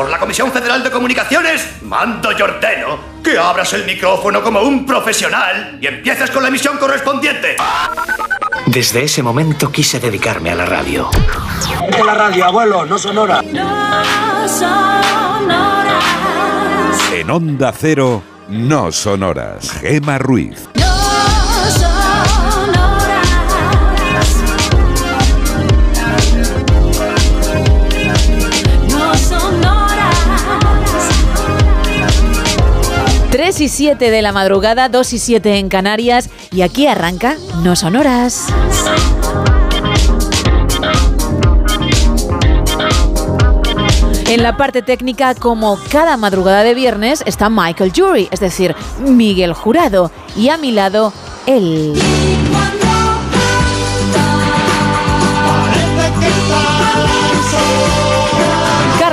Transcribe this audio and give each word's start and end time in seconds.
por 0.00 0.08
la 0.08 0.18
Comisión 0.18 0.50
Federal 0.50 0.82
de 0.82 0.90
Comunicaciones, 0.90 1.82
mando 1.82 2.32
y 2.32 2.40
ordeno 2.40 2.98
que 3.22 3.36
abras 3.36 3.74
el 3.74 3.84
micrófono 3.84 4.42
como 4.42 4.62
un 4.62 4.86
profesional 4.86 5.76
y 5.78 5.86
empieces 5.86 6.30
con 6.30 6.42
la 6.42 6.48
emisión 6.48 6.78
correspondiente. 6.78 7.56
Desde 8.64 9.04
ese 9.04 9.22
momento 9.22 9.70
quise 9.70 10.00
dedicarme 10.00 10.52
a 10.52 10.54
la 10.54 10.64
radio. 10.64 11.10
De 11.90 12.02
la 12.02 12.14
radio, 12.14 12.46
abuelo, 12.46 12.86
no 12.86 12.98
sonora. 12.98 13.42
En 17.12 17.30
Onda 17.30 17.70
Cero, 17.78 18.22
no 18.48 18.90
sonoras. 18.90 19.70
Gema 19.82 20.16
Ruiz. 20.16 20.66
Y 33.60 33.68
7 33.68 34.10
de 34.10 34.22
la 34.22 34.32
madrugada, 34.32 34.88
2 34.88 35.12
y 35.12 35.18
7 35.18 35.58
en 35.58 35.68
Canarias 35.68 36.30
y 36.50 36.62
aquí 36.62 36.86
arranca 36.86 37.36
No 37.62 37.76
Sonoras. 37.76 38.46
En 44.28 44.42
la 44.42 44.56
parte 44.56 44.80
técnica, 44.80 45.34
como 45.34 45.78
cada 45.90 46.16
madrugada 46.16 46.62
de 46.62 46.72
viernes, 46.72 47.22
está 47.26 47.50
Michael 47.50 47.92
Jury, 47.94 48.28
es 48.30 48.40
decir, 48.40 48.74
Miguel 49.00 49.52
Jurado, 49.52 50.10
y 50.34 50.48
a 50.48 50.56
mi 50.56 50.72
lado, 50.72 51.12
él. 51.44 52.00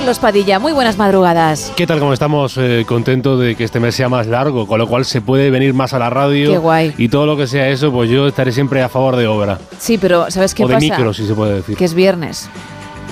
Carlos 0.07 0.19
Padilla, 0.19 0.57
muy 0.57 0.71
buenas 0.71 0.97
madrugadas. 0.97 1.73
¿Qué 1.75 1.85
tal? 1.85 1.99
¿Cómo 1.99 2.13
estamos? 2.13 2.57
Eh, 2.57 2.85
contento 2.87 3.37
de 3.37 3.55
que 3.57 3.65
este 3.65 3.81
mes 3.81 3.93
sea 3.93 4.07
más 4.07 4.25
largo, 4.25 4.65
con 4.65 4.79
lo 4.79 4.87
cual 4.87 5.03
se 5.03 5.19
puede 5.19 5.49
venir 5.49 5.73
más 5.73 5.93
a 5.93 5.99
la 5.99 6.09
radio. 6.09 6.49
Qué 6.49 6.57
guay. 6.57 6.93
Y 6.97 7.09
todo 7.09 7.25
lo 7.25 7.35
que 7.35 7.45
sea 7.45 7.67
eso, 7.67 7.91
pues 7.91 8.09
yo 8.09 8.25
estaré 8.25 8.53
siempre 8.53 8.81
a 8.81 8.87
favor 8.87 9.17
de 9.17 9.27
obra. 9.27 9.59
Sí, 9.79 9.97
pero 9.97 10.31
¿sabes 10.31 10.53
qué 10.53 10.63
o 10.63 10.67
de 10.69 10.75
pasa? 10.75 10.85
micro, 10.85 11.13
si 11.13 11.27
se 11.27 11.33
puede 11.33 11.55
decir. 11.55 11.75
Que 11.75 11.83
es 11.83 11.93
viernes. 11.93 12.49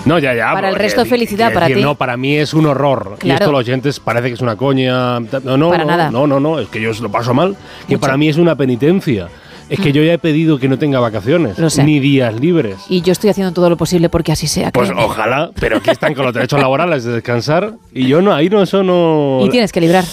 No, 0.05 0.19
ya, 0.19 0.33
ya. 0.33 0.53
Para 0.53 0.69
el 0.69 0.75
resto, 0.75 1.03
felicidad 1.03 1.51
para 1.53 1.67
ti. 1.67 1.81
No, 1.81 1.95
para 1.95 2.15
mí 2.15 2.37
es 2.37 2.53
un 2.53 2.65
horror. 2.65 3.15
Y 3.17 3.21
Claro. 3.23 3.43
esto 3.43 3.51
los 3.51 3.59
oyentes 3.59 3.99
parece 3.99 4.29
que 4.29 4.35
es 4.35 4.41
una 4.41 4.55
coña. 4.55 5.19
No, 5.19 5.57
no, 5.57 5.69
Para 5.71 5.83
no, 5.83 5.89
nada. 5.91 6.11
no, 6.11 6.25
no, 6.27 6.39
no, 6.39 6.59
es 6.59 6.69
que 6.69 6.79
yo 6.79 6.91
lo 7.01 7.11
paso 7.11 7.33
mal. 7.33 7.57
Que 7.89 7.95
Mucho. 7.95 7.99
para 7.99 8.15
mí 8.15 8.29
es 8.29 8.37
una 8.37 8.55
penitencia. 8.55 9.27
Es 9.69 9.79
que 9.79 9.91
yo 9.91 10.03
ya 10.03 10.13
he 10.13 10.17
pedido 10.19 10.59
que 10.59 10.67
no 10.69 10.77
tenga 10.77 10.99
vacaciones, 10.99 11.57
Lo 11.57 11.69
sé. 11.69 11.83
ni 11.83 11.99
días 11.99 12.39
libres. 12.39 12.77
Y 12.87 13.01
yo 13.01 13.11
estoy 13.11 13.31
haciendo 13.31 13.51
todo 13.53 13.69
lo 13.69 13.77
posible 13.77 14.09
porque 14.09 14.31
así 14.31 14.47
sea. 14.47 14.71
Pues 14.71 14.89
créeme. 14.89 15.03
ojalá, 15.05 15.51
pero 15.59 15.77
aquí 15.77 15.89
están 15.89 16.13
con 16.13 16.25
los 16.25 16.33
derechos 16.33 16.59
laborales 16.61 17.03
de 17.03 17.13
descansar 17.13 17.73
y 17.93 18.07
yo 18.07 18.21
no, 18.21 18.33
ahí 18.33 18.49
no, 18.49 18.61
eso 18.61 18.83
no... 18.83 19.39
Y 19.43 19.49
tienes 19.49 19.71
que 19.71 19.81
librar. 19.81 20.03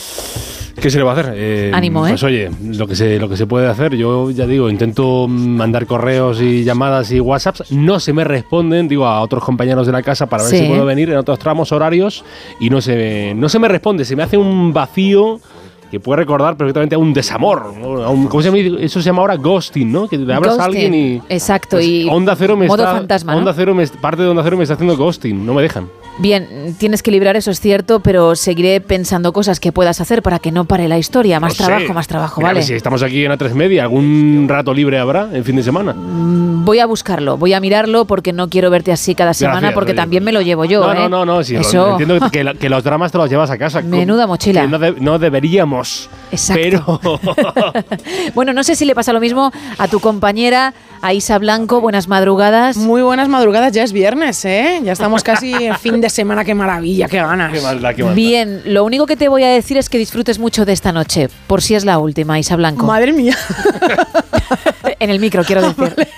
¿Qué 0.80 0.90
se 0.90 0.96
le 0.96 1.04
va 1.04 1.10
a 1.10 1.14
hacer? 1.20 1.34
Eh, 1.36 1.70
Ánimo, 1.74 2.06
¿eh? 2.06 2.10
Pues 2.10 2.22
oye, 2.22 2.50
lo 2.64 2.86
que, 2.86 2.96
se, 2.96 3.18
lo 3.18 3.28
que 3.28 3.36
se 3.36 3.46
puede 3.46 3.68
hacer, 3.68 3.94
yo 3.94 4.30
ya 4.30 4.46
digo, 4.46 4.70
intento 4.70 5.28
mandar 5.28 5.84
correos 5.86 6.40
y 6.40 6.64
llamadas 6.64 7.12
y 7.12 7.20
WhatsApps, 7.20 7.70
no 7.72 8.00
se 8.00 8.14
me 8.14 8.24
responden, 8.24 8.88
digo, 8.88 9.06
a 9.06 9.20
otros 9.20 9.44
compañeros 9.44 9.86
de 9.86 9.92
la 9.92 10.02
casa 10.02 10.26
para 10.26 10.42
ver 10.44 10.50
Sí. 10.50 10.58
si 10.60 10.66
puedo 10.68 10.86
venir 10.86 11.10
en 11.10 11.18
otros 11.18 11.38
tramos 11.38 11.72
horarios 11.72 12.24
y 12.58 12.70
no 12.70 12.80
se, 12.80 13.34
no 13.36 13.50
se 13.50 13.58
me 13.58 13.68
responde, 13.68 14.06
se 14.06 14.16
me 14.16 14.22
hace 14.22 14.38
un 14.38 14.72
vacío 14.72 15.40
que 15.92 16.00
puede 16.00 16.16
recordar 16.22 16.56
perfectamente 16.56 16.94
a 16.94 16.98
un 16.98 17.12
desamor, 17.12 17.74
¿no? 17.78 18.02
a 18.02 18.08
un- 18.08 18.26
¿cómo 18.26 18.42
se 18.42 18.50
llama? 18.50 18.78
Eso 18.80 19.00
se 19.02 19.04
llama 19.06 19.20
ahora 19.20 19.36
ghosting, 19.36 19.92
¿no? 19.92 20.08
Que 20.08 20.16
le 20.16 20.32
hablas 20.32 20.54
a 20.58 20.64
Ghosting, 20.64 20.84
alguien 20.86 20.94
y... 20.94 21.22
Exacto, 21.28 21.76
Pues 21.76 21.84
y 21.86 22.08
Onda 22.08 22.34
Cero 22.34 22.56
me 22.56 22.66
modo 22.66 22.82
está, 22.82 22.94
fantasma, 22.96 23.32
¿no? 23.32 23.38
Onda 23.40 23.52
Cero 23.54 23.74
me, 23.74 23.86
parte 23.86 24.22
de 24.22 24.28
Onda 24.28 24.42
Cero 24.42 24.56
me 24.56 24.62
está 24.62 24.72
haciendo 24.72 24.96
ghosting, 24.96 25.44
no 25.44 25.52
me 25.52 25.60
dejan. 25.60 25.88
Bien, 26.22 26.76
tienes 26.78 27.02
que 27.02 27.10
librar, 27.10 27.34
eso 27.36 27.50
es 27.50 27.60
cierto, 27.60 27.98
pero 28.00 28.36
seguiré 28.36 28.80
pensando 28.80 29.32
cosas 29.32 29.58
que 29.58 29.72
puedas 29.72 30.00
hacer 30.00 30.22
para 30.22 30.38
que 30.38 30.52
no 30.52 30.64
pare 30.66 30.86
la 30.86 30.96
historia. 30.96 31.40
Más 31.40 31.52
No 31.52 31.56
sé. 31.56 31.64
trabajo, 31.64 31.92
más 31.92 32.06
trabajo, 32.06 32.40
Mira, 32.40 32.50
¿vale? 32.50 32.62
Si 32.62 32.74
estamos 32.74 33.02
aquí 33.02 33.24
en 33.24 33.32
A3 33.32 33.54
Media, 33.54 33.82
¿algún 33.82 34.46
rato 34.48 34.72
libre 34.72 34.98
habrá 35.00 35.28
en 35.32 35.44
fin 35.44 35.56
de 35.56 35.62
semana? 35.64 35.92
Mm, 35.92 36.64
Voy 36.64 36.78
a 36.78 36.86
buscarlo, 36.86 37.36
voy 37.36 37.54
a 37.54 37.60
mirarlo 37.60 38.04
porque 38.04 38.32
no 38.32 38.48
quiero 38.48 38.70
verte 38.70 38.92
así 38.92 39.16
cada 39.16 39.34
semana 39.34 39.58
Gracias, 39.58 39.74
porque 39.74 39.94
también 39.94 40.22
me 40.22 40.30
lo 40.30 40.42
llevo 40.42 40.64
yo. 40.64 40.80
No, 40.86 40.92
¿eh? 40.92 40.94
no, 40.96 41.08
no, 41.08 41.24
no, 41.24 41.42
sí, 41.42 41.56
Eso. 41.56 41.90
entiendo 41.98 42.20
que, 42.20 42.30
que 42.30 42.44
la- 42.44 42.54
que 42.54 42.68
los 42.68 42.84
dramas 42.84 43.10
te 43.10 43.18
los 43.18 43.28
llevas 43.28 43.50
a 43.50 43.58
casa. 43.58 43.80
Menuda 43.84 44.28
mochila. 44.28 44.60
Que 44.62 44.68
no, 44.68 44.78
de- 44.78 44.94
no 45.00 45.18
deberíamos. 45.18 46.08
Exacto. 46.30 47.00
Pero 47.02 47.20
Bueno, 48.34 48.52
no 48.52 48.62
sé 48.62 48.76
si 48.76 48.84
le 48.84 48.94
pasa 48.94 49.12
lo 49.12 49.18
mismo 49.20 49.50
a 49.78 49.88
tu 49.88 49.98
compañera, 49.98 50.72
a 51.02 51.12
Isa 51.12 51.38
Blanco. 51.38 51.80
Buenas 51.80 52.08
madrugadas. 52.08 52.76
Muy 52.76 53.02
buenas 53.02 53.28
madrugadas, 53.28 53.72
ya 53.72 53.82
es 53.82 53.92
viernes, 53.92 54.44
¿eh? 54.44 54.80
Ya 54.84 54.92
estamos 54.92 55.22
casi 55.22 55.52
en 55.52 55.76
fin 55.78 56.00
de 56.00 56.08
semana, 56.08 56.44
qué 56.44 56.54
maravilla, 56.54 57.08
qué 57.08 57.18
ganas. 57.18 57.52
qué 57.52 57.60
maldad, 57.60 57.94
qué 57.94 58.02
maldad. 58.04 58.16
Bien, 58.16 58.62
lo 58.64 58.84
único 58.84 59.04
que 59.06 59.16
te 59.16 59.28
voy 59.28 59.42
a 59.42 59.48
decir 59.48 59.76
es 59.76 59.88
que 59.90 59.98
disfrutes 59.98 60.38
mucho 60.38 60.64
de 60.64 60.72
esta 60.72 60.92
noche, 60.92 61.28
por 61.48 61.60
si 61.60 61.74
es 61.74 61.84
la 61.84 61.98
última, 61.98 62.38
Isa 62.38 62.56
Blanco. 62.56 62.86
Madre 62.86 63.12
mía. 63.12 63.36
en 65.00 65.10
el 65.10 65.18
micro, 65.18 65.42
quiero 65.44 65.62
decir. 65.62 66.08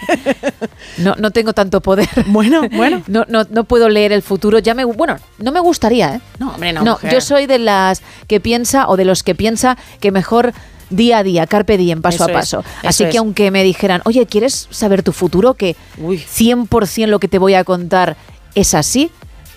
No, 0.99 1.15
no 1.19 1.31
tengo 1.31 1.55
tanto 1.55 1.81
poder. 1.81 2.09
Bueno, 2.27 2.69
bueno. 2.73 3.03
No, 3.07 3.25
no, 3.29 3.45
no 3.51 3.65
puedo 3.65 3.89
leer 3.89 4.13
el 4.13 4.23
futuro. 4.23 4.59
Ya 4.59 4.75
me, 4.75 4.85
bueno, 4.85 5.17
no 5.39 5.51
me 5.51 5.61
gustaría, 5.61 6.17
¿eh? 6.17 6.21
No, 6.39 6.53
hombre, 6.53 6.75
no. 6.75 6.83
No, 6.83 6.93
mujer. 6.93 7.13
yo 7.13 7.21
soy 7.23 7.47
de 7.47 7.59
las 7.59 8.03
que 8.29 8.39
piensa 8.39 8.89
o 8.89 8.97
de 8.99 9.07
los 9.07 9.23
que 9.23 9.35
piensa 9.35 9.79
que 10.01 10.13
mejor 10.13 10.53
día 10.97 11.19
a 11.19 11.23
día, 11.23 11.47
carpe 11.47 11.77
diem, 11.77 12.03
paso 12.03 12.25
Eso 12.25 12.25
a 12.25 12.33
paso. 12.33 12.65
Así 12.83 13.05
que 13.05 13.11
es. 13.11 13.17
aunque 13.17 13.51
me 13.51 13.63
dijeran, 13.63 14.03
oye, 14.05 14.27
¿quieres 14.27 14.69
saber 14.71 15.03
tu 15.03 15.13
futuro? 15.13 15.55
Que 15.55 15.77
Uy. 15.99 16.19
100% 16.19 17.07
lo 17.07 17.19
que 17.19 17.29
te 17.29 17.39
voy 17.39 17.55
a 17.55 17.65
contar 17.65 18.17
es 18.55 18.75
así, 18.75 19.11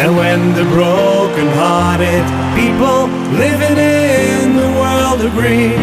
And 0.00 0.16
when 0.16 0.54
the 0.54 0.62
broken-hearted 0.62 2.24
people 2.54 3.08
living 3.36 3.76
in 3.76 4.54
the 4.54 4.70
world 4.78 5.20
agree, 5.30 5.74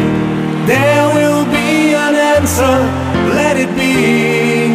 there 0.66 1.06
will 1.14 1.44
be 1.52 1.94
an 1.94 2.16
answer, 2.16 2.76
let 3.36 3.58
it 3.58 3.72
be. 3.76 4.72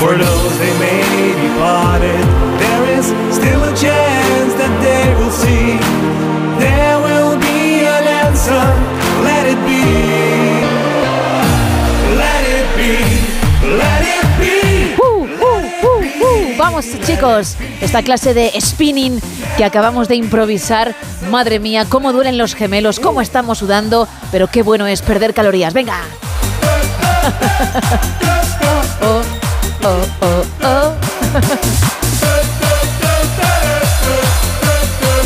For 0.00 0.12
those 0.18 0.58
they 0.58 0.74
may 0.78 1.00
be 1.40 1.48
parted, 1.58 2.24
there 2.60 2.84
is 2.98 3.06
still 3.34 3.62
a 3.64 3.74
chance 3.74 4.13
chicos, 16.82 17.56
esta 17.80 18.02
clase 18.02 18.34
de 18.34 18.50
spinning 18.60 19.20
que 19.56 19.64
acabamos 19.64 20.08
de 20.08 20.16
improvisar, 20.16 20.94
madre 21.30 21.60
mía, 21.60 21.86
cómo 21.88 22.12
duelen 22.12 22.36
los 22.36 22.54
gemelos, 22.54 22.98
cómo 22.98 23.20
estamos 23.20 23.58
sudando, 23.58 24.08
pero 24.32 24.48
qué 24.48 24.62
bueno 24.62 24.86
es 24.86 25.02
perder 25.02 25.34
calorías. 25.34 25.74
Venga. 25.74 25.98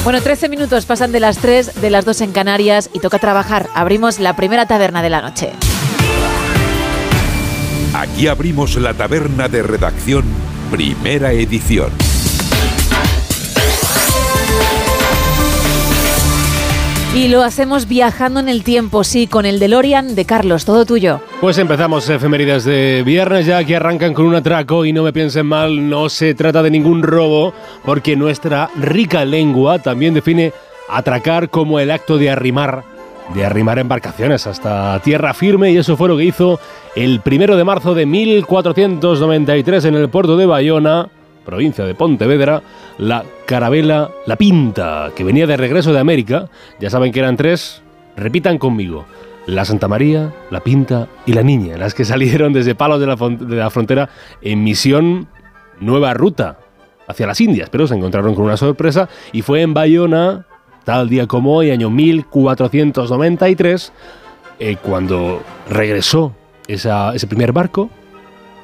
Bueno, 0.05 0.23
13 0.23 0.49
minutos 0.49 0.87
pasan 0.87 1.13
de 1.13 1.21
las 1.21 1.37
3, 1.37 1.83
de 1.83 1.91
las 1.91 2.07
2 2.07 2.23
en 2.23 2.33
Canarias 2.33 2.89
y 2.95 2.99
toca 2.99 3.19
trabajar. 3.19 3.69
Abrimos 3.75 4.19
la 4.19 4.35
primera 4.37 4.65
taberna 4.65 5.03
de 5.03 5.11
la 5.11 5.21
noche. 5.21 5.53
Aquí 7.93 8.27
abrimos 8.27 8.77
la 8.77 8.95
taberna 8.95 9.49
de 9.49 9.63
redacción, 9.63 10.25
primera 10.71 11.33
edición. 11.33 11.91
Y 17.15 17.29
lo 17.29 17.43
hacemos 17.43 17.89
viajando 17.89 18.39
en 18.39 18.49
el 18.49 18.63
tiempo, 18.63 19.03
sí, 19.03 19.27
con 19.27 19.45
el 19.47 19.59
DeLorean 19.59 20.15
de 20.15 20.25
Carlos, 20.25 20.65
todo 20.65 20.85
tuyo. 20.85 21.21
Pues 21.41 21.59
empezamos 21.59 22.09
efemérides 22.09 22.65
de 22.65 23.03
viernes 23.05 23.47
ya 23.47 23.65
que 23.65 23.75
arrancan 23.75 24.15
con 24.15 24.27
un 24.27 24.35
atraco 24.35 24.85
y 24.85 24.93
no 24.93 25.03
me 25.03 25.13
piensen 25.13 25.47
mal, 25.47 25.89
no 25.89 26.11
se 26.11 26.35
trata 26.35 26.63
de 26.63 26.71
ningún 26.71 27.03
robo 27.03 27.55
porque 27.85 28.15
nuestra 28.15 28.71
rica 28.77 29.25
lengua 29.25 29.81
también 29.81 30.15
define 30.15 30.53
atracar 30.89 31.49
como 31.49 31.81
el 31.81 31.91
acto 31.91 32.19
de 32.19 32.31
arrimar, 32.31 32.85
de 33.35 33.45
arrimar 33.45 33.79
embarcaciones 33.79 34.47
hasta 34.47 34.99
tierra 35.01 35.35
firme 35.35 35.71
y 35.71 35.77
eso 35.77 35.97
fue 35.97 36.09
lo 36.09 36.17
que 36.17 36.25
hizo 36.25 36.59
el 36.97 37.21
primero 37.21 37.57
de 37.57 37.65
marzo 37.65 37.95
de 37.95 38.07
1493 38.07 39.85
en 39.85 39.95
el 39.95 40.09
puerto 40.09 40.37
de 40.37 40.47
Bayona, 40.47 41.09
provincia 41.45 41.85
de 41.85 41.95
Pontevedra, 41.95 42.63
la 42.99 43.25
carabela 43.47 44.11
La 44.27 44.37
Pinta, 44.37 45.11
que 45.15 45.25
venía 45.25 45.47
de 45.47 45.57
regreso 45.57 45.93
de 45.93 46.01
América. 46.01 46.49
Ya 46.81 46.91
saben 46.91 47.13
que 47.13 47.21
eran 47.21 47.37
tres, 47.37 47.83
repitan 48.17 48.59
conmigo. 48.59 49.07
La 49.47 49.65
Santa 49.65 49.89
María, 49.89 50.31
La 50.51 50.61
Pinta 50.61 51.09
y 51.25 51.33
La 51.33 51.43
Niña, 51.43 51.79
las 51.79 51.95
que 51.95 52.05
salieron 52.07 52.53
desde 52.53 52.75
Palos 52.75 53.01
de 53.01 53.07
la, 53.07 53.17
de 53.17 53.57
la 53.57 53.71
Frontera 53.71 54.11
en 54.43 54.63
misión 54.63 55.29
Nueva 55.81 56.13
Ruta 56.15 56.59
hacia 57.07 57.27
las 57.27 57.41
Indias, 57.41 57.71
pero 57.71 57.87
se 57.87 57.95
encontraron 57.95 58.35
con 58.35 58.45
una 58.45 58.57
sorpresa 58.57 59.09
y 59.33 59.43
fue 59.43 59.63
en 59.63 59.73
Bayona, 59.73 60.45
tal 60.89 61.09
día 61.11 61.27
como 61.27 61.55
hoy, 61.55 61.71
año 61.71 61.91
1493, 61.91 63.93
eh, 64.59 64.77
cuando 64.83 65.43
regresó 65.69 66.33
ese 66.67 67.27
primer 67.27 67.53
barco 67.53 67.91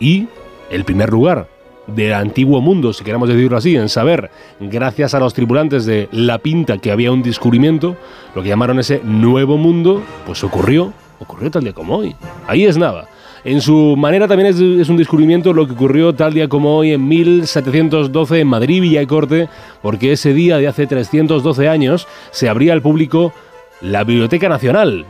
y 0.01 0.27
el 0.71 0.87
primer 0.87 1.11
lugar 1.11 1.51
del 1.87 2.15
antiguo 2.15 2.63
mundo, 2.63 2.95
si 2.95 3.05
queremos 3.05 3.29
decirlo 3.29 3.59
así, 3.59 3.77
en 3.77 3.91
saber, 3.91 4.31
gracias 4.59 5.13
a 5.13 5.21
los 5.21 5.35
tripulantes 5.35 5.85
de 5.85 6.09
La 6.13 6.39
Pinta, 6.39 6.79
que 6.79 6.91
había 6.91 7.13
un 7.13 7.23
descubrimiento, 7.23 7.95
lo 8.35 8.43
que 8.43 8.49
llamaron 8.49 8.79
ese 8.79 9.03
nuevo 9.05 9.59
mundo, 9.59 10.03
pues 10.25 10.43
ocurrió, 10.45 10.95
ocurrió 11.19 11.51
tal 11.51 11.65
día 11.65 11.75
como 11.75 11.99
hoy. 11.99 12.17
Ahí 12.47 12.65
es 12.65 12.79
nada. 12.79 13.07
En 13.45 13.61
su 13.61 13.95
manera 13.97 14.27
también 14.27 14.49
es, 14.49 14.89
un 14.89 14.97
descubrimiento 14.97 15.53
lo 15.53 15.67
que 15.67 15.75
ocurrió 15.75 16.15
tal 16.15 16.33
día 16.33 16.49
como 16.49 16.77
hoy 16.79 16.93
en 16.93 17.07
1712 17.07 18.41
en 18.41 18.47
Madrid, 18.47 18.81
Villa 18.81 19.03
y 19.03 19.07
Corte, 19.07 19.49
porque 19.83 20.13
ese 20.13 20.33
día 20.33 20.57
de 20.57 20.67
hace 20.67 20.87
312 20.87 21.69
años 21.69 22.09
se 22.31 22.49
abría 22.49 22.73
al 22.73 22.81
público 22.81 23.35
la 23.83 24.03
Biblioteca 24.05 24.49
Nacional. 24.49 25.05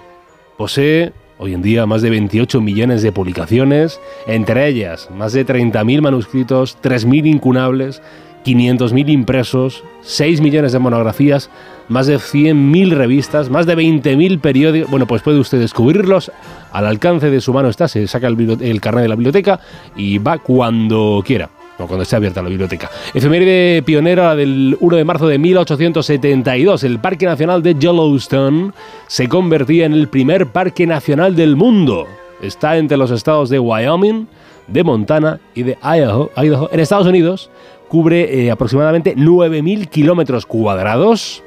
Posee 0.57 1.13
Hoy 1.37 1.53
en 1.53 1.63
día 1.63 1.85
más 1.85 2.01
de 2.01 2.11
28 2.11 2.61
millones 2.61 3.03
de 3.03 3.11
publicaciones, 3.11 4.01
entre 4.29 4.69
ellas 4.69 5.11
más 5.11 5.33
de 5.33 5.45
30.000 5.45 6.01
manuscritos, 6.01 6.79
3.000 6.81 7.27
incunables, 7.27 8.03
500.000 8.45 9.11
impresos, 9.11 9.83
6 10.03 10.41
millones 10.41 10.73
de 10.73 10.79
monografías, 10.79 11.51
más 11.89 12.07
de 12.07 12.17
100.000 12.17 12.91
revistas, 12.91 13.51
más 13.51 13.67
de 13.67 13.77
20.000 13.77 14.41
periódicos. 14.41 14.91
Bueno, 14.91 15.07
pues 15.07 15.23
puede 15.23 15.39
usted 15.39 15.59
descubrirlos. 15.59 16.31
Al 16.73 16.87
alcance 16.87 17.31
de 17.31 17.41
su 17.41 17.53
mano 17.53 17.69
está, 17.69 17.89
se 17.89 18.07
saca 18.07 18.29
el, 18.29 18.81
carnet 18.81 19.03
de 19.03 19.09
la 19.09 19.17
biblioteca 19.17 19.61
y 19.97 20.19
va 20.19 20.39
cuando 20.39 21.23
quiera 21.25 21.51
cuando 21.77 22.03
esté 22.03 22.15
abierta 22.15 22.41
la 22.41 22.49
biblioteca. 22.49 22.89
Efeméride 23.13 23.83
pionera 23.83 24.37
del 24.37 24.77
1 24.79 24.97
de 24.97 25.05
marzo 25.05 25.27
de 25.27 25.39
1872, 25.39 26.85
el 26.85 27.01
Parque 27.01 27.27
Nacional 27.27 27.65
de 27.65 27.75
Yellowstone 27.75 28.71
se 29.09 29.29
convertía 29.29 29.85
en 29.87 29.93
el 29.93 30.09
primer 30.09 30.47
parque 30.47 30.87
nacional 30.87 31.35
del 31.35 31.57
mundo. 31.57 32.07
Está 32.41 32.77
entre 32.77 32.97
los 32.97 33.11
estados 33.11 33.49
de 33.51 33.59
Wyoming, 33.59 34.29
de 34.67 34.85
Montana 34.85 35.41
y 35.55 35.63
de 35.63 35.79
Idaho. 35.83 36.31
Idaho. 36.37 36.69
En 36.73 36.81
Estados 36.81 37.07
Unidos 37.07 37.51
cubre 37.89 38.45
eh, 38.45 38.51
aproximadamente 38.51 39.17
9.000 39.17 39.89
kilómetros 39.89 40.47
cuadrados 40.47 41.43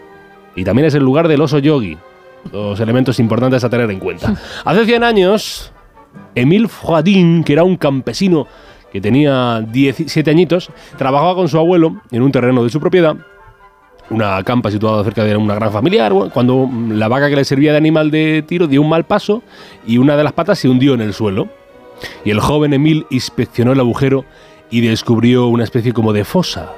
y 0.56 0.64
también 0.64 0.88
es 0.88 0.96
el 0.96 1.04
lugar 1.04 1.28
del 1.28 1.42
oso 1.42 1.60
yogi. 1.60 1.98
Dos 2.52 2.80
elementos 2.80 3.20
importantes 3.20 3.64
a 3.64 3.70
tener 3.70 3.90
en 3.92 4.00
cuenta. 4.00 4.36
Hace 4.66 4.86
100 4.86 5.04
años, 5.04 5.72
Emile 6.36 6.68
Fradin, 6.68 7.44
que 7.44 7.54
era 7.54 7.64
un 7.64 7.76
campesino 7.78 8.48
que 8.92 9.02
tenía 9.02 9.62
17 9.62 10.32
añitos, 10.32 10.70
trabajaba 10.98 11.36
con 11.36 11.50
su 11.50 11.58
abuelo 11.58 12.02
en 12.12 12.22
un 12.22 12.32
terreno 12.32 12.64
de 12.64 12.70
su 12.70 12.80
propiedad 12.80 13.18
una 14.10 14.42
campa 14.44 14.72
situada 14.72 15.04
cerca 15.04 15.24
de 15.24 15.36
una 15.36 15.56
gran 15.56 15.72
familiar, 15.72 16.14
cuando 16.34 16.70
la 16.90 17.08
vaca 17.08 17.30
que 17.30 17.36
le 17.36 17.46
servía 17.46 17.72
de 17.72 17.78
animal 17.78 18.12
de 18.12 18.44
tiro 18.48 18.68
dio 18.68 18.82
un 18.82 18.90
mal 18.90 19.06
paso 19.06 19.44
y 19.86 19.98
una 19.98 20.16
de 20.16 20.24
las 20.24 20.34
patas 20.34 20.60
se 20.60 20.70
hundió 20.70 20.94
en 20.94 21.02
el 21.02 21.14
suelo. 21.14 21.50
Y 22.24 22.32
el 22.32 22.40
joven 22.40 22.74
Emil 22.74 23.06
inspeccionó 23.10 23.72
el 23.74 23.80
agujero 23.80 24.26
y 24.70 24.82
descubrió 24.82 25.48
una 25.48 25.64
especie 25.64 25.94
como 25.94 26.14
de 26.14 26.26
fosa. 26.26 26.74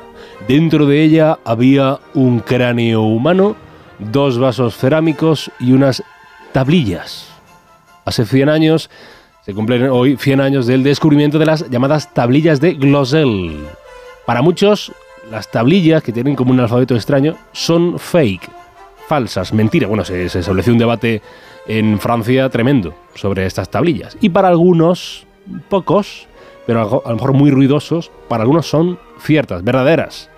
Dentro 0.47 0.85
de 0.85 1.03
ella 1.03 1.39
había 1.43 1.99
un 2.13 2.39
cráneo 2.39 3.01
humano, 3.01 3.55
dos 3.99 4.37
vasos 4.37 4.77
cerámicos 4.77 5.51
y 5.59 5.73
unas 5.73 6.03
tablillas. 6.51 7.27
Hace 8.05 8.25
100 8.25 8.49
años, 8.49 8.89
se 9.45 9.53
cumplen 9.53 9.89
hoy 9.89 10.15
100 10.17 10.41
años 10.41 10.67
del 10.67 10.83
descubrimiento 10.83 11.39
de 11.39 11.45
las 11.45 11.69
llamadas 11.69 12.13
tablillas 12.13 12.59
de 12.59 12.73
Glosel. 12.73 13.65
Para 14.25 14.41
muchos, 14.41 14.91
las 15.31 15.49
tablillas, 15.51 16.03
que 16.03 16.11
tienen 16.11 16.35
como 16.35 16.51
un 16.51 16.59
alfabeto 16.59 16.95
extraño, 16.95 17.35
son 17.51 17.99
fake, 17.99 18.49
falsas, 19.07 19.53
mentiras. 19.53 19.89
Bueno, 19.89 20.05
se, 20.05 20.29
se 20.29 20.39
estableció 20.39 20.73
un 20.73 20.79
debate 20.79 21.21
en 21.69 21.99
Francia 21.99 22.49
tremendo 22.49 22.93
sobre 23.15 23.45
estas 23.45 23.69
tablillas. 23.69 24.17
Y 24.19 24.29
para 24.29 24.49
algunos, 24.49 25.25
pocos, 25.69 26.27
pero 26.67 27.01
a 27.05 27.09
lo 27.09 27.15
mejor 27.15 27.31
muy 27.33 27.51
ruidosos, 27.51 28.11
para 28.27 28.43
algunos 28.43 28.67
son 28.67 28.99
ciertas, 29.21 29.63
verdaderas. 29.63 30.29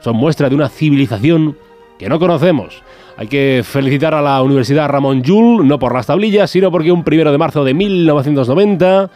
Son 0.00 0.14
muestra 0.14 0.48
de 0.48 0.54
una 0.54 0.68
civilización 0.68 1.56
que 1.98 2.08
no 2.08 2.20
conocemos. 2.20 2.82
Hay 3.16 3.26
que 3.26 3.62
felicitar 3.64 4.14
a 4.14 4.22
la 4.22 4.40
Universidad 4.42 4.88
Ramón 4.88 5.22
Llull, 5.22 5.66
no 5.66 5.78
por 5.78 5.94
las 5.94 6.06
tablillas, 6.06 6.50
sino 6.50 6.70
porque 6.70 6.92
un 6.92 7.02
primero 7.02 7.32
de 7.32 7.38
marzo 7.38 7.64
de 7.64 7.74
1990 7.74 9.10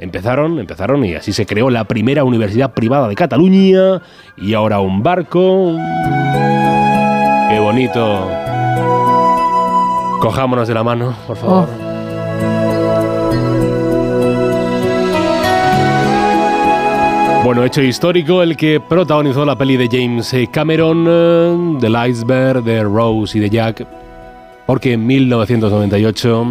Empezaron, 0.00 0.58
empezaron 0.58 1.04
y 1.04 1.14
así 1.14 1.30
se 1.30 1.44
creó 1.44 1.68
la 1.68 1.84
primera 1.84 2.24
universidad 2.24 2.72
privada 2.72 3.06
de 3.06 3.14
Cataluña 3.14 4.00
y 4.38 4.54
ahora 4.54 4.80
un 4.80 5.02
barco. 5.02 5.76
Qué 7.50 7.60
bonito. 7.60 8.49
Cojámonos 10.20 10.68
de 10.68 10.74
la 10.74 10.84
mano, 10.84 11.14
por 11.26 11.36
favor. 11.36 11.66
Bueno, 17.42 17.64
hecho 17.64 17.82
histórico 17.82 18.42
el 18.42 18.54
que 18.54 18.80
protagonizó 18.80 19.46
la 19.46 19.56
peli 19.56 19.78
de 19.78 19.88
James 19.90 20.32
Cameron, 20.52 21.78
del 21.80 21.96
iceberg, 22.08 22.62
de 22.62 22.84
Rose 22.84 23.38
y 23.38 23.40
de 23.40 23.48
Jack, 23.48 23.86
porque 24.66 24.92
en 24.92 25.06
1998, 25.06 26.46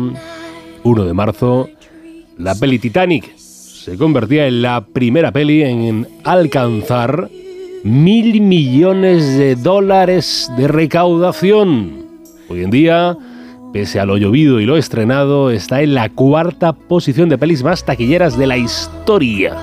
1 0.84 1.06
de 1.06 1.14
marzo, 1.14 1.70
la 2.38 2.56
peli 2.56 2.80
Titanic 2.80 3.38
se 3.38 3.98
convertía 3.98 4.48
en 4.48 4.64
la 4.64 4.84
primera 4.84 5.32
peli 5.32 5.62
en 5.62 6.08
alcanzar 6.24 7.30
mil 7.84 8.42
millones 8.42 9.38
de 9.38 9.56
dólares 9.56 10.52
de 10.58 10.68
recaudación. 10.68 12.06
Hoy 12.50 12.64
en 12.64 12.72
día, 12.72 13.16
pese 13.72 14.00
a 14.00 14.06
lo 14.06 14.18
llovido 14.18 14.60
y 14.60 14.66
lo 14.66 14.78
estrenado, 14.78 15.52
está 15.52 15.82
en 15.82 15.94
la 15.94 16.10
cuarta 16.10 16.74
posición 16.74 17.30
de 17.30 17.38
pelis 17.38 17.64
más 17.64 17.86
taquilleras 17.86 18.38
de 18.38 18.48
la 18.48 18.58
historia. 18.58 19.58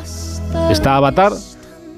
Está 0.70 0.96
Avatar, 0.96 1.32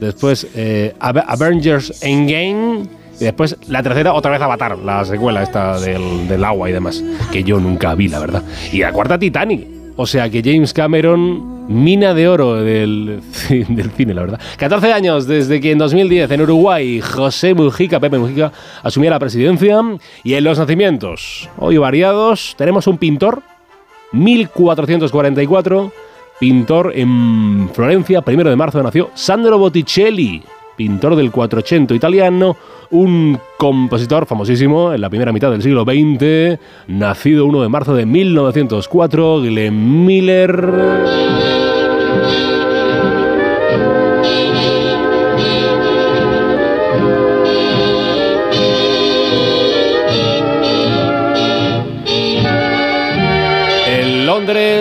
después 0.01 0.47
eh, 0.55 0.95
Avengers 1.01 2.03
Endgame 2.03 2.85
y 3.21 3.25
después 3.25 3.57
la 3.69 3.83
tercera 3.83 4.13
otra 4.13 4.31
vez 4.31 4.41
Avatar, 4.41 4.79
la 4.79 5.05
secuela 5.05 5.43
esta 5.43 5.79
del, 5.81 6.29
del 6.29 6.45
agua 6.45 6.71
y 6.71 6.73
demás, 6.73 7.03
que 7.33 7.43
yo 7.43 7.61
nunca 7.61 7.95
vi, 7.95 8.09
la 8.09 8.19
verdad. 8.19 8.43
Y 8.73 8.79
la 8.79 8.93
cuarta 8.93 9.19
Titanic. 9.19 9.78
O 10.01 10.07
sea 10.07 10.31
que 10.31 10.43
James 10.45 10.73
Cameron, 10.73 11.67
mina 11.67 12.15
de 12.15 12.29
oro 12.29 12.55
del, 12.55 13.21
cine, 13.97 14.15
la 14.15 14.21
verdad. 14.21 14.41
14 14.57 14.93
años 14.93 15.27
desde 15.27 15.61
que 15.61 15.73
en 15.73 15.79
2010 15.79 16.31
en 16.31 16.41
Uruguay 16.43 17.01
José 17.01 17.53
Mujica, 17.53 17.99
Pepe 17.99 18.17
Mujica, 18.17 18.53
asumía 18.85 19.11
la 19.11 19.19
presidencia. 19.19 19.83
Y 20.23 20.35
en 20.35 20.45
los 20.45 20.57
nacimientos, 20.57 21.51
hoy 21.59 21.79
variados, 21.79 22.55
tenemos 22.57 22.87
un 22.87 22.97
pintor, 22.97 23.43
1444, 24.13 25.93
pintor 26.39 26.93
en 26.95 27.69
Florencia, 27.75 28.23
primero 28.23 28.51
de 28.51 28.57
marzo 28.57 28.81
nació 28.81 29.11
Sandro 29.15 29.59
Botticelli 29.59 30.45
pintor 30.79 31.17
del 31.17 31.33
480 31.33 31.93
italiano, 31.93 32.57
un 32.91 33.39
compositor 33.59 34.25
famosísimo 34.27 34.95
en 34.95 35.01
la 35.01 35.11
primera 35.11 35.33
mitad 35.33 35.51
del 35.51 35.61
siglo 35.61 35.83
XX, 35.83 36.59
nacido 36.87 37.45
1 37.47 37.63
de 37.63 37.69
marzo 37.69 37.95
de 37.95 38.07
1904, 38.07 39.43
Glenn 39.43 40.07
Miller. 40.07 41.68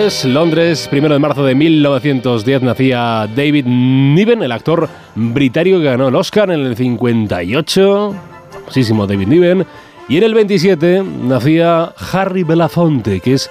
Londres, 0.08 0.24
Londres, 0.24 0.88
primero 0.88 1.12
de 1.12 1.20
marzo 1.20 1.44
de 1.44 1.54
1910 1.54 2.62
nacía 2.62 3.28
David 3.36 3.66
Niven, 3.66 4.42
el 4.42 4.52
actor 4.52 4.88
británico 5.14 5.80
que 5.80 5.84
ganó 5.84 6.08
el 6.08 6.14
Oscar 6.14 6.50
en 6.50 6.60
el 6.60 6.76
58, 6.76 8.14
famosísimo 8.50 9.06
David 9.06 9.28
Niven, 9.28 9.66
y 10.08 10.16
en 10.16 10.24
el 10.24 10.32
27 10.32 11.04
nacía 11.24 11.92
Harry 12.10 12.42
Belafonte, 12.42 13.20
que 13.20 13.34
es 13.34 13.50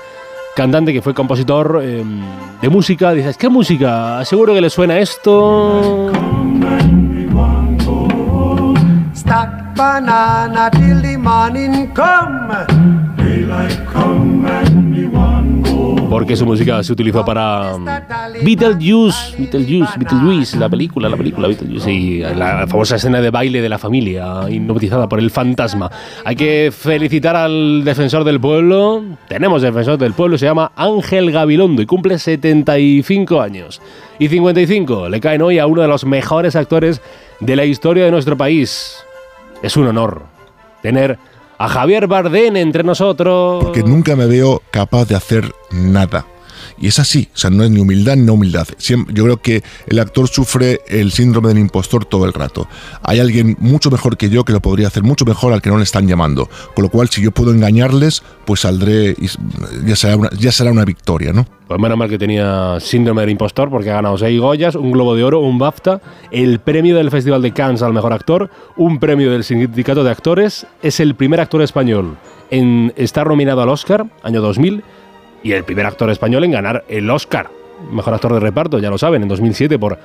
cantante 0.55 0.93
que 0.93 1.03
fue 1.03 1.13
compositor 1.13 1.79
eh, 1.83 2.03
de 2.59 2.69
música. 2.69 3.11
Dices, 3.11 3.37
¿qué 3.37 3.49
música? 3.49 4.25
Seguro 4.25 4.55
que 4.55 4.61
le 4.61 4.71
suena 4.71 4.97
esto. 4.97 6.11
Stack 9.13 9.75
banana 9.75 10.71
till 10.71 11.03
the 11.03 11.17
morning 11.19 11.85
come. 11.93 12.65
Daylight 13.15 13.77
porque 16.17 16.35
su 16.35 16.47
música 16.47 16.81
se 16.81 16.91
utilizó 16.91 17.23
para 17.23 17.75
um, 17.75 17.85
Beetlejuice, 18.43 19.37
Beetlejuice, 19.37 19.99
Beetlejuice, 19.99 20.57
la 20.57 20.67
película, 20.67 21.09
la 21.09 21.15
película 21.15 21.47
Beetlejuice, 21.47 21.91
y 21.91 22.19
la 22.21 22.65
famosa 22.65 22.95
escena 22.95 23.21
de 23.21 23.29
baile 23.29 23.61
de 23.61 23.69
la 23.69 23.77
familia, 23.77 24.49
hipnotizada 24.49 25.07
por 25.07 25.19
el 25.19 25.29
fantasma. 25.29 25.91
Hay 26.25 26.35
que 26.35 26.73
felicitar 26.75 27.35
al 27.35 27.83
defensor 27.83 28.23
del 28.23 28.39
pueblo, 28.39 29.03
tenemos 29.27 29.61
defensor 29.61 29.99
del 29.99 30.13
pueblo, 30.13 30.39
se 30.39 30.47
llama 30.47 30.71
Ángel 30.75 31.31
Gabilondo 31.31 31.83
y 31.83 31.85
cumple 31.85 32.17
75 32.17 33.39
años. 33.39 33.79
Y 34.17 34.27
55 34.27 35.09
le 35.09 35.19
caen 35.19 35.43
hoy 35.43 35.59
a 35.59 35.67
uno 35.67 35.83
de 35.83 35.87
los 35.87 36.03
mejores 36.03 36.55
actores 36.55 36.99
de 37.41 37.55
la 37.55 37.65
historia 37.65 38.05
de 38.05 38.09
nuestro 38.09 38.35
país. 38.35 38.97
Es 39.61 39.77
un 39.77 39.85
honor 39.85 40.23
tener 40.81 41.19
a 41.57 41.67
Javier 41.67 42.07
Bardén 42.07 42.57
entre 42.57 42.83
nosotros. 42.83 43.63
Porque 43.63 43.83
nunca 43.83 44.15
me 44.15 44.25
veo 44.25 44.61
capaz 44.71 45.05
de 45.07 45.15
hacer 45.15 45.51
nada. 45.71 46.25
Y 46.79 46.87
es 46.87 46.99
así, 46.99 47.29
o 47.33 47.37
sea, 47.37 47.49
no 47.49 47.63
es 47.63 47.69
ni 47.69 47.79
humildad 47.79 48.15
ni 48.15 48.23
no 48.23 48.33
humildad. 48.33 48.67
yo 48.79 49.23
creo 49.23 49.37
que 49.37 49.63
el 49.87 49.99
actor 49.99 50.27
sufre 50.27 50.81
el 50.87 51.11
síndrome 51.11 51.49
del 51.49 51.59
impostor 51.59 52.05
todo 52.05 52.25
el 52.25 52.33
rato. 52.33 52.67
Hay 53.03 53.19
alguien 53.19 53.55
mucho 53.59 53.89
mejor 53.89 54.17
que 54.17 54.29
yo 54.29 54.43
que 54.43 54.53
lo 54.53 54.61
podría 54.61 54.87
hacer 54.87 55.03
mucho 55.03 55.25
mejor 55.25 55.53
al 55.53 55.61
que 55.61 55.69
no 55.69 55.77
le 55.77 55.83
están 55.83 56.07
llamando. 56.07 56.49
Con 56.75 56.83
lo 56.83 56.89
cual, 56.89 57.09
si 57.09 57.21
yo 57.21 57.31
puedo 57.31 57.51
engañarles, 57.51 58.23
pues 58.45 58.61
saldré 58.61 59.11
y 59.11 59.27
ya 59.85 59.95
será 59.95 60.15
una, 60.17 60.29
ya 60.31 60.51
será 60.51 60.71
una 60.71 60.85
victoria, 60.85 61.33
¿no? 61.33 61.45
Pues 61.67 61.79
menos 61.81 61.97
mal 61.97 62.09
que 62.09 62.17
tenía 62.17 62.79
síndrome 62.79 63.21
del 63.21 63.31
impostor 63.31 63.69
porque 63.69 63.91
ha 63.91 63.95
ganado 63.95 64.17
seis 64.17 64.39
Goyas, 64.39 64.75
un 64.75 64.91
Globo 64.91 65.15
de 65.15 65.23
Oro, 65.23 65.41
un 65.41 65.59
BAFTA, 65.59 65.99
el 66.31 66.59
premio 66.59 66.95
del 66.95 67.11
Festival 67.11 67.41
de 67.41 67.51
Cannes 67.51 67.81
al 67.81 67.93
mejor 67.93 68.13
actor, 68.13 68.49
un 68.77 68.99
premio 68.99 69.31
del 69.31 69.43
Sindicato 69.43 70.03
de 70.03 70.11
Actores. 70.11 70.65
Es 70.81 71.01
el 71.01 71.15
primer 71.15 71.41
actor 71.41 71.61
español 71.61 72.17
en 72.49 72.93
estar 72.95 73.27
nominado 73.27 73.61
al 73.61 73.69
Oscar, 73.69 74.05
año 74.23 74.41
2000 74.41 74.83
y 75.47 75.53
el 75.53 75.63
primer 75.63 75.85
actor 75.85 76.09
español 76.09 76.43
en 76.43 76.51
ganar 76.51 76.83
el 76.89 77.09
Oscar. 77.09 77.49
Mejor 77.89 78.13
actor 78.13 78.33
de 78.33 78.41
reparto, 78.41 78.79
ya 78.79 78.89
lo 78.89 78.97
saben, 78.97 79.21
en 79.23 79.29
2007 79.29 79.79
por 79.79 79.97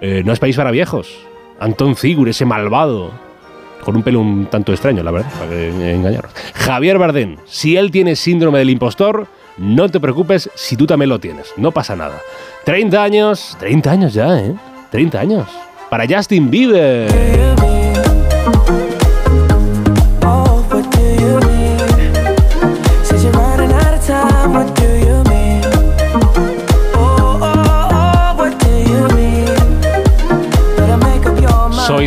eh, 0.00 0.22
No 0.24 0.32
es 0.32 0.40
país 0.40 0.56
para 0.56 0.72
viejos. 0.72 1.16
Antón 1.60 1.94
Figur, 1.94 2.28
ese 2.28 2.44
malvado. 2.44 3.12
Con 3.84 3.94
un 3.94 4.02
pelo 4.02 4.20
un 4.20 4.46
tanto 4.46 4.72
extraño, 4.72 5.04
la 5.04 5.12
verdad, 5.12 5.30
para 5.38 5.54
engañaros. 5.54 6.32
Javier 6.54 6.98
Bardem, 6.98 7.36
si 7.46 7.76
él 7.76 7.92
tiene 7.92 8.16
síndrome 8.16 8.58
del 8.58 8.70
impostor, 8.70 9.28
no 9.56 9.88
te 9.88 10.00
preocupes 10.00 10.50
si 10.56 10.76
tú 10.76 10.84
también 10.84 11.10
lo 11.10 11.20
tienes. 11.20 11.52
No 11.56 11.70
pasa 11.70 11.94
nada. 11.94 12.20
30 12.64 13.00
años, 13.00 13.56
30 13.60 13.90
años 13.90 14.14
ya, 14.14 14.36
¿eh? 14.40 14.54
30 14.90 15.20
años. 15.20 15.46
Para 15.88 16.06
Justin 16.08 16.50
Bieber. 16.50 17.08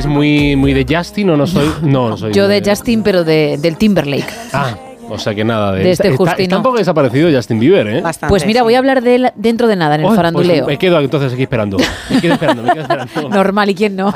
Justin 0.06 1.30
o 1.30 1.38
no 1.38 1.48
soy? 1.48 1.70
No, 1.82 2.10
no 2.10 2.18
soy. 2.18 2.34
Yo 2.34 2.48
de 2.48 2.62
Justin, 2.66 3.04
pero 3.04 3.24
de, 3.24 3.58
del 3.62 3.78
Timberlake. 3.78 4.28
Ah, 4.54 4.76
o 5.10 5.18
sea 5.18 5.36
que 5.36 5.44
nada. 5.44 5.74
De, 5.74 5.84
De 5.84 5.92
este 5.92 6.08
está, 6.10 6.14
está- 6.14 6.32
Justino. 6.32 6.44
está 6.44 6.58
un 6.58 6.64
poco 6.64 6.78
desaparecido 6.78 7.30
Justin 7.32 7.60
Bieber, 7.60 7.88
¿eh? 7.88 8.04
Pues 8.28 8.46
mira, 8.46 8.64
voy 8.64 8.76
a 8.76 8.80
hablar 8.80 9.02
de 9.02 9.16
él 9.16 9.32
dentro 9.36 9.68
de 9.68 9.76
nada 9.76 9.96
en 9.96 10.02
el 10.02 10.08
pues 10.08 10.16
faranduleo. 10.16 10.66
me 10.66 10.78
quedo 10.78 11.00
entonces 11.00 11.34
aquí 11.34 11.44
esperando. 11.44 11.78
Me 12.10 12.22
quedo 12.22 12.34
esperando, 12.34 12.64
me 12.64 12.72
quedo 12.72 12.82
esperando. 12.84 13.30
Normal, 13.30 13.70
¿y 13.70 13.76
quién 13.76 13.96
no? 13.96 14.14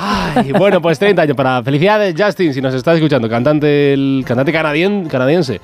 Bueno, 0.57 0.81
pues 0.81 0.97
30 0.99 1.21
años 1.21 1.35
para 1.35 1.61
felicidades 1.63 2.15
Justin, 2.17 2.53
si 2.53 2.61
nos 2.61 2.73
estás 2.73 2.95
escuchando, 2.95 3.29
cantante 3.29 3.93
el 3.93 4.23
cantante 4.25 4.53
canadien- 4.53 5.07
canadiense, 5.07 5.59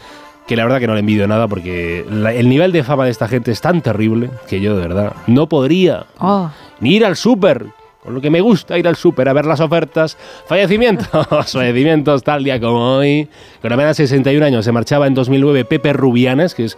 que 0.47 0.55
la 0.55 0.63
verdad 0.63 0.79
que 0.79 0.87
no 0.87 0.93
le 0.93 0.99
envidio 0.99 1.27
nada 1.27 1.47
porque 1.47 2.05
la- 2.09 2.33
el 2.33 2.49
nivel 2.49 2.71
de 2.71 2.83
fama 2.83 3.05
de 3.05 3.11
esta 3.11 3.27
gente 3.27 3.51
es 3.51 3.61
tan 3.61 3.81
terrible 3.81 4.29
que 4.47 4.59
yo 4.59 4.75
de 4.75 4.81
verdad 4.81 5.13
no 5.27 5.47
podría 5.47 6.05
Oh. 6.19 6.49
ni 6.79 6.95
ir 6.95 7.05
al 7.05 7.15
súper. 7.15 7.65
Con 8.03 8.15
lo 8.15 8.21
que 8.21 8.29
me 8.31 8.41
gusta 8.41 8.77
ir 8.77 8.87
al 8.87 8.95
súper 8.95 9.29
a 9.29 9.33
ver 9.33 9.45
las 9.45 9.59
ofertas. 9.59 10.17
Fallecimientos. 10.47 11.07
Fallecimientos 11.51 12.23
tal 12.23 12.43
día 12.43 12.59
como 12.59 12.97
hoy. 12.97 13.29
Con 13.61 13.71
apenas 13.71 13.97
61 13.97 14.43
años 14.45 14.65
se 14.65 14.71
marchaba 14.71 15.05
en 15.07 15.13
2009 15.13 15.65
Pepe 15.65 15.93
Rubianes, 15.93 16.55
que 16.55 16.65
es 16.65 16.77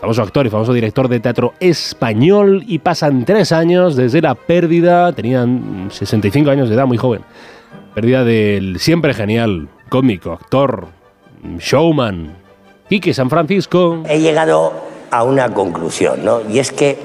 famoso 0.00 0.22
actor 0.22 0.44
y 0.46 0.50
famoso 0.50 0.72
director 0.72 1.08
de 1.08 1.20
teatro 1.20 1.54
español. 1.60 2.64
Y 2.66 2.80
pasan 2.80 3.24
tres 3.24 3.52
años 3.52 3.94
desde 3.94 4.20
la 4.20 4.34
pérdida. 4.34 5.12
Tenían 5.12 5.88
65 5.92 6.50
años 6.50 6.68
de 6.68 6.74
edad, 6.74 6.86
muy 6.86 6.98
joven. 6.98 7.22
Pérdida 7.94 8.24
del 8.24 8.80
siempre 8.80 9.14
genial 9.14 9.68
cómico, 9.88 10.32
actor, 10.32 10.88
showman, 11.58 12.34
Quique 12.88 13.14
San 13.14 13.30
Francisco. 13.30 14.02
He 14.08 14.20
llegado 14.20 14.72
a 15.10 15.22
una 15.22 15.52
conclusión, 15.52 16.24
¿no? 16.24 16.40
Y 16.48 16.58
es 16.58 16.72
que 16.72 16.98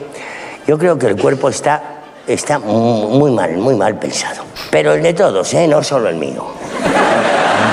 yo 0.68 0.78
creo 0.78 0.98
que 0.98 1.08
el 1.08 1.16
cuerpo 1.16 1.50
está, 1.50 2.01
está 2.28 2.60
mu- 2.60 3.08
muy 3.20 3.32
mal, 3.32 3.58
muy 3.58 3.76
mal 3.76 3.98
pensado. 4.00 4.44
Pero 4.70 4.94
el 4.94 5.04
de 5.04 5.14
todos, 5.14 5.54
¿eh? 5.54 5.68
No 5.68 5.84
solo 5.84 6.10
el 6.10 6.16
mío. 6.16 6.46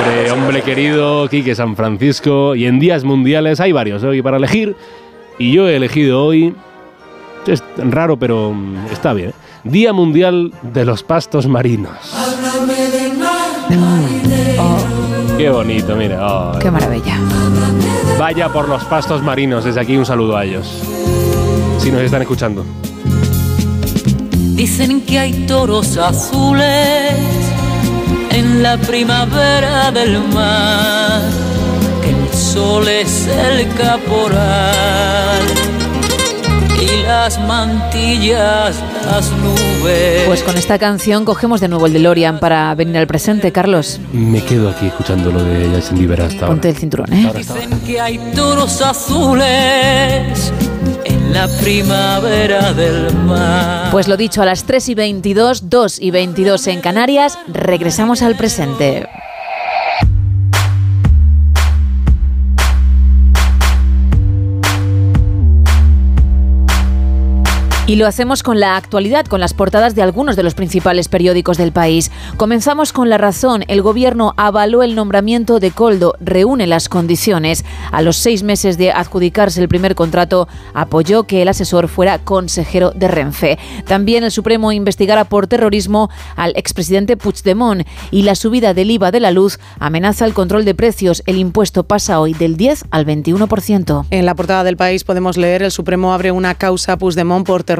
Hombre, 0.00 0.30
hombre 0.30 0.62
querido, 0.62 1.28
Quique 1.28 1.54
San 1.54 1.76
Francisco. 1.76 2.54
Y 2.54 2.66
en 2.66 2.78
días 2.78 3.04
mundiales 3.04 3.60
hay 3.60 3.72
varios 3.72 4.02
hoy 4.04 4.22
para 4.22 4.36
elegir. 4.36 4.76
Y 5.38 5.52
yo 5.52 5.68
he 5.68 5.76
elegido 5.76 6.24
hoy. 6.24 6.54
Es 7.46 7.62
raro, 7.78 8.16
pero 8.18 8.52
mm, 8.52 8.86
está 8.92 9.12
bien. 9.12 9.30
¿eh? 9.30 9.34
Día 9.64 9.92
Mundial 9.92 10.52
de 10.62 10.84
los 10.84 11.02
Pastos 11.02 11.46
Marinos. 11.46 11.96
Qué 15.36 15.48
bonito, 15.50 15.94
mira. 15.96 16.18
ay. 16.52 16.58
Qué 16.60 16.70
maravilla. 16.70 17.16
Vaya 18.18 18.48
por 18.48 18.68
los 18.68 18.82
pastos 18.84 19.22
marinos. 19.22 19.64
Desde 19.64 19.80
aquí 19.80 19.96
un 19.96 20.04
saludo 20.04 20.36
a 20.36 20.44
ellos. 20.44 20.82
Si 21.78 21.90
nos 21.92 22.02
están 22.02 22.22
escuchando. 22.22 22.64
Dicen 24.58 25.02
que 25.02 25.20
hay 25.20 25.46
toros 25.46 25.96
azules 25.96 27.14
en 28.30 28.60
la 28.60 28.76
primavera 28.76 29.92
del 29.92 30.18
mar, 30.34 31.22
que 32.02 32.10
el 32.10 32.36
sol 32.36 32.88
es 32.88 33.28
el 33.28 33.68
caporal 33.74 35.42
y 36.82 37.04
las 37.04 37.38
mantillas 37.46 38.82
las 39.06 39.30
nubes. 39.30 40.24
Pues 40.26 40.42
con 40.42 40.56
esta 40.56 40.76
canción 40.76 41.24
cogemos 41.24 41.60
de 41.60 41.68
nuevo 41.68 41.86
el 41.86 41.92
DeLorean 41.92 42.40
para 42.40 42.74
venir 42.74 42.96
al 42.98 43.06
presente, 43.06 43.52
Carlos. 43.52 44.00
Me 44.12 44.42
quedo 44.42 44.70
aquí 44.70 44.88
escuchando 44.88 45.30
lo 45.30 45.44
de 45.44 45.68
Justin 45.68 45.98
Bieber 45.98 46.22
hasta 46.22 46.46
ahora. 46.46 46.48
Ponte 46.48 46.70
el 46.70 46.76
cinturón, 46.76 47.12
¿eh? 47.12 47.32
Dicen 47.32 47.80
que 47.86 48.00
hay 48.00 48.18
toros 48.34 48.82
azules 48.82 50.52
la 51.32 51.48
primavera 51.60 52.72
del 52.72 53.14
mar. 53.14 53.90
Pues 53.90 54.08
lo 54.08 54.16
dicho, 54.16 54.42
a 54.42 54.46
las 54.46 54.64
3 54.64 54.88
y 54.88 54.94
22, 54.94 55.68
2 55.68 56.00
y 56.00 56.10
22 56.10 56.66
en 56.68 56.80
Canarias, 56.80 57.38
regresamos 57.48 58.22
al 58.22 58.36
presente. 58.36 59.06
Y 67.88 67.96
lo 67.96 68.06
hacemos 68.06 68.42
con 68.42 68.60
la 68.60 68.76
actualidad, 68.76 69.24
con 69.24 69.40
las 69.40 69.54
portadas 69.54 69.94
de 69.94 70.02
algunos 70.02 70.36
de 70.36 70.42
los 70.42 70.52
principales 70.52 71.08
periódicos 71.08 71.56
del 71.56 71.72
país. 71.72 72.10
Comenzamos 72.36 72.92
con 72.92 73.08
La 73.08 73.16
Razón. 73.16 73.64
El 73.66 73.80
gobierno 73.80 74.34
avaló 74.36 74.82
el 74.82 74.94
nombramiento 74.94 75.58
de 75.58 75.70
Coldo, 75.70 76.14
reúne 76.20 76.66
las 76.66 76.90
condiciones. 76.90 77.64
A 77.90 78.02
los 78.02 78.18
seis 78.18 78.42
meses 78.42 78.76
de 78.76 78.92
adjudicarse 78.92 79.62
el 79.62 79.70
primer 79.70 79.94
contrato, 79.94 80.48
apoyó 80.74 81.22
que 81.22 81.40
el 81.40 81.48
asesor 81.48 81.88
fuera 81.88 82.18
consejero 82.18 82.90
de 82.90 83.08
Renfe. 83.08 83.58
También 83.86 84.22
el 84.22 84.32
Supremo 84.32 84.70
investigará 84.70 85.24
por 85.24 85.46
terrorismo 85.46 86.10
al 86.36 86.52
expresidente 86.56 87.16
Puigdemont 87.16 87.86
y 88.10 88.20
la 88.20 88.34
subida 88.34 88.74
del 88.74 88.90
IVA 88.90 89.12
de 89.12 89.20
la 89.20 89.30
luz 89.30 89.60
amenaza 89.78 90.26
el 90.26 90.34
control 90.34 90.66
de 90.66 90.74
precios. 90.74 91.22
El 91.24 91.38
impuesto 91.38 91.84
pasa 91.84 92.20
hoy 92.20 92.34
del 92.34 92.58
10 92.58 92.84
al 92.90 93.06
21%. 93.06 94.04
En 94.10 94.26
la 94.26 94.34
portada 94.34 94.62
del 94.62 94.76
país 94.76 95.04
podemos 95.04 95.38
leer 95.38 95.62
el 95.62 95.70
Supremo 95.70 96.12
abre 96.12 96.32
una 96.32 96.54
causa 96.54 96.92
a 96.92 96.98
Puigdemont 96.98 97.46
por 97.46 97.64
terrorismo 97.64 97.77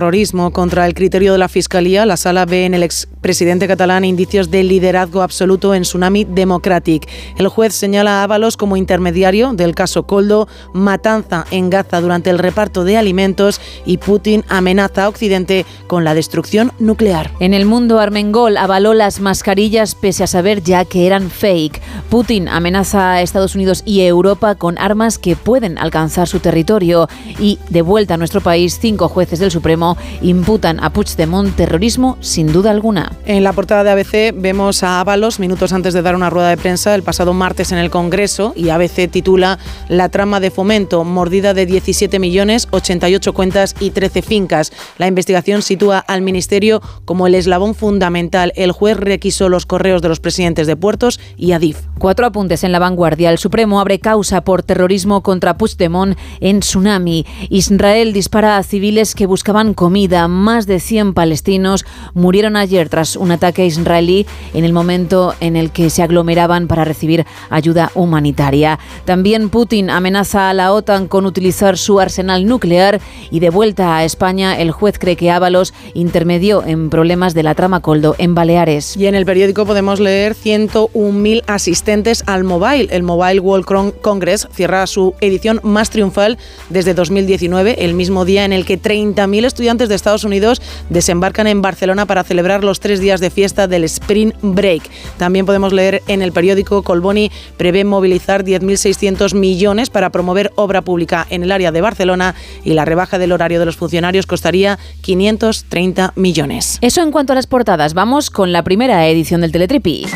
contra 0.53 0.87
el 0.87 0.95
criterio 0.95 1.33
de 1.33 1.39
la 1.39 1.49
Fiscalía. 1.49 2.07
La 2.07 2.17
sala 2.17 2.45
ve 2.45 2.67
en 2.67 2.75
el 2.75 2.85
expresidente 2.85 3.67
catalán 3.67 4.05
indicios 4.05 4.49
de 4.49 4.63
liderazgo 4.63 5.23
absoluto 5.23 5.75
en 5.75 5.83
Tsunami 5.83 6.23
Democratic. 6.23 7.09
El 7.37 7.49
juez 7.49 7.75
señala 7.75 8.21
a 8.21 8.23
Ábalos 8.23 8.57
como 8.57 8.77
intermediario 8.77 9.53
del 9.55 9.75
caso 9.75 10.05
Coldo, 10.05 10.47
matanza 10.73 11.47
en 11.51 11.69
Gaza 11.69 12.01
durante 12.01 12.31
el 12.31 12.39
reparto 12.39 12.85
de 12.85 12.97
alimentos 12.97 13.61
y 13.85 13.97
Putin 13.97 14.45
amenaza 14.49 15.05
a 15.05 15.09
Occidente 15.09 15.67
con 15.89 16.05
la 16.05 16.15
destrucción 16.15 16.71
nuclear. 16.79 17.33
En 17.41 17.53
el 17.53 17.67
mundo, 17.67 17.99
Armengol 17.99 18.57
avaló 18.57 18.95
las 18.95 19.19
mascarillas 19.19 19.97
pese 19.97 20.23
a 20.23 20.29
saber 20.29 20.63
ya 20.63 20.85
que 20.85 21.07
eran 21.09 21.29
fake. 21.29 21.83
Putin 22.09 22.47
amenaza 22.47 23.15
a 23.15 23.23
Estados 23.23 23.57
Unidos 23.57 23.83
y 23.85 24.03
Europa 24.03 24.55
con 24.55 24.79
armas 24.79 25.19
que 25.19 25.35
pueden 25.35 25.77
alcanzar 25.77 26.29
su 26.29 26.39
territorio. 26.39 27.09
Y 27.41 27.59
de 27.69 27.83
vuelta 27.83 28.15
a 28.15 28.17
nuestro 28.17 28.41
país, 28.41 28.79
cinco 28.81 29.09
jueces 29.09 29.41
del 29.41 29.51
Supremo 29.51 29.88
imputan 30.21 30.83
a 30.83 30.91
Puigdemont 30.91 31.55
terrorismo 31.55 32.19
sin 32.21 32.53
duda 32.53 32.71
alguna. 32.71 33.13
En 33.25 33.45
la 33.45 33.53
portada 33.53 33.85
de 33.85 33.91
ABC 33.91 34.35
vemos 34.35 34.83
a 34.83 35.01
Ábalos 35.01 35.39
minutos 35.39 35.73
antes 35.73 35.95
de 35.95 36.03
dar 36.03 36.17
una 36.17 36.31
rueda 36.31 36.51
de 36.51 36.57
prensa 36.57 36.95
el 36.95 37.03
pasado 37.03 37.33
martes 37.33 37.73
en 37.73 37.79
el 37.79 37.91
Congreso 37.91 38.53
y 38.57 38.71
ABC 38.71 39.11
titula 39.11 39.59
La 39.89 40.09
trama 40.09 40.41
de 40.41 40.51
fomento, 40.51 41.05
mordida 41.05 41.55
de 41.55 41.67
17 41.67 42.19
millones, 42.19 42.69
88 42.71 43.33
cuentas 43.33 43.75
y 43.81 43.91
13 43.91 44.23
fincas. 44.23 44.73
La 44.99 45.07
investigación 45.07 45.63
sitúa 45.63 45.99
al 45.99 46.23
Ministerio 46.23 46.83
como 47.05 47.27
el 47.27 47.35
eslabón 47.35 47.75
fundamental. 47.75 48.53
El 48.57 48.73
juez 48.73 48.97
requisó 48.97 49.49
los 49.49 49.67
correos 49.67 50.03
de 50.03 50.09
los 50.09 50.21
presidentes 50.21 50.67
de 50.67 50.77
puertos 50.77 51.21
y 51.37 51.53
Adif. 51.53 51.79
Cuatro 51.99 52.27
apuntes 52.27 52.65
en 52.65 52.73
la 52.73 52.79
vanguardia. 52.79 53.31
El 53.31 53.39
Supremo 53.39 53.81
abre 53.81 53.99
causa 53.99 54.43
por 54.43 54.63
terrorismo 54.63 55.23
contra 55.23 55.57
Puigdemont 55.57 56.17
en 56.41 56.61
Tsunami. 56.61 57.27
Israel 57.51 58.13
dispara 58.13 58.57
a 58.57 58.63
civiles 58.63 59.15
que 59.15 59.27
buscaban 59.27 59.75
comida. 59.79 60.27
Más 60.27 60.67
de 60.67 60.81
100 60.81 61.15
palestinos 61.15 61.87
murieron 62.13 62.57
ayer 62.57 62.89
tras 62.89 63.15
un 63.15 63.31
ataque 63.31 63.65
israelí 63.65 64.27
en 64.53 64.65
el 64.65 64.73
momento 64.73 65.37
en 65.39 65.55
el 65.55 65.71
que 65.71 65.89
se 65.89 66.03
aglomeraban 66.03 66.67
para 66.67 66.85
recibir 66.85 67.25
ayuda 67.49 67.93
humanitaria. 67.95 68.81
También 69.05 69.51
Putin 69.51 69.89
amenaza 69.89 70.51
a 70.51 70.55
la 70.55 70.73
OTAN 70.73 71.07
con 71.07 71.27
utilizar 71.27 71.79
su 71.79 72.01
arsenal 72.01 72.45
nuclear 72.45 73.01
y 73.31 73.39
de 73.39 73.51
vuelta 73.51 73.97
a 73.97 74.05
España 74.05 74.59
el 74.59 74.73
juez 74.73 74.99
cree 74.99 75.15
que 75.15 75.31
Ábalos 75.31 75.73
intermedió 75.95 76.65
en 76.67 76.91
problemas 76.91 77.33
de 77.35 77.45
la 77.45 77.55
trama 77.55 77.79
Coldo 77.79 78.17
en 78.19 78.35
Baleares. 78.35 78.97
Y 78.97 79.07
en 79.07 79.15
el 79.15 79.27
periódico 79.27 79.65
podemos 79.65 80.01
leer 80.01 80.35
101.000 80.35 81.45
asistentes 81.47 82.25
al 82.27 82.43
Mobile. 82.43 82.89
El 82.91 83.05
Mobile 83.05 83.39
World 83.39 83.65
Con- 83.65 83.93
Congress 83.93 84.49
cierra 84.53 84.89
su 84.89 85.15
edición 85.21 85.61
más 85.63 85.91
triunfal 85.91 86.37
desde 86.69 86.95
2019, 86.95 87.85
el 87.85 87.95
mismo 87.95 88.25
día 88.25 88.45
en 88.45 88.53
el 88.53 88.65
que 88.65 88.77
30.000 88.83 89.45
estudiantes 89.45 89.68
de 89.77 89.95
Estados 89.95 90.25
Unidos 90.25 90.63
desembarcan 90.89 91.47
en 91.47 91.61
Barcelona 91.61 92.07
para 92.07 92.25
celebrar 92.25 92.65
los 92.65 92.81
tres 92.81 93.01
días 93.01 93.21
de 93.21 93.29
fiesta 93.29 93.69
del 93.69 93.85
Spring 93.85 94.33
Break. 94.41 94.83
También 95.19 95.45
podemos 95.45 95.75
leer 95.75 96.03
en 96.07 96.23
el 96.23 96.33
periódico 96.33 96.83
Colboni 96.83 97.31
prevé 97.59 97.85
movilizar 97.85 98.45
10.600 98.45 99.35
millones 99.35 99.91
para 99.91 100.09
promover 100.09 100.53
obra 100.55 100.81
pública 100.81 101.27
en 101.29 101.43
el 101.43 101.53
área 101.53 101.71
de 101.71 101.83
Barcelona 101.83 102.35
y 102.65 102.73
la 102.73 102.87
rebaja 102.87 103.19
del 103.19 103.33
horario 103.33 103.59
de 103.59 103.67
los 103.67 103.77
funcionarios 103.77 104.25
costaría 104.25 104.79
530 105.03 106.15
millones. 106.17 106.79
Eso 106.81 107.03
en 107.03 107.11
cuanto 107.11 107.35
a 107.35 107.37
las 107.37 107.47
portadas. 107.47 107.93
Vamos 107.93 108.31
con 108.31 108.53
la 108.53 108.63
primera 108.63 109.07
edición 109.07 109.43
del 109.43 109.53
Teletripi. 109.53 110.07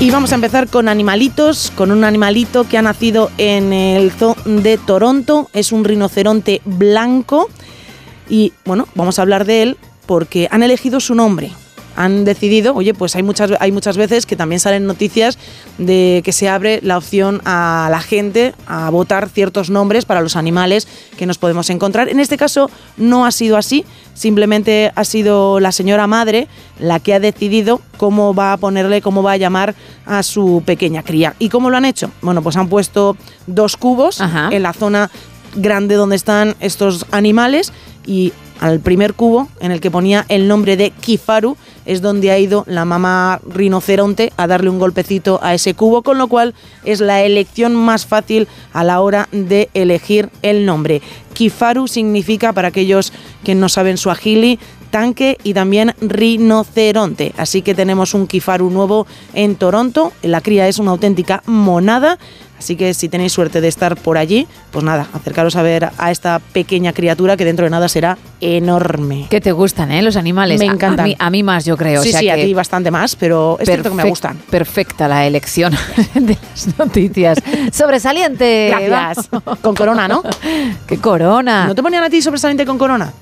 Y 0.00 0.12
vamos 0.12 0.30
a 0.30 0.36
empezar 0.36 0.68
con 0.68 0.88
animalitos, 0.88 1.72
con 1.74 1.90
un 1.90 2.04
animalito 2.04 2.62
que 2.68 2.78
ha 2.78 2.82
nacido 2.82 3.32
en 3.36 3.72
el 3.72 4.12
zoo 4.12 4.36
de 4.44 4.78
Toronto. 4.78 5.50
Es 5.52 5.72
un 5.72 5.84
rinoceronte 5.84 6.62
blanco. 6.64 7.50
Y 8.28 8.52
bueno, 8.64 8.86
vamos 8.94 9.18
a 9.18 9.22
hablar 9.22 9.44
de 9.44 9.62
él 9.62 9.76
porque 10.06 10.48
han 10.50 10.62
elegido 10.62 11.00
su 11.00 11.14
nombre. 11.14 11.52
han 11.98 12.24
decidido, 12.24 12.76
oye, 12.76 12.94
pues 12.94 13.16
hay 13.16 13.24
muchas, 13.24 13.50
hay 13.58 13.72
muchas 13.72 13.96
veces 13.96 14.24
que 14.24 14.36
también 14.36 14.60
salen 14.60 14.86
noticias 14.86 15.36
de 15.78 16.22
que 16.24 16.30
se 16.30 16.48
abre 16.48 16.78
la 16.84 16.96
opción 16.96 17.42
a 17.44 17.88
la 17.90 18.00
gente 18.00 18.54
a 18.68 18.88
votar 18.90 19.28
ciertos 19.28 19.68
nombres 19.68 20.04
para 20.04 20.20
los 20.20 20.36
animales 20.36 20.86
que 21.16 21.26
nos 21.26 21.38
podemos 21.38 21.68
encontrar. 21.70 22.08
En 22.08 22.20
este 22.20 22.36
caso 22.36 22.70
no 22.96 23.26
ha 23.26 23.32
sido 23.32 23.56
así, 23.56 23.84
simplemente 24.14 24.92
ha 24.94 25.02
sido 25.02 25.58
la 25.58 25.72
señora 25.72 26.06
madre 26.06 26.46
la 26.78 27.00
que 27.00 27.14
ha 27.14 27.20
decidido 27.20 27.80
cómo 27.96 28.32
va 28.32 28.52
a 28.52 28.58
ponerle, 28.58 29.02
cómo 29.02 29.24
va 29.24 29.32
a 29.32 29.36
llamar 29.36 29.74
a 30.06 30.22
su 30.22 30.62
pequeña 30.64 31.02
cría. 31.02 31.34
¿Y 31.40 31.48
cómo 31.48 31.68
lo 31.68 31.78
han 31.78 31.84
hecho? 31.84 32.12
Bueno, 32.22 32.42
pues 32.42 32.56
han 32.56 32.68
puesto 32.68 33.16
dos 33.48 33.76
cubos 33.76 34.20
en 34.52 34.62
la 34.62 34.72
zona 34.72 35.10
grande 35.56 35.96
donde 35.96 36.14
están 36.14 36.54
estos 36.60 37.06
animales 37.10 37.72
y 38.08 38.32
al 38.58 38.80
primer 38.80 39.14
cubo 39.14 39.48
en 39.60 39.70
el 39.70 39.80
que 39.80 39.90
ponía 39.90 40.24
el 40.28 40.48
nombre 40.48 40.76
de 40.76 40.90
Kifaru 40.90 41.56
es 41.86 42.02
donde 42.02 42.30
ha 42.30 42.38
ido 42.38 42.64
la 42.66 42.84
mamá 42.84 43.40
rinoceronte 43.46 44.32
a 44.36 44.46
darle 44.46 44.70
un 44.70 44.78
golpecito 44.78 45.38
a 45.42 45.54
ese 45.54 45.74
cubo, 45.74 46.02
con 46.02 46.18
lo 46.18 46.26
cual 46.26 46.54
es 46.84 47.00
la 47.00 47.22
elección 47.22 47.76
más 47.76 48.04
fácil 48.04 48.48
a 48.72 48.82
la 48.82 49.00
hora 49.00 49.28
de 49.30 49.68
elegir 49.74 50.30
el 50.42 50.66
nombre. 50.66 51.02
Kifaru 51.34 51.86
significa, 51.86 52.52
para 52.52 52.68
aquellos 52.68 53.12
que 53.44 53.54
no 53.54 53.68
saben 53.68 53.96
su 53.96 54.10
agili, 54.10 54.58
tanque 54.90 55.38
y 55.44 55.54
también 55.54 55.94
rinoceronte. 56.00 57.32
Así 57.36 57.62
que 57.62 57.74
tenemos 57.74 58.14
un 58.14 58.26
Kifaru 58.26 58.70
nuevo 58.70 59.06
en 59.34 59.56
Toronto. 59.56 60.12
La 60.22 60.40
cría 60.40 60.66
es 60.66 60.78
una 60.78 60.90
auténtica 60.90 61.42
monada 61.46 62.18
Así 62.58 62.76
que 62.76 62.92
si 62.94 63.08
tenéis 63.08 63.32
suerte 63.32 63.60
de 63.60 63.68
estar 63.68 63.96
por 63.96 64.18
allí, 64.18 64.46
pues 64.70 64.84
nada, 64.84 65.06
acercaros 65.12 65.56
a 65.56 65.62
ver 65.62 65.90
a 65.96 66.10
esta 66.10 66.40
pequeña 66.40 66.92
criatura 66.92 67.36
que 67.36 67.44
dentro 67.44 67.64
de 67.64 67.70
nada 67.70 67.88
será 67.88 68.18
enorme. 68.40 69.26
Que 69.30 69.40
te 69.40 69.52
gustan, 69.52 69.92
¿eh? 69.92 70.02
Los 70.02 70.16
animales. 70.16 70.58
Me 70.58 70.66
encantan. 70.66 71.14
A, 71.18 71.30
mí, 71.30 71.42
más, 71.42 71.64
yo 71.64 71.76
creo. 71.76 72.02
Sí, 72.02 72.12
sí, 72.12 72.28
a 72.28 72.34
ti 72.34 72.52
bastante 72.54 72.90
más, 72.90 73.16
pero 73.16 73.56
es 73.60 73.68
cierto 73.68 73.90
que 73.90 73.96
me 73.96 74.04
gustan. 74.04 74.38
Perfecta 74.50 75.06
la 75.06 75.26
elección 75.26 75.72
de 76.14 76.36
las 76.50 76.78
noticias. 76.78 77.38
Sobresaliente. 77.72 78.74
Gracias. 78.86 79.28
Con 79.62 79.74
corona, 79.74 80.08
¿no? 80.08 80.22
¿Qué 80.86 80.98
corona? 80.98 81.66
¿No 81.66 81.74
te 81.74 81.82
ponían 81.82 82.02
a 82.02 82.10
ti 82.10 82.20
sobresaliente 82.20 82.66
con 82.66 82.78
corona? 82.78 83.12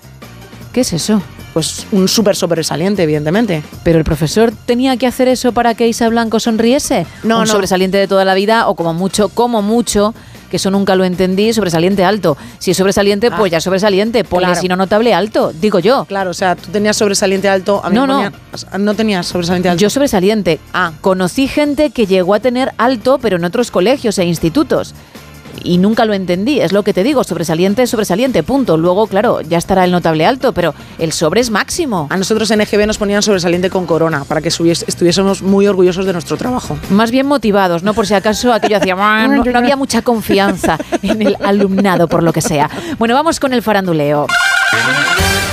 ¿Qué 0.72 0.80
es 0.80 0.92
eso? 0.92 1.22
Pues 1.56 1.86
un 1.90 2.06
súper 2.06 2.36
sobresaliente, 2.36 3.02
evidentemente. 3.02 3.62
¿Pero 3.82 3.96
el 3.96 4.04
profesor 4.04 4.52
tenía 4.66 4.98
que 4.98 5.06
hacer 5.06 5.26
eso 5.26 5.52
para 5.52 5.72
que 5.74 5.88
Isa 5.88 6.06
Blanco 6.10 6.38
sonriese? 6.38 7.06
No, 7.22 7.36
¿Un 7.38 7.44
no. 7.44 7.50
sobresaliente 7.50 7.96
de 7.96 8.06
toda 8.06 8.26
la 8.26 8.34
vida 8.34 8.68
o 8.68 8.74
como 8.74 8.92
mucho, 8.92 9.30
como 9.30 9.62
mucho, 9.62 10.12
que 10.50 10.58
eso 10.58 10.70
nunca 10.70 10.96
lo 10.96 11.04
entendí, 11.06 11.54
sobresaliente 11.54 12.04
alto. 12.04 12.36
Si 12.58 12.72
es 12.72 12.76
sobresaliente, 12.76 13.30
pues 13.30 13.50
ya 13.52 13.62
sobresaliente. 13.62 14.22
Ponle 14.22 14.48
claro. 14.48 14.60
si 14.60 14.68
no 14.68 14.76
notable 14.76 15.14
alto, 15.14 15.50
digo 15.58 15.78
yo. 15.78 16.04
Claro, 16.04 16.32
o 16.32 16.34
sea, 16.34 16.56
tú 16.56 16.70
tenías 16.70 16.94
sobresaliente 16.98 17.48
alto. 17.48 17.80
A 17.82 17.88
mí 17.88 17.94
No, 17.96 18.06
me 18.06 18.24
no. 18.28 18.78
no 18.78 18.92
tenías 18.94 19.26
sobresaliente 19.26 19.70
alto. 19.70 19.80
Yo 19.80 19.88
sobresaliente. 19.88 20.60
Ah, 20.74 20.92
conocí 21.00 21.48
gente 21.48 21.88
que 21.88 22.04
llegó 22.04 22.34
a 22.34 22.40
tener 22.40 22.74
alto, 22.76 23.16
pero 23.16 23.38
en 23.38 23.46
otros 23.46 23.70
colegios 23.70 24.18
e 24.18 24.26
institutos. 24.26 24.92
Y 25.62 25.78
nunca 25.78 26.04
lo 26.04 26.14
entendí, 26.14 26.60
es 26.60 26.72
lo 26.72 26.82
que 26.82 26.92
te 26.94 27.02
digo, 27.02 27.24
sobresaliente 27.24 27.82
es 27.82 27.90
sobresaliente, 27.90 28.42
punto. 28.42 28.76
Luego, 28.76 29.06
claro, 29.06 29.40
ya 29.40 29.58
estará 29.58 29.84
el 29.84 29.90
notable 29.90 30.26
alto, 30.26 30.52
pero 30.52 30.74
el 30.98 31.12
sobre 31.12 31.40
es 31.40 31.50
máximo. 31.50 32.06
A 32.10 32.16
nosotros 32.16 32.50
en 32.50 32.60
EGB 32.60 32.86
nos 32.86 32.98
ponían 32.98 33.22
sobresaliente 33.22 33.70
con 33.70 33.86
corona 33.86 34.24
para 34.24 34.40
que 34.40 34.48
estuviésemos 34.48 35.42
muy 35.42 35.66
orgullosos 35.66 36.06
de 36.06 36.12
nuestro 36.12 36.36
trabajo. 36.36 36.78
Más 36.90 37.10
bien 37.10 37.26
motivados, 37.26 37.82
¿no? 37.82 37.94
Por 37.94 38.06
si 38.06 38.14
acaso 38.14 38.52
aquello 38.52 38.76
hacía... 38.76 38.94
"Ah, 38.98 39.26
No, 39.28 39.44
no 39.52 39.58
había 39.58 39.76
mucha 39.76 40.02
confianza 40.02 40.78
en 41.02 41.22
el 41.22 41.36
alumnado, 41.44 42.08
por 42.08 42.22
lo 42.22 42.32
que 42.32 42.40
sea. 42.40 42.70
Bueno, 42.98 43.14
vamos 43.14 43.40
con 43.40 43.52
el 43.52 43.62
faranduleo. 43.62 44.26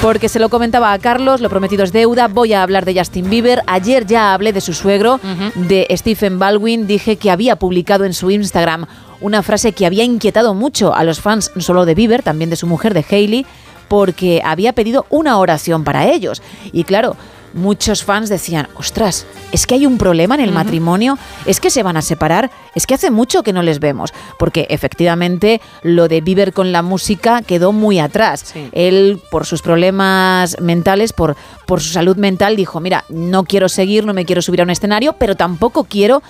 Porque 0.01 0.27
se 0.27 0.39
lo 0.39 0.49
comentaba 0.49 0.91
a 0.91 0.99
Carlos, 0.99 1.39
lo 1.39 1.49
prometido 1.49 1.83
es 1.85 1.93
deuda, 1.93 2.27
voy 2.27 2.51
a 2.51 2.61
hablar 2.61 2.83
de 2.83 2.93
Justin 2.97 3.29
Bieber. 3.29 3.61
Ayer 3.67 4.05
ya 4.05 4.33
hablé 4.33 4.51
de 4.51 4.59
su 4.59 4.73
suegro, 4.73 5.19
de 5.55 5.87
Stephen 5.95 6.39
Baldwin, 6.39 6.87
dije 6.87 7.15
que 7.15 7.31
había 7.31 7.55
publicado 7.55 8.03
en 8.03 8.13
su 8.13 8.29
Instagram 8.29 8.85
una 9.23 9.41
frase 9.41 9.71
que 9.71 9.85
había 9.85 10.03
inquietado 10.03 10.53
mucho 10.53 10.93
a 10.93 11.03
los 11.03 11.21
fans, 11.21 11.51
no 11.55 11.61
solo 11.61 11.85
de 11.85 11.95
Bieber, 11.95 12.21
también 12.21 12.49
de 12.49 12.57
su 12.57 12.67
mujer, 12.67 12.93
de 12.93 13.05
Hailey, 13.09 13.45
porque 13.87 14.41
había 14.43 14.73
pedido 14.73 15.05
una 15.09 15.39
oración 15.39 15.83
para 15.83 16.11
ellos. 16.11 16.41
Y 16.73 16.83
claro, 16.83 17.15
muchos 17.53 18.03
fans 18.03 18.29
decían, 18.29 18.67
ostras, 18.75 19.25
es 19.51 19.65
que 19.65 19.75
hay 19.75 19.85
un 19.85 19.97
problema 19.97 20.35
en 20.35 20.41
el 20.41 20.51
matrimonio, 20.51 21.17
es 21.45 21.59
que 21.59 21.69
se 21.69 21.83
van 21.83 21.95
a 21.95 22.01
separar, 22.01 22.51
es 22.75 22.85
que 22.85 22.95
hace 22.95 23.11
mucho 23.11 23.43
que 23.43 23.53
no 23.53 23.61
les 23.61 23.79
vemos, 23.79 24.13
porque 24.37 24.67
efectivamente 24.69 25.61
lo 25.83 26.07
de 26.07 26.21
Bieber 26.21 26.51
con 26.51 26.71
la 26.71 26.81
música 26.81 27.41
quedó 27.41 27.71
muy 27.71 27.99
atrás. 27.99 28.53
Él, 28.73 29.21
por 29.31 29.45
sus 29.45 29.61
problemas 29.61 30.59
mentales, 30.59 31.13
por, 31.13 31.37
por 31.65 31.81
su 31.81 31.93
salud 31.93 32.17
mental, 32.17 32.55
dijo, 32.55 32.79
mira, 32.79 33.05
no 33.07 33.45
quiero 33.45 33.69
seguir, 33.69 34.05
no 34.05 34.13
me 34.13 34.25
quiero 34.25 34.41
subir 34.41 34.61
a 34.61 34.63
un 34.63 34.69
escenario, 34.69 35.13
pero 35.13 35.35
tampoco 35.35 35.85
quiero 35.85 36.21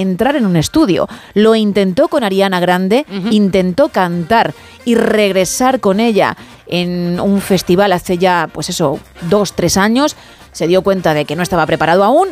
entrar 0.00 0.36
en 0.36 0.46
un 0.46 0.56
estudio. 0.56 1.08
Lo 1.34 1.54
intentó 1.54 2.08
con 2.08 2.24
Ariana 2.24 2.60
Grande, 2.60 3.04
intentó 3.30 3.88
cantar 3.88 4.54
y 4.84 4.94
regresar 4.94 5.80
con 5.80 6.00
ella 6.00 6.36
en 6.66 7.18
un 7.20 7.40
festival 7.40 7.92
hace 7.92 8.18
ya, 8.18 8.48
pues 8.52 8.68
eso, 8.70 8.98
dos, 9.28 9.52
tres 9.54 9.76
años. 9.76 10.16
Se 10.52 10.66
dio 10.66 10.82
cuenta 10.82 11.14
de 11.14 11.24
que 11.24 11.36
no 11.36 11.42
estaba 11.42 11.66
preparado 11.66 12.02
aún 12.04 12.28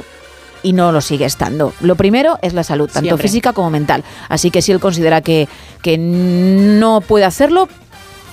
y 0.62 0.72
no 0.72 0.90
lo 0.92 1.00
sigue 1.00 1.24
estando. 1.24 1.72
Lo 1.80 1.94
primero 1.94 2.38
es 2.42 2.52
la 2.54 2.64
salud, 2.64 2.86
tanto 2.92 3.06
Siempre. 3.08 3.22
física 3.28 3.52
como 3.52 3.70
mental. 3.70 4.02
Así 4.28 4.50
que 4.50 4.60
si 4.62 4.72
él 4.72 4.80
considera 4.80 5.20
que, 5.20 5.48
que 5.82 5.96
no 5.98 7.00
puede 7.00 7.24
hacerlo, 7.24 7.68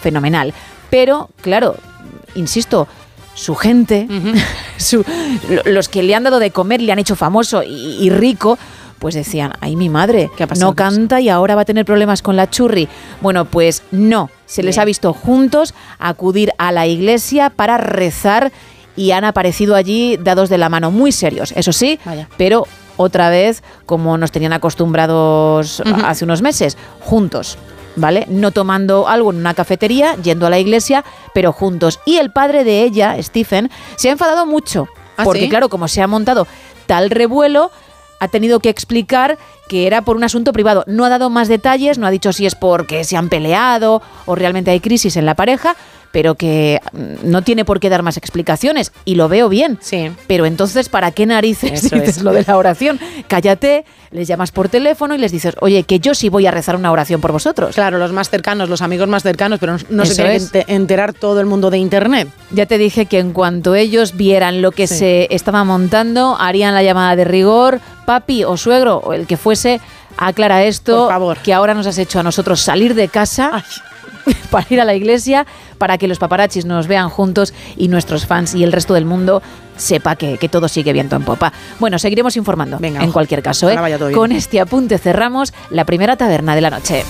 fenomenal. 0.02 0.54
Pero, 0.90 1.30
claro, 1.42 1.76
insisto, 2.36 2.88
su 3.36 3.54
gente, 3.56 4.08
su- 4.78 5.06
los 5.66 5.90
que 5.90 6.02
le 6.04 6.16
han 6.16 6.24
dado 6.24 6.40
de 6.40 6.52
comer, 6.52 6.82
le 6.82 6.92
han 6.92 7.00
hecho 7.00 7.16
famoso 7.16 7.62
y, 7.64 7.98
y 8.00 8.10
rico, 8.10 8.58
pues 9.06 9.14
decían, 9.14 9.54
ay 9.62 9.76
mi 9.76 9.88
madre, 9.88 10.32
no 10.58 10.74
canta 10.74 11.22
y 11.22 11.30
ahora 11.30 11.54
va 11.54 11.62
a 11.62 11.66
tener 11.66 11.86
problemas 11.86 12.24
con 12.24 12.36
la 12.36 12.50
churri. 12.50 12.88
Bueno, 13.22 13.46
pues 13.46 13.84
no, 13.92 14.32
se 14.48 14.64
les 14.64 14.80
ha 14.80 14.84
visto 14.84 15.14
juntos 15.14 15.76
acudir 16.00 16.52
a 16.58 16.72
la 16.72 16.88
iglesia 16.88 17.52
para 17.52 17.78
rezar 17.78 18.52
y 18.96 19.12
han 19.12 19.24
aparecido 19.24 19.76
allí 19.76 20.18
dados 20.18 20.50
de 20.50 20.58
la 20.58 20.70
mano, 20.70 20.90
muy 20.90 21.12
serios, 21.12 21.52
eso 21.56 21.72
sí, 21.72 22.00
Vaya. 22.04 22.28
pero 22.36 22.66
otra 22.98 23.30
vez, 23.30 23.62
como 23.86 24.18
nos 24.18 24.32
tenían 24.32 24.54
acostumbrados 24.54 25.84
hace 26.04 26.26
unos 26.26 26.42
meses, 26.42 26.76
juntos. 27.02 27.60
¿Vale? 27.98 28.26
No 28.28 28.50
tomando 28.50 29.08
algo 29.08 29.30
en 29.30 29.38
una 29.38 29.54
cafetería, 29.54 30.16
yendo 30.16 30.48
a 30.48 30.50
la 30.50 30.58
iglesia, 30.58 31.06
pero 31.36 31.54
juntos. 31.54 32.00
Y 32.06 32.18
el 32.18 32.32
padre 32.32 32.64
de 32.64 32.82
ella, 32.82 33.16
Stephen, 33.22 33.70
se 33.98 34.10
ha 34.10 34.14
enfadado 34.14 34.48
mucho. 34.48 34.88
¿Ah, 35.16 35.24
porque, 35.24 35.42
sí? 35.42 35.50
claro, 35.50 35.70
como 35.70 35.88
se 35.88 36.02
ha 36.02 36.08
montado 36.08 36.48
tal 36.88 37.12
revuelo, 37.12 37.72
ha 38.20 38.28
tenido 38.28 38.60
que 38.60 38.70
explicar 38.70 39.38
que 39.68 39.88
era 39.88 40.02
por 40.02 40.16
un 40.16 40.24
asunto 40.24 40.54
privado. 40.54 40.84
No 40.88 41.06
ha 41.06 41.10
dado 41.10 41.30
más 41.30 41.48
detalles, 41.48 41.98
no 41.98 42.08
ha 42.08 42.12
dicho 42.12 42.34
si 42.34 42.46
es 42.46 42.56
porque 42.56 43.04
se 43.04 43.18
han 43.18 43.30
peleado 43.30 44.02
o 44.26 44.36
realmente 44.36 44.72
hay 44.72 44.80
crisis 44.80 45.18
en 45.18 45.26
la 45.26 45.36
pareja, 45.36 45.76
pero 46.12 46.36
que 46.36 46.80
mm, 46.92 47.30
no 47.30 47.42
tiene 47.42 47.66
por 47.66 47.80
qué 47.80 47.90
dar 47.90 48.04
más 48.04 48.18
explicaciones. 48.18 48.92
Y 49.06 49.16
lo 49.16 49.28
veo 49.30 49.50
bien. 49.50 49.78
Sí. 49.82 50.12
Pero 50.28 50.46
entonces, 50.46 50.90
¿para 50.90 51.12
qué 51.12 51.26
narices 51.26 51.84
Eso 51.86 51.96
dices 51.96 52.18
es. 52.18 52.24
lo 52.24 52.32
de 52.34 52.44
la 52.48 52.58
oración? 52.58 53.00
Cállate, 53.28 53.86
les 54.12 54.28
llamas 54.28 54.52
por 54.52 54.70
teléfono 54.70 55.16
y 55.16 55.18
les 55.18 55.32
dices, 55.32 55.56
oye, 55.62 55.84
que 55.84 56.00
yo 56.00 56.14
sí 56.16 56.30
voy 56.30 56.46
a 56.48 56.52
rezar 56.52 56.76
una 56.76 56.92
oración 56.92 57.22
por 57.22 57.32
vosotros. 57.32 57.76
Claro, 57.76 57.98
los 57.98 58.12
más 58.12 58.30
cercanos, 58.30 58.70
los 58.70 58.82
amigos 58.82 59.08
más 59.08 59.24
cercanos, 59.24 59.60
pero 59.60 59.78
no, 59.90 60.06
se 60.06 60.16
tiene 60.16 60.36
es. 60.36 60.52
que 60.52 60.64
enterar 60.68 61.14
todo 61.14 61.40
el 61.40 61.46
mundo 61.46 61.70
de 61.70 61.78
Internet. 61.78 62.28
Ya 62.52 62.66
te 62.66 62.78
dije 62.78 63.06
que 63.08 63.20
en 63.20 63.34
cuanto 63.34 63.76
ellos 63.76 64.16
vieran 64.16 64.62
lo 64.62 64.72
que 64.72 64.88
Sí. 64.88 64.96
se 64.98 65.28
estaba 65.32 65.64
montando, 65.64 66.38
harían 66.40 66.74
la 66.76 66.84
llamada 66.84 67.16
de 67.16 67.26
rigor, 67.26 67.80
papi 68.06 68.44
o 68.44 68.56
suegro 68.56 68.98
o 68.98 69.14
el 69.14 69.26
que 69.26 69.36
fuese, 69.36 69.82
aclara 70.18 70.64
esto, 70.64 71.04
Por 71.04 71.10
favor. 71.10 71.38
que 71.40 71.54
ahora 71.54 71.74
nos 71.74 71.88
has 71.88 71.98
hecho 71.98 72.20
a 72.20 72.24
nosotros 72.24 72.62
salir 72.62 72.96
de 72.96 73.08
casa. 73.08 73.64
Para 74.50 74.66
ir 74.72 74.82
a 74.82 74.86
la 74.86 74.96
iglesia, 74.96 75.46
para 75.78 76.00
que 76.00 76.08
los 76.08 76.18
paparachis 76.18 76.66
nos 76.66 76.88
vean 76.88 77.10
juntos 77.10 77.54
y 77.78 77.90
nuestros 77.90 78.26
fans 78.26 78.56
y 78.56 78.64
el 78.64 78.72
resto 78.72 78.96
del 78.96 79.06
mundo 79.06 79.44
sepa 79.78 80.16
que, 80.16 80.40
que 80.40 80.50
todo 80.50 80.68
sigue 80.68 80.94
viento 80.94 81.16
en 81.16 81.22
popa. 81.24 81.54
Bueno, 81.80 82.00
seguiremos 82.00 82.36
informando. 82.36 82.78
Venga, 82.80 83.02
en 83.02 83.06
ojo. 83.10 83.14
cualquier 83.14 83.44
caso, 83.44 83.70
¿eh? 83.70 83.78
Con 84.16 84.32
este 84.32 84.60
apunte 84.60 84.98
cerramos 84.98 85.54
la 85.70 85.86
primera 85.86 86.16
taberna 86.16 86.56
de 86.56 86.62
la 86.62 86.72
noche. 86.72 87.04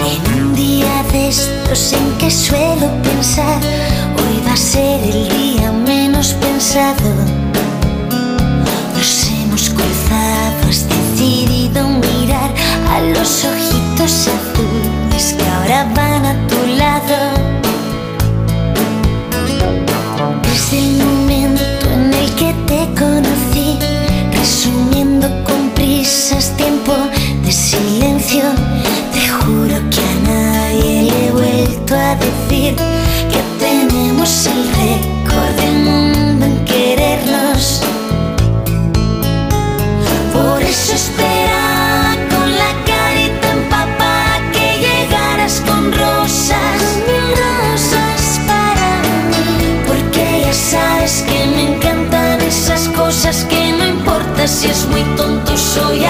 En 0.00 0.42
un 0.42 0.54
día 0.56 1.04
de 1.12 1.28
estos 1.28 1.92
en 1.92 2.18
que 2.18 2.28
suelo 2.30 2.90
pensar, 3.04 3.60
hoy 4.16 4.42
va 4.44 4.54
a 4.54 4.56
ser 4.56 5.00
el 5.04 5.28
día 5.28 5.70
menos 5.70 6.32
pensado. 6.34 7.10
a 12.92 13.00
los 13.00 13.44
ojitos 13.44 14.28
azules 14.36 15.34
que 15.38 15.44
ahora 15.48 15.90
van 15.96 16.26
a 16.26 16.34
tu 16.46 16.58
lado. 16.76 17.18
Desde 20.42 20.78
el 20.78 21.04
momento 21.04 21.62
en 21.94 22.12
el 22.12 22.28
que 22.34 22.52
te 22.68 22.80
conocí, 23.00 23.78
resumiendo 24.32 25.26
con 25.44 25.70
prisas 25.70 26.54
tiempo 26.56 26.94
de 27.44 27.52
silencio, 27.52 28.44
te 29.14 29.22
juro 29.36 29.76
que 29.92 30.02
a 30.12 30.16
nadie 30.32 31.02
le 31.08 31.26
he 31.26 31.30
vuelto 31.30 31.94
a 31.94 32.14
decir 32.26 32.76
que 33.32 33.40
tenemos 33.64 34.46
el 34.46 34.60
récord 34.82 35.52
del 35.60 35.76
mundo 35.88 36.44
en 36.46 36.64
querernos. 36.64 37.80
Por 40.34 40.62
eso 40.62 40.94
espero 40.94 41.31
si 54.52 54.68
es 54.68 54.86
muy 54.86 55.02
tonto, 55.16 55.56
soy. 55.56 56.04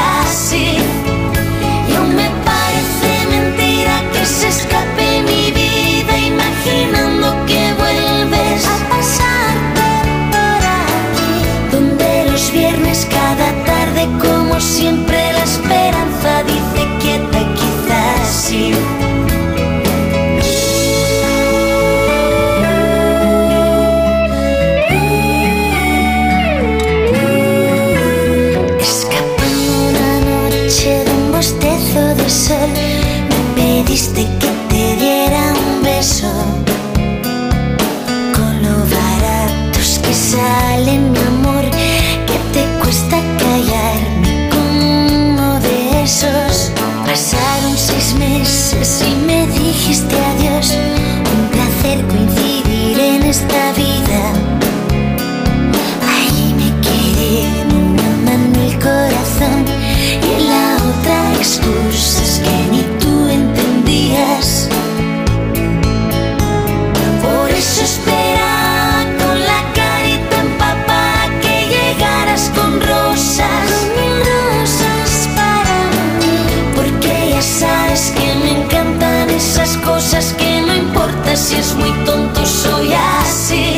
Muy 81.77 81.93
tonto, 82.05 82.45
soy 82.45 82.93
así. 82.93 83.77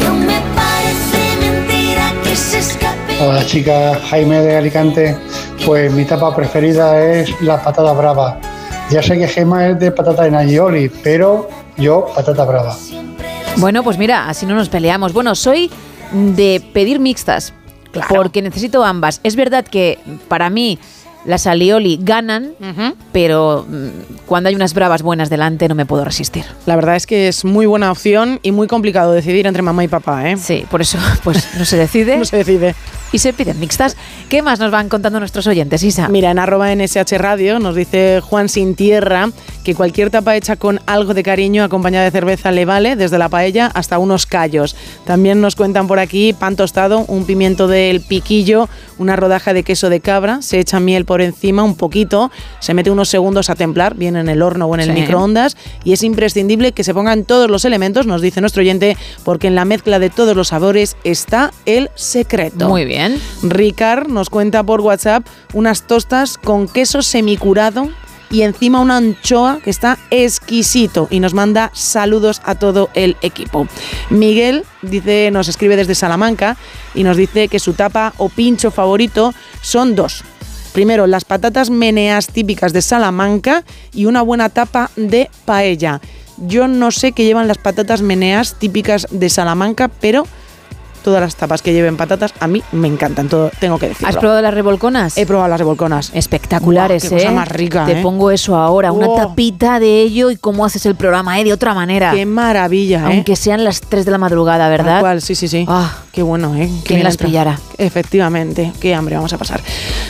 Y 0.00 0.04
aún 0.04 0.26
me 0.26 0.40
parece 0.54 1.36
mentira 1.40 2.12
que 2.24 2.34
se 2.34 2.58
escape. 2.58 3.16
Hola 3.20 3.46
chicas, 3.46 3.98
Jaime 4.10 4.40
de 4.40 4.56
Alicante. 4.56 5.16
Pues 5.64 5.92
mi 5.92 6.04
tapa 6.04 6.34
preferida 6.34 7.00
es 7.00 7.40
la 7.40 7.62
patata 7.62 7.92
brava. 7.92 8.40
Ya 8.90 9.02
sé 9.02 9.16
que 9.16 9.28
Gema 9.28 9.68
es 9.68 9.78
de 9.78 9.92
patata 9.92 10.26
en 10.26 10.34
aioli, 10.34 10.90
pero 11.02 11.48
yo 11.76 12.06
patata 12.14 12.44
brava. 12.44 12.76
Bueno, 13.56 13.82
pues 13.84 13.96
mira, 13.96 14.28
así 14.28 14.44
no 14.44 14.54
nos 14.54 14.68
peleamos. 14.68 15.12
Bueno, 15.12 15.34
soy 15.34 15.70
de 16.12 16.62
pedir 16.74 16.98
mixtas, 16.98 17.54
porque 18.08 18.42
necesito 18.42 18.84
ambas. 18.84 19.20
Es 19.22 19.36
verdad 19.36 19.64
que 19.64 20.00
para 20.28 20.50
mí 20.50 20.78
las 21.24 21.46
alioli 21.46 21.98
ganan, 22.02 22.52
pero 23.12 23.66
mm, 23.68 24.24
cuando 24.26 24.48
hay 24.48 24.54
unas 24.54 24.74
bravas 24.74 25.02
buenas 25.02 25.30
delante 25.30 25.68
no 25.68 25.74
me 25.74 25.86
puedo 25.86 26.04
resistir. 26.04 26.44
La 26.66 26.76
verdad 26.76 26.96
es 26.96 27.06
que 27.06 27.28
es 27.28 27.44
muy 27.44 27.66
buena 27.66 27.90
opción 27.90 28.40
y 28.42 28.52
muy 28.52 28.66
complicado 28.66 29.12
decidir 29.12 29.46
entre 29.46 29.62
mamá 29.62 29.84
y 29.84 29.88
papá, 29.88 30.28
¿eh? 30.28 30.36
Sí, 30.36 30.64
por 30.70 30.80
eso 30.80 30.98
pues 31.24 31.48
no 31.58 31.64
se 31.64 31.76
decide. 31.76 32.18
no 32.18 32.24
se 32.24 32.38
decide. 32.38 32.74
Y 33.12 33.18
se 33.18 33.32
piden 33.32 33.60
mixtas. 33.60 33.96
¿Qué 34.28 34.42
más 34.42 34.58
nos 34.58 34.72
van 34.72 34.88
contando 34.88 35.20
nuestros 35.20 35.46
oyentes, 35.46 35.82
Isa? 35.84 36.08
Mira, 36.08 36.32
en 36.32 36.38
arroba 36.38 36.74
NSH 36.74 37.12
Radio 37.16 37.60
nos 37.60 37.76
dice 37.76 38.20
Juan 38.20 38.48
Sin 38.48 38.74
Tierra 38.74 39.30
que 39.62 39.74
cualquier 39.74 40.10
tapa 40.10 40.36
hecha 40.36 40.56
con 40.56 40.80
algo 40.86 41.14
de 41.14 41.22
cariño 41.22 41.64
acompañada 41.64 42.04
de 42.04 42.10
cerveza 42.10 42.50
le 42.50 42.64
vale, 42.64 42.96
desde 42.96 43.18
la 43.18 43.28
paella 43.28 43.66
hasta 43.68 43.98
unos 43.98 44.26
callos. 44.26 44.76
También 45.06 45.40
nos 45.40 45.56
cuentan 45.56 45.86
por 45.86 45.98
aquí 45.98 46.32
pan 46.32 46.56
tostado, 46.56 47.04
un 47.06 47.24
pimiento 47.24 47.66
del 47.66 48.00
piquillo, 48.00 48.68
una 48.98 49.16
rodaja 49.16 49.52
de 49.52 49.62
queso 49.62 49.88
de 49.90 50.00
cabra, 50.00 50.42
se 50.42 50.58
echa 50.58 50.80
miel 50.80 51.04
por 51.04 51.20
encima 51.20 51.62
un 51.62 51.76
poquito, 51.76 52.30
se 52.60 52.74
mete 52.74 52.90
unos 52.90 53.08
segundos 53.08 53.50
a 53.50 53.54
templar, 53.54 53.94
bien 53.94 54.16
en 54.16 54.28
el 54.28 54.42
horno 54.42 54.66
o 54.66 54.74
en 54.74 54.80
el 54.80 54.88
Sí. 54.88 55.00
microondas, 55.00 55.56
y 55.84 55.92
es 55.92 56.02
imprescindible 56.02 56.72
que 56.72 56.84
se 56.84 56.94
pongan 56.94 57.24
todos 57.24 57.50
los 57.50 57.64
elementos, 57.64 58.06
nos 58.06 58.20
dice 58.22 58.40
nuestro 58.40 58.60
oyente, 58.60 58.96
porque 59.24 59.46
en 59.48 59.54
la 59.54 59.64
mezcla 59.64 59.98
de 59.98 60.10
todos 60.10 60.36
los 60.36 60.48
sabores 60.48 60.96
está 61.04 61.52
el 61.66 61.90
secreto. 61.94 62.68
Muy 62.68 62.84
bien. 62.84 63.20
Ricard 63.42 64.08
nos 64.08 64.30
cuenta 64.30 64.62
por 64.62 64.80
WhatsApp 64.80 65.26
unas 65.52 65.86
tostas 65.86 66.38
con 66.38 66.68
queso 66.68 67.02
semicurado 67.02 67.88
y 68.30 68.42
encima 68.42 68.80
una 68.80 68.96
anchoa 68.96 69.60
que 69.62 69.70
está 69.70 69.98
exquisito 70.10 71.08
y 71.10 71.20
nos 71.20 71.34
manda 71.34 71.70
saludos 71.74 72.40
a 72.44 72.54
todo 72.54 72.90
el 72.94 73.16
equipo. 73.22 73.66
Miguel 74.10 74.64
dice, 74.82 75.30
nos 75.32 75.48
escribe 75.48 75.76
desde 75.76 75.94
Salamanca 75.94 76.56
y 76.94 77.04
nos 77.04 77.16
dice 77.16 77.48
que 77.48 77.58
su 77.58 77.74
tapa 77.74 78.12
o 78.18 78.28
pincho 78.28 78.70
favorito 78.70 79.34
son 79.62 79.94
dos. 79.94 80.24
Primero, 80.72 81.06
las 81.06 81.24
patatas 81.24 81.70
meneas 81.70 82.26
típicas 82.26 82.72
de 82.72 82.82
Salamanca 82.82 83.62
y 83.92 84.06
una 84.06 84.22
buena 84.22 84.48
tapa 84.48 84.90
de 84.96 85.30
paella. 85.44 86.00
Yo 86.36 86.66
no 86.66 86.90
sé 86.90 87.12
qué 87.12 87.24
llevan 87.24 87.46
las 87.46 87.58
patatas 87.58 88.02
meneas 88.02 88.58
típicas 88.58 89.06
de 89.10 89.30
Salamanca, 89.30 89.86
pero 89.86 90.26
todas 91.04 91.20
las 91.20 91.36
tapas 91.36 91.62
que 91.62 91.72
lleven 91.72 91.96
patatas 91.96 92.34
a 92.40 92.48
mí 92.48 92.62
me 92.72 92.88
encantan, 92.88 93.28
todo, 93.28 93.50
tengo 93.60 93.78
que 93.78 93.88
decirlo. 93.88 94.08
¿Has 94.08 94.16
probado 94.16 94.42
las 94.42 94.54
revolconas? 94.54 95.16
He 95.16 95.26
probado 95.26 95.48
las 95.48 95.58
revolconas. 95.60 96.10
Espectaculares, 96.14 97.02
Buah, 97.04 97.10
qué 97.10 97.16
cosa 97.24 97.32
¿eh? 97.32 97.34
más 97.36 97.48
rica, 97.48 97.84
Te 97.86 98.00
¿eh? 98.00 98.02
pongo 98.02 98.30
eso 98.32 98.56
ahora, 98.56 98.90
una 98.90 99.04
Oh. 99.08 99.16
tapita 99.16 99.78
de 99.78 100.00
ello 100.00 100.30
y 100.30 100.36
cómo 100.36 100.64
haces 100.64 100.86
el 100.86 100.94
programa, 100.96 101.38
¿eh? 101.38 101.44
De 101.44 101.52
otra 101.52 101.74
manera. 101.74 102.12
Qué 102.12 102.24
maravilla, 102.26 103.00
¿eh? 103.00 103.06
Aunque 103.06 103.36
sean 103.36 103.62
las 103.62 103.80
3 103.82 104.04
de 104.06 104.10
la 104.10 104.18
madrugada, 104.18 104.68
¿verdad? 104.70 104.94
Tal 104.94 105.00
cual, 105.00 105.22
sí, 105.22 105.34
sí, 105.34 105.46
sí. 105.46 105.64
Ah, 105.68 105.98
Qué 106.10 106.22
bueno, 106.22 106.54
¿eh? 106.54 106.68
Qué 106.82 106.84
¿Quién 106.84 106.96
bien 106.98 107.04
las 107.04 107.16
pillara? 107.16 107.58
Efectivamente, 107.76 108.72
qué 108.80 108.94
hambre 108.94 109.16
vamos 109.16 109.32
a 109.32 109.38
pasar. 109.38 109.60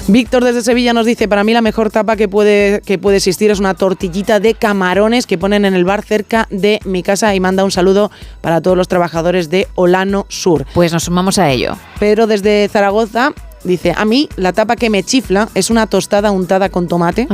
Víctor 0.06 0.44
desde 0.44 0.60
Sevilla 0.60 0.92
nos 0.92 1.06
dice, 1.06 1.28
para 1.28 1.44
mí 1.44 1.54
la 1.54 1.62
mejor 1.62 1.90
tapa 1.90 2.16
que 2.16 2.28
puede, 2.28 2.82
que 2.84 2.98
puede 2.98 3.16
existir 3.16 3.50
es 3.50 3.58
una 3.58 3.72
tortillita 3.72 4.38
de 4.38 4.52
camarones 4.52 5.26
que 5.26 5.38
ponen 5.38 5.64
en 5.64 5.72
el 5.72 5.84
bar 5.86 6.02
cerca 6.04 6.46
de 6.50 6.78
mi 6.84 7.02
casa 7.02 7.34
y 7.34 7.40
manda 7.40 7.64
un 7.64 7.70
saludo 7.70 8.10
para 8.42 8.60
todos 8.60 8.76
los 8.76 8.86
trabajadores 8.88 9.48
de 9.48 9.66
Olano 9.76 10.26
Sur. 10.28 10.66
Pues 10.74 10.83
nos 10.92 11.04
sumamos 11.04 11.38
a 11.38 11.50
ello. 11.50 11.76
Pedro 11.98 12.26
desde 12.26 12.68
Zaragoza 12.68 13.32
dice, 13.64 13.94
a 13.96 14.04
mí 14.04 14.28
la 14.36 14.52
tapa 14.52 14.76
que 14.76 14.90
me 14.90 15.02
chifla 15.02 15.48
es 15.54 15.70
una 15.70 15.86
tostada 15.86 16.30
untada 16.30 16.68
con 16.68 16.88
tomate, 16.88 17.26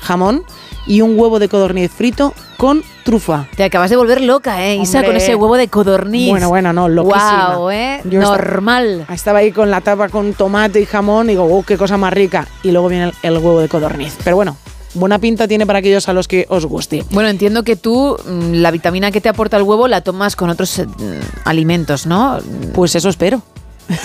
jamón 0.00 0.44
y 0.86 1.00
un 1.00 1.18
huevo 1.18 1.38
de 1.38 1.48
codorniz 1.48 1.90
frito 1.90 2.34
con 2.56 2.82
trufa. 3.04 3.46
Te 3.56 3.64
acabas 3.64 3.90
de 3.90 3.96
volver 3.96 4.20
loca, 4.20 4.64
¿eh? 4.64 4.76
Isa, 4.76 4.98
Hombre. 4.98 5.06
con 5.08 5.16
ese 5.16 5.34
huevo 5.34 5.56
de 5.56 5.68
codorniz. 5.68 6.30
Bueno, 6.30 6.48
bueno, 6.48 6.72
no, 6.72 6.88
loquísima. 6.88 7.56
Wow, 7.56 7.70
¿eh? 7.70 8.00
Yo 8.04 8.20
Normal. 8.20 9.06
Estaba 9.12 9.40
ahí 9.40 9.52
con 9.52 9.70
la 9.70 9.80
tapa 9.80 10.08
con 10.08 10.32
tomate 10.34 10.80
y 10.80 10.86
jamón 10.86 11.26
y 11.26 11.30
digo, 11.30 11.44
oh, 11.44 11.62
qué 11.62 11.76
cosa 11.76 11.96
más 11.96 12.12
rica. 12.12 12.46
Y 12.62 12.70
luego 12.70 12.88
viene 12.88 13.04
el, 13.04 13.14
el 13.22 13.34
huevo 13.34 13.60
de 13.60 13.68
codorniz. 13.68 14.16
Pero 14.24 14.36
bueno, 14.36 14.56
buena 14.94 15.18
pinta 15.18 15.48
tiene 15.48 15.66
para 15.66 15.80
aquellos 15.80 16.08
a 16.08 16.12
los 16.12 16.28
que 16.28 16.46
os 16.48 16.66
guste. 16.66 17.04
Bueno, 17.10 17.28
entiendo 17.28 17.62
que 17.62 17.76
tú 17.76 18.16
mm, 18.26 18.54
la 18.54 18.70
vitamina 18.70 19.10
que 19.10 19.20
te 19.20 19.28
aporta 19.28 19.56
el 19.56 19.62
huevo 19.62 19.88
la 19.88 20.00
tomas 20.00 20.36
con 20.36 20.50
otros 20.50 20.78
eh, 20.78 20.86
mm, 20.86 21.20
alimentos, 21.44 22.06
¿no? 22.06 22.38
Pues 22.72 22.94
eso 22.94 23.08
espero. 23.08 23.42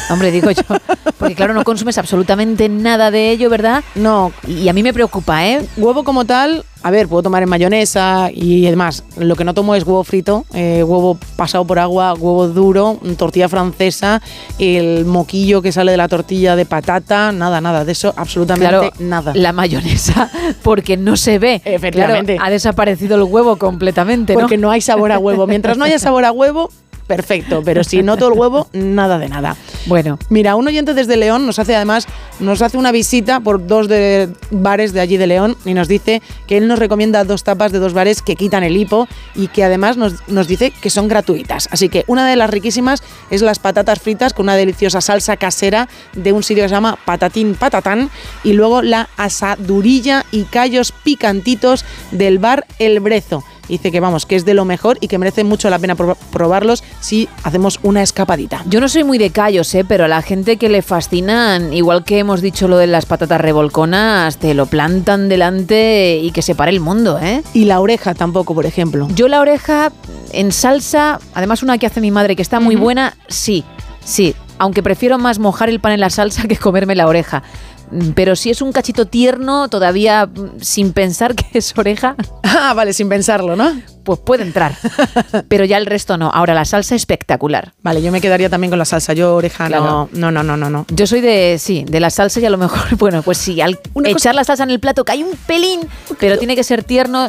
Hombre, 0.10 0.32
digo 0.32 0.52
yo. 0.52 0.64
Porque 1.18 1.36
claro, 1.36 1.54
no 1.54 1.64
consumes 1.64 1.98
absolutamente 1.98 2.70
nada 2.70 3.12
de 3.12 3.32
ello, 3.32 3.50
¿verdad? 3.50 3.84
No. 3.96 4.32
Y 4.48 4.68
a 4.70 4.74
mí 4.74 4.84
me 4.84 4.94
preocupa, 4.94 5.46
¿eh? 5.48 5.66
Huevo 5.78 6.04
como 6.04 6.26
tal, 6.26 6.64
a 6.82 6.92
ver, 6.92 7.08
puedo 7.08 7.24
tomar 7.24 7.44
en 7.44 7.50
mayonesa 7.50 8.30
y 8.34 8.62
demás. 8.62 9.04
Lo 9.18 9.36
que 9.36 9.44
no 9.44 9.54
tomo 9.54 9.76
es 9.76 9.84
huevo 9.84 10.04
frito, 10.04 10.46
eh, 10.54 10.84
huevo 10.84 11.18
pasado 11.36 11.66
por 11.66 11.78
agua, 11.78 12.14
huevo 12.14 12.48
duro, 12.48 13.00
tortilla 13.18 13.50
francesa, 13.50 14.22
el 14.60 15.06
moquillo 15.06 15.62
que 15.62 15.72
sale 15.72 15.92
de 15.92 15.98
la 15.98 16.08
tortilla 16.08 16.56
de 16.56 16.66
patata, 16.66 17.32
nada, 17.32 17.60
nada, 17.60 17.84
de 17.84 17.92
eso 17.92 18.14
absolutamente 18.16 18.70
Claro, 18.70 18.92
nada. 19.00 19.34
la 19.36 19.52
mayonesa, 19.52 20.30
porque 20.64 20.96
no 20.96 21.18
se 21.18 21.38
ve. 21.38 21.62
Efectivamente. 21.66 22.36
Claro, 22.36 22.48
ha 22.48 22.52
desaparecido 22.52 23.18
el 23.18 23.24
huevo 23.24 23.58
completamente, 23.58 24.34
¿no? 24.34 24.42
Porque 24.42 24.58
no 24.58 24.72
hay 24.72 24.82
sabor 24.82 25.12
a 25.12 25.20
huevo. 25.20 25.48
Mientras 25.48 25.78
no 25.78 25.84
haya 25.84 26.00
sabor 26.00 26.24
a 26.24 26.32
huevo, 26.32 26.70
perfecto. 27.10 27.64
Pero 27.66 27.84
si 27.84 28.04
noto 28.04 28.28
el 28.28 28.38
huevo, 28.38 28.68
nada 28.72 29.18
de 29.18 29.28
nada. 29.28 29.58
Bueno. 29.88 30.20
Mira, 30.30 30.56
un 30.56 30.68
oyente 30.68 30.94
desde 30.94 31.18
León 31.18 31.48
nos 31.48 31.58
hace 31.58 31.76
además 31.76 32.08
nos 32.40 32.62
hace 32.62 32.78
una 32.78 32.92
visita 32.92 33.40
por 33.40 33.66
dos 33.66 33.88
de 33.88 34.30
bares 34.52 34.94
de 34.94 35.02
allí 35.02 35.18
de 35.18 35.28
León 35.28 35.58
y 35.66 35.74
nos 35.74 35.88
dice 35.88 36.22
que 36.48 36.58
él 36.58 36.68
nos 36.68 36.80
recomienda 36.80 37.24
dos 37.24 37.44
tapas 37.44 37.72
de 37.72 37.80
dos 37.80 37.94
bares 37.94 38.22
que 38.22 38.36
quitan 38.36 38.64
el 38.64 38.78
hipo 38.78 39.08
y 39.36 39.48
que 39.48 39.64
además 39.64 39.98
nos, 39.98 40.28
nos 40.30 40.48
dice 40.48 40.72
que 40.72 40.92
son 40.92 41.08
gratuitas. 41.08 41.68
Así 41.72 41.90
que 41.90 42.06
una 42.06 42.30
de 42.30 42.36
las 42.36 42.50
riquísimas 42.50 43.02
es 43.32 43.42
las 43.42 43.58
patatas 43.58 44.00
fritas 44.00 44.34
con 44.34 44.46
una 44.46 44.56
deliciosa 44.56 45.02
salsa 45.02 45.36
casera 45.36 45.90
de 46.14 46.32
un 46.32 46.44
sitio 46.44 46.64
que 46.64 46.70
se 46.70 46.76
llama 46.76 47.00
Patatín 47.06 47.56
Patatán 47.56 48.12
y 48.44 48.54
luego 48.54 48.84
la 48.84 49.10
asadurilla 49.18 50.26
y 50.32 50.44
callos 50.44 50.92
picantitos 50.92 51.84
del 52.12 52.38
bar 52.38 52.68
El 52.78 53.00
Brezo. 53.00 53.44
Dice 53.70 53.92
que 53.92 54.00
vamos, 54.02 54.26
que 54.26 54.36
es 54.36 54.44
de 54.46 54.54
lo 54.54 54.66
mejor 54.66 54.98
y 55.00 55.08
que 55.08 55.18
merece 55.18 55.44
mucho 55.44 55.70
la 55.70 55.80
pena 55.80 55.96
pro- 55.96 56.18
probarlos 56.32 56.84
si 57.00 57.30
hacemos 57.44 57.80
una 57.84 58.02
escapadita. 58.04 58.64
Yo 58.68 58.82
no 58.82 58.90
soy 58.90 59.04
muy 59.06 59.18
de 59.18 59.30
callos, 59.30 59.74
¿eh? 59.76 59.86
pero 59.88 60.06
a 60.06 60.08
la 60.08 60.22
gente 60.22 60.58
que 60.58 60.68
le 60.70 60.82
fascinan, 60.82 61.72
igual 61.74 62.04
que 62.04 62.20
hemos 62.20 62.42
dicho 62.42 62.68
lo 62.68 62.78
de 62.78 62.88
las 62.88 63.06
patatas 63.06 63.40
revolconas, 63.40 64.38
te 64.38 64.54
lo 64.54 64.66
plantan 64.66 65.30
delante 65.30 66.20
y 66.22 66.32
que 66.32 66.42
se 66.42 66.56
pare 66.56 66.72
el 66.72 66.80
mundo, 66.80 67.20
¿eh? 67.22 67.44
Y 67.54 67.66
la 67.66 67.80
oreja 67.80 68.14
tampoco, 68.16 68.54
por 68.56 68.66
ejemplo. 68.66 69.08
Yo 69.16 69.28
la 69.28 69.40
oreja 69.40 69.92
en 70.32 70.52
salsa, 70.52 71.20
además 71.34 71.64
una 71.64 71.78
que 71.78 71.86
hace 71.86 72.02
mi 72.02 72.12
madre 72.12 72.36
que 72.36 72.42
está 72.42 72.60
muy 72.60 72.76
buena, 72.76 73.16
sí, 73.28 73.64
sí. 74.04 74.36
Aunque 74.62 74.84
prefiero 74.84 75.18
más 75.18 75.40
mojar 75.40 75.70
el 75.70 75.80
pan 75.80 75.94
en 75.94 76.02
la 76.02 76.10
salsa 76.10 76.44
que 76.48 76.58
comerme 76.58 76.96
la 76.96 77.08
oreja. 77.08 77.44
Mm, 77.92 78.12
Pero 78.12 78.36
si 78.36 78.50
es 78.50 78.62
un 78.62 78.72
cachito 78.72 79.06
tierno, 79.06 79.68
todavía 79.70 80.26
mm, 80.26 80.62
sin 80.62 80.94
pensar 80.94 81.36
que 81.36 81.46
es 81.58 81.74
oreja. 81.78 82.16
Ah, 82.44 82.74
vale, 82.76 82.94
sin 82.94 83.10
pensarlo, 83.10 83.56
¿no? 83.56 83.72
Pues 84.04 84.20
puede 84.20 84.44
entrar. 84.44 84.76
Pero 85.48 85.66
ya 85.66 85.78
el 85.78 85.86
resto 85.86 86.18
no. 86.18 86.30
Ahora 86.34 86.54
la 86.54 86.66
salsa 86.66 86.96
espectacular. 86.96 87.74
Vale, 87.82 88.02
yo 88.02 88.12
me 88.12 88.22
quedaría 88.22 88.50
también 88.50 88.70
con 88.72 88.80
la 88.80 88.86
salsa. 88.86 89.14
Yo 89.14 89.36
oreja 89.36 89.70
no, 89.70 90.10
no, 90.12 90.32
no, 90.32 90.44
no, 90.44 90.58
no, 90.58 90.70
no. 90.70 90.86
Yo 90.90 91.06
soy 91.08 91.22
de, 91.22 91.58
sí, 91.60 91.86
de 91.88 92.00
la 92.00 92.10
salsa 92.10 92.40
y 92.40 92.46
a 92.46 92.50
lo 92.50 92.58
mejor, 92.58 92.96
bueno, 92.98 93.22
pues 93.22 93.38
sí, 93.38 93.62
al 93.62 93.80
echar 94.06 94.36
la 94.36 94.44
salsa 94.44 94.64
en 94.64 94.72
el 94.72 94.80
plato 94.80 95.06
cae 95.06 95.24
un 95.24 95.36
pelín, 95.46 95.82
pero 96.20 96.38
tiene 96.38 96.56
que 96.56 96.64
ser 96.64 96.84
tierno, 96.84 97.28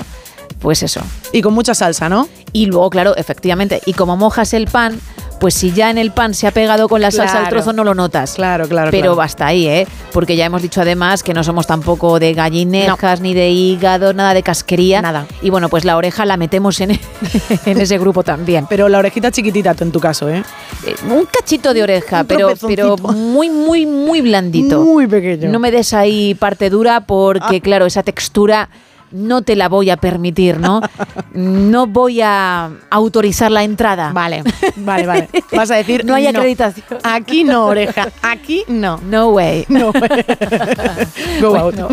pues 0.61 0.83
eso. 0.83 1.01
Y 1.33 1.43
con 1.43 1.55
mucha 1.55 1.75
salsa, 1.75 2.09
¿no? 2.09 2.29
Y 2.53 2.67
luego, 2.67 2.91
claro, 2.91 3.17
efectivamente, 3.17 3.81
y 3.87 3.93
como 3.93 4.17
mojas 4.17 4.55
el 4.55 4.67
pan, 4.67 5.01
pues 5.41 5.55
si 5.55 5.73
ya 5.73 5.91
en 5.91 5.99
el 5.99 6.13
pan 6.13 6.35
se 6.35 6.47
ha 6.47 6.51
pegado 6.53 6.89
con 6.89 7.01
la 7.01 7.11
salsa 7.11 7.39
al 7.39 7.41
Claro. 7.45 7.57
trozo 7.57 7.73
no 7.73 7.83
lo 7.83 7.95
notas. 7.95 8.35
Claro, 8.35 8.69
claro. 8.69 8.91
Pero 8.91 9.15
claro. 9.15 9.23
hasta 9.23 9.47
ahí, 9.47 9.67
¿eh? 9.67 9.87
Porque 10.13 10.37
ya 10.37 10.45
hemos 10.45 10.63
dicho 10.63 10.81
además 10.83 11.23
que 11.23 11.33
no 11.35 11.43
somos 11.43 11.67
tampoco 11.67 12.19
de 12.21 12.35
gallinejas, 12.35 13.21
ni 13.21 13.35
de 13.35 13.51
hígado, 13.51 14.13
nada 14.13 14.35
de 14.35 14.43
casquería. 14.43 15.01
Nada. 15.03 15.27
Y 15.43 15.51
bueno, 15.51 15.69
pues 15.69 15.85
la 15.85 15.97
oreja 15.97 16.25
la 16.27 16.37
metemos 16.37 16.81
en, 16.81 16.91
en 17.67 17.81
ese 17.81 17.99
grupo 17.99 18.23
también. 18.23 18.67
Pero 18.69 18.89
la 18.89 18.99
orejita 18.99 19.31
chiquitita, 19.31 19.75
tú 19.75 19.85
en 19.85 19.93
tu 19.93 19.99
caso, 20.01 20.29
¿eh? 20.29 20.43
Eh, 20.87 20.95
Un 21.11 21.27
cachito 21.27 21.73
de 21.75 21.83
oreja, 21.83 22.21
Un 22.21 22.27
pero, 22.27 22.51
pero 22.67 22.97
muy, 22.99 23.49
muy, 23.51 23.87
muy 23.87 24.21
blandito. 24.21 24.85
Muy 24.85 25.07
pequeño. 25.07 25.49
No 25.51 25.59
me 25.59 25.71
des 25.71 25.95
ahí 25.95 26.35
parte 26.35 26.71
dura 26.71 27.01
porque, 27.07 27.61
claro, 27.61 27.87
esa 27.87 28.03
textura 28.03 28.69
no 29.13 29.43
te 29.43 29.57
la 29.57 29.69
voy 29.69 29.91
a 29.91 29.97
permitir, 29.97 30.59
¿no? 30.59 30.81
No 31.33 31.87
voy 31.87 32.21
a 32.21 32.71
autorizar 32.91 33.51
la 33.51 33.63
entrada. 33.63 34.13
Vale, 34.13 34.43
vale, 34.77 35.07
vale. 35.07 35.29
Vas 35.53 35.71
a 35.71 35.77
decir 35.77 36.05
No 36.05 36.15
hay 36.15 36.27
acreditación. 36.27 36.99
Aquí 37.03 37.45
no, 37.45 37.67
oreja. 37.67 38.09
Aquí 38.23 38.65
no. 38.69 38.99
No 39.05 39.31
way. 39.31 39.65
No. 39.69 39.93
Go 41.41 41.57
out. 41.57 41.75
Bueno, 41.75 41.89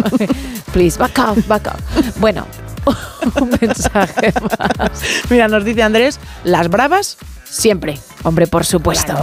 please, 0.74 0.98
back 0.98 1.18
off, 1.20 1.48
back 1.48 1.68
off. 1.68 2.18
Bueno, 2.20 2.48
un 3.42 3.58
mensaje 3.62 4.34
más. 4.42 5.02
Mira, 5.30 5.48
nos 5.48 5.64
dice 5.66 5.84
Andrés, 5.84 6.20
las 6.44 6.70
bravas 6.70 7.18
siempre. 7.44 7.98
Hombre, 8.24 8.48
por 8.48 8.66
supuesto. 8.66 9.14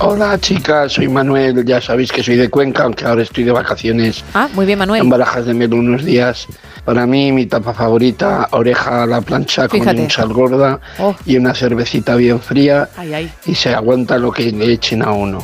Hola 0.00 0.36
chicas, 0.40 0.92
soy 0.94 1.06
Manuel, 1.06 1.64
ya 1.64 1.80
sabéis 1.80 2.10
que 2.10 2.20
soy 2.22 2.34
de 2.34 2.50
Cuenca, 2.50 2.82
aunque 2.82 3.04
ahora 3.04 3.22
estoy 3.22 3.44
de 3.44 3.52
vacaciones 3.52 4.24
Ah, 4.34 4.48
muy 4.52 4.66
bien, 4.66 4.74
en 4.76 4.78
Manuel. 4.80 5.02
Barajas 5.08 5.46
de 5.46 5.54
Melo 5.54 5.76
unos 5.76 6.04
días. 6.04 6.48
Para 6.84 7.06
mí 7.06 7.30
mi 7.30 7.46
tapa 7.46 7.72
favorita, 7.72 8.48
oreja 8.50 9.04
a 9.04 9.06
la 9.06 9.20
plancha 9.20 9.68
con 9.68 9.86
un 9.88 10.10
sal 10.10 10.32
gorda 10.32 10.80
Oh. 10.98 11.14
y 11.24 11.36
una 11.36 11.54
cervecita 11.54 12.16
bien 12.16 12.40
fría 12.40 12.88
Ay, 12.96 13.14
ay. 13.14 13.32
y 13.46 13.54
se 13.54 13.72
aguanta 13.72 14.18
lo 14.18 14.32
que 14.32 14.50
le 14.50 14.72
echen 14.72 15.00
a 15.02 15.12
uno. 15.12 15.38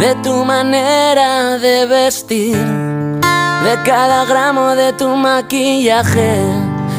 de 0.00 0.14
tu 0.22 0.44
manera 0.44 1.58
de 1.58 1.86
vestir, 1.86 2.56
de 2.56 3.78
cada 3.84 4.24
gramo 4.26 4.74
de 4.74 4.92
tu 4.92 5.08
maquillaje. 5.08 6.36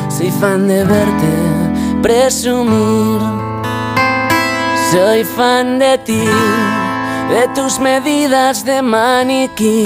Soy 0.09 0.31
fan 0.31 0.67
de 0.67 0.83
verte 0.83 1.27
presumir. 2.01 3.48
Soy 4.91 5.23
fan 5.23 5.77
de 5.77 5.99
ti, 5.99 6.25
de 7.29 7.47
tus 7.53 7.79
medidas 7.79 8.65
de 8.65 8.81
maniquí, 8.81 9.83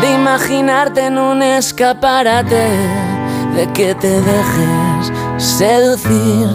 de 0.00 0.14
imaginarte 0.14 1.08
en 1.08 1.18
un 1.18 1.42
escaparate, 1.42 2.70
de 3.54 3.70
que 3.74 3.94
te 3.94 4.08
dejes 4.08 5.12
seducir. 5.36 6.48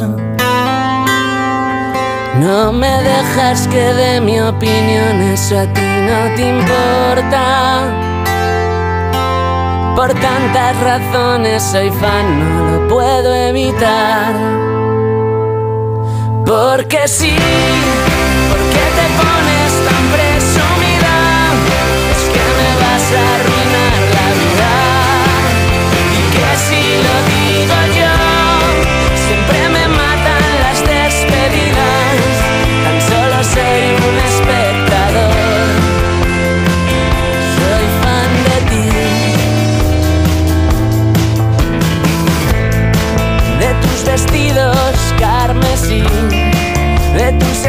No 2.39 2.71
me 2.71 3.03
dejas 3.03 3.67
que 3.67 3.93
dé 3.93 4.19
mi 4.19 4.39
opinión, 4.39 5.21
eso 5.21 5.59
a 5.59 5.71
ti 5.73 5.81
no 5.81 6.35
te 6.35 6.49
importa. 6.57 7.83
Por 9.95 10.11
tantas 10.15 10.75
razones 10.81 11.61
soy 11.61 11.91
fan, 11.91 12.39
no 12.39 12.71
lo 12.71 12.87
puedo 12.87 13.31
evitar. 13.35 14.76
Porque 16.47 17.09
sí, 17.09 17.35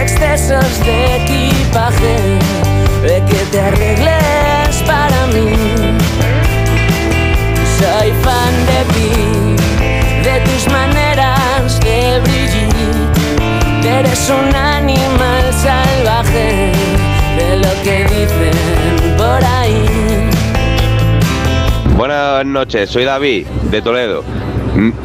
excesos 0.09 0.81
de 0.85 1.17
equipaje. 1.17 2.17
De 3.03 3.23
que 3.29 3.45
te 3.51 3.61
arregles 3.61 4.83
para 4.87 5.27
mí. 5.29 5.53
Soy 7.79 8.13
fan 8.25 8.55
de 8.71 8.81
ti, 8.95 9.13
de 10.25 10.41
tus 10.41 10.73
maneras 10.73 11.79
de 11.81 12.21
brillar. 12.21 13.99
Eres 13.99 14.31
un 14.31 14.55
animal 14.55 15.45
salvaje, 15.55 16.73
de 17.39 17.57
lo 17.57 17.83
que 17.83 18.05
dicen 18.05 19.17
por 19.17 19.45
ahí. 19.45 20.31
Buenas 21.97 22.45
noches, 22.45 22.91
soy 22.91 23.05
David, 23.05 23.47
de 23.71 23.83
Toledo. 23.83 24.25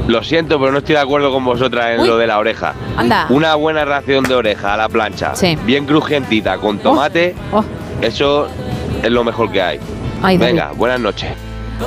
Lo 0.07 0.23
siento, 0.23 0.59
pero 0.59 0.71
no 0.71 0.77
estoy 0.79 0.95
de 0.95 1.01
acuerdo 1.01 1.31
con 1.31 1.43
vosotras 1.43 1.91
en 1.95 2.01
Uy. 2.01 2.07
lo 2.07 2.17
de 2.17 2.27
la 2.27 2.37
oreja. 2.37 2.73
Anda. 2.95 3.25
Una 3.29 3.55
buena 3.55 3.83
ración 3.85 4.23
de 4.23 4.35
oreja 4.35 4.73
a 4.73 4.77
la 4.77 4.87
plancha, 4.89 5.35
Sí. 5.35 5.57
bien 5.65 5.85
crujientita, 5.85 6.57
con 6.57 6.77
tomate, 6.79 7.33
Oh. 7.51 7.63
eso 8.01 8.47
es 9.01 9.09
lo 9.11 9.23
mejor 9.23 9.51
que 9.51 9.61
hay. 9.61 9.79
Ay, 10.21 10.37
David. 10.37 10.51
Venga, 10.53 10.71
buenas 10.75 10.99
noches. 10.99 11.31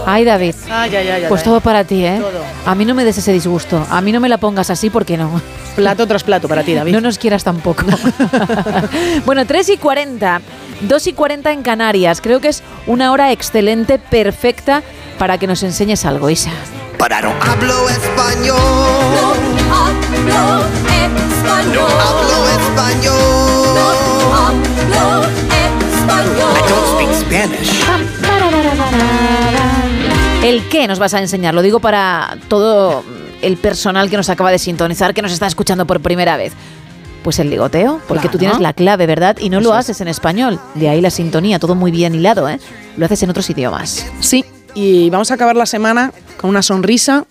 Ay, 0.04 0.24
David. 0.24 0.54
Ay, 0.68 0.94
ay, 0.96 1.08
ay, 1.08 1.24
Pues 1.28 1.42
ay. 1.42 1.44
todo 1.44 1.60
para 1.60 1.84
ti, 1.84 2.04
¿eh? 2.04 2.20
A 2.66 2.74
mí 2.74 2.84
no 2.84 2.94
me 2.94 3.04
des 3.04 3.16
ese 3.18 3.32
disgusto. 3.32 3.86
A 3.88 4.00
mí 4.00 4.10
no 4.12 4.18
me 4.20 4.28
la 4.28 4.36
pongas 4.38 4.68
así 4.68 4.90
porque 4.90 5.16
no. 5.16 5.40
Plato 5.76 6.06
tras 6.06 6.24
plato 6.24 6.48
para 6.48 6.64
ti, 6.64 6.74
David. 6.74 6.92
No 6.92 7.00
nos 7.00 7.18
quieras 7.18 7.44
tampoco. 7.44 7.84
bueno, 9.24 9.46
3 9.46 9.68
y 9.70 9.76
40. 9.76 10.40
2 10.82 11.06
y 11.06 11.12
40 11.12 11.52
en 11.52 11.62
Canarias. 11.62 12.20
Creo 12.20 12.40
que 12.40 12.48
es 12.48 12.62
una 12.86 13.12
hora 13.12 13.32
excelente, 13.32 13.98
perfecta 13.98 14.82
para 15.18 15.38
que 15.38 15.46
nos 15.46 15.62
enseñes 15.62 16.04
algo, 16.04 16.28
Isa. 16.30 16.50
Pararon. 16.98 17.32
Hablo 17.40 17.88
español. 17.88 18.56
Hablo 19.70 20.64
español. 20.88 21.90
Hablo 22.00 22.38
español. 22.58 23.16
Hablo 24.32 25.24
español. 25.24 26.52
I 26.56 26.62
don't 26.68 26.86
speak 26.94 27.12
Spanish. 27.20 27.84
¿El 30.42 30.68
qué 30.68 30.86
nos 30.86 30.98
vas 30.98 31.14
a 31.14 31.18
enseñar? 31.20 31.54
Lo 31.54 31.62
digo 31.62 31.80
para 31.80 32.38
todo 32.48 33.04
el 33.42 33.56
personal 33.56 34.08
que 34.08 34.16
nos 34.16 34.28
acaba 34.30 34.50
de 34.50 34.58
sintonizar, 34.58 35.12
que 35.12 35.22
nos 35.22 35.32
está 35.32 35.46
escuchando 35.46 35.86
por 35.86 36.00
primera 36.00 36.36
vez. 36.36 36.52
Pues 37.22 37.40
el 37.40 37.50
ligoteo, 37.50 38.00
porque 38.06 38.28
tú 38.28 38.38
tienes 38.38 38.60
la 38.60 38.72
clave, 38.72 39.06
¿verdad? 39.06 39.36
Y 39.40 39.50
no 39.50 39.58
Eso 39.58 39.68
lo 39.70 39.74
es. 39.74 39.80
haces 39.80 40.00
en 40.00 40.06
español. 40.06 40.60
De 40.76 40.88
ahí 40.88 41.00
la 41.00 41.10
sintonía, 41.10 41.58
todo 41.58 41.74
muy 41.74 41.90
bien 41.90 42.14
hilado, 42.14 42.48
¿eh? 42.48 42.60
Lo 42.96 43.04
haces 43.06 43.20
en 43.24 43.30
otros 43.30 43.50
idiomas. 43.50 44.06
Sí, 44.20 44.44
y 44.76 45.08
vamos 45.08 45.30
a 45.30 45.34
acabar 45.34 45.56
la 45.56 45.66
semana 45.66 46.12
con 46.36 46.50
una 46.50 46.62
sonrisa, 46.62 47.24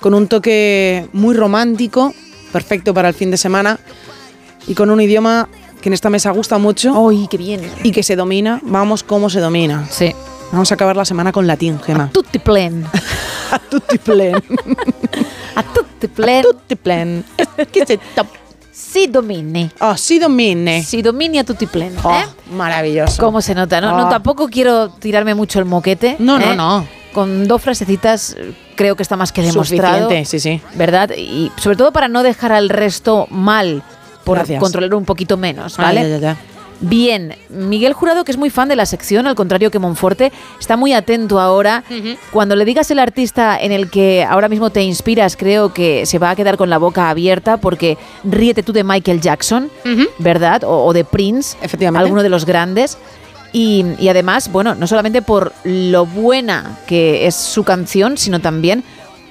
con 0.00 0.12
un 0.12 0.26
toque 0.26 1.08
muy 1.12 1.34
romántico, 1.34 2.12
perfecto 2.52 2.92
para 2.92 3.08
el 3.08 3.14
fin 3.14 3.30
de 3.30 3.36
semana, 3.36 3.78
y 4.66 4.74
con 4.74 4.90
un 4.90 5.00
idioma 5.00 5.48
que 5.80 5.88
en 5.88 5.92
esta 5.94 6.10
mesa 6.10 6.32
gusta 6.32 6.58
mucho. 6.58 7.08
¡Ay, 7.08 7.28
qué 7.30 7.36
bien! 7.36 7.62
Y 7.84 7.92
que 7.92 8.02
se 8.02 8.16
domina. 8.16 8.60
Vamos, 8.64 9.04
cómo 9.04 9.30
se 9.30 9.40
domina. 9.40 9.86
Sí. 9.88 10.12
Vamos 10.50 10.72
a 10.72 10.74
acabar 10.74 10.96
la 10.96 11.04
semana 11.04 11.30
con 11.30 11.46
latín, 11.46 11.80
Gema. 11.80 12.10
Tutti 12.12 12.40
plen. 12.40 12.84
A 13.52 13.58
tutti 13.58 13.98
plen. 13.98 14.34
A 15.54 15.62
tutti 15.62 16.08
plen. 16.08 16.42
tutti 16.42 16.76
plen. 16.76 17.24
Se 17.86 17.98
top. 18.14 18.39
Si 18.72 19.08
domini. 19.08 19.70
Oh, 19.80 19.96
si 19.96 20.18
domine. 20.18 20.82
Si 20.82 21.02
domini 21.02 21.38
a 21.38 21.44
tutti 21.44 21.66
plen. 21.66 21.94
Oh, 22.02 22.12
¿eh? 22.12 22.24
maravilloso. 22.52 23.20
¿Cómo 23.22 23.40
se 23.42 23.54
nota? 23.54 23.80
No, 23.80 23.96
no, 23.96 24.06
Oh. 24.06 24.08
tampoco 24.08 24.48
quiero 24.48 24.88
tirarme 24.90 25.34
mucho 25.34 25.58
el 25.58 25.64
moquete. 25.64 26.16
No, 26.18 26.38
no, 26.38 26.52
¿eh? 26.52 26.56
no. 26.56 26.86
Con 27.12 27.48
dos 27.48 27.60
frasecitas 27.60 28.36
eh, 28.38 28.52
creo 28.76 28.94
que 28.94 29.02
está 29.02 29.16
más 29.16 29.32
que 29.32 29.42
demostrado. 29.42 30.04
Suficiente, 30.04 30.24
sí, 30.24 30.38
sí. 30.38 30.60
¿Verdad? 30.76 31.10
Y 31.16 31.50
sobre 31.56 31.76
todo 31.76 31.92
para 31.92 32.06
no 32.08 32.22
dejar 32.22 32.52
al 32.52 32.68
resto 32.68 33.26
mal, 33.30 33.82
por 34.24 34.38
Gracias. 34.38 34.60
controlar 34.60 34.94
un 34.94 35.04
poquito 35.04 35.36
menos, 35.36 35.76
Ah, 35.78 35.82
¿vale? 35.82 36.02
ya, 36.02 36.08
ya, 36.08 36.18
ya. 36.18 36.36
Bien, 36.82 37.36
Miguel 37.50 37.92
Jurado, 37.92 38.24
que 38.24 38.32
es 38.32 38.38
muy 38.38 38.48
fan 38.48 38.68
de 38.68 38.76
la 38.76 38.86
sección, 38.86 39.26
al 39.26 39.34
contrario 39.34 39.70
que 39.70 39.78
Monforte, 39.78 40.32
está 40.58 40.76
muy 40.78 40.94
atento 40.94 41.38
ahora. 41.38 41.84
Cuando 42.32 42.56
le 42.56 42.64
digas 42.64 42.90
el 42.90 42.98
artista 42.98 43.60
en 43.60 43.70
el 43.70 43.90
que 43.90 44.24
ahora 44.24 44.48
mismo 44.48 44.70
te 44.70 44.82
inspiras, 44.82 45.36
creo 45.36 45.74
que 45.74 46.06
se 46.06 46.18
va 46.18 46.30
a 46.30 46.36
quedar 46.36 46.56
con 46.56 46.70
la 46.70 46.78
boca 46.78 47.10
abierta 47.10 47.58
porque 47.58 47.98
ríete 48.24 48.62
tú 48.62 48.72
de 48.72 48.82
Michael 48.82 49.20
Jackson, 49.20 49.70
¿verdad? 50.18 50.64
O, 50.64 50.86
o 50.86 50.92
de 50.94 51.04
Prince, 51.04 51.56
Efectivamente. 51.60 52.02
alguno 52.04 52.22
de 52.22 52.30
los 52.30 52.46
grandes. 52.46 52.96
Y, 53.52 53.84
y 53.98 54.08
además, 54.08 54.50
bueno, 54.50 54.74
no 54.74 54.86
solamente 54.86 55.22
por 55.22 55.52
lo 55.64 56.06
buena 56.06 56.78
que 56.86 57.26
es 57.26 57.34
su 57.34 57.62
canción, 57.64 58.16
sino 58.16 58.40
también 58.40 58.84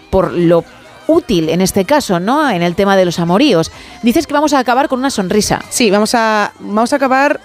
por 0.09 0.33
lo 0.33 0.63
útil 1.09 1.49
en 1.49 1.61
este 1.61 1.85
caso, 1.85 2.19
¿no? 2.19 2.49
En 2.49 2.61
el 2.61 2.75
tema 2.75 2.95
de 2.95 3.05
los 3.05 3.19
amoríos. 3.19 3.71
Dices 4.03 4.27
que 4.27 4.33
vamos 4.33 4.53
a 4.53 4.59
acabar 4.59 4.87
con 4.87 4.99
una 4.99 5.09
sonrisa. 5.09 5.61
Sí, 5.69 5.89
vamos 5.89 6.13
a, 6.15 6.53
vamos 6.59 6.93
a 6.93 6.97
acabar 6.97 7.39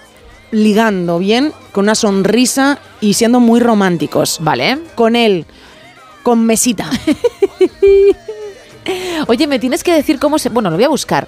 ligando 0.51 1.19
bien, 1.19 1.51
con 1.71 1.85
una 1.85 1.95
sonrisa 1.95 2.79
y 3.01 3.15
siendo 3.15 3.39
muy 3.39 3.59
románticos. 3.59 4.37
Vale. 4.41 4.79
Con 4.95 5.15
él, 5.15 5.45
con 6.23 6.45
mesita. 6.45 6.89
Oye, 9.27 9.47
me 9.47 9.59
tienes 9.59 9.83
que 9.83 9.93
decir 9.93 10.19
cómo 10.19 10.37
se. 10.37 10.49
Bueno, 10.49 10.69
lo 10.69 10.75
voy 10.75 10.85
a 10.85 10.89
buscar. 10.89 11.27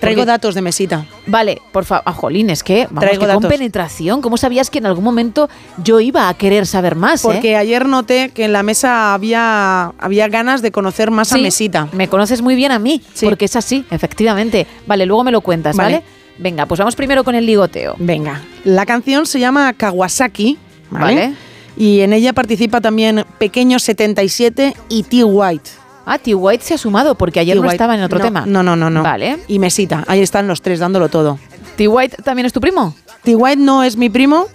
Traigo 0.00 0.20
Porque- 0.20 0.26
datos 0.26 0.54
de 0.54 0.62
mesita. 0.62 1.06
Vale, 1.26 1.62
por 1.72 1.84
favor. 1.84 2.02
Ah, 2.06 2.12
jolín, 2.12 2.50
es 2.50 2.62
que. 2.62 2.84
Vamos, 2.86 3.00
Traigo 3.00 3.20
que 3.20 3.26
con 3.32 3.42
datos. 3.42 3.50
penetración. 3.56 4.20
¿Cómo 4.20 4.36
sabías 4.36 4.68
que 4.70 4.78
en 4.78 4.86
algún 4.86 5.04
momento 5.04 5.48
yo 5.82 6.00
iba 6.00 6.28
a 6.28 6.34
querer 6.34 6.66
saber 6.66 6.94
más? 6.94 7.24
eh? 7.24 7.28
Porque 7.28 7.56
ayer 7.56 7.86
noté 7.86 8.30
que 8.30 8.44
en 8.44 8.52
la 8.52 8.62
mesa 8.62 9.14
había, 9.14 9.92
había 9.98 10.28
ganas 10.28 10.60
de 10.62 10.72
conocer 10.72 11.10
más 11.10 11.32
a 11.32 11.38
mesita. 11.38 11.88
Me 11.92 12.08
conoces 12.08 12.42
muy 12.42 12.54
bien 12.54 12.72
a 12.72 12.78
mí, 12.78 13.00
Sí. 13.14 13.24
porque 13.24 13.46
es 13.46 13.56
así, 13.56 13.84
efectivamente. 13.90 14.66
Vale, 14.86 15.06
luego 15.06 15.24
me 15.24 15.30
lo 15.32 15.40
cuentas, 15.40 15.76
¿vale? 15.76 15.94
Vale. 15.96 16.06
Venga, 16.36 16.66
pues 16.66 16.78
vamos 16.80 16.96
primero 16.96 17.22
con 17.24 17.34
el 17.36 17.46
ligoteo. 17.46 17.94
Venga. 17.98 18.42
La 18.64 18.84
canción 18.86 19.24
se 19.24 19.38
llama 19.38 19.72
Kawasaki, 19.72 20.58
¿vale? 20.90 21.14
Vale. 21.14 21.34
Y 21.76 22.00
en 22.00 22.12
ella 22.12 22.32
participa 22.32 22.80
también 22.80 23.24
Pequeño 23.38 23.78
77 23.78 24.74
y 24.88 25.02
T. 25.04 25.24
White. 25.24 25.70
Ah, 26.06 26.18
T. 26.18 26.34
White 26.34 26.62
se 26.64 26.74
ha 26.74 26.78
sumado, 26.78 27.14
porque 27.14 27.40
ayer 27.40 27.56
no 27.56 27.70
estaba 27.70 27.94
en 27.94 28.02
otro 28.02 28.18
No, 28.18 28.24
tema. 28.24 28.44
No, 28.46 28.62
no, 28.62 28.76
no, 28.76 28.90
no. 28.90 29.02
Vale. 29.02 29.38
Y 29.48 29.58
Mesita, 29.58 30.04
ahí 30.06 30.20
están 30.20 30.46
los 30.46 30.60
tres 30.62 30.78
dándolo 30.78 31.08
todo. 31.08 31.38
¿T. 31.76 31.88
White 31.88 32.18
también 32.22 32.46
es 32.46 32.52
tu 32.52 32.60
primo? 32.60 32.94
T. 33.22 33.34
White 33.34 33.56
no 33.62 33.82
es 33.82 33.96
mi 33.96 34.10
primo, 34.10 34.46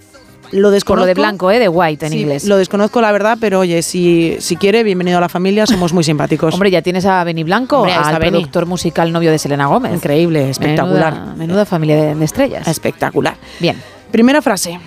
lo 0.52 0.62
Por 0.68 0.72
desconozco. 0.72 1.00
lo 1.02 1.06
de 1.06 1.14
blanco, 1.14 1.50
¿eh? 1.50 1.58
De 1.58 1.68
white 1.68 2.06
en 2.06 2.12
Sí, 2.12 2.20
inglés. 2.20 2.44
Lo 2.44 2.56
desconozco 2.56 3.00
la 3.00 3.10
verdad, 3.12 3.36
pero 3.40 3.58
oye, 3.60 3.82
si, 3.82 4.36
si 4.40 4.56
quiere, 4.56 4.82
bienvenido 4.84 5.18
a 5.18 5.20
la 5.20 5.28
familia, 5.28 5.66
somos 5.66 5.92
muy 5.92 6.04
simpáticos. 6.04 6.54
Hombre, 6.54 6.70
ya 6.70 6.82
tienes 6.82 7.04
a 7.06 7.22
Benny 7.24 7.42
Blanco, 7.44 7.78
Hombre, 7.78 7.94
al 7.94 8.18
Benny. 8.18 8.30
productor 8.38 8.66
musical 8.66 9.12
novio 9.12 9.30
de 9.32 9.38
Selena 9.38 9.66
Gómez. 9.66 9.92
Increíble, 9.94 10.50
espectacular. 10.50 11.12
Menuda, 11.14 11.34
menuda 11.36 11.64
familia 11.66 11.96
de, 11.96 12.14
de 12.14 12.24
estrellas. 12.24 12.66
Espectacular. 12.68 13.36
Bien. 13.58 13.76
Primera 14.12 14.40
frase. 14.42 14.78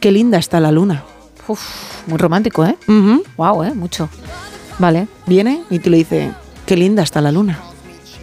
Qué 0.00 0.10
linda 0.12 0.38
está 0.38 0.60
la 0.60 0.70
luna. 0.70 1.02
Uf, 1.48 1.60
muy 2.08 2.18
romántico, 2.18 2.64
¿eh? 2.64 2.76
Wow, 3.36 3.62
¿eh? 3.64 3.72
Mucho. 3.74 4.08
Vale. 4.78 5.08
Viene 5.26 5.62
y 5.70 5.78
tú 5.78 5.90
le 5.90 5.98
dices, 5.98 6.32
qué 6.66 6.76
linda 6.76 7.02
está 7.02 7.20
la 7.20 7.32
luna. 7.32 7.58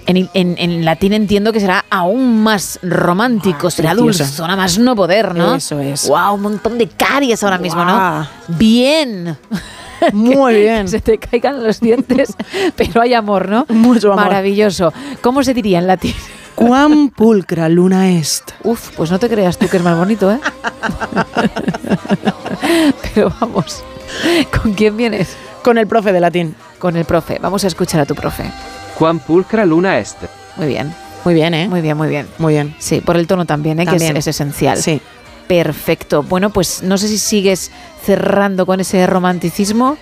En, 0.05 0.29
en- 0.33 0.55
en 0.57 0.83
latín 0.83 1.13
entiendo 1.13 1.53
que 1.53 1.61
será 1.61 1.85
aún 1.89 2.43
más 2.43 2.77
romántico, 2.83 3.67
Ah, 3.67 3.71
será 3.71 3.91
preciosa. 3.91 4.25
dulzona 4.25 4.55
más 4.57 4.77
no 4.77 4.95
poder, 4.97 5.33
¿no? 5.33 5.55
Eso 5.55 5.79
es. 5.79 6.07
Wow, 6.09 6.33
un 6.35 6.41
montón 6.41 6.77
de 6.77 6.87
caries 6.89 7.41
ahora 7.43 7.57
mismo, 7.57 7.85
¿no? 7.85 8.27
Bien. 8.49 9.37
Muy 10.11 10.55
bien. 10.61 10.89
Se 10.89 10.99
te 10.99 11.17
caigan 11.17 11.63
los 11.63 11.79
dientes, 11.79 12.33
pero 12.75 13.01
hay 13.01 13.13
amor, 13.13 13.47
¿no? 13.47 13.65
Mucho 13.69 14.11
amor. 14.11 14.25
Maravilloso. 14.25 14.91
¿Cómo 15.21 15.41
se 15.43 15.53
diría 15.53 15.79
en 15.79 15.87
latín? 15.87 16.13
Cuán 16.55 17.09
pulcra 17.09 17.69
luna 17.69 18.09
est. 18.11 18.51
Uf, 18.63 18.89
pues 18.97 19.09
no 19.09 19.17
te 19.19 19.29
creas 19.29 19.57
tú 19.57 19.67
que 19.69 19.77
es 19.77 19.83
más 19.83 19.97
bonito, 19.97 20.29
¿eh? 20.31 20.39
pero 23.15 23.33
vamos, 23.39 23.83
¿con 24.61 24.73
quién 24.73 24.95
vienes? 24.97 25.35
Con 25.63 25.77
el 25.77 25.87
profe 25.87 26.11
de 26.11 26.19
latín. 26.19 26.55
Con 26.77 26.97
el 26.97 27.05
profe. 27.05 27.39
Vamos 27.41 27.63
a 27.63 27.67
escuchar 27.67 28.01
a 28.01 28.05
tu 28.05 28.15
profe. 28.15 28.43
Quan 28.99 29.19
pulcra 29.19 29.65
luna 29.65 29.97
est. 29.99 30.17
Muy 30.57 30.67
bien. 30.67 30.93
Muy 31.23 31.33
bien, 31.33 31.53
¿eh? 31.53 31.67
Muy 31.69 31.81
bien, 31.81 31.95
muy 31.97 32.09
bien. 32.09 32.27
Muy 32.37 32.53
bien. 32.53 32.75
Sí, 32.79 32.99
por 32.99 33.15
el 33.15 33.27
tono 33.27 33.45
también, 33.45 33.79
¿eh? 33.79 33.85
que 33.85 33.91
es, 33.95 34.01
También. 34.01 34.17
es 34.17 34.27
esencial. 34.27 34.77
Sí. 34.77 35.01
Perfecto. 35.47 36.21
Bueno, 36.23 36.49
pues 36.49 36.83
no 36.83 36.97
sé 36.97 37.07
si 37.07 37.17
sigues 37.17 37.71
cerrando 38.03 38.65
con 38.65 38.79
ese 38.81 39.07
romanticismo. 39.07 39.97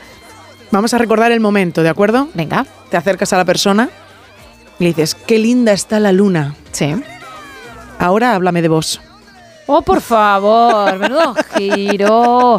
Vamos 0.71 0.93
a 0.93 0.97
recordar 0.97 1.31
el 1.31 1.39
momento, 1.39 1.83
¿de 1.83 1.89
acuerdo? 1.89 2.27
Venga. 2.33 2.65
Te 2.89 2.97
acercas 2.97 3.31
a 3.33 3.37
la 3.37 3.45
persona 3.45 3.89
y 4.79 4.83
le 4.85 4.89
dices, 4.89 5.13
qué 5.15 5.37
linda 5.37 5.73
está 5.73 5.99
la 5.99 6.11
luna. 6.11 6.55
Sí. 6.71 6.95
Ahora 7.99 8.33
háblame 8.33 8.61
de 8.63 8.67
vos. 8.67 8.99
Oh, 9.67 9.83
por 9.83 10.01
favor, 10.01 10.97
menudo 10.97 11.35
giro. 11.55 12.57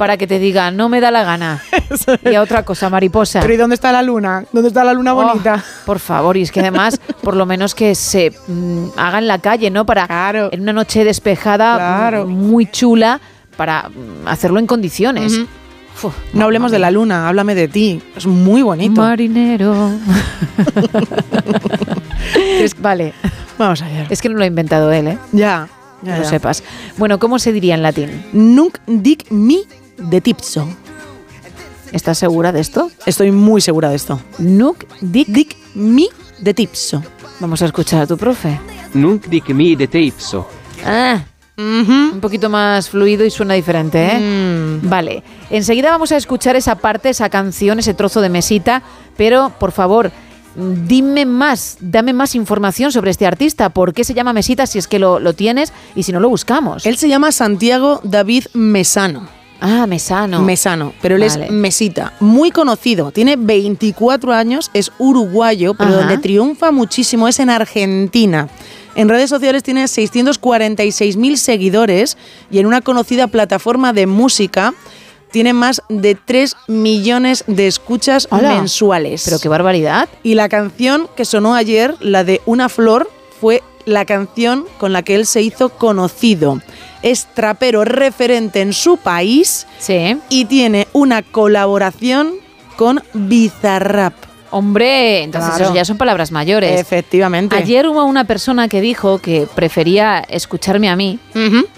Para 0.00 0.16
que 0.16 0.26
te 0.26 0.38
diga, 0.38 0.70
no 0.70 0.88
me 0.88 0.98
da 0.98 1.10
la 1.10 1.24
gana. 1.24 1.62
Y 2.24 2.34
a 2.34 2.40
otra 2.40 2.62
cosa, 2.64 2.88
mariposa. 2.88 3.40
Pero 3.40 3.52
¿y 3.52 3.58
dónde 3.58 3.74
está 3.74 3.92
la 3.92 4.00
luna? 4.02 4.46
¿Dónde 4.50 4.68
está 4.68 4.82
la 4.82 4.94
luna 4.94 5.12
Oh, 5.12 5.16
bonita? 5.28 5.62
por 5.84 5.98
favor, 5.98 6.38
y 6.38 6.40
es 6.42 6.50
que 6.50 6.60
además, 6.60 6.98
por 7.22 7.36
lo 7.36 7.44
menos 7.44 7.74
que 7.74 7.94
se 7.94 8.32
mm, 8.48 8.92
haga 8.96 9.18
en 9.18 9.26
la 9.28 9.40
calle, 9.40 9.68
¿no? 9.70 9.84
Para 9.84 10.48
en 10.52 10.62
una 10.62 10.72
noche 10.72 11.04
despejada, 11.04 11.74
Claro. 11.76 12.26
mm, 12.26 12.30
muy 12.30 12.64
chula, 12.64 13.20
para 13.58 13.90
mm, 13.90 14.26
hacerlo 14.26 14.58
en 14.58 14.66
condiciones. 14.66 15.38
Uf, 16.02 16.14
No 16.32 16.44
hablemos 16.46 16.72
de 16.72 16.78
la 16.78 16.90
luna, 16.90 17.28
háblame 17.28 17.54
de 17.54 17.68
ti. 17.68 18.00
Es 18.16 18.26
muy 18.26 18.62
bonito. 18.62 19.02
Marinero. 19.02 19.74
Es- 22.58 22.80
vale, 22.80 23.12
Vamos 23.58 23.82
a 23.82 23.88
ver. 23.88 24.06
es 24.08 24.22
que 24.22 24.28
no 24.30 24.36
lo 24.38 24.44
ha 24.44 24.46
inventado 24.46 24.90
él, 24.92 25.08
¿eh? 25.08 25.18
Ya, 25.32 25.68
lo 26.02 26.24
sepas. 26.24 26.62
Bueno, 26.96 27.18
¿cómo 27.18 27.38
se 27.38 27.52
diría 27.52 27.74
en 27.74 27.82
latín? 27.82 28.24
Nunc 28.32 28.78
dic 28.86 29.30
mi 29.30 29.64
de 30.00 30.20
tipso. 30.20 30.68
¿Estás 31.92 32.18
segura 32.18 32.52
de 32.52 32.60
esto? 32.60 32.90
Estoy 33.06 33.32
muy 33.32 33.60
segura 33.60 33.90
de 33.90 33.96
esto. 33.96 34.20
Nuc 34.38 34.84
dic. 35.00 35.28
Dic 35.28 35.56
mi 35.74 36.08
de 36.40 36.54
tipso. 36.54 37.02
Vamos 37.40 37.62
a 37.62 37.66
escuchar 37.66 38.02
a 38.02 38.06
tu 38.06 38.16
profe. 38.16 38.60
Nunc 38.94 39.26
dic 39.26 39.48
mi 39.50 39.76
de 39.76 39.88
te 39.88 40.00
ipso. 40.00 40.46
Ah, 40.84 41.22
un 41.56 42.18
poquito 42.20 42.48
más 42.48 42.88
fluido 42.88 43.24
y 43.24 43.30
suena 43.30 43.54
diferente, 43.54 44.12
¿eh? 44.12 44.18
Mm. 44.18 44.88
Vale, 44.88 45.22
enseguida 45.50 45.90
vamos 45.90 46.12
a 46.12 46.16
escuchar 46.16 46.56
esa 46.56 46.76
parte, 46.76 47.10
esa 47.10 47.28
canción, 47.28 47.78
ese 47.78 47.94
trozo 47.94 48.20
de 48.20 48.30
mesita, 48.30 48.82
pero 49.16 49.52
por 49.58 49.72
favor, 49.72 50.10
dime 50.56 51.26
más, 51.26 51.76
dame 51.80 52.12
más 52.12 52.34
información 52.34 52.92
sobre 52.92 53.10
este 53.10 53.26
artista. 53.26 53.70
¿Por 53.70 53.92
qué 53.92 54.04
se 54.04 54.14
llama 54.14 54.32
Mesita 54.32 54.66
si 54.66 54.78
es 54.78 54.88
que 54.88 54.98
lo, 54.98 55.18
lo 55.18 55.34
tienes 55.34 55.72
y 55.94 56.02
si 56.02 56.12
no 56.12 56.20
lo 56.20 56.28
buscamos? 56.28 56.86
Él 56.86 56.96
se 56.96 57.08
llama 57.08 57.32
Santiago 57.32 58.00
David 58.04 58.46
Mesano. 58.54 59.39
Ah, 59.60 59.86
Mesano. 59.86 60.40
Mesano, 60.40 60.92
pero 61.02 61.16
él 61.16 61.24
Vale. 61.28 61.46
es 61.46 61.50
mesita, 61.50 62.14
muy 62.20 62.50
conocido, 62.50 63.10
tiene 63.12 63.36
24 63.36 64.32
años, 64.32 64.70
es 64.74 64.90
uruguayo, 64.98 65.74
pero 65.74 65.90
Ajá. 65.90 65.98
donde 66.00 66.18
triunfa 66.18 66.70
muchísimo 66.72 67.28
es 67.28 67.38
en 67.40 67.50
Argentina. 67.50 68.48
En 68.94 69.08
redes 69.08 69.30
sociales 69.30 69.62
tiene 69.62 69.84
646.000 69.84 71.36
seguidores 71.36 72.16
y 72.50 72.58
en 72.58 72.66
una 72.66 72.80
conocida 72.80 73.26
plataforma 73.28 73.92
de 73.92 74.06
música 74.06 74.74
tiene 75.30 75.52
más 75.52 75.82
de 75.88 76.16
3 76.16 76.56
millones 76.66 77.44
de 77.46 77.68
escuchas 77.68 78.26
mensuales. 78.32 79.22
Pero 79.24 79.38
qué 79.38 79.48
barbaridad. 79.48 80.08
Y 80.24 80.34
la 80.34 80.48
canción 80.48 81.08
que 81.16 81.24
sonó 81.24 81.54
ayer, 81.54 81.94
la 82.00 82.24
de 82.24 82.40
Una 82.46 82.68
Flor, 82.68 83.08
fue 83.40 83.62
la 83.86 84.04
canción 84.04 84.64
con 84.78 84.92
la 84.92 85.02
que 85.02 85.14
él 85.14 85.26
se 85.26 85.40
hizo 85.42 85.68
conocido. 85.70 86.60
Es 87.02 87.26
trapero 87.34 87.84
referente 87.84 88.60
en 88.60 88.72
su 88.72 88.96
país 88.98 89.66
y 90.28 90.44
tiene 90.44 90.86
una 90.92 91.22
colaboración 91.22 92.34
con 92.76 93.02
Bizarrap. 93.14 94.14
Hombre, 94.52 95.22
entonces 95.22 95.50
Claro. 95.50 95.64
eso 95.66 95.74
ya 95.74 95.84
son 95.84 95.96
palabras 95.96 96.32
mayores. 96.32 96.80
Efectivamente. 96.80 97.54
Ayer 97.54 97.86
hubo 97.86 98.04
una 98.04 98.24
persona 98.24 98.66
que 98.68 98.80
dijo 98.80 99.18
que 99.18 99.46
prefería 99.54 100.18
escucharme 100.28 100.88
a 100.90 100.96
mí 100.96 101.18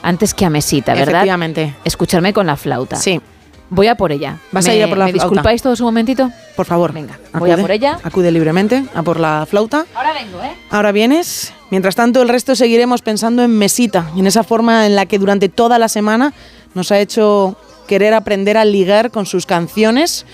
antes 0.01 0.33
que 0.33 0.47
a 0.47 0.51
Mesita, 0.51 0.95
¿verdad? 0.95 1.09
Efectivamente. 1.16 1.75
Escucharme 1.85 2.33
con 2.33 2.47
la 2.47 2.57
flauta. 2.57 2.97
Sí. 2.97 3.20
Voy 3.68 3.87
a 3.89 3.95
por 3.95 4.11
ella. 4.12 4.39
¿Vas 4.53 4.66
a 4.66 4.70
¿Me- 4.70 4.77
ir 4.77 4.85
a 4.85 4.89
por 4.89 4.99
la 4.99 5.05
¿Me 5.07 5.12
flauta? 5.12 5.29
disculpáis 5.29 5.62
todos 5.62 5.81
un 5.81 5.87
momentito? 5.87 6.31
Por 6.57 6.66
favor. 6.66 6.93
Venga, 6.93 7.18
voy 7.35 7.51
a 7.51 7.57
por 7.59 7.70
ella. 7.70 7.99
Acude 8.03 8.31
libremente 8.31 8.85
a 8.95 9.03
por 9.03 9.18
la 9.20 9.47
flauta. 9.49 9.85
Ahora 9.95 10.12
vengo, 10.14 10.43
¿eh? 10.43 10.53
Ahora 10.70 10.93
vienes. 10.93 11.53
Mientras 11.73 11.95
tanto, 11.95 12.20
el 12.20 12.29
resto 12.29 12.55
seguiremos 12.55 13.01
pensando 13.01 13.43
en 13.43 13.57
Mesita 13.57 14.11
en 14.14 14.27
esa 14.27 14.45
forma 14.45 14.85
en 14.85 14.95
la 14.95 15.07
que 15.07 15.18
durante 15.18 15.49
toda 15.49 15.79
la 15.79 15.89
semana 15.89 16.35
nos 16.75 16.93
ha 16.93 17.01
hecho 17.01 17.57
querer 17.87 18.12
aprender 18.12 18.59
a 18.59 18.66
ligar 18.66 19.11
con 19.11 19.25
sus 19.25 19.47
canciones. 19.47 20.27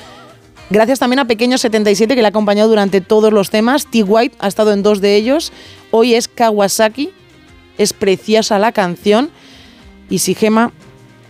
Gracias 0.68 0.98
también 0.98 1.20
a 1.20 1.28
Pequeño77 1.28 2.08
que 2.08 2.16
le 2.16 2.24
ha 2.24 2.30
acompañado 2.30 2.68
durante 2.68 3.00
todos 3.00 3.32
los 3.32 3.50
temas. 3.50 3.86
T. 3.86 4.02
White 4.02 4.34
ha 4.40 4.48
estado 4.48 4.72
en 4.72 4.82
dos 4.82 5.00
de 5.00 5.14
ellos. 5.14 5.52
Hoy 5.92 6.14
es 6.14 6.26
Kawasaki. 6.26 7.10
Es 7.78 7.92
preciosa 7.92 8.58
la 8.58 8.72
canción. 8.72 9.30
Y 10.10 10.18
si 10.18 10.34
Gema, 10.34 10.72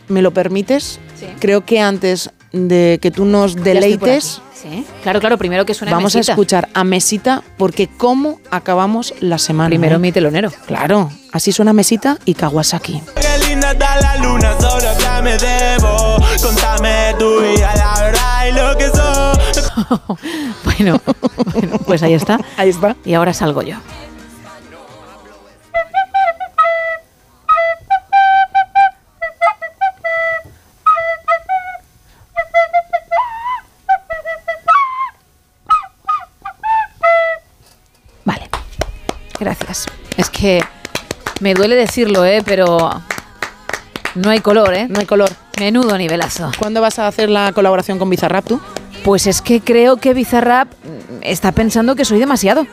me 0.08 0.22
lo 0.22 0.32
permites, 0.32 1.00
creo 1.38 1.66
que 1.66 1.80
antes 1.80 2.30
de 2.52 2.98
que 3.00 3.10
tú 3.10 3.24
nos 3.24 3.54
deleites. 3.56 4.40
Sí. 4.54 4.84
Claro, 5.02 5.20
claro, 5.20 5.38
primero 5.38 5.64
que 5.64 5.74
suene 5.74 5.92
vamos 5.92 6.14
Mesita. 6.14 6.32
a 6.32 6.34
escuchar 6.34 6.68
a 6.74 6.82
Mesita 6.82 7.42
porque 7.56 7.86
cómo 7.86 8.40
acabamos 8.50 9.14
la 9.20 9.38
semana. 9.38 9.68
Primero 9.68 9.96
¿eh? 9.96 9.98
mi 10.00 10.12
telonero. 10.12 10.50
Claro, 10.66 11.10
así 11.32 11.52
suena 11.52 11.72
Mesita 11.72 12.18
y 12.24 12.34
Kawasaki. 12.34 13.02
Qué 13.14 13.48
linda 13.48 13.70
está 13.72 14.00
la 14.00 14.16
luna, 14.16 14.56
solo 14.60 14.88
me 15.22 15.36
debo. 15.36 16.16
Contame 16.42 17.14
tu 17.18 17.40
vida, 17.40 17.72
la 17.76 18.02
verdad 18.02 18.46
y 18.48 18.52
lo 18.52 18.76
que 18.76 18.88
sos. 18.88 19.38
Bueno, 20.64 21.00
bueno, 21.52 21.78
pues 21.86 22.02
ahí 22.02 22.14
está. 22.14 22.38
Ahí 22.56 22.68
está. 22.68 22.96
Y 23.04 23.14
ahora 23.14 23.32
salgo 23.32 23.62
yo. 23.62 23.76
Gracias. 39.40 39.86
Es 40.16 40.30
que 40.30 40.62
me 41.40 41.54
duele 41.54 41.76
decirlo, 41.76 42.24
¿eh? 42.24 42.42
Pero 42.44 42.90
no 44.14 44.30
hay 44.30 44.40
color, 44.40 44.74
¿eh? 44.74 44.86
No 44.88 45.00
hay 45.00 45.06
color. 45.06 45.30
Menudo 45.58 45.96
nivelazo. 45.96 46.50
¿Cuándo 46.58 46.80
vas 46.80 46.98
a 46.98 47.06
hacer 47.06 47.28
la 47.28 47.52
colaboración 47.52 47.98
con 47.98 48.10
Bizarrap 48.10 48.46
tú? 48.46 48.60
Pues 49.04 49.26
es 49.26 49.42
que 49.42 49.60
creo 49.60 49.96
que 49.96 50.12
Bizarrap 50.12 50.68
está 51.22 51.52
pensando 51.52 51.94
que 51.94 52.04
soy 52.04 52.18
demasiado. 52.18 52.66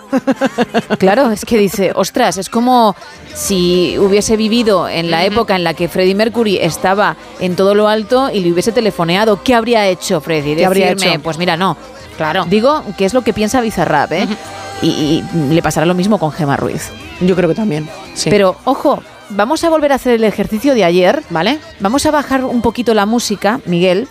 claro, 0.99 1.31
es 1.31 1.45
que 1.45 1.57
dice, 1.57 1.91
ostras, 1.95 2.37
es 2.37 2.49
como 2.49 2.95
si 3.33 3.97
hubiese 3.99 4.35
vivido 4.35 4.89
en 4.89 5.11
la 5.11 5.23
época 5.23 5.55
en 5.55 5.63
la 5.63 5.73
que 5.73 5.87
Freddie 5.87 6.15
Mercury 6.15 6.57
estaba 6.57 7.15
en 7.39 7.55
todo 7.55 7.75
lo 7.75 7.87
alto 7.87 8.29
y 8.31 8.39
le 8.39 8.51
hubiese 8.51 8.71
telefoneado. 8.71 9.43
¿Qué 9.43 9.53
habría 9.53 9.87
hecho 9.87 10.19
Freddie? 10.19 10.55
¿Qué 10.55 10.65
habría 10.65 10.89
Decirme, 10.89 11.13
hecho? 11.13 11.23
Pues 11.23 11.37
mira, 11.37 11.57
no. 11.57 11.77
Claro. 12.17 12.45
Digo 12.49 12.83
que 12.97 13.05
es 13.05 13.13
lo 13.13 13.23
que 13.23 13.33
piensa 13.33 13.61
Bizarrap, 13.61 14.11
¿eh? 14.13 14.27
Y, 14.81 14.87
y 14.87 15.23
le 15.53 15.61
pasará 15.61 15.85
lo 15.85 15.93
mismo 15.93 16.17
con 16.19 16.31
Gemma 16.31 16.57
Ruiz. 16.57 16.89
Yo 17.21 17.35
creo 17.35 17.49
que 17.49 17.55
también. 17.55 17.87
Sí. 18.13 18.29
Pero, 18.29 18.55
ojo, 18.65 19.01
vamos 19.29 19.63
a 19.63 19.69
volver 19.69 19.91
a 19.91 19.95
hacer 19.95 20.13
el 20.15 20.23
ejercicio 20.23 20.73
de 20.75 20.83
ayer. 20.83 21.23
¿Vale? 21.29 21.59
Vamos 21.79 22.05
a 22.05 22.11
bajar 22.11 22.43
un 22.43 22.61
poquito 22.61 22.93
la 22.93 23.05
música, 23.05 23.59
Miguel. 23.65 24.07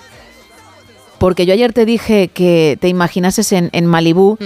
Porque 1.19 1.47
yo 1.47 1.53
ayer 1.55 1.73
te 1.73 1.87
dije 1.87 2.29
que 2.29 2.77
te 2.81 2.89
imaginases 2.89 3.53
en, 3.53 3.71
en 3.73 3.87
Malibú. 3.87 4.37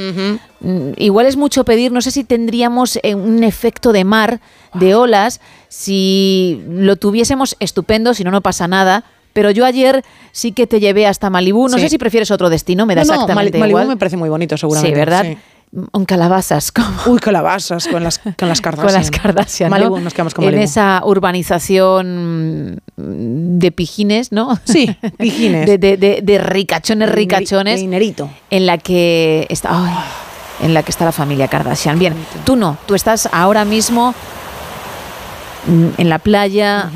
Mm, 0.61 0.93
Igual 0.97 1.27
es 1.27 1.37
mucho 1.37 1.65
pedir, 1.65 1.93
no 1.93 2.01
sé 2.03 2.11
si 2.11 2.25
tendríamos 2.25 2.99
eh, 3.03 3.15
un 3.15 3.43
efecto 3.43 3.93
de 3.93 4.05
mar, 4.05 4.41
de 4.75 4.95
olas, 4.95 5.41
si 5.69 6.63
lo 6.69 6.97
tuviésemos 6.97 7.57
estupendo, 7.59 8.13
si 8.15 8.23
no, 8.23 8.31
no 8.31 8.43
pasa 8.43 8.69
nada. 8.69 9.05
Pero 9.33 9.51
yo 9.51 9.65
ayer 9.65 10.05
sí 10.33 10.53
que 10.53 10.67
te 10.67 10.79
llevé 10.81 11.07
hasta 11.07 11.31
Malibú. 11.31 11.69
No 11.69 11.77
Sí. 11.79 11.85
sé 11.85 11.89
si 11.91 11.99
prefieres 11.99 12.31
otro 12.31 12.51
destino, 12.51 12.87
me 12.87 12.95
da 12.95 13.03
No, 13.03 13.09
no, 13.09 13.15
exactamente 13.15 13.53
Mali- 13.59 13.61
Malibú 13.61 13.79
igual. 13.79 13.89
me 13.89 13.97
parece 13.97 14.17
muy 14.17 14.29
bonito, 14.29 14.57
seguramente. 14.57 14.95
Sí, 14.95 14.99
¿verdad? 14.99 15.25
sí. 15.25 15.39
Un 15.93 16.05
calabazas, 16.07 16.73
como 16.73 16.89
Uy, 17.07 17.19
calabazas 17.19 17.87
con 17.89 18.03
las, 18.03 18.19
con 18.39 18.49
las 18.49 18.61
Kardashian. 18.61 18.87
con 18.93 18.95
las 18.95 19.11
Kardashian, 19.11 19.71
¿no? 19.71 19.77
Malibu, 19.77 19.99
nos 20.01 20.15
quedamos 20.15 20.33
con 20.35 20.45
En 20.45 20.51
Malibu. 20.51 20.65
esa 20.65 21.03
urbanización 21.05 22.81
mm, 22.97 23.59
de 23.59 23.73
pijines, 23.73 24.33
¿no? 24.33 24.59
Sí, 24.65 24.97
pijines. 25.19 25.67
De, 25.67 25.79
de- 25.79 25.97
de- 25.97 26.21
de 26.23 26.39
ricachones, 26.39 27.11
ricachones. 27.11 27.75
de 27.77 27.81
dinerito. 27.81 28.31
En 28.51 28.67
la 28.67 28.79
que 28.79 29.47
está. 29.51 29.69
ay, 29.73 29.95
en 30.61 30.75
la 30.75 30.83
que 30.83 30.91
está 30.91 31.05
la 31.05 31.13
familia 31.13 31.49
Kardashian. 31.49 31.99
Bien, 31.99 32.15
tú 32.45 32.57
no, 32.57 32.77
tú 32.87 32.95
estás 32.95 33.29
ahora 33.31 33.65
mismo 33.65 34.15
mm, 35.67 35.89
en 36.01 36.09
la 36.09 36.19
playa, 36.19 36.91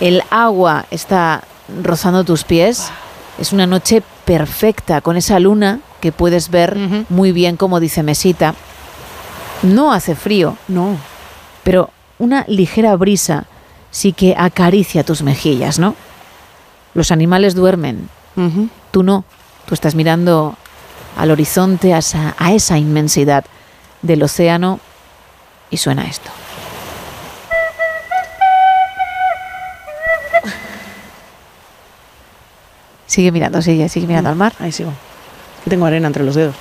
el 0.00 0.22
agua 0.30 0.84
está 0.90 1.42
rozando 1.82 2.24
tus 2.24 2.44
pies. 2.44 2.90
Es 3.38 3.52
una 3.52 3.66
noche 3.66 4.02
perfecta 4.24 5.00
con 5.00 5.16
esa 5.16 5.40
luna 5.40 5.80
que 6.00 6.12
puedes 6.12 6.50
ver 6.50 6.76
muy 7.08 7.32
bien, 7.32 7.56
como 7.56 7.80
dice 7.80 8.02
Mesita. 8.02 8.54
No 9.62 9.92
hace 9.92 10.14
frío. 10.14 10.56
No. 10.68 10.96
Pero 11.64 11.90
una 12.18 12.44
ligera 12.48 12.94
brisa 12.96 13.46
sí 13.90 14.12
que 14.12 14.34
acaricia 14.36 15.04
tus 15.04 15.22
mejillas, 15.22 15.78
¿no? 15.78 15.94
Los 16.94 17.10
animales 17.10 17.54
duermen. 17.54 18.08
Tú 18.90 19.02
no. 19.02 19.24
Tú 19.66 19.74
estás 19.74 19.94
mirando 19.94 20.56
al 21.16 21.30
horizonte, 21.30 21.94
a 21.94 21.98
esa, 21.98 22.34
a 22.38 22.52
esa 22.52 22.78
inmensidad 22.78 23.44
del 24.02 24.22
océano 24.22 24.80
y 25.70 25.76
suena 25.76 26.06
esto. 26.06 26.30
Sigue 33.12 33.30
mirando, 33.30 33.60
sigue, 33.60 33.90
sigue 33.90 34.06
mirando 34.06 34.30
al 34.30 34.36
mar. 34.36 34.54
Ahí 34.58 34.72
sigo. 34.72 34.90
Tengo 35.68 35.84
arena 35.84 36.06
entre 36.06 36.24
los 36.24 36.34
dedos. 36.34 36.54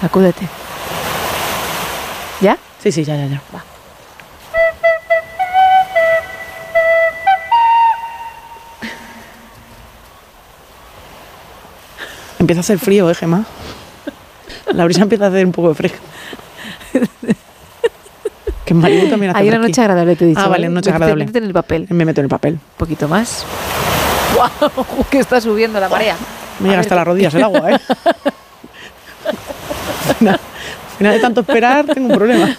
Sacúdete. 0.00 0.48
¿Ya? 2.40 2.56
Sí, 2.82 2.90
sí, 2.90 3.04
ya, 3.04 3.14
ya, 3.14 3.26
ya. 3.26 3.42
Va. 3.54 3.62
Empieza 12.38 12.60
a 12.60 12.62
hacer 12.62 12.78
frío, 12.78 13.10
¿eh, 13.10 13.14
Gemma? 13.14 13.44
La 14.72 14.84
brisa 14.84 15.02
empieza 15.02 15.26
a 15.26 15.28
hacer 15.28 15.46
un 15.46 15.52
poco 15.52 15.70
de 15.70 15.74
fresco. 15.74 15.98
Que 18.64 18.72
en 18.74 18.80
Malibu 18.80 19.08
también 19.08 19.30
hace 19.30 19.40
Hay 19.40 19.48
una 19.48 19.58
noche 19.58 19.80
agradable, 19.80 20.16
te 20.16 20.24
he 20.24 20.28
dicho. 20.28 20.40
Ah, 20.40 20.48
vale, 20.48 20.68
noche 20.68 20.90
Métete- 20.90 20.94
agradable. 20.94 21.24
métete 21.24 21.38
en 21.38 21.44
el 21.44 21.52
papel. 21.52 21.86
Me 21.90 22.04
meto 22.04 22.20
en 22.20 22.24
el 22.24 22.28
papel. 22.30 22.54
Un 22.54 22.60
poquito 22.76 23.08
más. 23.08 23.44
¡Guau! 24.36 24.70
Que 25.10 25.18
está 25.18 25.40
subiendo 25.40 25.80
la 25.80 25.88
marea. 25.88 26.16
Me 26.60 26.68
llega 26.68 26.80
hasta 26.80 26.94
las 26.94 27.06
rodillas 27.06 27.34
el 27.34 27.42
agua, 27.42 27.70
¿eh? 27.72 27.78
Al 30.08 30.14
final- 30.14 30.34
al 30.40 30.98
final 30.98 31.12
de 31.14 31.20
tanto 31.20 31.40
esperar, 31.42 31.84
tengo 31.86 32.08
un 32.08 32.14
problema. 32.14 32.56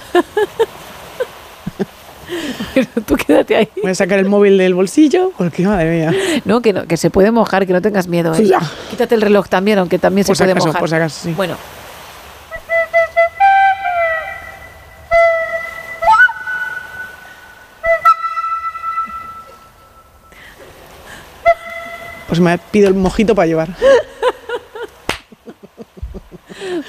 Pero 2.74 2.88
tú 3.06 3.16
quédate 3.16 3.56
ahí. 3.56 3.70
Voy 3.82 3.90
a 3.92 3.96
sacar 3.96 4.20
el 4.20 4.26
móvil 4.26 4.58
del 4.58 4.74
bolsillo 4.76 5.32
porque, 5.38 5.64
madre 5.66 5.90
mía. 6.12 6.42
No, 6.46 6.62
que, 6.62 6.74
no, 6.74 6.86
que 6.86 6.98
se 6.98 7.10
puede 7.10 7.32
mojar, 7.32 7.66
que 7.66 7.74
no 7.74 7.82
tengas 7.82 8.08
miedo. 8.08 8.34
¿eh? 8.34 8.38
Sí, 8.38 8.48
ya. 8.48 8.60
Quítate 8.92 9.16
el 9.16 9.22
reloj 9.22 9.48
también, 9.48 9.80
aunque 9.80 9.98
también 9.98 10.28
Por 10.28 10.36
se 10.36 10.44
puede 10.44 10.52
acaso, 10.52 10.68
mojar. 10.68 10.80
por 10.82 10.90
si 10.90 10.96
acaso, 10.96 11.20
sí. 11.24 11.34
Bueno. 11.34 11.56
Pues 22.38 22.44
me 22.44 22.56
pido 22.70 22.88
el 22.88 22.94
mojito 22.94 23.34
para 23.34 23.48
llevar. 23.48 23.70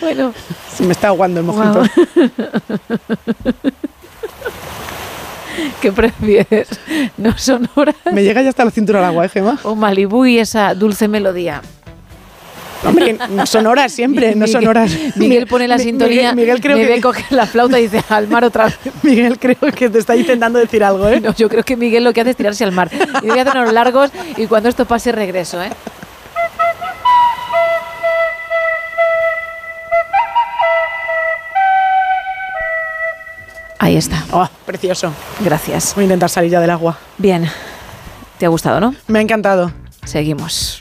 Bueno. 0.01 0.33
Se 0.75 0.83
me 0.83 0.93
está 0.93 1.09
aguando 1.09 1.41
el 1.41 1.47
mojito. 1.47 1.73
Guau. 1.73 1.87
¿Qué 5.83 5.93
prefieres? 5.93 6.69
¿No 7.17 7.37
sonora? 7.37 7.95
Me 8.13 8.23
llega 8.23 8.43
ya 8.43 8.49
hasta 8.51 8.65
la 8.65 8.71
cintura 8.71 9.01
el 9.01 9.05
agua, 9.07 9.27
¿eh, 9.27 9.29
Gemma? 9.29 9.59
O 9.65 9.75
Malibú 9.75 10.25
y 10.25 10.39
esa 10.39 10.75
dulce 10.75 11.09
melodía. 11.09 11.61
Hombre, 12.85 13.17
no 13.31 13.45
son 13.47 13.67
horas 13.67 13.93
siempre, 13.93 14.35
no 14.35 14.47
son 14.47 14.61
Miguel- 14.61 14.69
horas. 14.69 14.93
Miguel 15.17 15.47
pone 15.47 15.67
la 15.67 15.79
sintonía, 15.79 16.33
Miguel, 16.33 16.37
Miguel 16.37 16.61
creo 16.61 16.77
me 16.77 16.85
que 16.87 16.89
ve 16.95 17.01
coger 17.01 17.25
la 17.31 17.47
flauta 17.47 17.79
y 17.79 17.83
dice 17.89 18.03
al 18.09 18.29
mar 18.29 18.45
otra 18.45 18.67
vez. 18.67 18.79
Miguel 19.03 19.39
creo 19.39 19.57
que 19.75 19.89
te 19.91 19.99
está 19.99 20.15
intentando 20.15 20.59
decir 20.59 20.85
algo, 20.85 21.09
¿eh? 21.09 21.21
No, 21.21 21.35
yo 21.35 21.49
creo 21.49 21.65
que 21.65 21.77
Miguel 21.77 22.05
lo 22.05 22.13
que 22.13 22.21
hace 22.21 22.31
es 22.31 22.37
tirarse 22.37 22.65
al 22.65 22.73
mar. 22.73 22.89
Y 23.23 23.27
voy 23.29 23.39
a 23.39 23.43
hacernos 23.43 23.73
largos 23.73 24.11
y 24.37 24.47
cuando 24.47 24.69
esto 24.69 24.85
pase 24.85 25.11
regreso, 25.13 25.63
¿eh? 25.63 25.71
Ahí 33.79 33.97
está. 33.97 34.25
Oh, 34.33 34.49
precioso. 34.67 35.13
Gracias. 35.41 35.95
Voy 35.95 36.03
a 36.03 36.07
intentar 36.07 36.29
salir 36.31 36.51
ya 36.51 36.61
del 36.61 36.71
agua. 36.71 36.99
Bien. 37.17 37.49
¿Te 38.39 38.47
ha 38.47 38.49
gustado, 38.49 38.81
no? 38.81 38.95
Me 39.07 39.21
ha 39.21 39.23
encantado. 39.23 39.73
Seguimos. 40.05 40.81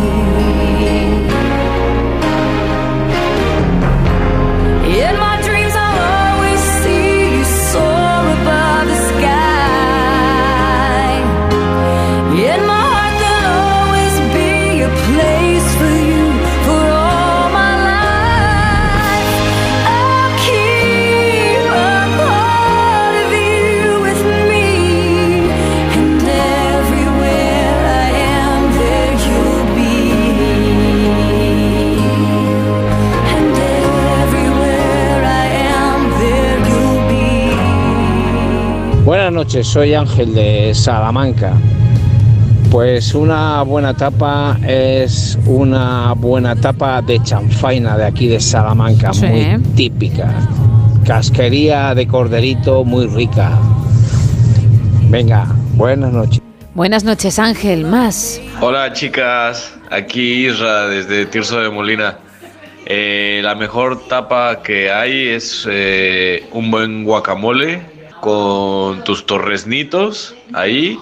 Noches, 39.41 39.65
soy 39.65 39.95
Ángel 39.95 40.35
de 40.35 40.71
Salamanca. 40.75 41.53
Pues 42.69 43.15
una 43.15 43.63
buena 43.63 43.91
tapa 43.95 44.55
es 44.67 45.35
una 45.47 46.13
buena 46.13 46.55
tapa 46.55 47.01
de 47.01 47.19
chanfaina 47.23 47.97
de 47.97 48.05
aquí 48.05 48.27
de 48.27 48.39
Salamanca, 48.39 49.11
Sí. 49.13 49.25
muy 49.25 49.57
típica. 49.75 50.31
Casquería 51.07 51.95
de 51.95 52.05
corderito 52.05 52.83
muy 52.83 53.07
rica. 53.07 53.57
Venga, 55.09 55.47
buenas 55.73 56.13
noches. 56.13 56.41
Buenas 56.75 57.03
noches, 57.03 57.39
Ángel. 57.39 57.83
Más. 57.85 58.39
Hola 58.61 58.93
chicas, 58.93 59.73
aquí 59.89 60.45
Isra 60.45 60.87
desde 60.87 61.25
Tirso 61.25 61.59
de 61.61 61.71
Molina. 61.71 62.19
Eh, 62.85 63.41
la 63.43 63.55
mejor 63.55 64.07
tapa 64.07 64.61
que 64.61 64.91
hay 64.91 65.29
es 65.29 65.67
eh, 65.67 66.47
un 66.51 66.69
buen 66.69 67.03
guacamole 67.05 67.81
con 68.21 69.03
tus 69.03 69.25
torresnitos 69.25 70.35
ahí 70.53 70.97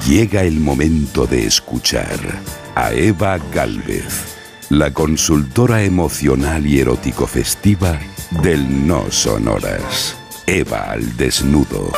Llega 0.07 0.43
el 0.43 0.59
momento 0.59 1.26
de 1.26 1.47
escuchar 1.47 2.20
a 2.76 2.91
Eva 2.91 3.39
Galvez, 3.53 4.36
la 4.69 4.91
consultora 4.91 5.84
emocional 5.84 6.67
y 6.67 6.82
erótico 6.82 7.26
festiva 7.26 7.97
del 8.43 8.86
No 8.86 9.09
Sonoras. 9.09 10.17
Eva 10.45 10.91
al 10.91 11.15
desnudo. 11.15 11.91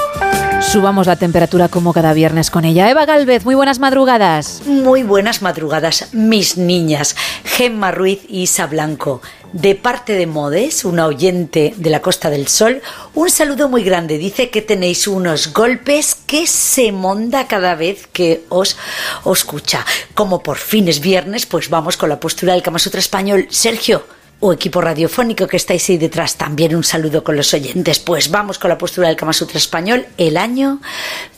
Subamos 0.62 1.08
la 1.08 1.16
temperatura 1.16 1.70
como 1.70 1.94
cada 1.94 2.14
viernes 2.14 2.50
con 2.50 2.66
ella. 2.66 2.90
Eva 2.90 3.06
Galvez, 3.06 3.46
muy 3.46 3.56
buenas 3.56 3.80
madrugadas. 3.80 4.64
Muy 4.66 5.04
buenas 5.04 5.42
madrugadas, 5.42 6.10
mis 6.14 6.58
niñas. 6.58 7.16
Gemma 7.46 7.92
Ruiz 7.92 8.22
y 8.28 8.42
Isa 8.42 8.66
Blanco. 8.66 9.22
De 9.54 9.76
parte 9.76 10.14
de 10.14 10.28
Modes, 10.28 10.84
una 10.84 11.06
oyente 11.06 11.74
de 11.78 11.90
la 11.90 12.02
Costa 12.02 12.30
del 12.30 12.48
Sol, 12.48 12.82
un 13.14 13.30
saludo 13.30 13.70
muy 13.70 13.84
grande. 13.84 14.18
Dice 14.18 14.50
que 14.50 14.62
tenéis 14.62 15.08
unos 15.08 15.54
golpes 15.54 16.16
que 16.26 16.48
se 16.48 16.92
monda 16.92 17.48
cada 17.48 17.76
vez 17.76 18.08
que 18.12 18.44
os, 18.50 18.78
os 19.24 19.40
escucha. 19.40 19.86
Como 20.16 20.44
por 20.44 20.58
fin 20.58 20.88
es 20.88 21.00
viernes, 21.00 21.46
pues 21.46 21.70
vamos 21.70 21.98
con 21.98 22.10
la 22.10 22.20
postura 22.20 22.54
del 22.54 22.64
Kama 22.64 22.80
Sutra 22.80 23.00
español. 23.00 23.48
Sergio, 23.50 24.06
o 24.40 24.54
equipo 24.54 24.82
radiofónico 24.82 25.48
que 25.48 25.58
estáis 25.58 25.90
ahí 25.90 25.98
detrás, 25.98 26.36
también 26.36 26.76
un 26.76 26.84
saludo 26.84 27.24
con 27.24 27.36
los 27.36 27.54
oyentes. 27.54 28.00
Pues 28.00 28.30
vamos 28.30 28.60
con 28.60 28.70
la 28.70 28.78
postura 28.78 29.08
del 29.08 29.18
Kama 29.18 29.34
Sutra 29.34 29.58
español, 29.58 30.06
el 30.18 30.38
año 30.38 30.80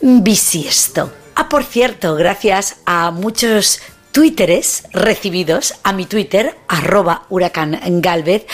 bisiesto. 0.01 1.13
Ah, 1.35 1.47
por 1.47 1.63
cierto, 1.63 2.15
gracias 2.15 2.77
a 2.85 3.11
muchos 3.11 3.79
twitteres 4.11 4.83
recibidos 4.91 5.75
a 5.83 5.93
mi 5.93 6.05
Twitter, 6.05 6.57
arroba 6.67 7.25
huracán 7.29 7.79
Galvez, 8.01 8.45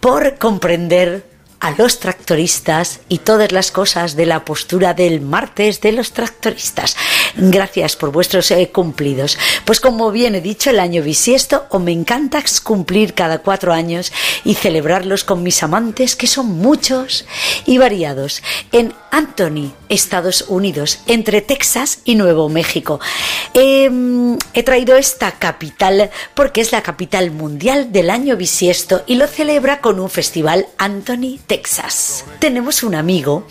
por 0.00 0.38
comprender 0.38 1.31
a 1.62 1.70
los 1.78 2.00
tractoristas 2.00 3.00
y 3.08 3.18
todas 3.18 3.52
las 3.52 3.70
cosas 3.70 4.16
de 4.16 4.26
la 4.26 4.44
postura 4.44 4.94
del 4.94 5.20
martes 5.20 5.80
de 5.80 5.92
los 5.92 6.12
tractoristas. 6.12 6.96
Gracias 7.36 7.94
por 7.94 8.10
vuestros 8.10 8.50
eh, 8.50 8.70
cumplidos. 8.72 9.38
Pues 9.64 9.78
como 9.78 10.10
bien 10.10 10.34
he 10.34 10.40
dicho, 10.40 10.70
el 10.70 10.80
año 10.80 11.04
bisiesto 11.04 11.66
o 11.70 11.78
me 11.78 11.92
encanta 11.92 12.42
cumplir 12.64 13.14
cada 13.14 13.38
cuatro 13.38 13.72
años 13.72 14.12
y 14.44 14.54
celebrarlos 14.54 15.22
con 15.22 15.44
mis 15.44 15.62
amantes, 15.62 16.16
que 16.16 16.26
son 16.26 16.46
muchos 16.46 17.26
y 17.64 17.78
variados, 17.78 18.42
en 18.72 18.92
Anthony, 19.12 19.72
Estados 19.90 20.46
Unidos, 20.48 21.00
entre 21.06 21.42
Texas 21.42 22.00
y 22.04 22.14
Nuevo 22.14 22.48
México. 22.48 22.98
Em, 23.52 24.38
he 24.54 24.62
traído 24.62 24.96
esta 24.96 25.32
capital 25.32 26.10
porque 26.34 26.62
es 26.62 26.72
la 26.72 26.82
capital 26.82 27.30
mundial 27.30 27.92
del 27.92 28.08
año 28.08 28.38
bisiesto 28.38 29.04
y 29.06 29.16
lo 29.16 29.26
celebra 29.26 29.82
con 29.82 30.00
un 30.00 30.08
festival 30.08 30.66
Anthony, 30.78 31.38
Texas. 31.46 32.24
Tenemos 32.38 32.82
un 32.82 32.94
amigo 32.94 33.46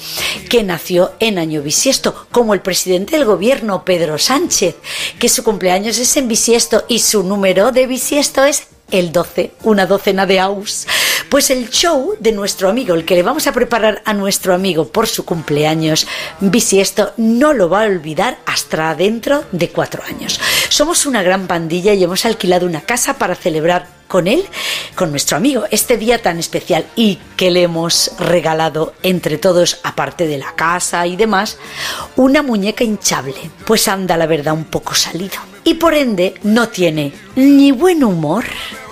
que 0.50 0.64
nació 0.64 1.12
en 1.20 1.38
año 1.38 1.62
bisiesto, 1.62 2.28
como 2.32 2.56
el 2.56 2.62
presidente 2.62 3.16
del 3.16 3.26
gobierno, 3.26 3.86
Pedro 3.86 4.18
Sánchez, 4.18 4.76
que 5.20 5.30
su 5.30 5.44
cumpleaños 5.44 6.00
es 6.00 6.18
en 6.18 6.28
bisiesto 6.28 6.86
y 6.88 7.00
su 7.00 7.22
número 7.22 7.72
de 7.72 7.86
bisiesto 7.86 8.44
es 8.44 8.64
el 8.90 9.12
12, 9.12 9.52
una 9.64 9.86
docena 9.86 10.26
de 10.26 10.40
aus. 10.40 10.88
Pues 11.32 11.50
el 11.50 11.70
show 11.70 12.16
de 12.20 12.34
nuestro 12.34 12.68
amigo, 12.68 12.94
el 12.94 13.06
que 13.06 13.16
le 13.16 13.24
vamos 13.24 13.48
a 13.48 13.54
preparar 13.54 14.02
a 14.04 14.14
nuestro 14.14 14.54
amigo 14.54 14.90
por 14.90 15.08
su 15.08 15.24
cumpleaños 15.24 16.06
bisiesto, 16.42 17.14
no 17.16 17.54
lo 17.54 17.70
va 17.70 17.84
a 17.84 17.86
olvidar 17.86 18.40
hasta 18.46 18.94
dentro 18.96 19.46
de 19.54 19.70
cuatro 19.70 20.04
años. 20.04 20.42
Somos 20.68 21.06
una 21.06 21.24
gran 21.24 21.48
pandilla 21.48 21.94
y 21.94 22.04
hemos 22.04 22.26
alquilado 22.26 22.66
una 22.66 22.82
casa 22.82 23.18
para 23.18 23.36
celebrar 23.36 23.88
con 24.10 24.28
él, 24.28 24.44
con 24.94 25.12
nuestro 25.12 25.38
amigo, 25.38 25.64
este 25.72 25.96
día 25.96 26.22
tan 26.22 26.38
especial 26.38 26.86
y 26.98 27.18
que 27.38 27.50
le 27.50 27.62
hemos 27.62 28.12
regalado 28.20 28.94
entre 29.02 29.38
todos, 29.38 29.80
aparte 29.84 30.28
de 30.28 30.38
la 30.38 30.54
casa 30.56 31.08
y 31.08 31.16
demás, 31.16 31.58
una 32.18 32.42
muñeca 32.42 32.84
hinchable. 32.84 33.40
Pues 33.66 33.88
anda 33.88 34.18
la 34.18 34.28
verdad 34.28 34.54
un 34.54 34.66
poco 34.66 34.96
salido. 34.96 35.38
Y 35.64 35.76
por 35.76 35.94
ende 35.94 36.34
no 36.44 36.68
tiene 36.68 37.14
ni 37.38 37.72
buen 37.72 38.04
humor 38.04 38.44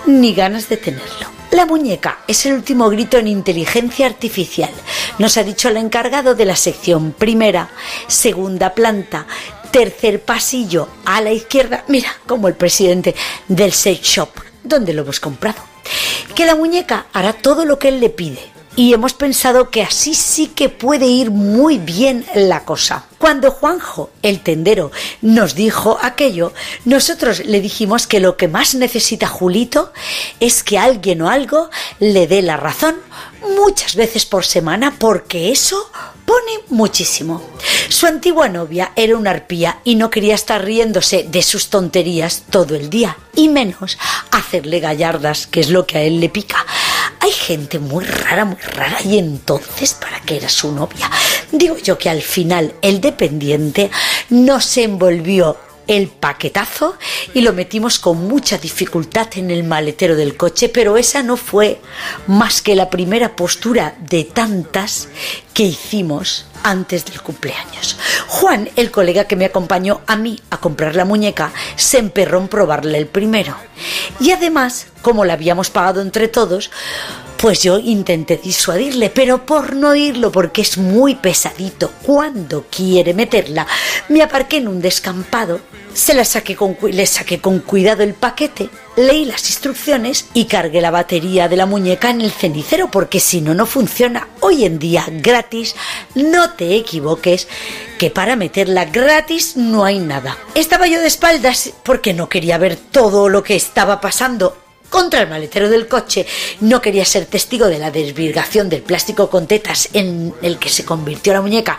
ni 0.06 0.32
ganas 0.32 0.70
de 0.70 0.78
tenerlo. 0.78 1.39
La 1.50 1.66
muñeca 1.66 2.20
es 2.28 2.46
el 2.46 2.52
último 2.52 2.88
grito 2.90 3.18
en 3.18 3.26
inteligencia 3.26 4.06
artificial. 4.06 4.70
Nos 5.18 5.36
ha 5.36 5.42
dicho 5.42 5.68
el 5.68 5.78
encargado 5.78 6.36
de 6.36 6.44
la 6.44 6.54
sección 6.54 7.12
primera, 7.12 7.70
segunda 8.06 8.72
planta, 8.74 9.26
Tercer 9.72 10.20
pasillo 10.22 10.88
a 11.04 11.20
la 11.20 11.32
izquierda, 11.32 11.84
mira, 11.86 12.10
como 12.26 12.48
el 12.48 12.54
presidente 12.54 13.14
del 13.46 13.72
sex 13.72 14.00
shop, 14.00 14.30
donde 14.64 14.92
lo 14.92 15.02
hemos 15.02 15.20
comprado. 15.20 15.58
Que 16.34 16.44
la 16.44 16.56
muñeca 16.56 17.06
hará 17.12 17.32
todo 17.32 17.64
lo 17.64 17.78
que 17.78 17.88
él 17.88 18.00
le 18.00 18.10
pide. 18.10 18.40
Y 18.76 18.94
hemos 18.94 19.14
pensado 19.14 19.70
que 19.70 19.82
así 19.82 20.14
sí 20.14 20.46
que 20.46 20.68
puede 20.68 21.06
ir 21.06 21.30
muy 21.30 21.78
bien 21.78 22.24
la 22.34 22.64
cosa. 22.64 23.04
Cuando 23.18 23.50
Juanjo, 23.50 24.10
el 24.22 24.40
tendero, 24.40 24.92
nos 25.20 25.54
dijo 25.54 25.98
aquello, 26.00 26.52
nosotros 26.84 27.44
le 27.44 27.60
dijimos 27.60 28.06
que 28.06 28.20
lo 28.20 28.36
que 28.36 28.48
más 28.48 28.74
necesita 28.74 29.26
Julito 29.26 29.92
es 30.38 30.62
que 30.62 30.78
alguien 30.78 31.20
o 31.22 31.28
algo 31.28 31.68
le 31.98 32.26
dé 32.26 32.42
la 32.42 32.56
razón 32.56 32.96
muchas 33.56 33.96
veces 33.96 34.24
por 34.24 34.44
semana 34.44 34.94
porque 34.98 35.50
eso 35.50 35.90
pone 36.24 36.60
muchísimo. 36.68 37.42
Su 37.88 38.06
antigua 38.06 38.48
novia 38.48 38.92
era 38.94 39.16
una 39.16 39.30
arpía 39.30 39.80
y 39.84 39.96
no 39.96 40.10
quería 40.10 40.34
estar 40.34 40.64
riéndose 40.64 41.24
de 41.28 41.42
sus 41.42 41.70
tonterías 41.70 42.44
todo 42.50 42.76
el 42.76 42.88
día, 42.88 43.18
y 43.34 43.48
menos 43.48 43.98
hacerle 44.30 44.78
gallardas, 44.80 45.46
que 45.48 45.60
es 45.60 45.70
lo 45.70 45.86
que 45.86 45.98
a 45.98 46.02
él 46.02 46.20
le 46.20 46.28
pica. 46.28 46.64
Hay 47.20 47.32
gente 47.32 47.78
muy 47.78 48.04
rara, 48.04 48.44
muy 48.44 48.56
rara, 48.56 48.98
y 49.04 49.18
entonces, 49.18 49.94
¿para 49.94 50.20
qué 50.20 50.38
era 50.38 50.48
su 50.48 50.72
novia? 50.72 51.10
Digo 51.52 51.76
yo 51.76 51.98
que 51.98 52.08
al 52.08 52.22
final 52.22 52.74
el 52.80 53.00
dependiente 53.00 53.90
no 54.30 54.60
se 54.60 54.84
envolvió 54.84 55.56
el 55.90 56.06
paquetazo 56.06 56.96
y 57.34 57.40
lo 57.40 57.52
metimos 57.52 57.98
con 57.98 58.28
mucha 58.28 58.58
dificultad 58.58 59.26
en 59.34 59.50
el 59.50 59.64
maletero 59.64 60.14
del 60.14 60.36
coche, 60.36 60.68
pero 60.68 60.96
esa 60.96 61.24
no 61.24 61.36
fue 61.36 61.80
más 62.28 62.62
que 62.62 62.76
la 62.76 62.88
primera 62.90 63.34
postura 63.34 63.96
de 63.98 64.22
tantas 64.22 65.08
que 65.52 65.64
hicimos 65.64 66.46
antes 66.62 67.04
del 67.06 67.20
cumpleaños. 67.20 67.98
Juan, 68.28 68.70
el 68.76 68.92
colega 68.92 69.24
que 69.24 69.34
me 69.34 69.46
acompañó 69.46 70.02
a 70.06 70.14
mí 70.14 70.40
a 70.50 70.58
comprar 70.58 70.94
la 70.94 71.04
muñeca, 71.04 71.52
se 71.74 71.98
emperró 71.98 72.38
en 72.38 72.46
probarle 72.46 72.96
el 72.96 73.06
primero. 73.06 73.56
Y 74.20 74.30
además, 74.30 74.86
como 75.02 75.24
la 75.24 75.32
habíamos 75.32 75.70
pagado 75.70 76.02
entre 76.02 76.28
todos, 76.28 76.70
pues 77.40 77.62
yo 77.62 77.78
intenté 77.78 78.36
disuadirle, 78.36 79.08
pero 79.08 79.46
por 79.46 79.74
no 79.74 79.88
oírlo, 79.88 80.30
porque 80.30 80.60
es 80.60 80.76
muy 80.76 81.14
pesadito 81.14 81.90
cuando 82.02 82.66
quiere 82.70 83.14
meterla, 83.14 83.66
me 84.10 84.22
aparqué 84.22 84.58
en 84.58 84.68
un 84.68 84.82
descampado, 84.82 85.60
se 85.94 86.12
la 86.12 86.26
saqué 86.26 86.54
con, 86.54 86.76
le 86.82 87.06
saqué 87.06 87.40
con 87.40 87.60
cuidado 87.60 88.02
el 88.02 88.12
paquete, 88.12 88.68
leí 88.96 89.24
las 89.24 89.48
instrucciones 89.48 90.26
y 90.34 90.44
cargué 90.44 90.82
la 90.82 90.90
batería 90.90 91.48
de 91.48 91.56
la 91.56 91.64
muñeca 91.64 92.10
en 92.10 92.20
el 92.20 92.30
cenicero, 92.30 92.90
porque 92.90 93.20
si 93.20 93.40
no, 93.40 93.54
no 93.54 93.64
funciona. 93.64 94.28
Hoy 94.40 94.66
en 94.66 94.78
día, 94.78 95.06
gratis, 95.08 95.74
no 96.14 96.50
te 96.50 96.76
equivoques, 96.76 97.48
que 97.98 98.10
para 98.10 98.36
meterla 98.36 98.84
gratis 98.84 99.56
no 99.56 99.86
hay 99.86 99.98
nada. 99.98 100.36
Estaba 100.54 100.88
yo 100.88 101.00
de 101.00 101.06
espaldas 101.06 101.72
porque 101.84 102.12
no 102.12 102.28
quería 102.28 102.58
ver 102.58 102.76
todo 102.76 103.30
lo 103.30 103.42
que 103.42 103.56
estaba 103.56 104.02
pasando 104.02 104.56
contra 104.90 105.22
el 105.22 105.28
maletero 105.28 105.70
del 105.70 105.88
coche. 105.88 106.26
No 106.60 106.82
quería 106.82 107.04
ser 107.04 107.24
testigo 107.26 107.68
de 107.68 107.78
la 107.78 107.90
desvirgación 107.90 108.68
del 108.68 108.82
plástico 108.82 109.30
con 109.30 109.46
tetas 109.46 109.88
en 109.94 110.34
el 110.42 110.58
que 110.58 110.68
se 110.68 110.84
convirtió 110.84 111.32
la 111.32 111.40
muñeca 111.40 111.78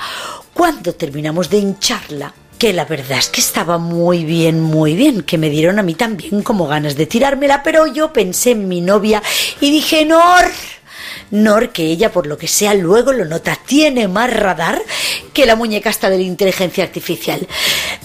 cuando 0.53 0.93
terminamos 0.93 1.49
de 1.49 1.57
hincharla. 1.57 2.33
Que 2.57 2.73
la 2.73 2.85
verdad 2.85 3.17
es 3.17 3.27
que 3.27 3.41
estaba 3.41 3.79
muy 3.79 4.23
bien, 4.23 4.61
muy 4.61 4.95
bien, 4.95 5.23
que 5.23 5.39
me 5.39 5.49
dieron 5.49 5.79
a 5.79 5.83
mí 5.83 5.95
también 5.95 6.43
como 6.43 6.67
ganas 6.67 6.95
de 6.95 7.07
tirármela, 7.07 7.63
pero 7.63 7.87
yo 7.87 8.13
pensé 8.13 8.51
en 8.51 8.67
mi 8.67 8.81
novia 8.81 9.23
y 9.59 9.71
dije, 9.71 10.05
Nor, 10.05 10.45
Nor, 11.31 11.69
que 11.69 11.85
ella 11.85 12.11
por 12.11 12.27
lo 12.27 12.37
que 12.37 12.47
sea 12.47 12.73
luego 12.73 13.13
lo 13.13 13.25
nota, 13.25 13.57
tiene 13.65 14.07
más 14.07 14.31
radar 14.31 14.81
que 15.33 15.45
la 15.45 15.55
muñeca 15.55 15.89
hasta 15.89 16.09
de 16.09 16.17
la 16.17 16.23
inteligencia 16.23 16.83
artificial. 16.83 17.47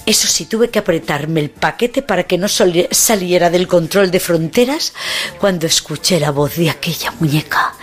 Eso 0.07 0.29
sí, 0.29 0.47
tuve 0.47 0.71
que 0.71 0.79
apretarme 0.79 1.41
el 1.41 1.51
paquete 1.51 2.03
para 2.03 2.23
que 2.25 2.39
no 2.39 2.47
saliera 2.49 3.51
del 3.51 3.67
control 3.67 4.11
de 4.11 4.21
fronteras 4.21 4.93
cuando 5.39 5.67
escuché 5.67 6.21
la 6.21 6.31
voz 6.31 6.57
de 6.57 6.71
aquella 6.71 7.13
muñeca 7.19 7.75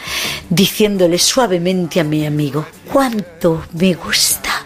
diciéndole 0.49 1.19
suavemente 1.19 1.99
a 1.99 2.03
mi 2.03 2.25
amigo, 2.25 2.65
cuánto 2.91 3.65
me 3.73 3.93
gusta 3.93 4.63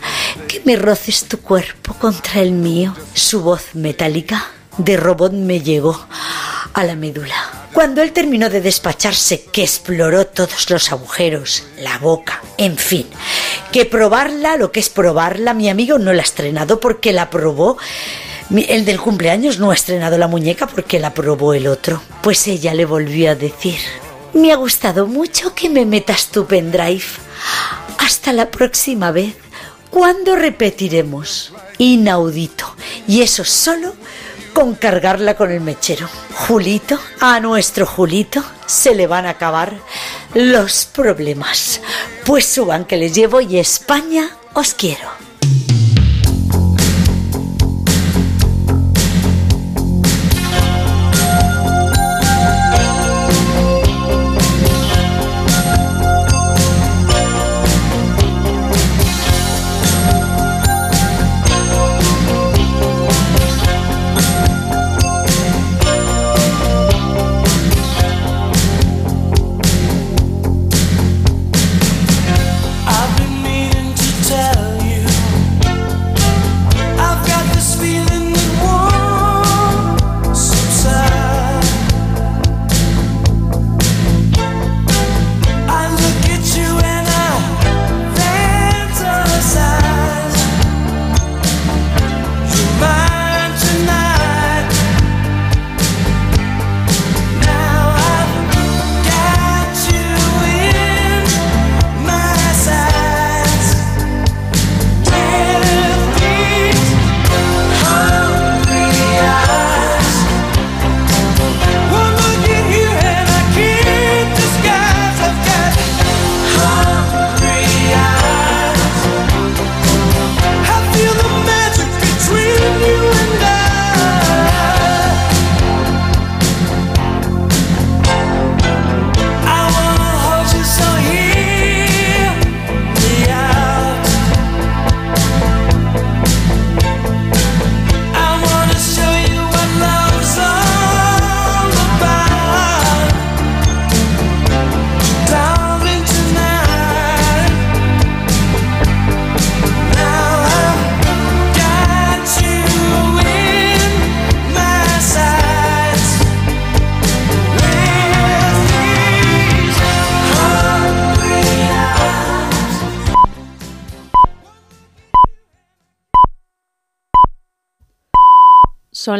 que 0.47 0.61
me 0.65 0.75
roces 0.75 1.25
tu 1.25 1.39
cuerpo 1.39 1.93
contra 1.93 2.41
el 2.41 2.51
mío. 2.51 2.95
Su 3.13 3.41
voz 3.41 3.73
metálica 3.73 4.51
de 4.77 4.97
robot 4.97 5.33
me 5.33 5.61
llegó 5.61 5.99
a 6.73 6.83
la 6.83 6.95
médula. 6.95 7.35
Cuando 7.73 8.01
él 8.01 8.11
terminó 8.11 8.49
de 8.49 8.61
despacharse, 8.61 9.43
que 9.51 9.63
exploró 9.63 10.25
todos 10.27 10.69
los 10.69 10.91
agujeros, 10.91 11.63
la 11.79 11.97
boca, 11.97 12.41
en 12.57 12.77
fin, 12.77 13.07
que 13.71 13.85
probarla, 13.85 14.57
lo 14.57 14.71
que 14.71 14.79
es 14.79 14.89
probarla, 14.89 15.53
mi 15.53 15.69
amigo 15.69 15.99
no 15.99 16.13
la 16.13 16.21
ha 16.21 16.25
estrenado 16.25 16.79
porque 16.79 17.13
la 17.13 17.29
probó. 17.29 17.77
El 18.49 18.85
del 18.85 18.99
cumpleaños 18.99 19.59
no 19.59 19.71
ha 19.71 19.73
estrenado 19.73 20.17
la 20.17 20.27
muñeca 20.27 20.67
porque 20.67 20.99
la 20.99 21.13
probó 21.13 21.53
el 21.53 21.67
otro. 21.67 22.01
Pues 22.21 22.47
ella 22.47 22.73
le 22.73 22.85
volvió 22.85 23.31
a 23.31 23.35
decir, 23.35 23.79
me 24.33 24.51
ha 24.51 24.55
gustado 24.55 25.05
mucho 25.05 25.53
que 25.53 25.69
me 25.69 25.85
metas 25.85 26.27
tu 26.27 26.45
pendrive. 26.45 27.03
Hasta 27.99 28.33
la 28.33 28.49
próxima 28.49 29.11
vez. 29.11 29.35
¿Cuándo 29.89 30.35
repetiremos? 30.35 31.53
Inaudito. 31.77 32.75
Y 33.07 33.21
eso 33.21 33.43
solo 33.43 33.93
con 34.57 34.73
cargarla 34.73 35.35
con 35.35 35.51
el 35.51 35.61
mechero. 35.61 36.09
Julito, 36.33 36.97
a 37.19 37.39
nuestro 37.39 37.85
Julito 37.85 38.43
se 38.65 38.95
le 38.95 39.05
van 39.05 39.27
a 39.27 39.29
acabar 39.37 39.77
los 40.33 40.85
problemas. 40.85 41.79
Pues 42.25 42.47
suban 42.47 42.85
que 42.85 42.97
les 42.97 43.13
llevo 43.13 43.39
y 43.39 43.59
España 43.59 44.35
os 44.55 44.73
quiero. 44.73 45.26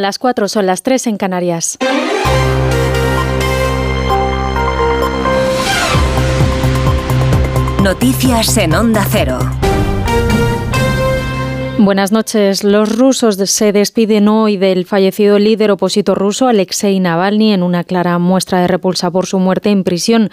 Las 0.07 0.19
4, 0.19 0.47
son 0.47 0.65
las 0.65 0.83
3 0.83 1.07
en 1.07 1.17
Canarias. 1.17 1.77
Noticias 7.83 8.55
en 8.55 8.73
Onda 8.73 9.05
Cero. 9.11 9.37
Buenas 11.79 12.11
noches. 12.11 12.63
Los 12.63 12.97
rusos 12.97 13.35
se 13.35 13.71
despiden 13.71 14.27
hoy 14.27 14.57
del 14.57 14.85
fallecido 14.85 15.37
líder 15.37 15.69
opositor 15.69 16.17
ruso 16.17 16.47
Alexei 16.47 16.99
Navalny 16.99 17.53
en 17.53 17.61
una 17.61 17.83
clara 17.83 18.17
muestra 18.17 18.61
de 18.61 18.67
repulsa 18.67 19.11
por 19.11 19.27
su 19.27 19.37
muerte 19.37 19.69
en 19.69 19.83
prisión, 19.83 20.31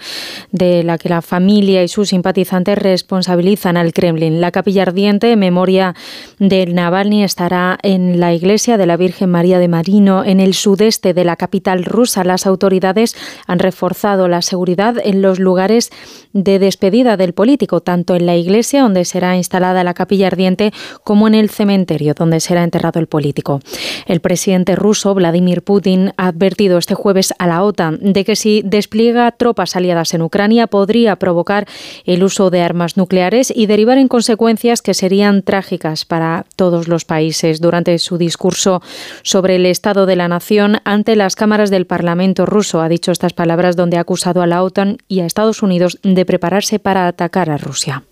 de 0.51 0.83
la 0.83 0.97
que 0.97 1.07
la 1.07 1.21
familia 1.21 1.83
y 1.83 1.87
sus 1.87 2.09
simpatizantes 2.09 2.79
responsabilizan 2.79 3.77
al 3.77 3.93
Kremlin. 3.93 4.41
La 4.41 4.51
capilla 4.51 4.81
ardiente 4.81 5.31
en 5.31 5.39
memoria 5.39 5.93
de 6.39 6.65
Navalny 6.65 7.23
estará 7.23 7.77
en 7.83 8.19
la 8.19 8.33
iglesia 8.33 8.77
de 8.77 8.87
la 8.87 8.97
Virgen 8.97 9.29
María 9.29 9.59
de 9.59 9.67
Marino, 9.67 10.25
en 10.25 10.39
el 10.39 10.55
sudeste 10.55 11.13
de 11.13 11.25
la 11.25 11.35
capital 11.35 11.85
rusa. 11.85 12.23
Las 12.23 12.47
autoridades 12.47 13.15
han 13.45 13.59
reforzado 13.59 14.27
la 14.27 14.41
seguridad 14.41 14.95
en 15.01 15.21
los 15.21 15.39
lugares 15.39 15.91
de 16.33 16.57
despedida 16.57 17.17
del 17.17 17.33
político, 17.33 17.81
tanto 17.81 18.15
en 18.15 18.25
la 18.25 18.35
iglesia 18.35 18.81
donde 18.81 19.05
será 19.05 19.37
instalada 19.37 19.83
la 19.83 19.93
capilla 19.93 20.27
ardiente 20.27 20.73
como 21.03 21.27
en 21.27 21.34
el 21.35 21.49
cementerio 21.49 22.13
donde 22.13 22.39
será 22.39 22.63
enterrado 22.63 22.99
el 22.99 23.07
político. 23.07 23.59
El 24.05 24.19
presidente 24.19 24.75
ruso 24.75 25.13
Vladimir 25.13 25.61
Putin 25.61 26.13
ha 26.17 26.27
advertido 26.27 26.77
este 26.77 26.95
jueves 26.95 27.33
a 27.37 27.47
la 27.47 27.63
OTAN 27.63 27.99
de 28.01 28.25
que 28.25 28.35
si 28.35 28.61
despliega 28.63 29.31
tropas 29.31 29.75
aliadas 29.75 30.13
en 30.13 30.21
Ucrania 30.21 30.67
podría 30.67 31.15
provocar 31.15 31.67
el 32.05 32.23
uso 32.23 32.49
de 32.49 32.61
armas 32.61 32.97
nucleares 32.97 33.51
y 33.55 33.65
derivar 33.65 33.97
en 33.97 34.07
consecuencias 34.07 34.81
que 34.81 34.93
serían 34.93 35.43
trágicas 35.43 36.05
para 36.05 36.45
todos 36.55 36.87
los 36.87 37.05
países. 37.05 37.61
Durante 37.61 37.97
su 37.99 38.17
discurso 38.17 38.81
sobre 39.23 39.55
el 39.57 39.65
estado 39.65 40.05
de 40.05 40.15
la 40.15 40.27
nación 40.27 40.77
ante 40.83 41.15
las 41.15 41.35
cámaras 41.35 41.69
del 41.69 41.85
Parlamento 41.85 42.45
ruso 42.45 42.81
ha 42.81 42.89
dicho 42.89 43.11
estas 43.11 43.33
palabras 43.33 43.75
donde 43.75 43.97
ha 43.97 44.01
acusado 44.01 44.41
a 44.41 44.47
la 44.47 44.63
OTAN 44.63 44.97
y 45.07 45.19
a 45.19 45.25
Estados 45.25 45.63
Unidos 45.63 45.99
de 46.03 46.25
prepararse 46.25 46.79
para 46.79 47.07
atacar 47.07 47.49
a 47.49 47.57
Rusia. 47.57 48.03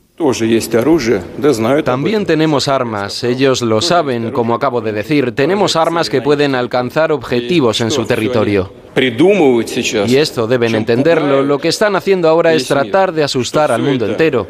También 1.84 2.26
tenemos 2.28 2.68
armas, 2.68 3.24
ellos 3.24 3.64
lo 3.64 3.82
saben, 3.82 4.30
como 4.30 4.53
acabo 4.53 4.80
de 4.80 4.91
decir, 4.91 5.32
tenemos 5.32 5.76
armas 5.76 6.07
que 6.07 6.22
pueden 6.22 6.53
alcanzar 6.53 7.11
objetivos 7.11 7.82
en 7.82 7.89
su 7.89 8.05
territorio. 8.05 8.72
Y 8.95 10.16
esto 10.18 10.45
deben 10.45 10.76
entenderlo, 10.76 11.41
lo 11.41 11.57
que 11.57 11.70
están 11.70 11.95
haciendo 11.95 12.30
ahora 12.30 12.53
es 12.53 12.68
tratar 12.68 13.11
de 13.11 13.24
asustar 13.24 13.72
al 13.72 13.82
mundo 13.82 14.05
entero. 14.05 14.45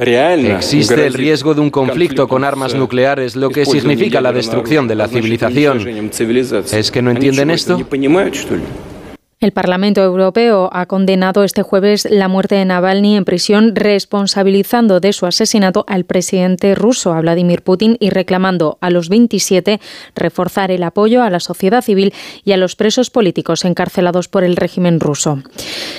Existe 0.00 1.06
el 1.06 1.12
riesgo 1.12 1.52
de 1.52 1.60
un 1.60 1.68
conflicto 1.68 2.26
con 2.26 2.42
armas 2.42 2.74
nucleares, 2.74 3.36
lo 3.36 3.50
que 3.50 3.66
significa 3.66 4.22
la 4.22 4.32
destrucción 4.32 4.88
de 4.88 4.94
la 4.94 5.08
civilización. 5.08 6.10
¿Es 6.72 6.90
que 6.90 7.02
no 7.02 7.10
entienden 7.10 7.50
esto? 7.50 7.78
El 9.42 9.50
Parlamento 9.50 10.00
Europeo 10.04 10.70
ha 10.72 10.86
condenado 10.86 11.42
este 11.42 11.62
jueves 11.62 12.06
la 12.08 12.28
muerte 12.28 12.54
de 12.54 12.64
Navalny 12.64 13.16
en 13.16 13.24
prisión, 13.24 13.74
responsabilizando 13.74 15.00
de 15.00 15.12
su 15.12 15.26
asesinato 15.26 15.84
al 15.88 16.04
presidente 16.04 16.76
ruso, 16.76 17.12
a 17.12 17.20
Vladimir 17.20 17.62
Putin, 17.62 17.96
y 17.98 18.10
reclamando 18.10 18.78
a 18.80 18.90
los 18.90 19.08
27 19.08 19.80
reforzar 20.14 20.70
el 20.70 20.84
apoyo 20.84 21.24
a 21.24 21.30
la 21.30 21.40
sociedad 21.40 21.82
civil 21.82 22.14
y 22.44 22.52
a 22.52 22.56
los 22.56 22.76
presos 22.76 23.10
políticos 23.10 23.64
encarcelados 23.64 24.28
por 24.28 24.44
el 24.44 24.54
régimen 24.54 25.00
ruso. 25.00 25.42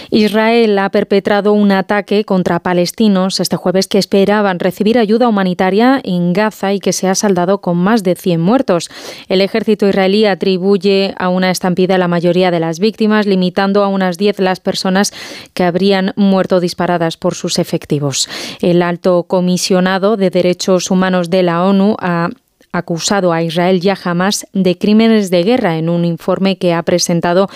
Israel 0.09 0.79
ha 0.79 0.89
perpetrado 0.89 1.51
un 1.51 1.73
ataque 1.73 2.23
contra 2.23 2.61
palestinos 2.61 3.41
este 3.41 3.57
jueves 3.57 3.89
que 3.89 3.97
esperaban 3.97 4.59
recibir 4.59 4.97
ayuda 4.97 5.27
humanitaria 5.27 5.99
en 6.05 6.31
Gaza 6.31 6.71
y 6.71 6.79
que 6.79 6.93
se 6.93 7.09
ha 7.09 7.15
saldado 7.15 7.59
con 7.59 7.75
más 7.75 8.03
de 8.03 8.15
100 8.15 8.39
muertos. 8.39 8.89
El 9.27 9.41
ejército 9.41 9.89
israelí 9.89 10.27
atribuye 10.27 11.13
a 11.17 11.27
una 11.27 11.51
estampida 11.51 11.97
la 11.97 12.07
mayoría 12.07 12.49
de 12.49 12.61
las 12.61 12.79
víctimas, 12.79 13.27
limitando 13.33 13.83
a 13.83 13.87
unas 13.87 14.19
10 14.19 14.39
las 14.39 14.59
personas 14.59 15.11
que 15.55 15.63
habrían 15.63 16.13
muerto 16.15 16.59
disparadas 16.59 17.17
por 17.17 17.33
sus 17.33 17.57
efectivos. 17.57 18.29
El 18.61 18.83
alto 18.83 19.23
comisionado 19.23 20.17
de 20.17 20.29
Derechos 20.29 20.91
Humanos 20.91 21.31
de 21.31 21.41
la 21.41 21.63
ONU 21.63 21.95
ha 21.99 22.29
acusado 22.71 23.33
a 23.33 23.41
Israel 23.41 23.79
y 23.83 23.89
a 23.89 23.97
Hamas 24.03 24.45
de 24.53 24.77
crímenes 24.77 25.31
de 25.31 25.43
guerra 25.43 25.77
en 25.77 25.89
un 25.89 26.05
informe 26.05 26.57
que 26.57 26.73
ha 26.73 26.83
presentado 26.83 27.47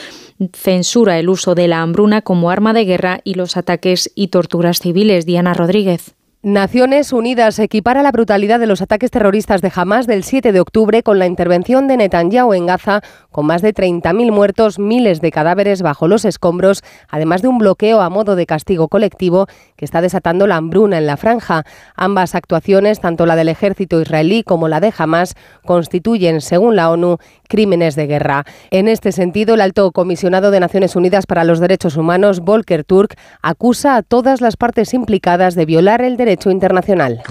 censura 0.54 1.20
el 1.20 1.30
uso 1.30 1.54
de 1.54 1.68
la 1.68 1.82
hambruna 1.82 2.24
como 2.24 2.50
arma 2.50 2.74
de 2.74 2.86
guerra 2.86 3.20
y 3.24 3.36
los 3.36 3.56
ataques 3.56 4.12
y 4.16 4.28
torturas 4.28 4.80
civiles. 4.80 5.26
Diana 5.28 5.54
Rodríguez. 5.54 6.17
Naciones 6.48 7.12
Unidas 7.12 7.60
equipara 7.60 8.04
la 8.04 8.14
brutalidad 8.14 8.58
de 8.58 8.68
los 8.68 8.82
ataques 8.82 9.12
terroristas 9.12 9.62
de 9.62 9.70
Hamas 9.76 10.08
del 10.08 10.24
7 10.24 10.54
de 10.54 10.62
octubre 10.62 11.04
con 11.04 11.20
la 11.20 11.26
intervención 11.26 11.90
de 11.90 11.98
Netanyahu 11.98 12.54
en 12.54 12.66
Gaza, 12.68 13.02
con 13.32 13.46
más 13.46 13.62
de 13.62 13.74
30.000 13.74 14.32
muertos, 14.32 14.80
miles 14.80 15.20
de 15.20 15.30
cadáveres 15.30 15.82
bajo 15.82 16.08
los 16.08 16.24
escombros, 16.24 16.86
además 17.10 17.42
de 17.42 17.50
un 17.50 17.58
bloqueo 17.58 18.00
a 18.00 18.10
modo 18.10 18.38
de 18.38 18.46
castigo 18.46 18.88
colectivo 18.88 19.48
que 19.76 19.84
está 19.84 20.00
desatando 20.00 20.48
la 20.48 20.56
hambruna 20.56 20.98
en 20.98 21.06
la 21.06 21.18
franja. 21.18 21.66
Ambas 21.98 22.34
actuaciones, 22.34 23.02
tanto 23.02 23.26
la 23.26 23.36
del 23.36 23.50
ejército 23.50 24.00
israelí 24.00 24.44
como 24.44 24.70
la 24.70 24.80
de 24.80 24.94
Hamas, 24.98 25.36
constituyen, 25.66 26.40
según 26.40 26.78
la 26.78 26.90
ONU, 26.92 27.18
crímenes 27.50 27.98
de 27.98 28.08
guerra. 28.08 28.46
En 28.72 28.88
este 28.88 29.12
sentido, 29.12 29.56
el 29.56 29.62
alto 29.62 29.92
comisionado 29.92 30.50
de 30.50 30.62
Naciones 30.62 30.96
Unidas 30.96 31.26
para 31.26 31.44
los 31.44 31.60
Derechos 31.60 31.98
Humanos, 31.98 32.40
Volker 32.40 32.86
Turk, 32.86 33.16
acusa 33.42 33.98
a 33.98 34.02
todas 34.02 34.40
las 34.40 34.56
partes 34.56 34.94
implicadas 34.94 35.54
de 35.54 35.66
violar 35.66 36.02
el 36.02 36.16
derecho 36.16 36.37
internacional. 36.46 37.22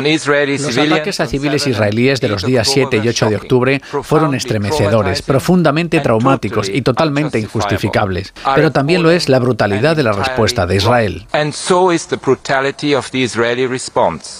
Los 0.00 0.78
ataques 0.78 1.20
a 1.20 1.26
civiles 1.26 1.66
israelíes 1.66 2.20
de 2.20 2.28
los 2.28 2.44
días 2.44 2.68
7 2.68 3.00
y 3.02 3.08
8 3.08 3.30
de 3.30 3.36
octubre 3.36 3.80
fueron 4.02 4.34
estremecedores, 4.34 5.22
profundamente 5.22 6.00
traumáticos 6.00 6.68
y 6.68 6.82
totalmente 6.82 7.38
injustificables. 7.38 8.32
Pero 8.54 8.70
también 8.70 9.02
lo 9.02 9.10
es 9.10 9.28
la 9.28 9.38
brutalidad 9.38 9.96
de 9.96 10.02
la 10.02 10.12
respuesta 10.12 10.66
de 10.66 10.76
Israel. 10.76 11.26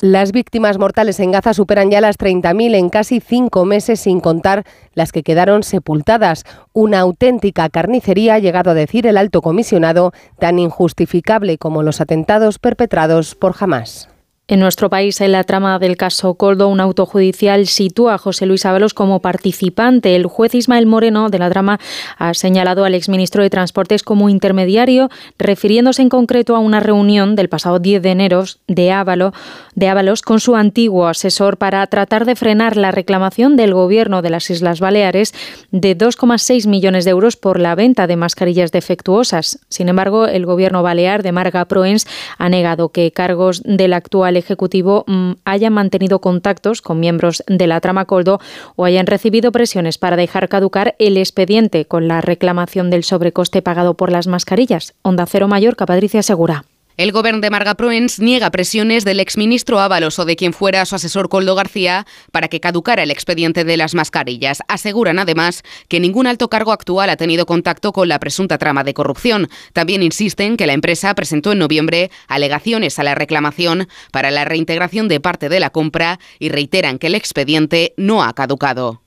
Las 0.03 0.33
víctimas 0.33 0.79
mortales 0.79 1.21
en 1.21 1.33
Gaza 1.33 1.55
superan 1.55 1.91
ya 1.91 2.01
las 2.01 2.19
30.000 2.19 2.75
en 2.75 2.89
casi 2.91 3.21
cinco 3.21 3.65
meses, 3.65 4.01
sin 4.01 4.21
contar 4.21 4.65
las 4.95 5.13
que 5.13 5.23
quedaron 5.23 5.63
sepultadas. 5.63 6.45
Una 6.73 7.01
auténtica 7.01 7.69
carnicería, 7.69 8.35
ha 8.35 8.39
llegado 8.39 8.71
a 8.71 8.75
decir 8.75 9.07
el 9.07 9.17
alto 9.17 9.43
comisionado, 9.43 10.13
tan 10.39 10.59
injustificable 10.59 11.59
como 11.59 11.83
los 11.83 12.01
atentados 12.01 12.59
perpetrados 12.59 13.35
por 13.35 13.55
Hamas. 13.59 14.09
En 14.49 14.61
nuestro 14.61 14.89
país, 14.89 15.21
en 15.21 15.33
la 15.33 15.43
trama 15.43 15.81
del 15.81 15.97
caso 15.97 16.35
Coldo, 16.35 16.69
un 16.69 16.79
auto 16.79 17.05
judicial 17.05 17.67
sitúa 17.67 18.15
a 18.15 18.19
José 18.19 18.47
Luis 18.47 18.65
Ábalos 18.65 18.95
como 18.95 19.19
participante. 19.19 20.15
El 20.15 20.27
juez 20.27 20.55
Ismael 20.55 20.87
Moreno 20.87 21.31
de 21.31 21.41
la 21.41 21.51
trama 21.51 21.81
ha 22.17 22.33
señalado 22.33 22.85
al 22.85 22.95
exministro 22.95 23.43
de 23.43 23.51
Transportes 23.51 24.05
como 24.05 24.29
intermediario, 24.29 25.11
refiriéndose 25.37 26.03
en 26.03 26.11
concreto 26.11 26.55
a 26.55 26.61
una 26.61 26.79
reunión 26.79 27.35
del 27.35 27.49
pasado 27.49 27.81
10 27.81 28.01
de 28.03 28.11
enero 28.13 28.45
de, 28.69 29.33
de 29.75 29.89
Ábalos 29.89 30.23
con 30.23 30.39
su 30.39 30.55
antiguo 30.55 31.09
asesor 31.09 31.57
para 31.57 31.85
tratar 31.89 32.25
de 32.25 32.37
frenar 32.37 32.77
la 32.77 32.93
reclamación 32.93 33.57
del 33.57 33.75
gobierno 33.75 34.23
de 34.23 34.31
las 34.31 34.49
Islas 34.49 34.79
Baleares 34.79 35.35
de 35.73 35.99
2,6 35.99 36.69
millones 36.69 37.05
de 37.05 37.11
euros 37.11 37.35
por 37.35 37.59
la 37.59 37.75
venta 37.75 38.07
de 38.07 38.15
mascarillas 38.15 38.71
defectuosas. 38.71 39.59
Sin 39.71 39.89
embargo, 39.89 40.29
el 40.29 40.47
gobierno 40.47 40.85
balear 40.85 41.25
de 41.25 41.33
Marga 41.33 41.65
Proens 41.65 42.07
ha 42.39 42.49
negado 42.49 42.91
que 42.91 43.11
cargos 43.11 43.61
del 43.65 43.93
actual 43.93 44.36
Ejecutivo 44.37 45.05
mm, 45.07 45.33
hayan 45.45 45.73
mantenido 45.73 46.21
contactos 46.21 46.83
con 46.83 47.01
miembros 47.01 47.43
de 47.47 47.67
la 47.67 47.81
trama 47.81 48.05
Coldo 48.05 48.41
o 48.77 48.85
hayan 48.85 49.07
recibido 49.07 49.53
presiones 49.53 49.99
para 49.99 50.17
dejar 50.17 50.49
caducar 50.49 50.95
el 50.99 51.17
expediente 51.17 51.85
con 51.87 52.09
la 52.09 52.21
reclamación 52.21 52.91
del 52.91 53.05
sobrecoste 53.05 53.63
pagado 53.63 53.95
por 53.95 54.13
las 54.13 54.27
mascarillas. 54.27 54.95
Onda 55.03 55.27
Cero 55.27 55.49
Mallorca, 55.49 55.87
Patricia 55.87 56.23
Segura. 56.23 56.65
El 56.97 57.13
gobierno 57.13 57.43
de 57.43 57.51
Marga 57.51 57.75
Proens 57.75 58.21
niega 58.21 58.51
presiones 58.51 59.05
del 59.05 59.21
exministro 59.21 59.81
Ábalos 59.81 60.19
o 60.19 60.25
de 60.25 60.35
quien 60.35 60.55
fuera 60.55 60.87
su 60.87 60.95
asesor 60.95 61.29
Coldo 61.29 61.55
García 61.55 62.07
para 62.33 62.49
que 62.49 62.59
caducara 62.59 63.03
el 63.03 63.11
expediente 63.11 63.65
de 63.65 63.77
las 63.77 63.95
mascarillas. 63.95 64.63
Aseguran 64.67 65.19
además 65.19 65.63
que 65.89 66.01
ningún 66.01 66.27
alto 66.27 66.49
cargo 66.49 66.73
actual 66.73 67.11
ha 67.11 67.19
tenido 67.19 67.45
contacto 67.45 67.93
con 67.93 68.09
la 68.09 68.19
presunta 68.19 68.57
trama 68.57 68.83
de 68.83 68.95
corrupción. 68.95 69.51
También 69.75 70.03
insisten 70.03 70.57
que 70.57 70.67
la 70.67 70.73
empresa 70.73 71.15
presentó 71.15 71.53
en 71.53 71.59
noviembre 71.59 72.11
alegaciones 72.29 72.99
a 72.99 73.03
la 73.03 73.15
reclamación 73.15 73.89
para 74.11 74.31
la 74.31 74.47
reintegración 74.47 75.07
de 75.09 75.21
parte 75.21 75.51
de 75.51 75.61
la 75.61 75.69
compra 75.69 76.19
y 76.39 76.49
reiteran 76.49 76.99
que 76.99 77.09
el 77.09 77.15
expediente 77.15 77.93
no 77.99 78.25
ha 78.25 78.33
caducado. 78.33 79.06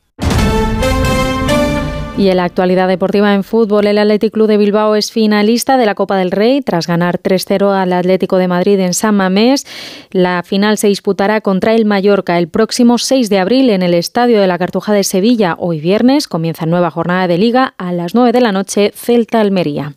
Y 2.19 2.27
en 2.27 2.35
la 2.35 2.43
actualidad 2.43 2.89
deportiva 2.89 3.33
en 3.33 3.45
fútbol, 3.45 3.87
el 3.87 3.97
Athletic 3.97 4.33
Club 4.33 4.47
de 4.49 4.57
Bilbao 4.57 4.95
es 4.95 5.09
finalista 5.09 5.77
de 5.77 5.85
la 5.85 5.95
Copa 5.95 6.17
del 6.17 6.31
Rey 6.31 6.59
tras 6.61 6.85
ganar 6.85 7.21
3-0 7.21 7.73
al 7.73 7.93
Atlético 7.93 8.35
de 8.35 8.49
Madrid 8.49 8.77
en 8.81 8.93
San 8.93 9.15
Mamés. 9.15 9.65
La 10.11 10.43
final 10.43 10.77
se 10.77 10.87
disputará 10.87 11.39
contra 11.39 11.73
el 11.73 11.85
Mallorca 11.85 12.37
el 12.37 12.49
próximo 12.49 12.97
6 12.97 13.29
de 13.29 13.39
abril 13.39 13.69
en 13.69 13.83
el 13.83 13.93
Estadio 13.93 14.41
de 14.41 14.47
la 14.47 14.57
Cartuja 14.57 14.91
de 14.91 15.05
Sevilla. 15.05 15.55
Hoy 15.57 15.79
viernes 15.79 16.27
comienza 16.27 16.65
nueva 16.65 16.91
jornada 16.91 17.25
de 17.29 17.37
liga 17.37 17.73
a 17.77 17.93
las 17.93 18.13
9 18.13 18.33
de 18.33 18.41
la 18.41 18.51
noche 18.51 18.91
Celta 18.93 19.39
Almería. 19.39 19.93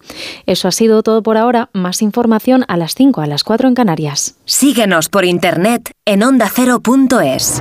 Eso 0.47 0.69
ha 0.69 0.73
sido 0.73 1.03
todo 1.03 1.25
por 1.25 1.37
ahora. 1.37 1.71
Más 1.73 2.03
información 2.03 2.65
a 2.69 2.77
las 2.77 2.95
5 2.95 3.21
a 3.21 3.27
las 3.27 3.43
4 3.43 3.67
en 3.67 3.75
Canarias. 3.75 4.37
Síguenos 4.45 5.09
por 5.09 5.25
internet 5.25 5.91
en 6.05 6.23
ondacero.es. 6.23 7.61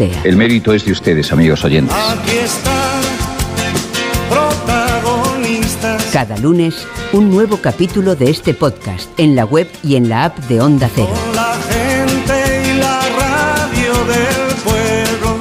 El 0.01 0.35
mérito 0.35 0.73
es 0.73 0.83
de 0.83 0.91
ustedes, 0.93 1.31
amigos 1.31 1.63
oyentes. 1.63 1.95
Aquí 1.95 2.37
están 2.37 3.01
protagonistas. 4.29 6.05
Cada 6.11 6.37
lunes, 6.37 6.87
un 7.13 7.29
nuevo 7.29 7.57
capítulo 7.57 8.15
de 8.15 8.31
este 8.31 8.55
podcast 8.55 9.09
en 9.19 9.35
la 9.35 9.45
web 9.45 9.67
y 9.83 9.97
en 9.97 10.09
la 10.09 10.25
app 10.25 10.37
de 10.39 10.59
Onda 10.59 10.89
Cero. 10.95 11.13
La 11.35 11.55
gente 11.69 12.63
y 12.67 12.77
la 12.79 12.99
radio 13.19 13.93
del 14.05 14.55
pueblo. 14.63 15.39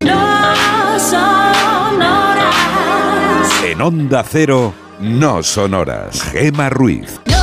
No 0.00 0.98
son 0.98 2.02
horas. 2.02 3.64
En 3.64 3.82
Onda 3.82 4.24
Cero, 4.26 4.72
no 5.00 5.42
son 5.42 5.74
horas. 5.74 6.22
Gema 6.22 6.70
Ruiz. 6.70 7.20
No 7.26 7.36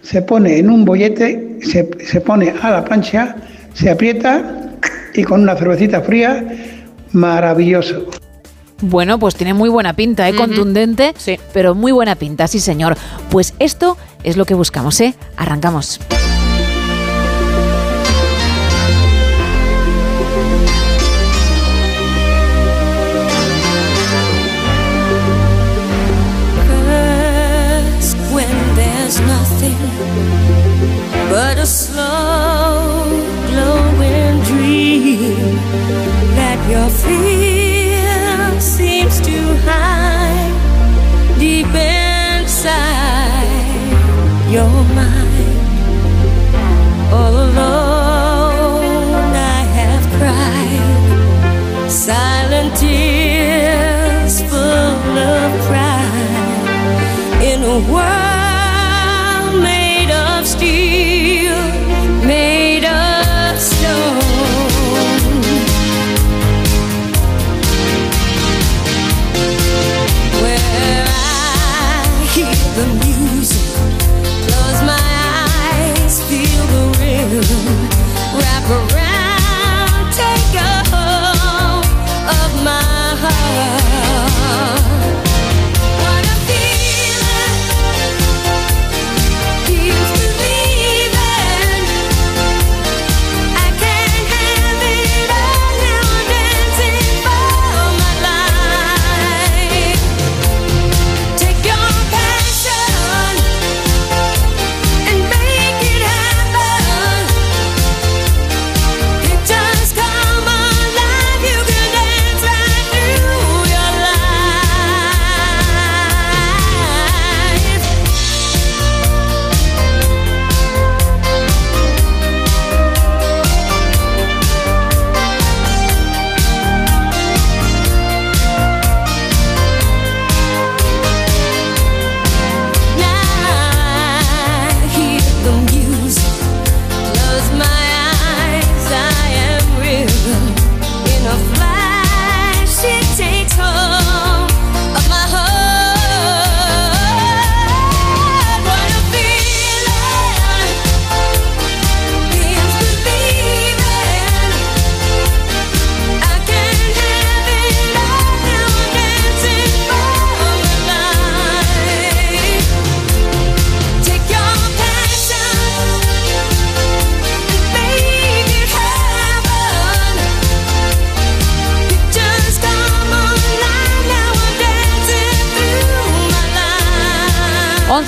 Se 0.02 0.22
pone 0.22 0.58
en 0.58 0.70
un 0.70 0.84
bollete, 0.84 1.58
se, 1.62 1.88
se 2.04 2.20
pone 2.20 2.52
a 2.60 2.70
la 2.70 2.84
plancha, 2.84 3.36
se 3.74 3.90
aprieta 3.90 4.72
y 5.14 5.22
con 5.22 5.42
una 5.42 5.54
cervecita 5.56 6.00
fría, 6.00 6.44
maravilloso. 7.12 8.06
Bueno, 8.80 9.18
pues 9.18 9.36
tiene 9.36 9.54
muy 9.54 9.68
buena 9.68 9.94
pinta, 9.94 10.28
¿eh? 10.28 10.34
contundente, 10.34 11.14
pero 11.52 11.74
muy 11.74 11.92
buena 11.92 12.16
pinta, 12.16 12.48
sí 12.48 12.58
señor. 12.58 12.96
Pues 13.30 13.54
esto 13.60 13.96
es 14.24 14.36
lo 14.36 14.44
que 14.44 14.54
buscamos, 14.54 15.00
¿eh? 15.00 15.14
Arrancamos. 15.36 16.00
World 57.80 58.21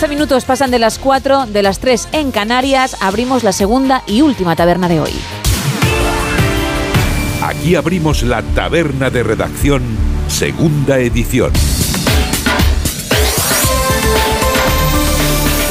11 0.05 0.15
minutos 0.17 0.45
pasan 0.45 0.71
de 0.71 0.79
las 0.79 0.99
4, 0.99 1.47
de 1.47 1.63
las 1.63 1.79
3 1.79 2.11
en 2.13 2.31
Canarias. 2.31 2.95
Abrimos 3.01 3.43
la 3.43 3.53
segunda 3.53 4.03
y 4.07 4.21
última 4.21 4.55
taberna 4.55 4.87
de 4.87 5.01
hoy. 5.01 5.13
Aquí 7.43 7.75
abrimos 7.75 8.23
la 8.23 8.43
taberna 8.43 9.09
de 9.09 9.23
redacción, 9.23 9.83
segunda 10.29 10.99
edición. 10.99 11.53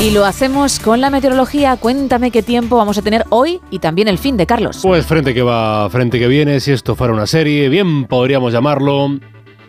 Y 0.02 0.10
lo 0.10 0.26
hacemos 0.26 0.80
con 0.80 1.00
la 1.00 1.12
meteorología. 1.12 1.78
Cuéntame 1.78 2.32
qué 2.32 2.42
tiempo 2.42 2.76
vamos 2.76 2.98
a 2.98 3.04
tener 3.04 3.26
hoy 3.30 3.62
y 3.70 3.78
también 3.78 4.08
el 4.08 4.18
fin 4.18 4.36
de 4.36 4.48
Carlos. 4.48 4.80
Pues 4.82 5.06
frente 5.06 5.36
que 5.36 5.44
va, 5.44 5.88
frente 5.92 6.18
que 6.18 6.28
viene, 6.28 6.60
si 6.60 6.72
esto 6.72 6.96
fuera 6.96 7.14
una 7.14 7.28
serie, 7.28 7.70
bien 7.70 8.06
podríamos 8.06 8.52
llamarlo 8.52 9.12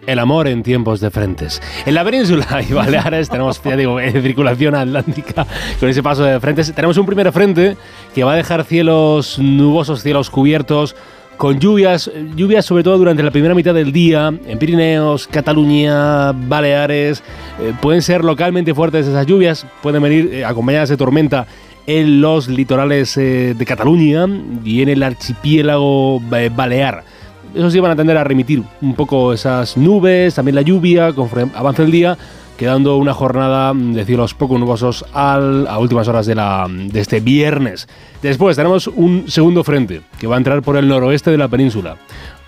el 0.06 0.18
amor 0.18 0.48
en 0.48 0.62
tiempos 0.62 1.00
de 1.00 1.10
frentes. 1.10 1.62
En 1.86 1.94
la 1.94 2.04
península 2.04 2.62
y 2.68 2.72
Baleares 2.72 3.28
tenemos, 3.28 3.62
ya 3.62 3.76
digo, 3.76 4.00
eh, 4.00 4.12
circulación 4.22 4.74
atlántica 4.74 5.46
con 5.80 5.88
ese 5.88 6.02
paso 6.02 6.24
de 6.24 6.40
frentes. 6.40 6.72
Tenemos 6.74 6.96
un 6.98 7.06
primer 7.06 7.30
frente 7.32 7.76
que 8.14 8.24
va 8.24 8.32
a 8.32 8.36
dejar 8.36 8.64
cielos 8.64 9.38
nubosos, 9.38 10.02
cielos 10.02 10.30
cubiertos, 10.30 10.96
con 11.36 11.58
lluvias, 11.58 12.10
lluvias 12.36 12.64
sobre 12.64 12.84
todo 12.84 12.96
durante 12.96 13.22
la 13.22 13.30
primera 13.30 13.54
mitad 13.54 13.74
del 13.74 13.92
día, 13.92 14.32
en 14.46 14.58
Pirineos, 14.58 15.26
Cataluña, 15.26 16.32
Baleares. 16.32 17.22
eh, 17.60 17.72
pueden 17.80 18.02
ser 18.02 18.24
localmente 18.24 18.72
fuertes 18.72 19.06
esas 19.06 19.26
lluvias, 19.26 19.66
pueden 19.82 20.02
venir 20.02 20.30
eh, 20.32 20.44
acompañadas 20.44 20.90
de 20.90 20.96
tormenta 20.96 21.46
en 21.86 22.20
los 22.20 22.48
litorales 22.48 23.14
de 23.14 23.64
Cataluña 23.66 24.26
y 24.64 24.80
en 24.80 24.88
el 24.88 25.02
archipiélago 25.02 26.18
balear. 26.56 27.04
Eso 27.54 27.70
sí 27.70 27.80
van 27.80 27.92
a 27.92 27.96
tender 27.96 28.16
a 28.16 28.24
remitir 28.24 28.62
un 28.80 28.94
poco 28.94 29.32
esas 29.32 29.76
nubes, 29.76 30.34
también 30.34 30.54
la 30.56 30.62
lluvia, 30.62 31.12
conforme 31.12 31.50
avance 31.54 31.82
el 31.82 31.90
día, 31.90 32.16
quedando 32.56 32.96
una 32.96 33.14
jornada 33.14 33.72
de 33.74 34.04
cielos 34.04 34.34
poco 34.34 34.58
nubosos 34.58 35.04
al- 35.12 35.66
a 35.68 35.78
últimas 35.78 36.06
horas 36.08 36.26
de, 36.26 36.90
este 36.94 37.20
viernes. 37.20 37.88
Después 38.22 38.56
tenemos 38.56 38.86
un 38.88 39.24
segundo 39.28 39.62
frente 39.64 40.02
que 40.18 40.26
va 40.26 40.34
a 40.36 40.38
entrar 40.38 40.62
por 40.62 40.76
el 40.76 40.88
noroeste 40.88 41.30
de 41.30 41.38
la 41.38 41.48
península. 41.48 41.96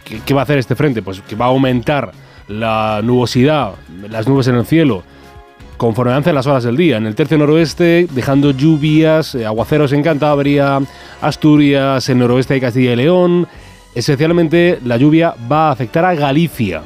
¿Qué, 0.04 0.20
qué 0.24 0.34
va 0.34 0.40
a 0.40 0.44
hacer 0.44 0.58
este 0.58 0.74
frente? 0.76 1.02
Pues 1.02 1.20
que 1.20 1.34
va 1.36 1.46
a 1.46 1.48
aumentar 1.48 2.12
la 2.48 3.00
nubosidad, 3.02 3.72
las 4.08 4.28
nubes 4.28 4.46
en 4.46 4.54
el 4.54 4.64
cielo, 4.66 5.02
conforme 5.76 6.12
avancen 6.12 6.34
las 6.34 6.46
horas 6.46 6.62
del 6.64 6.76
día. 6.76 6.96
En 6.96 7.06
el 7.06 7.14
tercio 7.16 7.36
noroeste, 7.36 8.06
dejando 8.12 8.52
lluvias, 8.52 9.34
eh, 9.34 9.44
aguaceros 9.44 9.92
en 9.92 10.02
Cantabria, 10.02 10.80
Asturias, 11.20 12.08
el 12.08 12.18
noroeste 12.18 12.54
de 12.54 12.60
Castilla 12.60 12.92
y 12.92 12.96
León. 12.96 13.46
Especialmente 13.96 14.78
la 14.84 14.98
lluvia 14.98 15.34
va 15.50 15.68
a 15.68 15.72
afectar 15.72 16.04
a 16.04 16.14
Galicia 16.14 16.82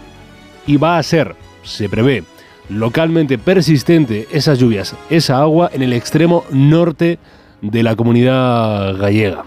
y 0.64 0.76
va 0.76 0.96
a 0.96 1.02
ser, 1.02 1.34
se 1.64 1.88
prevé, 1.88 2.22
localmente 2.68 3.36
persistente 3.36 4.28
esas 4.30 4.60
lluvias, 4.60 4.94
esa 5.10 5.40
agua 5.40 5.70
en 5.72 5.82
el 5.82 5.92
extremo 5.92 6.44
norte 6.52 7.18
de 7.62 7.82
la 7.82 7.96
comunidad 7.96 8.96
gallega. 8.96 9.44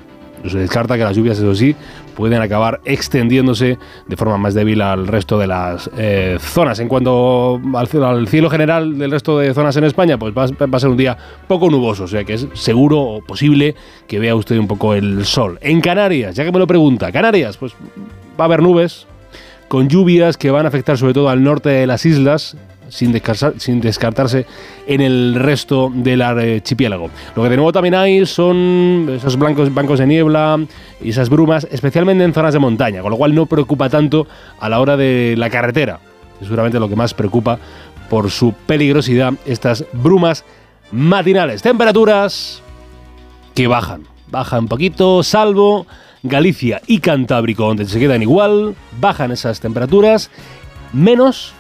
Se 0.48 0.58
descarta 0.58 0.98
que 0.98 1.04
las 1.04 1.16
lluvias, 1.16 1.38
eso 1.38 1.56
sí, 1.56 1.76
pueden 2.16 2.42
acabar 2.42 2.82
extendiéndose 2.86 3.78
de 4.08 4.18
forma 4.18 4.38
más 4.38 4.54
débil 4.54 4.82
al 4.82 5.08
resto 5.08 5.40
de 5.40 5.48
las 5.48 5.90
eh, 5.98 6.38
zonas. 6.40 6.80
En 6.80 6.88
cuanto 6.88 7.62
al 7.74 7.88
cielo, 7.88 8.08
al 8.08 8.28
cielo 8.28 8.50
general 8.50 8.98
del 8.98 9.12
resto 9.12 9.40
de 9.40 9.54
zonas 9.54 9.76
en 9.78 9.86
España, 9.86 10.18
pues 10.18 10.34
va, 10.36 10.46
va 10.68 10.78
a 10.78 10.80
ser 10.80 10.90
un 10.90 10.98
día 10.98 11.18
poco 11.48 11.70
nuboso, 11.70 12.04
o 12.04 12.08
sea 12.08 12.24
que 12.24 12.34
es 12.34 12.48
seguro 12.54 13.00
o 13.00 13.22
posible 13.22 13.76
que 14.08 14.20
vea 14.20 14.36
usted 14.36 14.58
un 14.58 14.68
poco 14.68 14.94
el 14.94 15.26
sol. 15.26 15.58
En 15.62 15.82
Canarias, 15.82 16.36
ya 16.36 16.44
que 16.44 16.52
me 16.52 16.60
lo 16.60 16.68
pregunta, 16.68 17.12
Canarias, 17.12 17.58
pues 17.58 17.74
va 18.40 18.44
a 18.44 18.46
haber 18.46 18.62
nubes 18.62 19.08
con 19.68 19.90
lluvias 19.90 20.38
que 20.38 20.52
van 20.52 20.66
a 20.66 20.70
afectar 20.70 20.98
sobre 20.98 21.14
todo 21.14 21.30
al 21.30 21.44
norte 21.44 21.70
de 21.70 21.88
las 21.88 22.06
islas, 22.06 22.56
sin, 22.90 23.20
sin 23.58 23.82
descartarse 23.82 24.46
en 24.88 25.02
el 25.02 25.36
resto 25.36 25.92
del 25.94 26.22
archipiélago. 26.22 27.10
Lo 27.36 27.44
que 27.44 27.50
de 27.50 27.56
nuevo 27.56 27.72
también 27.72 27.96
hay 27.96 28.26
son 28.26 29.10
esos 29.16 29.38
blancos 29.38 29.74
bancos 29.74 30.00
de 30.00 30.08
niebla 30.08 30.60
y 31.02 31.10
esas 31.10 31.30
brumas, 31.30 31.68
especialmente 31.72 32.24
en 32.24 32.34
zonas 32.34 32.54
de 32.54 32.60
montaña, 32.60 33.02
con 33.02 33.12
lo 33.12 33.18
cual 33.18 33.34
no 33.36 33.46
preocupa 33.46 33.90
tanto 33.90 34.28
a 34.60 34.70
la 34.70 34.80
hora 34.80 34.98
de 34.98 35.36
la 35.38 35.50
carretera. 35.50 36.00
Es 36.40 36.48
seguramente 36.48 36.80
lo 36.80 36.90
que 36.90 36.96
más 36.96 37.14
preocupa 37.14 37.60
por 38.10 38.30
su 38.30 38.54
peligrosidad 38.66 39.34
estas 39.46 39.86
brumas 39.94 40.44
matinales. 40.92 41.62
Temperaturas 41.62 42.62
que 43.54 43.68
bajan. 43.68 44.04
Bajan 44.30 44.62
un 44.62 44.68
poquito, 44.68 45.24
salvo 45.24 45.86
Galicia 46.24 46.82
y 46.88 47.00
Cantábrico, 47.00 47.66
donde 47.66 47.86
se 47.86 48.00
quedan 48.00 48.22
igual, 48.22 48.76
bajan 49.00 49.32
esas 49.32 49.60
temperaturas, 49.60 50.32
menos 50.94 51.54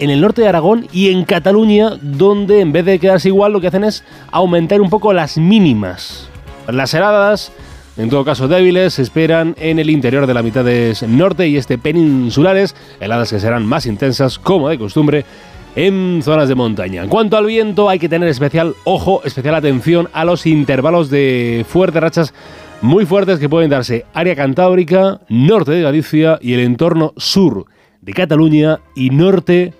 en 0.00 0.10
el 0.10 0.20
norte 0.20 0.42
de 0.42 0.48
Aragón 0.48 0.88
y 0.92 1.10
en 1.10 1.24
Cataluña, 1.24 1.90
donde 2.00 2.60
en 2.60 2.72
vez 2.72 2.84
de 2.86 2.98
quedarse 2.98 3.28
igual, 3.28 3.52
lo 3.52 3.60
que 3.60 3.68
hacen 3.68 3.84
es 3.84 4.02
aumentar 4.32 4.80
un 4.80 4.90
poco 4.90 5.12
las 5.12 5.36
mínimas. 5.36 6.28
Las 6.66 6.94
heladas, 6.94 7.52
en 7.98 8.08
todo 8.08 8.24
caso 8.24 8.48
débiles, 8.48 8.94
se 8.94 9.02
esperan 9.02 9.54
en 9.58 9.78
el 9.78 9.90
interior 9.90 10.26
de 10.26 10.34
la 10.34 10.42
mitad 10.42 10.64
de 10.64 10.96
norte 11.06 11.46
y 11.48 11.58
este 11.58 11.76
peninsulares, 11.76 12.74
heladas 12.98 13.30
que 13.30 13.40
serán 13.40 13.66
más 13.66 13.84
intensas, 13.84 14.38
como 14.38 14.70
de 14.70 14.78
costumbre, 14.78 15.26
en 15.76 16.22
zonas 16.24 16.48
de 16.48 16.54
montaña. 16.54 17.02
En 17.02 17.10
cuanto 17.10 17.36
al 17.36 17.44
viento, 17.44 17.90
hay 17.90 17.98
que 17.98 18.08
tener 18.08 18.28
especial 18.28 18.74
ojo, 18.84 19.20
especial 19.24 19.54
atención 19.54 20.08
a 20.14 20.24
los 20.24 20.46
intervalos 20.46 21.10
de 21.10 21.64
fuertes 21.68 22.02
rachas 22.02 22.34
muy 22.80 23.04
fuertes 23.04 23.38
que 23.38 23.50
pueden 23.50 23.68
darse 23.68 24.06
área 24.14 24.34
cantábrica, 24.34 25.20
norte 25.28 25.72
de 25.72 25.82
Galicia 25.82 26.38
y 26.40 26.54
el 26.54 26.60
entorno 26.60 27.12
sur 27.18 27.66
de 28.00 28.12
Cataluña 28.14 28.80
y 28.94 29.10
norte 29.10 29.74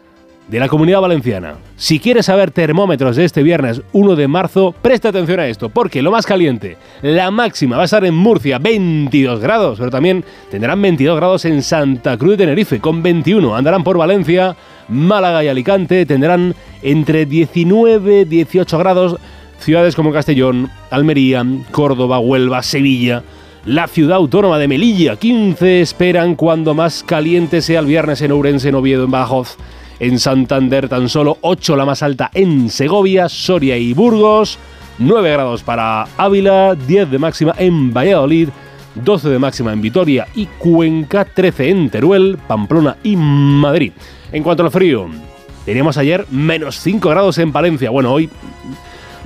de 0.50 0.58
la 0.58 0.68
comunidad 0.68 1.00
valenciana. 1.00 1.54
Si 1.76 2.00
quieres 2.00 2.26
saber 2.26 2.50
termómetros 2.50 3.14
de 3.14 3.24
este 3.24 3.42
viernes 3.44 3.82
1 3.92 4.16
de 4.16 4.26
marzo, 4.26 4.74
presta 4.82 5.10
atención 5.10 5.38
a 5.38 5.46
esto, 5.46 5.68
porque 5.68 6.02
lo 6.02 6.10
más 6.10 6.26
caliente, 6.26 6.76
la 7.02 7.30
máxima 7.30 7.76
va 7.76 7.82
a 7.82 7.84
estar 7.84 8.04
en 8.04 8.14
Murcia, 8.14 8.58
22 8.58 9.38
grados, 9.40 9.78
pero 9.78 9.90
también 9.90 10.24
tendrán 10.50 10.82
22 10.82 11.16
grados 11.16 11.44
en 11.44 11.62
Santa 11.62 12.16
Cruz 12.18 12.32
de 12.32 12.38
Tenerife, 12.38 12.80
con 12.80 13.00
21. 13.00 13.54
Andarán 13.54 13.84
por 13.84 13.96
Valencia, 13.96 14.56
Málaga 14.88 15.44
y 15.44 15.48
Alicante, 15.48 16.04
tendrán 16.04 16.54
entre 16.82 17.26
19 17.26 18.22
y 18.22 18.24
18 18.24 18.78
grados. 18.78 19.16
Ciudades 19.60 19.94
como 19.94 20.10
Castellón, 20.10 20.70
Almería, 20.90 21.44
Córdoba, 21.70 22.18
Huelva, 22.18 22.62
Sevilla, 22.62 23.22
la 23.66 23.86
ciudad 23.86 24.16
autónoma 24.16 24.58
de 24.58 24.68
Melilla, 24.68 25.16
15 25.16 25.82
esperan 25.82 26.34
cuando 26.34 26.74
más 26.74 27.04
caliente 27.04 27.60
sea 27.60 27.80
el 27.80 27.86
viernes 27.86 28.22
en 28.22 28.32
Ourense, 28.32 28.70
en 28.70 28.74
Oviedo, 28.74 29.04
en 29.04 29.10
Badajoz. 29.10 29.58
En 30.00 30.18
Santander 30.18 30.88
tan 30.88 31.10
solo 31.10 31.36
8 31.42 31.76
la 31.76 31.84
más 31.84 32.02
alta 32.02 32.30
en 32.32 32.70
Segovia, 32.70 33.28
Soria 33.28 33.76
y 33.76 33.92
Burgos, 33.92 34.58
9 34.98 35.30
grados 35.30 35.62
para 35.62 36.06
Ávila, 36.16 36.74
10 36.74 37.10
de 37.10 37.18
máxima 37.18 37.54
en 37.58 37.92
Valladolid, 37.92 38.48
12 38.94 39.28
de 39.28 39.38
máxima 39.38 39.74
en 39.74 39.82
Vitoria 39.82 40.26
y 40.34 40.46
Cuenca, 40.46 41.26
13 41.26 41.68
en 41.68 41.90
Teruel, 41.90 42.38
Pamplona 42.48 42.96
y 43.02 43.14
Madrid. 43.16 43.92
En 44.32 44.42
cuanto 44.42 44.62
al 44.62 44.70
frío, 44.70 45.06
teníamos 45.66 45.98
ayer 45.98 46.26
menos 46.30 46.80
5 46.80 47.08
grados 47.10 47.36
en 47.36 47.52
Palencia. 47.52 47.90
Bueno, 47.90 48.10
hoy 48.10 48.30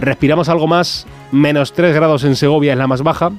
respiramos 0.00 0.48
algo 0.48 0.66
más, 0.66 1.06
menos 1.30 1.72
3 1.72 1.94
grados 1.94 2.24
en 2.24 2.34
Segovia 2.34 2.72
es 2.72 2.78
la 2.78 2.88
más 2.88 3.02
baja, 3.02 3.30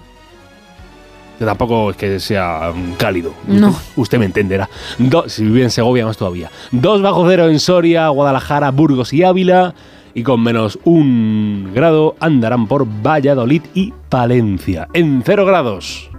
que 1.37 1.45
tampoco 1.45 1.91
es 1.91 1.97
que 1.97 2.19
sea 2.19 2.71
mm, 2.75 2.93
cálido. 2.97 3.33
No. 3.47 3.75
Usted 3.95 4.17
me 4.19 4.25
entenderá. 4.25 4.69
Do- 4.97 5.27
si 5.27 5.43
vive 5.43 5.63
en 5.63 5.71
Segovia, 5.71 6.05
más 6.05 6.17
todavía. 6.17 6.49
2 6.71 7.01
bajo 7.01 7.27
cero 7.27 7.49
en 7.49 7.59
Soria, 7.59 8.07
Guadalajara, 8.09 8.71
Burgos 8.71 9.13
y 9.13 9.23
Ávila. 9.23 9.73
Y 10.13 10.23
con 10.23 10.41
menos 10.41 10.79
un 10.85 11.71
grado 11.75 12.15
andarán 12.21 12.67
por 12.67 12.85
Valladolid 12.85 13.63
y 13.73 13.93
Palencia. 14.07 14.87
En 14.93 15.21
0 15.25 15.45
grados. 15.45 16.09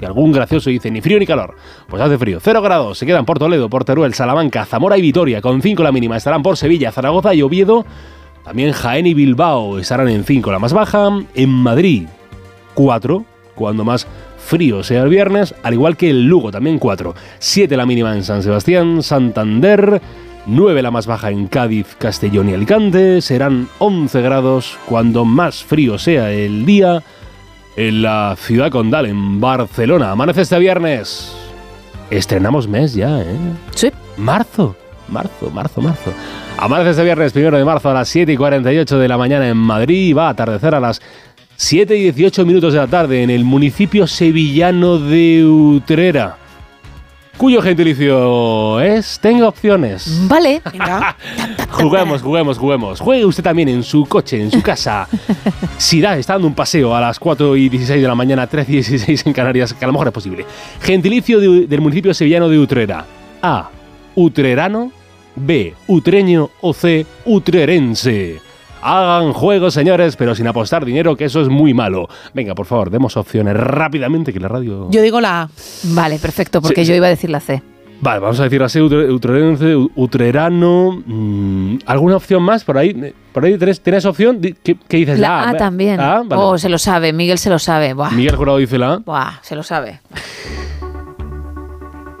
Que 0.00 0.06
algún 0.06 0.32
gracioso 0.32 0.70
dice 0.70 0.90
ni 0.90 1.00
frío 1.00 1.20
ni 1.20 1.26
calor. 1.26 1.54
Pues 1.88 2.02
hace 2.02 2.18
frío. 2.18 2.40
0 2.42 2.60
grados. 2.62 2.98
Se 2.98 3.06
quedan 3.06 3.24
por 3.24 3.38
Toledo, 3.38 3.70
por 3.70 3.84
Teruel, 3.84 4.12
Salamanca, 4.12 4.64
Zamora 4.64 4.98
y 4.98 5.02
Vitoria. 5.02 5.40
Con 5.40 5.62
5 5.62 5.84
la 5.84 5.92
mínima. 5.92 6.16
Estarán 6.16 6.42
por 6.42 6.56
Sevilla, 6.56 6.90
Zaragoza 6.90 7.32
y 7.32 7.42
Oviedo. 7.42 7.86
También 8.44 8.72
Jaén 8.72 9.06
y 9.06 9.14
Bilbao 9.14 9.78
estarán 9.78 10.08
en 10.08 10.24
5 10.24 10.50
la 10.50 10.58
más 10.58 10.72
baja. 10.72 11.08
En 11.36 11.48
Madrid, 11.50 12.08
4, 12.74 13.24
cuando 13.54 13.84
más 13.84 14.06
frío 14.44 14.82
sea 14.82 15.02
el 15.02 15.08
viernes, 15.08 15.54
al 15.62 15.74
igual 15.74 15.96
que 15.96 16.10
el 16.10 16.26
Lugo, 16.26 16.52
también 16.52 16.78
4. 16.78 17.14
7 17.38 17.76
la 17.76 17.86
mínima 17.86 18.14
en 18.14 18.22
San 18.22 18.42
Sebastián, 18.42 19.02
Santander, 19.02 20.00
9 20.46 20.82
la 20.82 20.90
más 20.90 21.06
baja 21.06 21.30
en 21.30 21.46
Cádiz, 21.46 21.96
Castellón 21.98 22.50
y 22.50 22.54
Alicante, 22.54 23.20
serán 23.22 23.68
11 23.78 24.22
grados 24.22 24.78
cuando 24.86 25.24
más 25.24 25.64
frío 25.64 25.98
sea 25.98 26.30
el 26.30 26.66
día 26.66 27.02
en 27.76 28.02
la 28.02 28.36
ciudad 28.38 28.70
condal, 28.70 29.06
en 29.06 29.40
Barcelona. 29.40 30.12
Amanece 30.12 30.42
este 30.42 30.58
viernes. 30.58 31.34
Estrenamos 32.10 32.68
mes 32.68 32.94
ya, 32.94 33.20
¿eh? 33.22 33.36
Sí. 33.74 33.90
Marzo, 34.16 34.76
marzo, 35.08 35.50
marzo, 35.50 35.80
marzo. 35.80 36.12
Amanece 36.58 36.90
este 36.90 37.02
viernes, 37.02 37.32
primero 37.32 37.58
de 37.58 37.64
marzo, 37.64 37.90
a 37.90 37.94
las 37.94 38.08
7 38.08 38.32
y 38.32 38.36
48 38.36 38.98
de 38.98 39.08
la 39.08 39.18
mañana 39.18 39.48
en 39.48 39.56
Madrid. 39.56 40.10
y 40.10 40.12
Va 40.12 40.28
a 40.28 40.30
atardecer 40.30 40.74
a 40.74 40.80
las 40.80 41.00
7 41.56 41.96
y 41.96 42.02
18 42.10 42.44
minutos 42.44 42.72
de 42.72 42.78
la 42.80 42.86
tarde 42.86 43.22
en 43.22 43.30
el 43.30 43.44
municipio 43.44 44.06
sevillano 44.06 44.98
de 44.98 45.44
Utrera. 45.44 46.36
cuyo 47.36 47.60
gentilicio 47.62 48.80
es 48.80 49.18
tengo 49.20 49.48
opciones. 49.48 50.20
Vale. 50.28 50.60
Juguemos, 51.70 52.22
juguemos, 52.22 52.56
juguemos. 52.58 53.00
Juegue 53.00 53.24
usted 53.24 53.42
también 53.42 53.68
en 53.68 53.82
su 53.82 54.04
coche, 54.06 54.40
en 54.40 54.50
su 54.50 54.62
casa. 54.62 55.08
si 55.76 56.00
da, 56.00 56.16
está 56.16 56.34
dando 56.34 56.46
un 56.48 56.54
paseo 56.54 56.94
a 56.94 57.00
las 57.00 57.18
4 57.18 57.56
y 57.56 57.68
16 57.68 58.00
de 58.00 58.08
la 58.08 58.14
mañana, 58.14 58.46
13 58.46 58.70
y 58.70 58.74
16 58.76 59.26
en 59.26 59.32
Canarias, 59.32 59.72
que 59.74 59.84
a 59.84 59.88
lo 59.88 59.92
mejor 59.92 60.06
es 60.08 60.12
posible. 60.12 60.46
Gentilicio 60.80 61.40
de- 61.40 61.66
del 61.66 61.80
municipio 61.80 62.14
sevillano 62.14 62.48
de 62.48 62.58
Utrera. 62.60 63.04
A. 63.42 63.70
Utrerano. 64.14 64.92
B. 65.34 65.74
Utreño. 65.88 66.50
O 66.60 66.72
C. 66.72 67.04
Utrerense. 67.24 68.40
Hagan 68.86 69.32
juegos, 69.32 69.72
señores, 69.72 70.14
pero 70.16 70.34
sin 70.34 70.46
apostar 70.46 70.84
dinero, 70.84 71.16
que 71.16 71.24
eso 71.24 71.40
es 71.40 71.48
muy 71.48 71.72
malo. 71.72 72.06
Venga, 72.34 72.54
por 72.54 72.66
favor, 72.66 72.90
demos 72.90 73.16
opciones 73.16 73.56
rápidamente, 73.56 74.30
que 74.30 74.38
la 74.40 74.48
radio... 74.48 74.88
Yo 74.90 75.00
digo 75.00 75.22
la 75.22 75.42
A. 75.42 75.50
Vale, 75.84 76.18
perfecto, 76.18 76.60
porque 76.60 76.82
Sí, 76.82 76.88
yo 76.88 76.92
sí. 76.92 76.96
iba 76.98 77.06
a 77.06 77.10
decir 77.10 77.30
la 77.30 77.40
C. 77.40 77.62
Vale, 78.02 78.20
vamos 78.20 78.38
a 78.40 78.42
decir 78.42 78.62
así, 78.62 78.80
utre- 78.80 79.10
utrerense, 79.10 79.74
utrerano. 79.94 81.02
mm, 81.06 81.76
¿Alguna 81.86 82.16
opción 82.16 82.42
más 82.42 82.62
por 82.64 82.76
ahí? 82.76 83.14
¿Por 83.32 83.46
ahí 83.46 83.56
tienes, 83.56 83.80
tienes 83.80 84.04
opción? 84.04 84.38
¿Qué, 84.40 84.76
qué 84.86 84.96
dices? 84.98 85.18
La 85.18 85.48
A 85.48 85.56
también. 85.56 85.98
Ah, 86.00 86.22
vale. 86.22 86.42
Oh, 86.42 86.58
se 86.58 86.68
lo 86.68 86.76
sabe, 86.76 87.14
Miguel 87.14 87.38
se 87.38 87.48
lo 87.48 87.58
sabe. 87.58 87.94
Buah, 87.94 88.10
Miguel 88.10 88.36
Jurado 88.36 88.58
dice 88.58 88.76
la 88.76 88.92
A. 88.94 88.98
buah, 88.98 89.38
se 89.40 89.56
lo 89.56 89.62
sabe. 89.62 90.00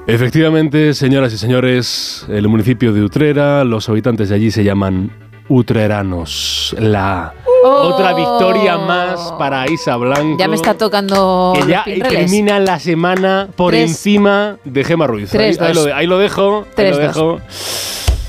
Efectivamente, 0.06 0.92
señoras 0.92 1.32
y 1.32 1.38
señores, 1.38 2.26
el 2.28 2.46
municipio 2.48 2.92
de 2.92 3.02
Utrera, 3.02 3.64
los 3.64 3.88
habitantes 3.88 4.28
de 4.28 4.34
allí 4.34 4.50
se 4.50 4.62
llaman 4.62 5.10
utreranos. 5.48 6.74
La 6.78 7.24
A. 7.26 7.32
Otra 7.66 8.12
victoria 8.14 8.76
más 8.76 9.32
para 9.38 9.68
Isa 9.70 9.96
Blanco. 9.96 10.34
Oh. 10.34 10.38
Ya 10.38 10.48
me 10.48 10.56
está 10.56 10.74
tocando 10.74 11.54
que 11.58 11.66
ya 11.66 11.84
termina 11.84 12.58
la 12.60 12.78
semana 12.78 13.48
por 13.56 13.70
Tres. 13.72 13.90
encima 13.90 14.56
de 14.64 14.84
Gema 14.84 15.06
Ruiz. 15.06 15.30
Tres, 15.30 15.58
ahí, 15.60 15.68
ahí 15.68 15.74
lo, 15.74 15.94
ahí 15.94 16.06
lo 16.06 16.18
dejo. 16.18 16.58
ahí 16.66 16.72
Tres, 16.74 16.96
lo 16.98 17.02
dos. 17.04 17.14
dejo. 17.14 17.40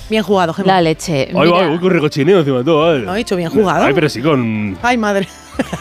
Bien 0.09 0.23
jugado, 0.23 0.53
Gemma. 0.53 0.73
La 0.73 0.81
leche. 0.81 1.29
Ay, 1.29 1.33
Mira, 1.33 1.51
va, 1.51 1.67
uy, 1.71 1.79
con 1.79 1.89
recochineo 1.89 2.39
encima 2.39 2.59
de 2.59 2.63
todo. 2.63 2.85
vale. 2.85 2.99
No 3.05 3.13
he 3.15 3.17
dicho 3.17 3.35
bien 3.35 3.49
jugado. 3.49 3.83
Ay, 3.85 3.93
pero 3.93 4.07
sí 4.07 4.21
con. 4.21 4.77
Ay, 4.81 4.97
madre. 4.97 5.27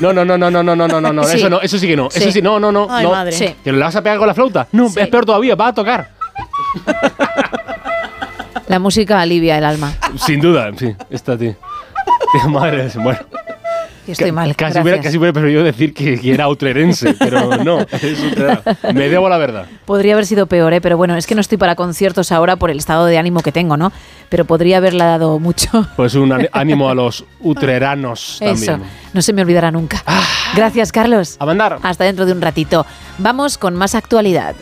No, 0.00 0.12
no, 0.12 0.24
no, 0.24 0.38
no, 0.38 0.50
no, 0.50 0.62
no, 0.62 0.74
no, 0.76 0.86
no, 1.00 1.12
no, 1.12 1.24
Sí. 1.24 1.36
eso 1.36 1.50
no, 1.50 1.60
eso 1.60 1.78
sí 1.78 1.86
que 1.86 1.96
no, 1.96 2.06
eso 2.06 2.20
Sí. 2.20 2.32
sí, 2.32 2.42
no, 2.42 2.58
no, 2.60 2.70
no, 2.72 2.86
Ay, 2.90 3.04
no. 3.04 3.10
madre. 3.12 3.32
Sí. 3.32 3.54
¿Que 3.62 3.72
le 3.72 3.78
vas 3.78 3.94
a 3.96 4.02
pegar 4.02 4.18
con 4.18 4.26
la 4.28 4.34
flauta? 4.34 4.66
No, 4.72 4.86
es 4.86 5.08
peor 5.08 5.26
todavía, 5.26 5.54
va 5.56 5.68
a 5.68 5.74
tocar. 5.74 6.10
La 8.68 8.78
música 8.78 9.20
alivia 9.20 9.58
el 9.58 9.64
alma. 9.64 9.92
Sin 10.16 10.40
duda, 10.40 10.70
sí, 10.76 10.94
está 11.10 11.36
ti. 11.36 11.54
Madre, 12.48 12.88
bueno. 12.96 13.20
Y 14.06 14.10
estoy 14.10 14.32
mal. 14.32 14.54
Casi 14.54 14.78
hubiera, 14.80 15.00
casi 15.00 15.16
hubiera 15.16 15.32
preferido 15.32 15.62
decir 15.62 15.94
que, 15.94 16.20
que 16.20 16.34
era 16.34 16.48
utrerense, 16.48 17.14
pero 17.18 17.56
no, 17.64 17.80
es. 17.80 18.18
Me 18.92 19.08
debo 19.08 19.28
la 19.28 19.38
verdad. 19.38 19.66
Podría 19.86 20.12
haber 20.12 20.26
sido 20.26 20.46
peor, 20.46 20.74
¿eh? 20.74 20.80
pero 20.80 20.96
bueno, 20.96 21.16
es 21.16 21.26
que 21.26 21.34
no 21.34 21.40
estoy 21.40 21.56
para 21.56 21.74
conciertos 21.74 22.30
ahora 22.30 22.56
por 22.56 22.70
el 22.70 22.78
estado 22.78 23.06
de 23.06 23.16
ánimo 23.16 23.40
que 23.40 23.50
tengo, 23.50 23.76
¿no? 23.76 23.92
Pero 24.28 24.44
podría 24.44 24.76
haberla 24.78 25.06
dado 25.06 25.38
mucho. 25.38 25.86
Pues 25.96 26.14
un 26.14 26.34
ánimo 26.52 26.90
a 26.90 26.94
los 26.94 27.24
utreranos 27.40 28.38
Eso, 28.42 28.66
también. 28.66 28.90
no 29.14 29.22
se 29.22 29.32
me 29.32 29.40
olvidará 29.40 29.70
nunca. 29.70 30.02
Gracias, 30.54 30.92
Carlos. 30.92 31.36
A 31.38 31.46
mandar. 31.46 31.78
Hasta 31.82 32.04
dentro 32.04 32.26
de 32.26 32.32
un 32.32 32.42
ratito. 32.42 32.84
Vamos 33.18 33.56
con 33.56 33.74
más 33.74 33.94
actualidad. 33.94 34.54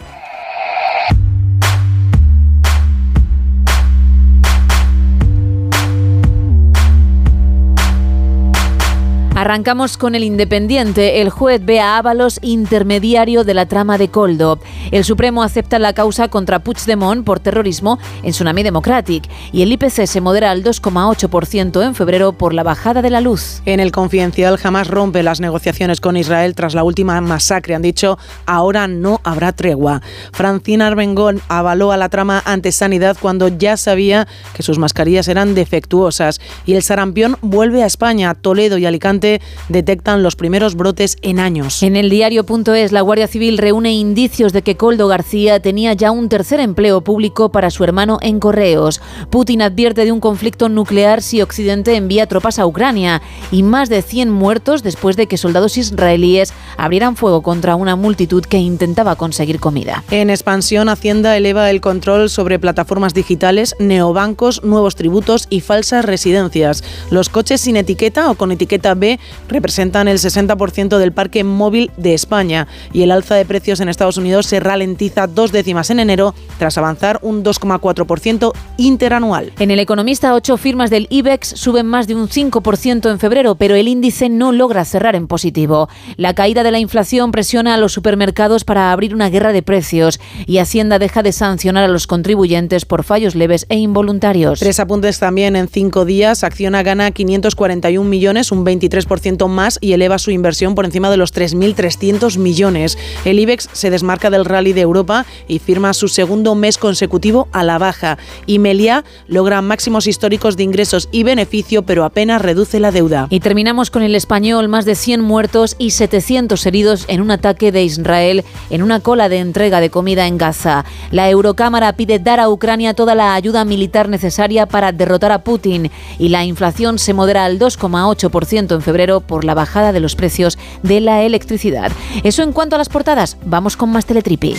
Arrancamos 9.43 9.97
con 9.99 10.15
el 10.15 10.23
Independiente. 10.23 11.21
El 11.21 11.29
juez 11.29 11.65
ve 11.65 11.81
a 11.81 11.99
Ábalos 11.99 12.39
intermediario 12.43 13.43
de 13.43 13.55
la 13.55 13.67
trama 13.67 13.99
de 13.99 14.07
Coldo. 14.07 14.61
El 14.93 15.03
Supremo 15.03 15.43
acepta 15.43 15.81
la 15.81 15.95
causa 15.95 16.29
contra 16.29 16.61
Puigdemont 16.61 17.25
por 17.25 17.41
terrorismo 17.41 17.99
en 18.23 18.31
Tsunami 18.31 18.63
Democratic 18.63 19.29
y 19.51 19.63
el 19.63 19.73
IPC 19.73 20.07
se 20.07 20.21
modera 20.21 20.53
al 20.53 20.63
2,8% 20.63 21.85
en 21.85 21.97
febrero 21.97 22.35
por 22.35 22.55
la 22.55 22.63
bajada 22.63 23.03
de 23.03 23.11
la 23.11 23.21
luz. 23.21 23.63
En 23.65 23.81
el 23.81 23.91
confidencial 23.91 24.59
jamás 24.59 24.87
rompe 24.87 25.25
las 25.25 25.41
negociaciones 25.41 26.01
con 26.01 26.17
Israel 26.17 26.55
tras 26.55 26.75
la 26.75 26.85
última 26.85 27.21
masacre. 27.21 27.75
Han 27.75 27.83
dicho, 27.83 28.21
ahora 28.47 28.87
no 28.87 29.21
habrá 29.25 29.51
tregua. 29.51 30.03
Francina 30.33 30.87
Armengón 30.87 31.41
avaló 31.49 31.91
a 31.91 31.97
la 31.97 32.11
trama 32.11 32.45
ante 32.45 32.71
Sanidad 32.71 33.17
cuando 33.21 33.49
ya 33.49 33.77
sabía 33.77 34.29
que 34.55 34.63
sus 34.63 34.79
mascarillas 34.79 35.27
eran 35.27 35.57
defectuosas. 35.57 36.41
Y 36.65 36.75
el 36.75 36.85
sarampión 36.85 37.39
vuelve 37.41 37.83
a 37.83 37.87
España. 37.87 38.35
Toledo 38.35 38.79
y 38.79 38.87
Alicante 38.87 39.32
detectan 39.69 40.23
los 40.23 40.37
primeros 40.37 40.75
brotes 40.75 41.17
en 41.23 41.39
años. 41.39 41.83
En 41.83 41.97
el 41.97 42.11
diario.es, 42.11 42.93
la 42.93 43.01
Guardia 43.01 43.27
Civil 43.27 43.59
reúne 43.59 43.93
indicios 43.93 44.53
de 44.53 44.63
que 44.63 44.77
Coldo 44.77 45.09
García 45.09 45.61
tenía 45.61 45.93
ya 45.95 46.11
un 46.11 46.29
tercer 46.29 46.61
empleo 46.61 47.03
público 47.03 47.51
para 47.51 47.71
su 47.71 47.85
hermano 47.85 48.19
en 48.21 48.41
correos. 48.41 49.01
Putin 49.31 49.63
advierte 49.63 50.05
de 50.05 50.13
un 50.13 50.21
conflicto 50.21 50.69
nuclear 50.69 51.23
si 51.23 51.43
Occidente 51.43 51.97
envía 51.97 52.27
tropas 52.27 52.59
a 52.59 52.67
Ucrania 52.67 53.23
y 53.51 53.63
más 53.63 53.89
de 53.89 54.03
100 54.03 54.31
muertos 54.31 54.83
después 54.83 55.17
de 55.17 55.27
que 55.27 55.37
soldados 55.37 55.77
israelíes 55.77 56.53
abrieran 56.77 57.17
fuego 57.17 57.43
contra 57.43 57.77
una 57.77 57.97
multitud 57.97 58.45
que 58.45 58.59
intentaba 58.59 59.17
conseguir 59.17 59.61
comida. 59.61 60.05
En 60.11 60.31
expansión, 60.31 60.89
Hacienda 60.89 61.37
eleva 61.37 61.71
el 61.71 61.81
control 61.81 62.31
sobre 62.31 62.59
plataformas 62.59 63.15
digitales, 63.15 63.75
neobancos, 63.79 64.63
nuevos 64.65 64.97
tributos 64.97 65.47
y 65.51 65.61
falsas 65.61 66.05
residencias. 66.05 66.85
Los 67.11 67.29
coches 67.29 67.61
sin 67.61 67.77
etiqueta 67.77 68.31
o 68.31 68.35
con 68.35 68.53
etiqueta 68.53 68.95
B 68.95 69.19
representan 69.49 70.09
el 70.09 70.19
60% 70.19 70.99
del 70.99 71.13
parque 71.13 71.45
móvil 71.45 71.91
de 71.97 72.15
España 72.15 72.69
y 72.93 73.03
el 73.03 73.11
alza 73.11 73.35
de 73.35 73.45
precios 73.45 73.81
en 73.81 73.89
Estados 73.89 74.17
Unidos 74.17 74.47
se 74.47 74.61
ralentiza 74.61 75.27
dos 75.27 75.53
décimas 75.53 75.91
en 75.91 76.01
enero 76.01 76.35
tras 76.59 76.79
avanzar 76.79 77.19
un 77.23 77.45
2,4% 77.45 78.53
interanual. 78.77 79.53
En 79.59 79.71
el 79.71 79.81
Economista, 79.81 80.35
ocho 80.35 80.57
firmas 80.57 80.91
del 80.91 81.07
IBEX 81.11 81.49
suben 81.49 81.87
más 81.87 82.07
de 82.07 82.15
un 82.15 82.29
5% 82.29 83.11
en 83.11 83.19
febrero, 83.19 83.55
pero 83.55 83.75
el 83.75 83.89
índice 83.89 84.29
no 84.29 84.53
logra 84.53 84.85
cerrar 84.85 85.15
en 85.17 85.27
positivo. 85.27 85.89
La 86.17 86.35
caída 86.35 86.63
de 86.63 86.71
la 86.71 86.79
inflación 86.79 87.33
presiona 87.33 87.75
a 87.75 87.79
los 87.79 87.93
supermercados 87.93 88.65
para 88.65 88.93
abrir 88.93 89.15
una 89.15 89.31
guerra 89.31 89.53
de 89.53 89.63
precios 89.63 90.21
y 90.47 90.59
Hacienda 90.59 90.99
deja 90.99 91.23
de 91.23 91.33
sancionar 91.33 91.85
a 91.85 91.89
los 91.89 92.07
contribuyentes 92.07 92.85
por 92.85 93.05
fallos 93.05 93.35
leves 93.35 93.67
e 93.69 93.77
involuntarios. 93.77 94.61
Tres 94.61 94.81
apuntes 94.81 95.19
también 95.19 95.57
en 95.57 95.69
cinco 95.69 96.05
días. 96.05 96.45
Acciona 96.45 96.83
gana 96.83 97.11
541 97.11 98.09
millones, 98.09 98.53
un 98.53 98.65
23% 98.65 99.12
más 99.49 99.79
y 99.81 99.93
eleva 99.93 100.19
su 100.19 100.31
inversión 100.31 100.75
por 100.75 100.85
encima 100.85 101.11
de 101.11 101.17
los 101.17 101.35
3.300 101.35 102.39
millones. 102.39 102.97
El 103.25 103.39
IBEX 103.39 103.69
se 103.73 103.91
desmarca 103.91 104.31
del 104.31 104.45
rally 104.45 104.73
de 104.73 104.81
Europa 104.81 105.27
y 105.49 105.59
firma 105.59 105.93
su 105.93 106.09
segundo 106.09 106.55
mes 106.55 106.79
consecutivo 106.79 107.49
a 107.53 107.63
la 107.63 107.79
baja. 107.79 108.19
Y 108.47 108.59
Meliá 108.59 109.05
logra 109.27 109.61
máximos 109.61 110.07
históricos 110.07 110.57
de 110.57 110.63
ingresos 110.63 111.09
y 111.13 111.25
beneficio, 111.25 111.83
pero 111.83 112.05
apenas 112.05 112.41
reduce 112.41 112.81
la 112.81 112.91
deuda. 112.91 113.27
Y 113.29 113.41
terminamos 113.41 113.91
con 113.91 114.03
el 114.03 114.15
español, 114.15 114.69
más 114.69 114.85
de 114.85 114.95
100 114.95 115.21
muertos 115.21 115.77
y 115.79 115.91
700 115.91 116.65
heridos 116.67 117.05
en 117.09 117.21
un 117.21 117.31
ataque 117.31 117.71
de 117.71 117.85
Israel 117.85 118.45
en 118.71 118.83
una 118.83 119.01
cola 119.01 119.29
de 119.29 119.39
entrega 119.39 119.81
de 119.81 119.91
comida 119.91 120.27
en 120.27 120.39
Gaza. 120.39 120.85
La 121.11 121.29
Eurocámara 121.29 121.93
pide 121.95 122.19
dar 122.19 122.41
a 122.41 122.49
Ucrania 122.49 122.95
toda 122.95 123.15
la 123.15 123.35
ayuda 123.35 123.65
militar 123.65 124.09
necesaria 124.09 124.67
para 124.67 124.93
derrotar 124.93 125.33
a 125.33 125.45
Putin 125.45 125.91
y 126.19 126.29
la 126.29 126.45
inflación 126.45 126.99
se 126.99 127.13
modera 127.13 127.45
al 127.45 127.59
2,8% 127.59 128.75
en 128.75 128.81
febrero 128.81 128.92
por 129.21 129.45
la 129.45 129.55
bajada 129.55 129.93
de 129.93 130.01
los 130.01 130.15
precios 130.17 130.59
de 130.83 131.01
la 131.01 131.23
electricidad. 131.23 131.93
Eso 132.23 132.43
en 132.43 132.53
cuanto 132.53 132.77
a 132.77 132.79
las 132.79 132.89
portadas, 132.89 133.37
vamos 133.45 133.77
con 133.77 133.91
más 133.91 134.07
Teletripi. 134.07 134.55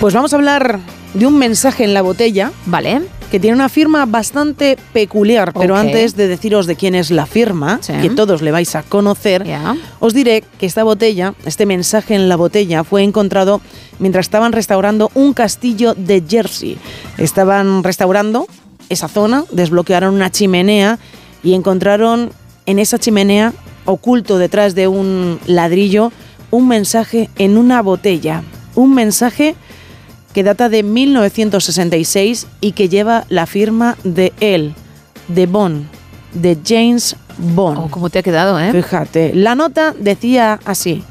Pues 0.00 0.12
vamos 0.12 0.32
a 0.32 0.36
hablar 0.36 0.80
de 1.14 1.26
un 1.26 1.38
mensaje 1.38 1.84
en 1.84 1.94
la 1.94 2.02
botella. 2.02 2.52
Vale. 2.66 3.02
Que 3.30 3.40
tiene 3.40 3.56
una 3.56 3.68
firma 3.68 4.06
bastante 4.06 4.76
peculiar, 4.92 5.52
pero 5.54 5.74
antes 5.74 6.14
de 6.14 6.28
deciros 6.28 6.66
de 6.66 6.76
quién 6.76 6.94
es 6.94 7.10
la 7.10 7.26
firma, 7.26 7.80
que 8.00 8.10
todos 8.10 8.42
le 8.42 8.52
vais 8.52 8.76
a 8.76 8.84
conocer, 8.84 9.44
os 9.98 10.14
diré 10.14 10.44
que 10.58 10.66
esta 10.66 10.84
botella, 10.84 11.34
este 11.44 11.66
mensaje 11.66 12.14
en 12.14 12.28
la 12.28 12.36
botella, 12.36 12.84
fue 12.84 13.02
encontrado 13.02 13.60
mientras 13.98 14.26
estaban 14.26 14.52
restaurando 14.52 15.10
un 15.14 15.32
castillo 15.32 15.94
de 15.94 16.22
Jersey. 16.28 16.78
Estaban 17.18 17.82
restaurando 17.82 18.46
esa 18.88 19.08
zona, 19.08 19.44
desbloquearon 19.50 20.14
una 20.14 20.30
chimenea 20.30 20.98
y 21.42 21.54
encontraron 21.54 22.30
en 22.66 22.78
esa 22.78 22.98
chimenea, 22.98 23.52
oculto 23.84 24.38
detrás 24.38 24.74
de 24.74 24.88
un 24.88 25.38
ladrillo, 25.46 26.12
un 26.50 26.68
mensaje 26.68 27.28
en 27.36 27.58
una 27.58 27.82
botella. 27.82 28.42
Un 28.74 28.94
mensaje 28.94 29.54
que 30.32 30.42
data 30.42 30.68
de 30.68 30.82
1966 30.82 32.46
y 32.60 32.72
que 32.72 32.88
lleva 32.88 33.24
la 33.28 33.46
firma 33.46 33.96
de 34.02 34.32
él, 34.40 34.74
de 35.28 35.46
Bond, 35.46 35.86
de 36.32 36.58
James 36.64 37.14
Bond. 37.38 37.90
¿Cómo 37.90 38.10
te 38.10 38.18
ha 38.18 38.22
quedado, 38.22 38.58
eh? 38.58 38.72
Fíjate, 38.72 39.32
la 39.34 39.54
nota 39.54 39.94
decía 39.98 40.58
así: 40.64 41.04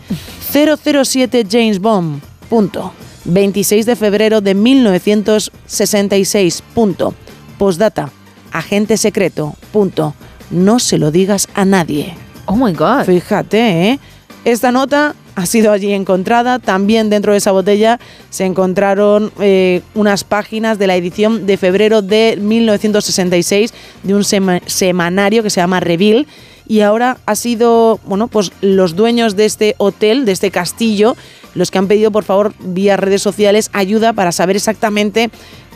007 0.52 1.48
James 1.50 1.80
Bond, 1.80 2.22
punto. 2.50 2.92
26 3.26 3.86
de 3.86 3.96
febrero 3.96 4.42
de 4.42 4.54
1966, 4.54 6.62
punto. 6.74 7.14
Postdata, 7.58 8.10
agente 8.52 8.98
secreto, 8.98 9.56
punto. 9.72 10.14
No 10.52 10.80
se 10.80 10.98
lo 10.98 11.12
digas 11.12 11.48
a 11.56 11.66
nadie. 11.66 12.14
Oh 12.46 12.56
my 12.56 12.74
God. 12.74 13.06
Fíjate, 13.06 13.90
¿eh? 13.92 14.00
Esta 14.46 14.72
nota 14.72 15.16
ha 15.36 15.46
sido 15.46 15.72
allí 15.72 15.94
encontrada. 15.94 16.60
También 16.60 17.10
dentro 17.10 17.32
de 17.32 17.38
esa 17.40 17.52
botella 17.52 18.00
se 18.30 18.46
encontraron 18.46 19.32
eh, 19.40 19.82
unas 19.96 20.24
páginas 20.26 20.78
de 20.78 20.88
la 20.88 20.96
edición 20.96 21.46
de 21.48 21.58
febrero 21.58 22.02
de 22.02 22.38
1966 22.40 23.74
de 24.04 24.14
un 24.14 24.24
sema- 24.24 24.62
semanario 24.66 25.42
que 25.44 25.50
se 25.50 25.62
llama 25.62 25.80
Reveal. 25.80 26.28
Y 26.68 26.82
ahora 26.82 27.18
ha 27.26 27.36
sido, 27.36 28.00
bueno, 28.06 28.28
pues 28.28 28.52
los 28.62 28.96
dueños 28.96 29.36
de 29.36 29.46
este 29.46 29.76
hotel, 29.78 30.26
de 30.26 30.32
este 30.34 30.52
castillo, 30.52 31.16
los 31.56 31.72
que 31.72 31.78
han 31.78 31.88
pedido, 31.88 32.12
por 32.12 32.24
favor, 32.24 32.54
vía 32.60 32.96
redes 32.98 33.22
sociales, 33.22 33.70
ayuda 33.74 34.14
para 34.14 34.32
saber 34.32 34.56
exactamente 34.56 35.30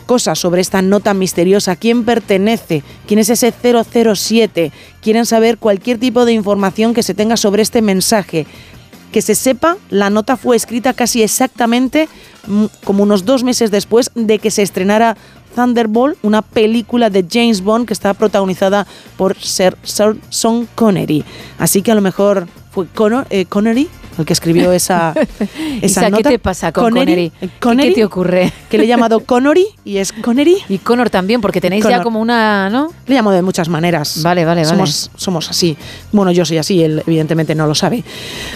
cosas 0.08 0.38
sobre 0.38 0.62
esta 0.62 0.80
nota 0.80 1.12
misteriosa, 1.12 1.76
quién 1.76 2.02
pertenece, 2.04 2.82
quién 3.06 3.20
es 3.20 3.28
ese 3.28 3.52
007, 3.52 4.72
quieren 5.02 5.26
saber 5.26 5.58
cualquier 5.58 5.98
tipo 5.98 6.24
de 6.24 6.32
información 6.32 6.94
que 6.94 7.02
se 7.02 7.12
tenga 7.12 7.36
sobre 7.36 7.60
este 7.60 7.82
mensaje. 7.82 8.46
Que 9.12 9.20
se 9.20 9.34
sepa, 9.34 9.76
la 9.90 10.08
nota 10.08 10.38
fue 10.38 10.56
escrita 10.56 10.94
casi 10.94 11.22
exactamente 11.22 12.08
mm, 12.46 12.64
como 12.84 13.02
unos 13.02 13.26
dos 13.26 13.44
meses 13.44 13.70
después 13.70 14.10
de 14.14 14.38
que 14.38 14.50
se 14.50 14.62
estrenara 14.62 15.14
Thunderbolt, 15.54 16.16
una 16.22 16.40
película 16.40 17.10
de 17.10 17.26
James 17.30 17.60
Bond 17.60 17.86
que 17.86 17.92
está 17.92 18.14
protagonizada 18.14 18.86
por 19.18 19.36
Sir, 19.36 19.76
Sir 19.82 20.18
Sean 20.30 20.66
Connery. 20.74 21.22
Así 21.58 21.82
que 21.82 21.92
a 21.92 21.94
lo 21.94 22.00
mejor 22.00 22.48
Conor- 22.86 23.26
eh, 23.30 23.44
Connery 23.46 23.88
el 24.18 24.24
que 24.24 24.32
escribió 24.32 24.72
esa, 24.72 25.14
esa 25.80 25.86
Isa, 25.86 26.10
nota. 26.10 26.24
¿qué 26.24 26.28
te 26.30 26.38
pasa 26.40 26.72
con 26.72 26.84
Connery? 26.92 27.30
¿Qué- 27.38 27.48
Connery, 27.60 27.88
¿Qué 27.90 27.94
te 27.94 28.04
ocurre? 28.04 28.52
Que 28.68 28.76
le 28.78 28.84
he 28.84 28.86
llamado 28.88 29.20
Connery 29.24 29.66
y 29.84 29.98
es 29.98 30.12
Connery. 30.12 30.56
Y 30.68 30.78
Connor 30.78 31.08
también, 31.08 31.40
porque 31.40 31.60
tenéis 31.60 31.84
ya 31.84 32.02
como 32.02 32.20
una, 32.20 32.68
¿no? 32.68 32.92
Le 33.06 33.14
llamo 33.14 33.30
de 33.30 33.42
muchas 33.42 33.68
maneras. 33.68 34.20
Vale, 34.22 34.44
vale, 34.44 34.62
vale. 34.62 34.70
somos, 34.70 35.10
Somos 35.16 35.48
así. 35.50 35.76
Bueno, 36.10 36.32
yo 36.32 36.44
soy 36.44 36.58
así, 36.58 36.82
él 36.82 37.02
evidentemente 37.06 37.54
no 37.54 37.66
lo 37.68 37.76
sabe. 37.76 38.02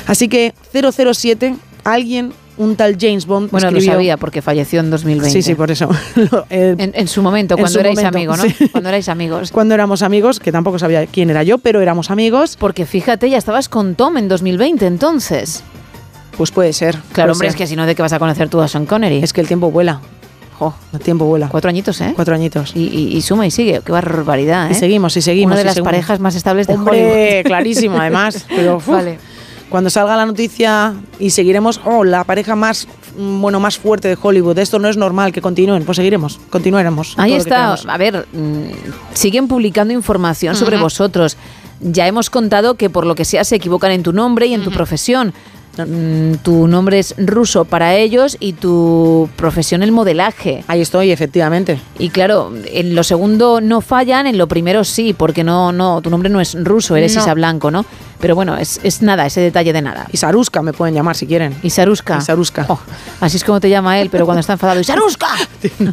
Así 0.09 0.29
que 0.29 0.53
007, 0.73 1.55
alguien, 1.85 2.33
un 2.63 2.77
tal 2.77 2.97
James 3.01 3.27
Bond, 3.27 3.51
Bueno, 3.51 3.71
lo 3.71 3.81
sabía 3.81 4.17
porque 4.17 4.43
falleció 4.43 4.81
en 4.81 4.91
2020. 4.91 5.31
Sí, 5.31 5.43
sí, 5.43 5.55
por 5.55 5.71
eso. 5.71 5.89
Lo- 6.17 6.47
eh, 6.51 6.75
En, 6.79 6.93
en 6.95 7.09
su 7.09 7.23
momento, 7.23 7.55
en 7.55 7.61
cuando 7.61 7.73
su 7.73 7.81
erais 7.81 7.99
amigos, 8.05 8.39
¿no? 8.39 8.45
sí. 8.45 8.69
Cuando 8.73 8.89
erais 8.89 9.09
amigos. 9.09 9.51
Cuando 9.53 9.75
éramos 9.75 10.03
amigos, 10.03 10.41
que 10.41 10.53
tampoco 10.53 10.79
sabía 10.79 11.07
quién 11.07 11.31
era 11.31 11.43
yo, 11.43 11.59
pero 11.59 11.81
éramos 11.81 12.11
amigos. 12.11 12.57
Porque 12.59 12.87
fíjate, 12.87 13.29
ya 13.29 13.39
estabas 13.39 13.69
con 13.69 13.95
Tom 13.95 14.17
en 14.17 14.29
2020, 14.29 14.87
entonces. 14.87 15.63
Pues 16.37 16.51
puede 16.51 16.73
ser. 16.73 16.95
Claro, 16.95 17.09
puede 17.13 17.33
hombre, 17.33 17.49
ser. 17.49 17.55
es 17.55 17.57
que 17.57 17.67
si 17.67 17.77
no, 17.77 17.85
¿de 17.87 17.95
qué 17.95 18.03
vas 18.03 18.13
a 18.13 18.19
conocer 18.19 18.49
tú 18.49 18.61
a 18.61 18.69
Sean 18.69 18.87
Connery? 18.87 19.23
Es 19.23 19.33
que 19.33 19.41
el 19.43 19.47
tiempo 19.49 19.71
vuela. 19.71 20.01
Jo, 20.59 20.75
El 20.93 21.01
tiempo 21.01 21.25
vuela. 21.27 21.49
cuatro 21.49 21.69
añitos, 21.71 22.01
¿eh? 22.01 22.13
Cuatro 22.15 22.35
añitos. 22.35 22.73
Y, 22.77 22.85
y- 22.87 23.17
y 23.17 23.21
suma 23.23 23.47
y 23.47 23.51
sigue. 23.51 23.81
Qué 23.85 23.91
barbaridad, 23.93 24.69
¿eh? 24.69 24.73
Y 24.73 24.75
seguimos, 24.75 25.17
y 25.17 25.23
seguimos. 25.23 25.53
Una 25.53 25.59
de 25.59 25.65
las 25.65 25.75
seguimos. 25.75 25.91
parejas 25.93 26.21
más 26.21 26.35
estables 26.37 26.67
de 26.69 26.75
Hombre, 26.75 27.03
Hollywood. 27.13 27.47
clarísimo, 27.47 27.99
además. 27.99 28.47
Pero 28.49 28.81
Vale. 28.87 29.19
Cuando 29.73 29.89
salga 29.89 30.15
la 30.17 30.27
noticia 30.27 30.93
y 31.19 31.31
seguiremos, 31.31 31.81
oh, 31.87 32.05
la 32.05 32.25
pareja 32.25 32.55
más, 32.55 32.87
mm, 33.17 33.41
bueno, 33.41 33.59
más 33.59 33.79
fuerte 33.79 34.07
de 34.07 34.19
Hollywood. 34.21 34.59
Esto 34.59 34.79
no 34.79 34.87
es 34.87 34.99
normal 34.99 35.33
que 35.33 35.41
continúen. 35.41 35.87
Pues 35.87 35.97
seguiremos, 35.97 36.39
continuaremos. 36.51 37.15
Ahí 37.17 37.33
está. 37.33 37.73
A 37.73 37.97
ver, 37.97 38.27
mm, 38.35 39.15
siguen 39.15 39.49
publicando 39.49 39.95
información 39.95 40.57
sobre 40.57 40.77
vosotros. 40.77 41.39
Ya 41.81 42.07
hemos 42.07 42.29
contado 42.29 42.75
que 42.75 42.91
por 42.91 43.07
lo 43.07 43.15
que 43.15 43.25
sea 43.25 43.45
se 43.45 43.57
equivocan 43.57 43.93
en 43.93 44.03
tu 44.03 44.13
nombre 44.13 44.47
y 44.47 44.53
en 44.53 44.63
tu 44.63 44.71
profesión. 44.71 45.33
Mm, 45.79 46.35
Tu 46.43 46.67
nombre 46.69 46.99
es 46.99 47.15
ruso 47.17 47.65
para 47.65 47.95
ellos 47.95 48.37
y 48.41 48.53
tu 48.53 49.31
profesión 49.37 49.83
el 49.83 49.91
modelaje. 49.91 50.65
Ahí 50.69 50.83
estoy, 50.83 51.11
efectivamente. 51.11 51.81
Y 51.99 52.11
claro, 52.11 52.53
en 52.67 52.95
lo 52.95 53.03
segundo 53.03 53.61
no 53.63 53.81
fallan, 53.81 54.27
en 54.27 54.37
lo 54.37 54.49
primero 54.49 54.85
sí, 54.85 55.15
porque 55.15 55.45
no, 55.45 55.73
no, 55.73 56.03
tu 56.03 56.11
nombre 56.11 56.29
no 56.29 56.41
es 56.43 56.63
ruso, 56.63 56.95
eres 56.95 57.15
No. 57.15 57.23
Isa 57.23 57.33
Blanco, 57.33 57.71
¿no? 57.71 57.87
Pero 58.23 58.35
bueno, 58.37 58.57
es, 58.57 58.81
es 58.83 59.03
nada, 59.03 59.27
ese 59.27 59.41
detalle 59.43 59.73
de 59.75 59.83
nada. 59.83 60.07
Y 60.13 60.17
Saruska 60.17 60.63
me 60.63 60.73
pueden 60.73 60.95
llamar 60.95 61.17
si 61.17 61.27
quieren. 61.27 61.55
Isaruska. 61.63 62.17
Isaruska. 62.19 62.65
Oh, 62.69 62.79
así 63.21 63.37
es 63.37 63.45
como 63.45 63.61
te 63.61 63.69
llama 63.69 63.99
él, 64.01 64.09
pero 64.11 64.25
cuando 64.25 64.41
está 64.41 64.55
enfadado, 64.55 64.81
Isaruska. 64.81 65.27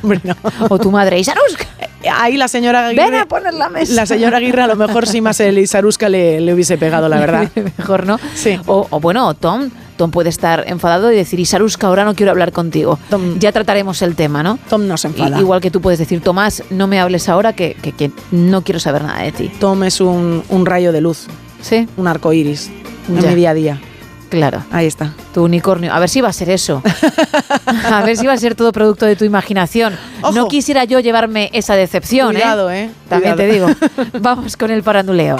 Hombre, 0.02 0.22
no. 0.24 0.36
O 0.70 0.78
tu 0.80 0.92
madre, 0.92 1.20
Isaruska. 1.20 1.66
Ahí 2.14 2.38
la 2.38 2.48
señora 2.48 2.88
Aguirre. 2.88 3.10
Ven 3.10 3.16
a 3.20 3.26
poner 3.26 3.54
la 3.54 3.68
mesa. 3.68 3.94
La 3.94 4.06
señora 4.06 4.38
Aguirre 4.38 4.62
a 4.62 4.68
lo 4.68 4.76
mejor 4.78 5.06
sí 5.08 5.20
más 5.20 5.40
el 5.42 5.58
Isaruska 5.58 6.08
le, 6.08 6.40
le 6.40 6.54
hubiese 6.54 6.78
pegado, 6.78 7.10
la 7.10 7.18
verdad. 7.20 7.50
Mejor, 7.78 8.06
¿no? 8.06 8.18
Sí. 8.36 8.58
O, 8.68 8.88
o 8.90 9.00
bueno, 9.02 9.34
Tom. 9.34 9.70
Tom 9.98 10.12
puede 10.12 10.30
estar 10.30 10.64
enfadado 10.68 11.12
y 11.12 11.16
decir, 11.18 11.42
Isaruska, 11.42 11.88
ahora 11.88 12.06
no 12.06 12.16
quiero 12.16 12.32
hablar 12.32 12.54
contigo. 12.54 12.98
Tom- 13.10 13.38
ya 13.38 13.52
trataremos 13.52 14.02
el 14.02 14.16
tema, 14.16 14.44
¿no? 14.44 14.58
Tom 14.70 14.88
no 14.88 14.96
se 14.96 15.08
enfada. 15.10 15.38
igual 15.42 15.60
que 15.60 15.72
tú 15.72 15.82
puedes 15.82 16.00
decir, 16.00 16.22
Tomás, 16.22 16.64
no 16.70 16.88
me 16.88 17.02
hables 17.02 17.28
ahora 17.28 17.52
que, 17.52 17.74
que- 17.82 17.92
que 17.92 18.10
no 18.32 18.62
quiero 18.64 18.80
saber 18.80 19.04
nada 19.04 19.24
de 19.24 19.34
ti. 19.34 19.52
Tom 19.60 19.84
es 19.84 20.00
un, 20.00 20.42
un 20.48 20.66
rayo 20.66 20.94
de 20.94 21.02
luz, 21.02 21.28
Sí, 21.62 21.88
un 21.98 22.08
arco 22.08 22.32
iris 22.34 22.70
en 23.08 23.20
Ya. 23.22 23.30
mi 23.30 23.36
día 23.36 23.50
a 23.52 23.54
día. 23.54 23.82
claro. 24.30 24.64
Ahí 24.72 24.86
está. 24.86 25.14
Tu 25.34 25.44
unicornio. 25.44 25.94
A 25.94 26.00
ver 26.00 26.08
si 26.10 26.22
va 26.22 26.30
a 26.30 26.34
ser 26.34 26.50
eso. 26.50 26.82
a 27.66 28.02
ver 28.04 28.16
si 28.18 28.28
va 28.28 28.34
a 28.34 28.38
ser 28.38 28.56
todo 28.56 28.72
producto 28.72 29.06
de 29.06 29.16
tu 29.16 29.26
imaginación. 29.26 29.98
Ojo. 30.22 30.32
No 30.34 30.48
quisiera 30.48 30.84
yo 30.86 31.00
llevarme 31.00 31.50
esa 31.54 31.76
decepción, 31.76 32.36
¿eh? 32.36 32.40
Cuidado, 32.42 32.72
¿eh? 32.72 32.90
También 33.10 33.36
te 33.36 33.48
digo. 33.52 33.68
Vamos 34.22 34.56
con 34.56 34.70
el 34.72 34.84
paranduleo. 34.84 35.38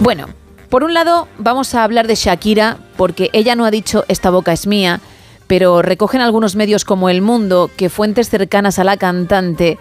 Bueno, 0.00 0.26
por 0.70 0.84
un 0.84 0.94
lado 0.94 1.28
vamos 1.38 1.74
a 1.74 1.84
hablar 1.84 2.06
de 2.06 2.14
Shakira, 2.14 2.78
porque 2.96 3.30
ella 3.32 3.54
no 3.56 3.64
ha 3.64 3.70
dicho 3.70 4.04
esta 4.08 4.30
boca 4.30 4.52
es 4.52 4.66
mía, 4.66 5.00
pero 5.46 5.82
recogen 5.82 6.20
algunos 6.20 6.56
medios 6.56 6.84
como 6.84 7.08
El 7.10 7.20
Mundo 7.22 7.70
que 7.76 7.88
fuentes 7.90 8.28
cercanas 8.30 8.78
a 8.78 8.84
la 8.84 8.96
cantante 8.96 9.78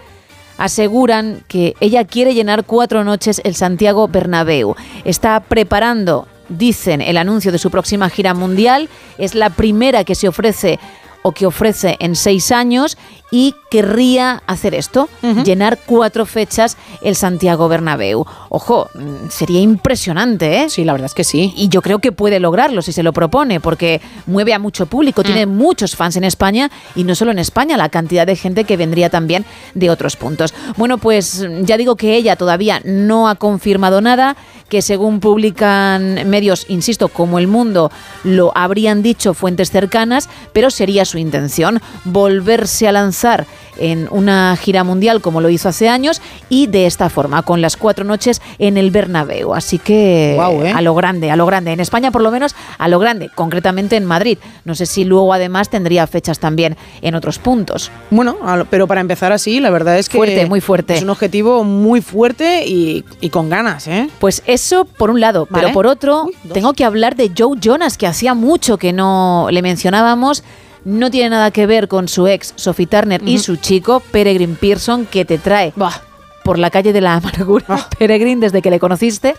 aseguran 0.58 1.44
que 1.48 1.76
ella 1.80 2.06
quiere 2.06 2.34
llenar 2.34 2.66
cuatro 2.66 3.04
noches 3.04 3.42
el 3.44 3.56
Santiago 3.56 4.08
Bernabéu. 4.08 4.76
Está 5.04 5.40
preparando, 5.40 6.28
dicen, 6.50 7.02
el 7.02 7.18
anuncio 7.18 7.52
de 7.52 7.60
su 7.60 7.72
próxima 7.72 8.10
gira 8.10 8.34
mundial. 8.34 8.90
Es 9.18 9.36
la 9.36 9.50
primera 9.50 10.04
que 10.04 10.16
se 10.16 10.28
ofrece 10.28 10.80
o 11.22 11.32
que 11.32 11.46
ofrece 11.46 11.98
en 12.00 12.16
seis 12.16 12.52
años 12.52 12.98
y 13.32 13.56
querría 13.70 14.42
hacer 14.48 14.74
esto, 14.74 15.10
llenar 15.44 15.80
cuatro 15.86 16.26
fechas 16.26 16.78
el 17.02 17.16
Santiago 17.16 17.68
Bernabéu. 17.68 18.26
Ojo, 18.50 18.90
mm, 18.94 19.30
sería 19.30 19.60
impresionante, 19.60 20.62
¿eh? 20.64 20.70
Sí, 20.70 20.84
la 20.86 20.94
verdad 20.94 21.08
es 21.08 21.14
que 21.14 21.24
sí. 21.24 21.54
Y 21.58 21.68
yo 21.70 21.82
creo 21.82 22.00
que 22.00 22.12
puede 22.12 22.40
lograrlo 22.40 22.82
si 22.82 22.94
se 22.94 23.04
lo 23.04 23.12
propone, 23.14 23.60
porque 23.60 24.00
mueve 24.26 24.54
a 24.54 24.60
mucho 24.60 24.86
público, 24.86 25.24
tiene 25.24 25.46
Mm. 25.46 25.58
muchos 25.58 25.96
fans 25.96 26.16
en 26.16 26.24
España 26.24 26.72
y 26.96 27.04
no 27.04 27.16
solo 27.16 27.32
en 27.32 27.40
España, 27.40 27.76
la 27.78 27.90
cantidad 27.90 28.26
de 28.26 28.36
gente 28.36 28.64
que 28.64 28.78
vendría 28.78 29.10
también 29.10 29.46
de 29.74 29.90
otros 29.90 30.16
puntos. 30.16 30.54
Bueno, 30.78 30.98
pues 30.98 31.46
ya 31.62 31.78
digo 31.78 31.96
que 31.96 32.16
ella 32.16 32.36
todavía 32.38 32.82
no 32.86 33.28
ha 33.28 33.36
confirmado 33.36 34.02
nada, 34.02 34.36
que 34.70 34.82
según 34.82 35.20
publican 35.20 36.30
medios, 36.30 36.66
insisto, 36.70 37.08
como 37.08 37.40
El 37.40 37.48
Mundo, 37.48 37.92
lo 38.24 38.52
habrían 38.56 39.02
dicho 39.02 39.34
fuentes 39.34 39.72
cercanas, 39.72 40.30
pero 40.54 40.70
sería 40.70 41.06
su 41.06 41.18
intención 41.18 41.82
volverse 42.06 42.88
a 42.88 42.92
lanzar 42.92 43.46
en 43.80 44.08
una 44.12 44.58
gira 44.60 44.84
mundial 44.84 45.22
como 45.22 45.42
lo 45.42 45.50
hizo 45.50 45.70
hace 45.70 45.90
años 45.90 46.22
y 46.50 46.68
de 46.68 46.86
esta 46.86 47.10
forma, 47.10 47.44
con 47.44 47.62
las 47.62 47.78
cuatro 47.78 48.04
noches 48.06 48.42
en 48.60 48.78
el 48.78 48.92
Bernabéu. 48.92 49.54
Así 49.54 49.80
que 49.80 50.34
Guau, 50.36 50.64
¿eh? 50.64 50.72
a 50.72 50.82
lo 50.82 50.96
grande, 50.96 51.32
a 51.32 51.36
lo 51.36 51.46
grande. 51.46 51.72
En 51.72 51.80
España 51.80 52.12
por 52.12 52.22
lo 52.22 52.32
menos 52.32 52.56
a 52.78 52.88
lo 52.88 53.00
grande, 53.00 53.30
concretamente 53.34 53.96
en 53.96 54.06
Madrid. 54.06 54.38
No 54.66 54.76
sé 54.76 54.86
si 54.86 55.04
luego 55.04 55.34
además 55.34 55.70
tendría 55.70 56.08
fechas 56.08 56.40
también 56.40 56.76
en 57.02 57.16
otros 57.16 57.40
puntos. 57.40 57.92
Bueno, 58.10 58.38
pero 58.70 58.88
para 58.88 59.02
empezar 59.02 59.32
así, 59.32 59.60
la 59.60 59.70
verdad 59.70 59.98
es 59.98 60.10
que. 60.10 60.18
Fuerte, 60.18 60.46
muy 60.46 60.62
fuerte. 60.62 60.96
Es 60.96 61.04
un 61.04 61.10
objetivo 61.10 61.64
muy 61.64 62.02
fuerte 62.02 62.66
y, 62.66 63.06
y 63.22 63.30
con 63.30 63.50
ganas, 63.50 63.88
¿eh? 63.88 64.10
Pues 64.20 64.44
eso 64.58 64.86
por 64.86 65.10
un 65.12 65.22
lado, 65.22 65.48
Vale. 65.50 65.64
pero 65.64 65.74
por 65.74 65.88
otro 65.88 66.26
Uy, 66.26 66.36
tengo 66.54 66.74
que 66.74 66.84
hablar 66.84 67.16
de 67.16 67.32
Joe 67.38 67.58
Jonas, 67.62 67.98
que 67.98 68.08
hacía 68.08 68.34
mucho 68.34 68.78
que 68.78 68.92
no 68.92 69.48
le 69.52 69.62
mencionábamos. 69.62 70.44
No 70.84 71.12
tiene 71.12 71.30
nada 71.32 71.52
que 71.52 71.66
ver 71.66 71.88
con 71.88 72.08
su 72.08 72.28
ex 72.28 72.54
Sophie 72.56 72.88
Turner 72.88 73.22
y 73.28 73.40
su 73.40 73.58
chico 73.58 74.00
Peregrine 74.12 74.56
Pearson, 74.56 75.06
que 75.06 75.26
te 75.26 75.38
trae 75.38 75.74
por 76.44 76.58
la 76.58 76.70
calle 76.70 76.94
de 76.94 77.02
la 77.02 77.16
amargura. 77.16 77.66
Ah. 77.68 77.90
Peregrine, 78.00 78.40
desde 78.40 78.62
que 78.62 78.70
le 78.70 78.80
conociste, 78.80 79.36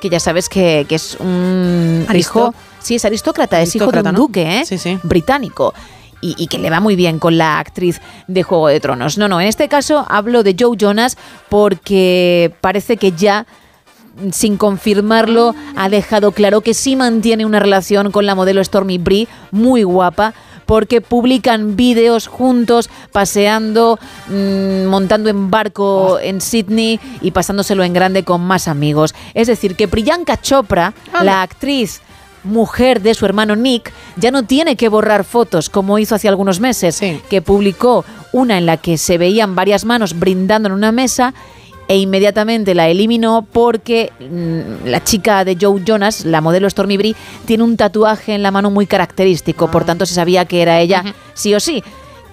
que 0.00 0.08
ya 0.08 0.20
sabes 0.20 0.48
que, 0.48 0.86
que 0.88 0.94
es 0.94 1.16
un 1.20 2.06
hijo. 2.14 2.54
Sí, 2.80 2.94
es 2.94 3.04
aristócrata, 3.04 3.60
es 3.60 3.76
hijo 3.76 3.90
de 3.90 3.98
un 3.98 4.04
¿no? 4.04 4.12
duque, 4.12 4.60
¿eh? 4.60 4.64
Sí, 4.64 4.78
sí. 4.78 4.98
Británico. 5.02 5.74
Y, 6.22 6.34
y 6.38 6.46
que 6.46 6.58
le 6.58 6.70
va 6.70 6.80
muy 6.80 6.96
bien 6.96 7.18
con 7.18 7.36
la 7.36 7.58
actriz 7.58 8.00
de 8.26 8.42
Juego 8.42 8.68
de 8.68 8.80
Tronos. 8.80 9.18
No, 9.18 9.28
no, 9.28 9.38
en 9.38 9.48
este 9.48 9.68
caso 9.68 10.06
hablo 10.08 10.42
de 10.42 10.56
Joe 10.58 10.76
Jonas 10.78 11.18
porque 11.50 12.54
parece 12.62 12.96
que 12.96 13.12
ya 13.12 13.46
sin 14.32 14.56
confirmarlo, 14.56 15.54
ha 15.76 15.88
dejado 15.88 16.32
claro 16.32 16.60
que 16.60 16.74
sí 16.74 16.96
mantiene 16.96 17.44
una 17.44 17.60
relación 17.60 18.10
con 18.10 18.26
la 18.26 18.34
modelo 18.34 18.62
Stormy 18.62 18.98
Bree, 18.98 19.28
muy 19.50 19.82
guapa, 19.82 20.34
porque 20.64 21.00
publican 21.00 21.76
vídeos 21.76 22.26
juntos, 22.26 22.90
paseando, 23.12 23.98
mm, 24.28 24.86
montando 24.86 25.30
en 25.30 25.50
barco 25.50 26.18
en 26.20 26.40
Sydney 26.40 26.98
y 27.20 27.30
pasándoselo 27.30 27.84
en 27.84 27.92
grande 27.92 28.24
con 28.24 28.40
más 28.40 28.66
amigos. 28.66 29.14
Es 29.34 29.46
decir, 29.46 29.76
que 29.76 29.86
Priyanka 29.86 30.40
Chopra, 30.40 30.92
la 31.22 31.42
actriz 31.42 32.00
mujer 32.42 33.02
de 33.02 33.14
su 33.14 33.26
hermano 33.26 33.56
Nick, 33.56 33.92
ya 34.16 34.30
no 34.30 34.44
tiene 34.44 34.76
que 34.76 34.88
borrar 34.88 35.24
fotos 35.24 35.68
como 35.68 35.98
hizo 35.98 36.14
hace 36.14 36.28
algunos 36.28 36.60
meses, 36.60 36.94
Sí. 36.96 37.20
que 37.28 37.42
publicó 37.42 38.04
una 38.32 38.56
en 38.58 38.66
la 38.66 38.76
que 38.76 38.98
se 38.98 39.18
veían 39.18 39.54
varias 39.54 39.84
manos 39.84 40.18
brindando 40.18 40.68
en 40.68 40.72
una 40.74 40.92
mesa 40.92 41.34
e 41.88 41.98
inmediatamente 41.98 42.74
la 42.74 42.88
eliminó 42.88 43.46
porque 43.50 44.12
mm, 44.18 44.88
la 44.88 45.02
chica 45.04 45.44
de 45.44 45.56
Joe 45.60 45.82
Jonas, 45.84 46.24
la 46.24 46.40
modelo 46.40 46.68
Stormy 46.68 46.96
Bree, 46.96 47.16
tiene 47.44 47.62
un 47.62 47.76
tatuaje 47.76 48.34
en 48.34 48.42
la 48.42 48.50
mano 48.50 48.70
muy 48.70 48.86
característico, 48.86 49.70
por 49.70 49.84
tanto 49.84 50.06
se 50.06 50.14
sabía 50.14 50.44
que 50.46 50.62
era 50.62 50.80
ella 50.80 51.04
sí 51.34 51.54
o 51.54 51.60
sí. 51.60 51.82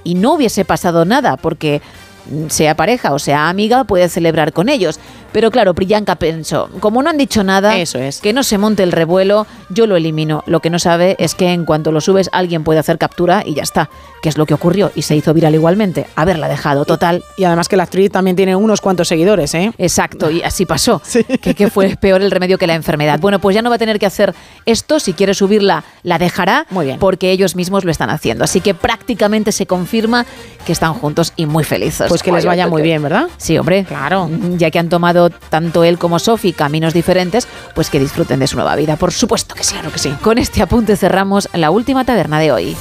Y 0.03 0.15
no 0.15 0.33
hubiese 0.33 0.65
pasado 0.65 1.05
nada 1.05 1.37
porque 1.37 1.81
mm, 2.29 2.49
sea 2.49 2.75
pareja 2.75 3.13
o 3.13 3.19
sea 3.19 3.49
amiga, 3.49 3.83
puede 3.83 4.09
celebrar 4.09 4.53
con 4.53 4.69
ellos. 4.69 4.99
Pero 5.33 5.51
claro, 5.51 5.73
Priyanka 5.73 6.15
pensó, 6.15 6.69
como 6.79 7.01
no 7.03 7.09
han 7.09 7.17
dicho 7.17 7.43
nada, 7.43 7.75
Eso 7.77 7.97
es. 7.99 8.21
que 8.21 8.31
no 8.33 8.43
se 8.43 8.57
monte 8.57 8.83
el 8.83 8.91
revuelo, 8.91 9.45
yo 9.69 9.87
lo 9.87 9.95
elimino. 9.97 10.43
Lo 10.45 10.59
que 10.61 10.69
no 10.69 10.79
sabe 10.79 11.15
es 11.19 11.35
que 11.35 11.51
en 11.51 11.65
cuanto 11.65 11.91
lo 11.91 11.99
subes, 12.01 12.29
alguien 12.31 12.63
puede 12.63 12.79
hacer 12.79 12.97
captura 12.97 13.43
y 13.45 13.55
ya 13.55 13.63
está. 13.63 13.89
Que 14.21 14.29
es 14.29 14.37
lo 14.37 14.45
que 14.45 14.53
ocurrió 14.53 14.91
y 14.95 15.01
se 15.01 15.15
hizo 15.15 15.33
viral 15.33 15.53
igualmente. 15.55 16.05
Haberla 16.15 16.47
dejado, 16.47 16.85
total. 16.85 17.23
Y 17.35 17.43
además 17.43 17.67
que 17.67 17.75
la 17.75 17.83
actriz 17.83 18.09
también 18.11 18.35
tiene 18.37 18.55
unos 18.55 18.79
cuantos 18.79 19.07
seguidores, 19.09 19.53
¿eh? 19.55 19.73
Exacto, 19.77 20.31
y 20.31 20.41
así 20.43 20.65
pasó. 20.65 21.01
Que, 21.41 21.55
que 21.55 21.69
fue 21.69 21.97
peor 21.99 22.21
el 22.21 22.31
remedio 22.31 22.57
que 22.57 22.67
la 22.67 22.75
enfermedad. 22.75 23.19
Bueno, 23.19 23.39
pues 23.39 23.53
ya 23.55 23.61
no 23.61 23.69
va 23.69 23.75
a 23.75 23.79
tener 23.79 23.99
que 23.99 24.05
hacer 24.05 24.33
esto. 24.65 24.99
Si 24.99 25.13
quiere 25.13 25.33
subirla, 25.33 25.83
la 26.03 26.17
dejará. 26.19 26.65
Muy 26.69 26.85
bien. 26.85 26.99
Porque 26.99 27.31
ellos 27.31 27.55
mismos 27.55 27.83
lo 27.83 27.91
están 27.91 28.09
haciendo. 28.09 28.43
Así 28.43 28.61
que 28.61 28.73
prácticamente 28.73 29.51
se 29.51 29.65
confirma 29.65 30.25
que 30.65 30.71
están 30.71 30.93
juntos 30.93 31.33
y 31.35 31.45
muy 31.47 31.63
felices. 31.63 32.07
Pues 32.07 32.21
que 32.23 32.31
les 32.31 32.45
vaya 32.45 32.67
muy 32.67 32.81
bien, 32.81 33.01
¿verdad? 33.03 33.27
Sí, 33.37 33.57
hombre. 33.57 33.83
Claro. 33.83 34.29
Ya 34.57 34.69
que 34.71 34.79
han 34.79 34.89
tomado 34.89 35.22
tanto 35.29 35.83
él 35.83 35.97
como 35.97 36.19
Sophie 36.19 36.53
caminos 36.53 36.93
diferentes, 36.93 37.47
pues 37.75 37.89
que 37.89 37.99
disfruten 37.99 38.39
de 38.39 38.47
su 38.47 38.55
nueva 38.55 38.75
vida. 38.75 38.95
Por 38.95 39.11
supuesto 39.11 39.55
que 39.55 39.63
sí. 39.63 39.73
Claro 39.73 39.91
que 39.91 39.99
sí. 39.99 40.09
Con 40.21 40.37
este 40.37 40.61
apunte 40.61 40.95
cerramos 40.95 41.49
la 41.53 41.71
última 41.71 42.05
taberna 42.05 42.39
de 42.39 42.51
hoy. 42.51 42.77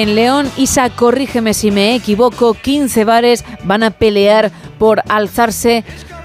En 0.00 0.14
León, 0.14 0.50
Isa, 0.56 0.88
corrígeme 0.88 1.52
si 1.52 1.70
me 1.70 1.94
equivoco, 1.94 2.54
15 2.54 3.04
bares 3.04 3.44
van 3.64 3.82
a 3.82 3.90
pelear 3.90 4.50
por 4.78 5.02
alzarse 5.08 5.84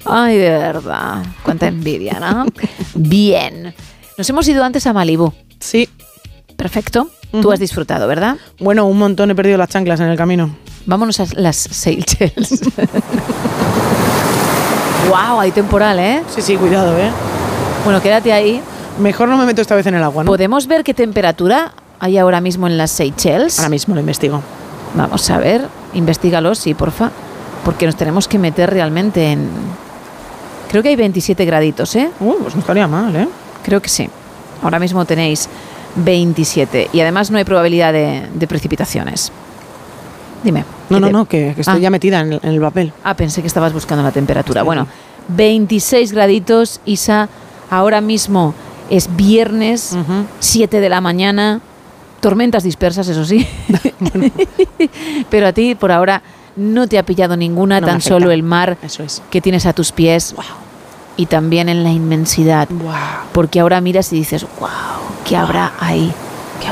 Ay, 0.05 0.37
de 0.37 0.51
verdad. 0.51 1.25
Cuánta 1.43 1.67
envidia, 1.67 2.21
¿no? 2.21 2.47
Bien. 2.95 3.75
Nos 4.19 4.29
hemos 4.31 4.47
ido 4.49 4.65
antes 4.65 4.87
a 4.87 4.93
Malibu. 4.93 5.33
Sí. 5.61 5.89
Perfecto. 6.57 7.09
Tú 7.43 7.53
has 7.53 7.61
disfrutado, 7.61 8.09
¿verdad? 8.09 8.39
Bueno, 8.59 8.87
un 8.87 8.99
montón 8.99 9.31
he 9.31 9.35
perdido 9.35 9.59
las 9.59 9.69
chanclas 9.69 10.01
en 10.01 10.09
el 10.09 10.17
camino. 10.17 10.57
Vámonos 10.87 11.21
a 11.21 11.27
las 11.35 11.57
Seychelles. 11.57 12.61
wow, 15.09 15.41
hay 15.41 15.51
temporal, 15.51 15.99
¿eh? 15.99 16.23
Sí, 16.35 16.43
sí, 16.43 16.57
cuidado, 16.57 16.97
¿eh? 16.99 17.11
Bueno, 17.85 18.01
quédate 18.03 18.33
ahí. 18.33 18.61
Mejor 18.99 19.29
no 19.29 19.37
me 19.37 19.45
meto 19.45 19.63
esta 19.63 19.75
vez 19.75 19.87
en 19.87 19.95
el 19.95 20.03
agua, 20.03 20.25
¿no? 20.25 20.31
¿Podemos 20.31 20.67
ver 20.67 20.83
qué 20.83 20.95
temperatura 20.95 21.73
hay 22.01 22.19
ahora 22.19 22.41
mismo 22.41 22.67
en 22.67 22.79
las 22.79 22.91
Seychelles? 22.91 23.59
Ahora 23.59 23.69
mismo 23.69 23.95
lo 23.95 24.01
investigo. 24.01 24.43
Vamos 24.95 25.29
a 25.31 25.39
ver, 25.39 25.69
investigalo, 25.95 26.55
sí, 26.55 26.75
porfa. 26.75 27.11
Porque 27.65 27.87
nos 27.87 27.97
tenemos 27.97 28.29
que 28.29 28.39
meter 28.39 28.71
realmente 28.71 29.33
en... 29.33 29.49
Creo 30.71 30.83
que 30.83 30.89
hay 30.91 30.97
27 30.97 31.45
graditos, 31.45 31.95
¿eh? 31.97 32.11
Uh, 32.21 32.35
pues 32.43 32.55
no 32.55 32.61
estaría 32.61 32.87
mal, 32.87 33.15
¿eh? 33.15 33.29
Creo 33.63 33.81
que 33.83 33.89
sí. 33.89 34.09
Ahora 34.63 34.79
mismo 34.79 35.05
tenéis 35.05 35.49
27 35.97 36.91
y 36.93 37.01
además 37.01 37.31
no 37.31 37.39
hay 37.39 37.45
probabilidad 37.45 37.93
de, 37.93 38.29
de 38.33 38.47
precipitaciones. 38.47 39.33
Dime. 40.47 40.65
No, 40.89 40.97
¿qué 40.97 41.01
no, 41.01 41.07
te- 41.09 41.13
no, 41.13 41.25
que, 41.27 41.53
que 41.55 41.61
estoy 41.61 41.77
Ah. 41.77 41.81
ya 41.81 41.91
metida 41.91 42.21
en 42.21 42.33
el, 42.35 42.41
en 42.43 42.51
el 42.55 42.61
papel. 42.61 42.93
Ah, 43.05 43.15
pensé 43.15 43.43
que 43.43 43.49
estabas 43.49 43.73
buscando 43.75 44.03
la 44.03 44.13
temperatura. 44.13 44.63
Bueno, 44.63 44.87
26 45.29 46.13
graditos, 46.13 46.81
Isa. 46.87 47.29
Ahora 47.69 48.01
mismo 48.01 48.55
es 48.89 49.15
viernes, 49.17 49.97
7 50.39 50.81
de 50.81 50.89
la 50.89 51.01
mañana. 51.03 51.61
Tormentas 52.21 52.63
dispersas, 52.63 53.09
eso 53.09 53.25
sí. 53.27 53.47
Pero 55.31 55.49
a 55.49 55.53
ti, 55.53 55.75
por 55.75 55.93
ahora, 55.93 56.23
no 56.57 56.87
te 56.87 56.99
ha 56.99 57.03
pillado 57.05 57.37
ninguna, 57.37 57.81
No 57.81 57.87
tan 57.87 58.01
solo 58.01 58.31
el 58.31 58.43
mar 58.43 58.79
Eso 58.83 59.03
es. 59.03 59.23
que 59.31 59.41
tienes 59.41 59.67
a 59.67 59.73
tus 59.73 59.93
pies. 59.93 60.35
Y 61.19 61.27
también 61.27 61.69
en 61.69 61.83
la 61.83 61.91
inmensidad. 61.91 62.69
Porque 63.33 63.61
ahora 63.61 63.81
miras 63.81 64.13
y 64.13 64.17
dices, 64.17 64.47
wow, 64.61 64.69
¿qué 65.25 65.37
habrá 65.37 65.73
ahí? 65.81 66.13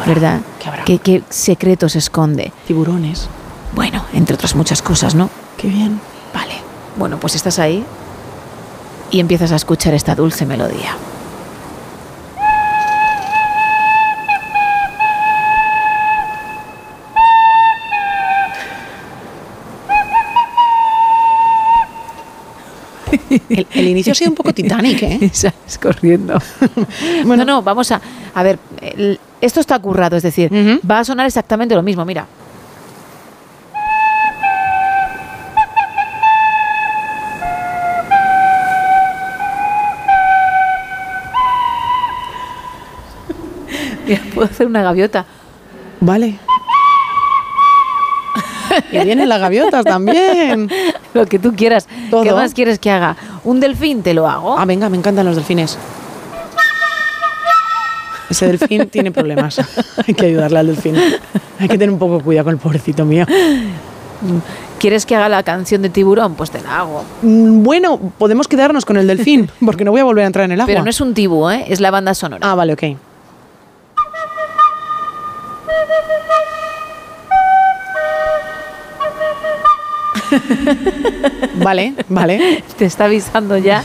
¿Verdad? 0.06 0.40
¿Qué 0.60 0.68
habrá? 0.68 0.84
¿Qué, 0.84 0.98
qué 0.98 1.22
secretos 1.28 1.96
esconde? 1.96 2.52
Tiburones. 2.66 3.28
Bueno, 3.74 4.04
entre 4.12 4.34
otras 4.34 4.54
muchas 4.54 4.82
cosas, 4.82 5.14
¿no? 5.14 5.30
Qué 5.56 5.68
bien. 5.68 6.00
Vale. 6.32 6.54
Bueno, 6.96 7.18
pues 7.18 7.34
estás 7.34 7.58
ahí 7.58 7.84
y 9.10 9.20
empiezas 9.20 9.52
a 9.52 9.56
escuchar 9.56 9.94
esta 9.94 10.14
dulce 10.14 10.46
melodía. 10.46 10.96
El, 23.48 23.66
el 23.72 23.88
inicio 23.88 24.12
ha 24.12 24.14
sido 24.14 24.30
un 24.30 24.34
poco 24.36 24.52
Titanic, 24.52 25.02
¿eh? 25.02 25.30
Sales 25.32 25.78
corriendo. 25.80 26.38
No, 27.26 27.36
no, 27.44 27.62
vamos 27.62 27.90
a. 27.90 28.00
A 28.34 28.42
ver, 28.42 28.58
el- 28.80 29.18
esto 29.40 29.60
está 29.60 29.78
currado, 29.78 30.16
es 30.16 30.22
decir, 30.22 30.50
va 30.90 31.00
a 31.00 31.04
sonar 31.04 31.26
exactamente 31.26 31.74
lo 31.74 31.82
mismo, 31.82 32.04
mira. 32.04 32.26
Mira, 44.06 44.20
puedo 44.34 44.46
hacer 44.48 44.66
una 44.66 44.82
gaviota. 44.82 45.24
Vale. 46.00 46.38
Y 48.90 48.98
vienen 49.04 49.28
las 49.28 49.40
gaviotas 49.40 49.84
también. 49.84 50.68
Lo 51.14 51.26
que 51.26 51.38
tú 51.38 51.54
quieras. 51.54 51.86
Todo. 52.10 52.22
¿Qué 52.24 52.32
más 52.32 52.54
quieres 52.54 52.78
que 52.80 52.90
haga? 52.90 53.16
¿Un 53.44 53.60
delfín? 53.60 54.02
Te 54.02 54.14
lo 54.14 54.26
hago. 54.28 54.58
Ah, 54.58 54.64
venga, 54.64 54.88
me 54.88 54.96
encantan 54.96 55.24
los 55.26 55.36
delfines. 55.36 55.78
Ese 58.28 58.46
delfín 58.48 58.88
tiene 58.90 59.12
problemas. 59.12 59.60
Hay 60.06 60.14
que 60.14 60.26
ayudarle 60.26 60.58
al 60.58 60.66
delfín. 60.66 60.96
Hay 61.60 61.68
que 61.68 61.78
tener 61.78 61.90
un 61.90 61.98
poco 62.00 62.18
de 62.18 62.24
cuidado 62.24 62.46
con 62.46 62.54
el 62.54 62.58
pobrecito 62.60 63.04
mío. 63.04 63.26
¿Quieres 64.80 65.06
que 65.06 65.14
haga 65.14 65.28
la 65.28 65.42
canción 65.44 65.82
de 65.82 65.88
tiburón? 65.90 66.34
Pues 66.34 66.50
te 66.50 66.60
la 66.60 66.80
hago. 66.80 67.04
Mm, 67.22 67.62
Bueno, 67.62 67.98
podemos 68.18 68.48
quedarnos 68.48 68.84
con 68.84 68.96
el 68.96 69.06
delfín, 69.06 69.50
porque 69.64 69.84
no 69.84 69.92
voy 69.92 70.00
a 70.00 70.04
volver 70.04 70.24
a 70.24 70.26
entrar 70.26 70.46
en 70.46 70.52
el 70.52 70.60
agua. 70.60 70.66
Pero 70.72 70.82
no 70.82 70.90
es 70.90 71.00
un 71.00 71.14
tibú, 71.14 71.48
¿eh? 71.48 71.64
Es 71.68 71.80
la 71.80 71.90
banda 71.92 72.12
sonora. 72.14 72.50
Ah, 72.50 72.54
vale, 72.56 72.72
ok. 72.72 72.82
Vale, 81.56 81.94
vale. 82.08 82.62
Te 82.76 82.84
está 82.84 83.04
avisando 83.04 83.56
ya 83.56 83.84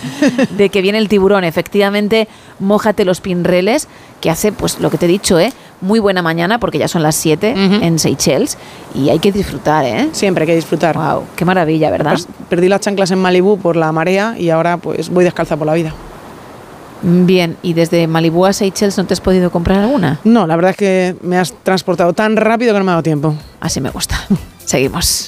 de 0.58 0.70
que 0.70 0.82
viene 0.82 0.98
el 0.98 1.08
tiburón. 1.08 1.44
Efectivamente, 1.44 2.28
mójate 2.60 3.06
los 3.06 3.22
pinreles, 3.22 3.88
que 4.22 4.30
hace, 4.30 4.52
pues 4.52 4.80
lo 4.80 4.90
que 4.90 4.98
te 4.98 5.06
he 5.06 5.10
dicho, 5.10 5.40
¿eh? 5.40 5.54
Muy 5.82 6.00
buena 6.00 6.22
mañana, 6.22 6.60
porque 6.60 6.78
ya 6.78 6.88
son 6.88 7.04
las 7.04 7.16
7 7.16 7.54
en 7.56 8.00
Seychelles. 8.00 8.58
Y 8.94 9.10
hay 9.10 9.20
que 9.20 9.32
disfrutar, 9.32 9.86
¿eh? 9.86 10.10
Siempre 10.12 10.44
hay 10.44 10.48
que 10.48 10.56
disfrutar. 10.56 10.98
Wow, 10.98 11.24
qué 11.36 11.46
maravilla, 11.46 11.90
¿verdad? 11.90 12.14
Pues 12.14 12.28
perdí 12.50 12.68
las 12.68 12.82
chanclas 12.82 13.12
en 13.12 13.20
Malibú 13.20 13.58
por 13.60 13.76
la 13.76 13.92
marea 13.92 14.36
y 14.38 14.50
ahora 14.50 14.78
pues 14.78 15.10
voy 15.10 15.24
descalza 15.24 15.56
por 15.56 15.68
la 15.68 15.74
vida. 15.74 15.94
Bien, 17.02 17.58
¿y 17.62 17.74
desde 17.74 18.08
Malibú 18.08 18.46
a 18.46 18.54
Seychelles 18.54 18.98
no 18.98 19.06
te 19.06 19.14
has 19.14 19.22
podido 19.22 19.52
comprar 19.52 19.80
alguna? 19.80 20.20
No, 20.24 20.48
la 20.48 20.56
verdad 20.56 20.72
es 20.72 20.78
que 20.78 21.16
me 21.22 21.38
has 21.38 21.54
transportado 21.64 22.14
tan 22.14 22.36
rápido 22.36 22.74
que 22.74 22.80
no 22.80 22.86
me 22.86 22.92
ha 22.92 22.94
dado 22.94 23.04
tiempo. 23.04 23.36
Así 23.60 23.80
me 23.82 23.90
gusta. 23.90 24.16
Seguimos. 24.66 25.28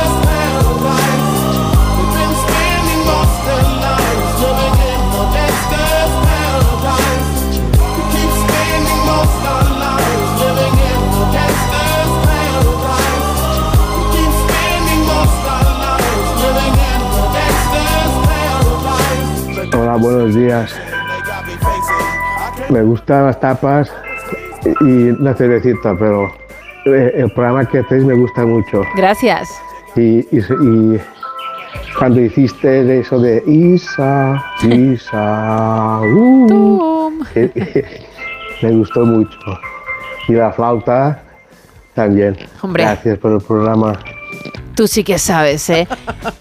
buenos 20.01 20.33
días. 20.35 20.73
Me 22.69 22.81
gustan 22.83 23.25
las 23.25 23.39
tapas 23.39 23.91
y 24.81 25.11
la 25.21 25.33
cervecita, 25.33 25.95
pero 25.97 26.27
eh, 26.85 27.13
el 27.15 27.31
programa 27.31 27.65
que 27.65 27.79
hacéis 27.79 28.03
me 28.03 28.13
gusta 28.13 28.45
mucho. 28.45 28.81
Gracias. 28.95 29.49
Y, 29.95 30.19
y- 30.35 30.45
y 30.61 31.01
cuando 31.97 32.21
hiciste 32.21 32.99
eso 32.99 33.19
de 33.19 33.43
Isa, 33.45 34.43
Isa, 34.63 36.01
uh, 36.01 37.11
me 38.61 38.71
gustó 38.71 39.05
mucho. 39.05 39.37
Y 40.27 40.33
la 40.33 40.51
flauta 40.53 41.21
también. 41.93 42.37
Hombre. 42.61 42.83
Gracias 42.83 43.17
por 43.19 43.33
el 43.33 43.41
programa. 43.41 43.99
Tú 44.75 44.87
sí 44.87 45.03
que 45.03 45.19
sabes, 45.19 45.69
¿eh? 45.69 45.87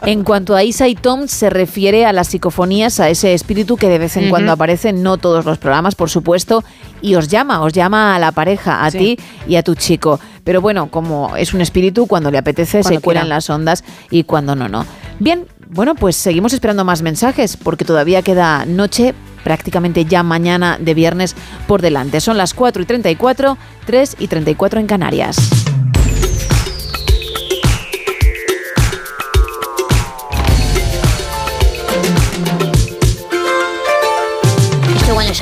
En 0.07 0.23
cuanto 0.25 0.55
a 0.55 0.63
Isa 0.63 0.87
y 0.89 0.95
Tom 0.95 1.27
se 1.27 1.51
refiere 1.51 2.07
a 2.07 2.13
las 2.13 2.29
psicofonías, 2.29 3.01
a 3.01 3.09
ese 3.11 3.35
espíritu 3.35 3.77
que 3.77 3.89
de 3.89 3.99
vez 3.99 4.17
en 4.17 4.31
cuando 4.31 4.53
aparece 4.53 4.93
no 4.93 5.19
todos 5.19 5.45
los 5.45 5.59
programas, 5.59 5.95
por 5.95 6.11
supuesto, 6.11 6.63
y 7.03 7.17
os 7.17 7.29
llama, 7.29 7.61
os 7.61 7.73
llama 7.73 8.15
a 8.15 8.19
la 8.19 8.33
pareja, 8.33 8.85
a 8.85 8.91
Sí. 8.91 8.99
ti 8.99 9.19
y 9.49 9.57
a 9.57 9.63
tu 9.63 9.75
chico. 9.75 10.21
Pero 10.45 10.61
bueno, 10.61 10.91
como 10.91 11.37
es 11.37 11.53
un 11.55 11.61
espíritu, 11.61 12.07
cuando 12.07 12.31
le 12.31 12.39
apetece 12.39 12.81
Cuando 12.81 12.99
se 12.99 13.03
cuelan 13.03 13.29
las 13.29 13.51
ondas 13.51 13.85
y 14.11 14.25
cuando 14.25 14.55
no, 14.55 14.69
no. 14.69 14.87
Bien, 15.19 15.47
bueno, 15.69 15.95
pues 15.95 16.17
seguimos 16.17 16.53
esperando 16.53 16.85
más 16.85 17.03
mensajes, 17.03 17.57
porque 17.57 17.85
todavía 17.85 18.23
queda 18.23 18.65
noche 18.65 19.15
prácticamente 19.45 20.05
ya 20.05 20.23
mañana 20.23 20.79
de 20.81 20.95
viernes 20.95 21.35
por 21.67 21.83
delante. 21.83 22.21
Son 22.21 22.39
las 22.39 22.55
4 22.55 22.83
y 22.83 22.87
34, 22.87 23.59
3 23.87 24.17
y 24.19 24.29
34 24.29 24.81
en 24.81 24.87
Canarias. 24.87 25.37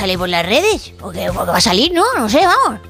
¿Esto 0.09 0.17
cuando 0.17 0.17
sale 0.17 0.19
por 0.19 0.29
las 0.29 0.47
redes? 0.47 0.93
Porque, 0.99 1.27
porque 1.35 1.51
va 1.51 1.57
a 1.57 1.61
salir, 1.61 1.93
¿no? 1.93 2.05
No 2.17 2.29
sé, 2.29 2.41
vamos. 2.47 2.81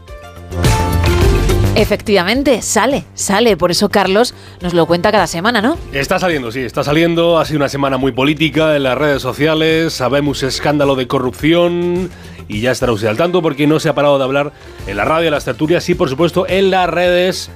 Efectivamente, 1.74 2.62
sale, 2.62 3.04
sale. 3.14 3.56
Por 3.56 3.70
eso 3.70 3.88
Carlos 3.88 4.34
nos 4.60 4.74
lo 4.74 4.86
cuenta 4.86 5.10
cada 5.10 5.26
semana, 5.26 5.60
¿no? 5.60 5.76
Está 5.92 6.18
saliendo, 6.18 6.50
sí, 6.52 6.60
está 6.60 6.84
saliendo. 6.84 7.38
Ha 7.38 7.44
sido 7.44 7.58
una 7.58 7.68
semana 7.68 7.96
muy 7.96 8.12
política 8.12 8.76
en 8.76 8.84
las 8.84 8.96
redes 8.96 9.22
sociales. 9.22 9.92
Sabemos 9.92 10.42
escándalo 10.42 10.94
de 10.96 11.06
corrupción. 11.06 12.10
Y 12.46 12.60
ya 12.60 12.70
estará 12.70 12.92
usted 12.92 13.08
al 13.08 13.16
tanto 13.16 13.42
porque 13.42 13.66
no 13.66 13.78
se 13.78 13.88
ha 13.88 13.94
parado 13.94 14.18
de 14.18 14.24
hablar 14.24 14.52
en 14.86 14.96
la 14.96 15.04
radio, 15.04 15.28
en 15.28 15.34
las 15.34 15.44
tertulias 15.44 15.88
y, 15.88 15.94
por 15.94 16.08
supuesto, 16.08 16.46
en 16.48 16.70
las 16.70 16.88
redes 16.88 17.50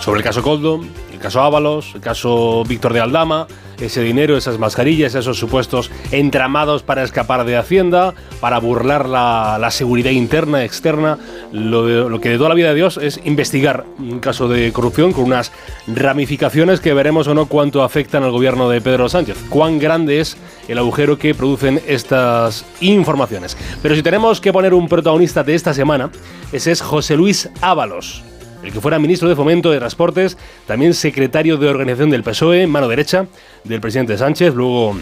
sobre 0.00 0.18
el 0.18 0.24
caso 0.24 0.42
Coldo, 0.42 0.80
caso 1.22 1.40
Ábalos, 1.40 1.94
el 1.94 2.00
caso 2.00 2.64
Víctor 2.64 2.92
de 2.92 3.00
Aldama, 3.00 3.46
ese 3.80 4.02
dinero, 4.02 4.36
esas 4.36 4.58
mascarillas, 4.58 5.14
esos 5.14 5.38
supuestos 5.38 5.90
entramados 6.10 6.82
para 6.82 7.02
escapar 7.02 7.44
de 7.44 7.56
Hacienda, 7.56 8.14
para 8.40 8.58
burlar 8.58 9.08
la, 9.08 9.68
seguridad 9.70 10.10
interna, 10.10 10.64
externa. 10.64 11.18
Lo, 11.52 12.08
lo 12.08 12.20
que 12.20 12.30
de 12.30 12.36
toda 12.36 12.48
la 12.48 12.54
vida 12.54 12.68
de 12.68 12.74
Dios 12.74 12.98
es 12.98 13.20
investigar 13.24 13.84
un 13.98 14.20
caso 14.20 14.48
de 14.48 14.72
corrupción 14.72 15.12
con 15.12 15.24
unas 15.24 15.52
ramificaciones 15.86 16.80
que 16.80 16.94
veremos 16.94 17.26
o 17.28 17.34
no 17.34 17.46
cuánto 17.46 17.82
afectan 17.82 18.22
al 18.22 18.30
gobierno 18.30 18.68
de 18.68 18.80
Pedro 18.80 19.08
Sánchez. 19.08 19.36
Cuán 19.48 19.78
grande 19.78 20.20
es 20.20 20.36
el 20.68 20.78
agujero 20.78 21.18
que 21.18 21.34
producen 21.34 21.80
estas 21.86 22.64
informaciones. 22.80 23.56
Pero 23.82 23.94
si 23.94 24.02
tenemos 24.02 24.40
que 24.40 24.52
poner 24.52 24.74
un 24.74 24.88
protagonista 24.88 25.42
de 25.42 25.54
esta 25.54 25.74
semana, 25.74 26.10
ese 26.52 26.72
es 26.72 26.80
José 26.80 27.16
Luis 27.16 27.48
Ábalos 27.60 28.22
el 28.62 28.72
que 28.72 28.80
fuera 28.80 28.98
ministro 28.98 29.28
de 29.28 29.36
Fomento 29.36 29.70
de 29.70 29.78
Transportes, 29.78 30.38
también 30.66 30.94
secretario 30.94 31.56
de 31.56 31.68
organización 31.68 32.10
del 32.10 32.22
PSOE, 32.22 32.66
mano 32.66 32.88
derecha 32.88 33.26
del 33.64 33.80
presidente 33.80 34.16
Sánchez, 34.16 34.54
luego 34.54 34.96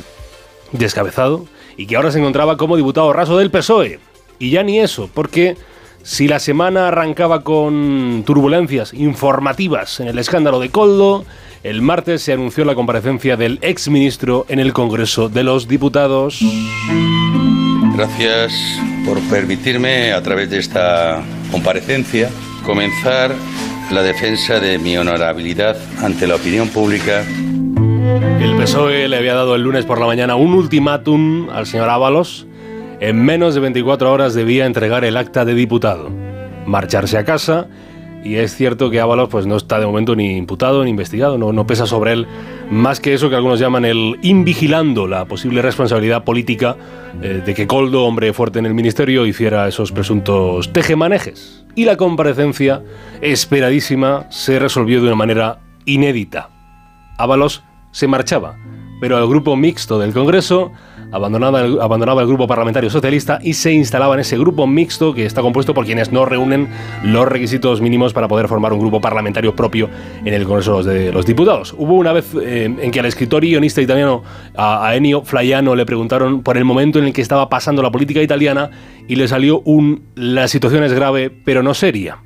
descabezado, 0.72 1.46
y 1.76 1.86
que 1.86 1.96
ahora 1.96 2.12
se 2.12 2.18
encontraba 2.18 2.56
como 2.56 2.76
diputado 2.76 3.12
raso 3.12 3.36
del 3.38 3.50
PSOE. 3.50 3.98
Y 4.38 4.50
ya 4.50 4.62
ni 4.62 4.80
eso, 4.80 5.10
porque 5.12 5.56
si 6.02 6.28
la 6.28 6.38
semana 6.38 6.88
arrancaba 6.88 7.42
con 7.42 8.22
turbulencias 8.24 8.94
informativas 8.94 10.00
en 10.00 10.08
el 10.08 10.18
escándalo 10.18 10.58
de 10.58 10.70
Coldo, 10.70 11.26
el 11.62 11.82
martes 11.82 12.22
se 12.22 12.32
anunció 12.32 12.64
la 12.64 12.74
comparecencia 12.74 13.36
del 13.36 13.58
exministro 13.60 14.46
en 14.48 14.60
el 14.60 14.72
Congreso 14.72 15.28
de 15.28 15.44
los 15.44 15.68
Diputados. 15.68 16.40
Gracias 17.94 18.54
por 19.04 19.20
permitirme, 19.28 20.12
a 20.12 20.22
través 20.22 20.48
de 20.48 20.58
esta 20.58 21.22
comparecencia, 21.50 22.30
comenzar 22.64 23.34
la 23.90 24.02
defensa 24.02 24.60
de 24.60 24.78
mi 24.78 24.96
honorabilidad 24.96 25.76
ante 26.02 26.26
la 26.26 26.36
opinión 26.36 26.68
pública. 26.68 27.24
El 28.40 28.56
PSOE 28.56 29.08
le 29.08 29.16
había 29.16 29.34
dado 29.34 29.54
el 29.54 29.62
lunes 29.62 29.84
por 29.84 30.00
la 30.00 30.06
mañana 30.06 30.36
un 30.36 30.54
ultimátum 30.54 31.50
al 31.50 31.66
señor 31.66 31.88
Ábalos. 31.88 32.46
En 33.00 33.24
menos 33.24 33.54
de 33.54 33.60
24 33.60 34.12
horas 34.12 34.34
debía 34.34 34.66
entregar 34.66 35.04
el 35.04 35.16
acta 35.16 35.44
de 35.44 35.54
diputado, 35.54 36.10
marcharse 36.66 37.18
a 37.18 37.24
casa. 37.24 37.66
Y 38.22 38.36
es 38.36 38.54
cierto 38.54 38.90
que 38.90 39.00
Ábalos 39.00 39.28
pues, 39.30 39.46
no 39.46 39.56
está 39.56 39.80
de 39.80 39.86
momento 39.86 40.14
ni 40.14 40.36
imputado 40.36 40.84
ni 40.84 40.90
investigado, 40.90 41.38
no, 41.38 41.52
no 41.52 41.66
pesa 41.66 41.86
sobre 41.86 42.12
él 42.12 42.26
más 42.70 43.00
que 43.00 43.12
eso 43.14 43.28
que 43.28 43.36
algunos 43.36 43.58
llaman 43.58 43.84
el 43.84 44.18
invigilando, 44.22 45.08
la 45.08 45.24
posible 45.24 45.60
responsabilidad 45.60 46.22
política 46.22 46.76
eh, 47.20 47.42
de 47.44 47.54
que 47.54 47.66
Coldo, 47.66 48.04
hombre 48.04 48.32
fuerte 48.32 48.60
en 48.60 48.66
el 48.66 48.74
ministerio, 48.74 49.26
hiciera 49.26 49.66
esos 49.66 49.90
presuntos 49.90 50.72
tejemanejes. 50.72 51.59
Y 51.74 51.84
la 51.84 51.96
comparecencia, 51.96 52.82
esperadísima, 53.20 54.26
se 54.30 54.58
resolvió 54.58 55.00
de 55.00 55.06
una 55.06 55.16
manera 55.16 55.60
inédita. 55.84 56.50
Ábalos 57.18 57.62
se 57.92 58.06
marchaba, 58.06 58.56
pero 59.00 59.18
el 59.18 59.28
grupo 59.28 59.56
mixto 59.56 59.98
del 59.98 60.12
Congreso 60.12 60.72
abandonaba 61.12 61.60
el, 62.22 62.26
grupo 62.26 62.46
parlamentario 62.46 62.90
socialista 62.90 63.38
y 63.42 63.54
se 63.54 63.72
instalaba 63.72 64.14
en 64.14 64.20
ese 64.20 64.38
grupo 64.38 64.66
mixto 64.66 65.14
que 65.14 65.26
está 65.26 65.42
compuesto 65.42 65.74
por 65.74 65.84
quienes 65.84 66.12
no 66.12 66.24
reúnen 66.24 66.68
los 67.02 67.26
requisitos 67.26 67.80
mínimos 67.80 68.12
para 68.12 68.28
poder 68.28 68.48
formar 68.48 68.72
un 68.72 68.80
grupo 68.80 69.00
parlamentario 69.00 69.54
propio 69.54 69.88
en 70.24 70.32
el 70.32 70.44
Congreso 70.44 70.82
de 70.82 71.12
los 71.12 71.26
Diputados. 71.26 71.74
Hubo 71.76 71.94
una 71.94 72.12
vez 72.12 72.34
eh, 72.40 72.64
en 72.64 72.90
que 72.90 73.00
al 73.00 73.06
escritor 73.06 73.44
y 73.44 73.50
guionista 73.50 73.80
italiano 73.80 74.22
a 74.56 74.94
Ennio 74.94 75.22
Flaiano 75.22 75.74
le 75.74 75.86
preguntaron 75.86 76.42
por 76.42 76.56
el 76.56 76.64
momento 76.64 76.98
en 76.98 77.06
el 77.06 77.12
que 77.12 77.22
estaba 77.22 77.48
pasando 77.48 77.82
la 77.82 77.90
política 77.90 78.22
italiana 78.22 78.70
y 79.08 79.16
le 79.16 79.28
salió 79.28 79.60
un 79.60 80.02
la 80.14 80.48
situación 80.48 80.84
es 80.84 80.92
grave 80.92 81.30
pero 81.44 81.62
no 81.62 81.74
seria. 81.74 82.18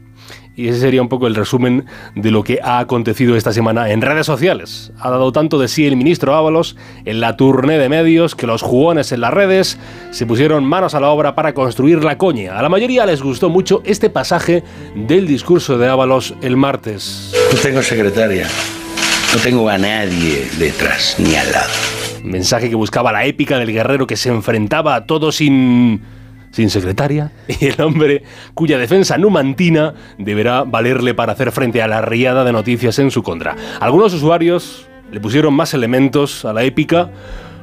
Y 0.57 0.69
ese 0.69 0.81
sería 0.81 1.03
un 1.03 1.09
poco 1.09 1.27
el 1.27 1.35
resumen 1.35 1.85
de 2.15 2.31
lo 2.31 2.45
que 2.45 2.61
ha 2.63 2.79
acontecido 2.79 3.37
esta 3.37 3.53
semana 3.53 3.91
en 3.91 4.01
redes 4.01 4.27
sociales. 4.27 4.93
Ha 5.01 5.11
dado 5.11 5.33
tanto 5.33 5.59
de 5.59 5.67
sí 5.67 5.87
el 5.87 5.97
ministro 5.97 6.35
Ábalos 6.35 6.77
en 7.05 7.21
la 7.21 7.37
tournée 7.37 7.79
de 7.79 7.89
medios 7.89 8.37
que 8.37 8.47
los 8.47 8.63
jugones 8.63 9.11
en 9.11 9.21
las 9.21 9.35
redes 9.35 9.79
se 10.13 10.27
pusieron 10.27 10.65
manos 10.65 10.95
a 10.95 11.01
la 11.01 11.11
obra 11.11 11.35
para 11.35 11.55
construir 11.55 12.05
la 12.05 12.19
coña. 12.19 12.57
A 12.57 12.63
la 12.63 12.69
mayoría 12.69 13.05
les 13.05 13.21
gustó 13.21 13.51
mucho 13.51 13.83
este 13.85 14.11
pasaje 14.11 14.63
del 14.95 15.27
discurso 15.27 15.77
de 15.77 15.89
Ábalos 15.89 16.35
el 16.41 16.57
martes. 16.57 17.35
No 17.53 17.59
tengo 17.59 17.83
secretaria, 17.83 18.47
no 19.35 19.41
tengo 19.41 19.69
a 19.69 19.77
nadie 19.77 20.49
detrás 20.59 21.17
ni 21.19 21.35
al 21.35 21.51
lado. 21.51 21.73
Mensaje 22.23 22.71
que 22.71 22.77
buscaba 22.77 23.13
la 23.13 23.27
épica 23.27 23.59
del 23.59 23.73
guerrero 23.73 24.07
que 24.07 24.17
se 24.17 24.29
enfrentaba 24.29 24.95
a 24.95 25.07
todo 25.07 25.33
sin 25.33 26.01
sin 26.55 26.71
secretaria, 26.71 27.33
y 27.49 27.67
el 27.67 27.81
hombre 27.81 28.23
cuya 28.55 28.79
defensa 28.79 29.19
numantina 29.19 29.95
deberá 30.19 30.63
valerle 30.63 31.13
para 31.13 31.33
hacer 31.33 31.51
frente 31.51 31.83
a 31.83 31.89
la 31.89 32.01
riada 32.01 32.45
de 32.45 32.53
noticias 32.53 33.01
en 33.01 33.11
su 33.11 33.25
contra. 33.25 33.57
Algunos 33.81 34.15
usuarios 34.15 34.87
le 35.11 35.21
pusieron 35.21 35.53
más 35.53 35.75
elementos 35.75 36.45
a 36.45 36.53
la 36.53 36.63
épica, 36.63 37.11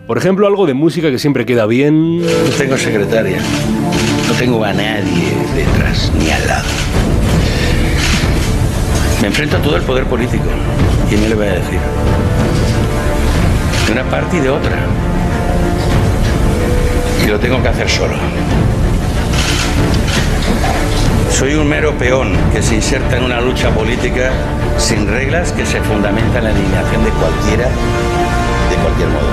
por 0.08 0.18
ejemplo, 0.18 0.46
algo 0.46 0.66
de 0.68 0.74
música 0.74 1.10
que 1.10 1.20
siempre 1.20 1.46
queda 1.46 1.66
bien. 1.68 2.20
No 2.20 2.50
tengo 2.58 2.76
secretaria, 2.78 3.38
no 4.28 4.34
tengo 4.34 4.62
a 4.66 4.74
nadie 4.74 5.32
detrás 5.56 6.12
ni 6.20 6.30
al 6.30 6.46
lado. 6.46 6.68
Me 9.22 9.28
enfrento 9.28 9.56
a 9.56 9.62
todo 9.62 9.78
el 9.78 9.84
poder 9.84 10.04
político. 10.06 10.44
¿Quién 11.08 11.22
me 11.22 11.30
le 11.30 11.36
va 11.36 11.46
a 11.46 11.48
decir? 11.48 11.80
De 13.88 13.92
una 13.94 14.04
parte 14.04 14.36
y 14.36 14.40
de 14.42 14.50
otra. 14.50 14.80
Y 17.24 17.30
lo 17.30 17.40
tengo 17.40 17.62
que 17.62 17.70
hacer 17.70 17.90
solo. 17.90 18.16
Soy 21.42 21.56
un 21.56 21.68
mero 21.68 21.92
peón 21.98 22.38
que 22.54 22.62
se 22.62 22.76
inserta 22.76 23.18
en 23.18 23.24
una 23.24 23.42
lucha 23.42 23.74
política 23.74 24.32
sin 24.78 25.08
reglas 25.08 25.52
que 25.52 25.66
se 25.66 25.82
fundamenta 25.82 26.38
en 26.38 26.44
la 26.44 26.52
eliminación 26.52 27.04
de 27.04 27.10
cualquiera, 27.10 27.68
de 28.70 28.76
cualquier 28.76 29.08
modo. 29.10 29.26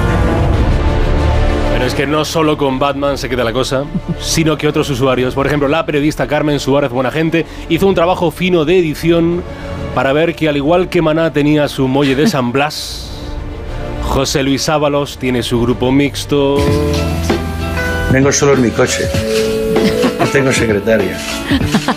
Pero 1.70 1.84
es 1.84 1.92
que 1.92 2.06
no 2.06 2.24
solo 2.24 2.56
con 2.56 2.78
Batman 2.78 3.18
se 3.18 3.28
queda 3.28 3.44
la 3.44 3.52
cosa, 3.52 3.84
sino 4.18 4.56
que 4.56 4.66
otros 4.66 4.88
usuarios, 4.88 5.34
por 5.34 5.46
ejemplo, 5.46 5.68
la 5.68 5.84
periodista 5.84 6.26
Carmen 6.26 6.60
Suárez 6.60 6.90
Buenagente, 6.90 7.44
hizo 7.68 7.86
un 7.86 7.94
trabajo 7.94 8.30
fino 8.30 8.64
de 8.64 8.78
edición 8.78 9.42
para 9.94 10.14
ver 10.14 10.34
que 10.34 10.48
al 10.48 10.56
igual 10.56 10.88
que 10.88 11.02
Maná 11.02 11.34
tenía 11.34 11.68
su 11.68 11.88
muelle 11.88 12.16
de 12.16 12.26
San 12.26 12.52
Blas, 12.52 13.10
José 14.04 14.42
Luis 14.42 14.66
Ábalos 14.70 15.18
tiene 15.18 15.42
su 15.42 15.60
grupo 15.60 15.92
mixto. 15.92 16.56
Vengo 18.10 18.32
solo 18.32 18.54
en 18.54 18.62
mi 18.62 18.70
coche. 18.70 19.04
No 20.28 20.32
tengo 20.32 20.52
secretaria. 20.52 21.16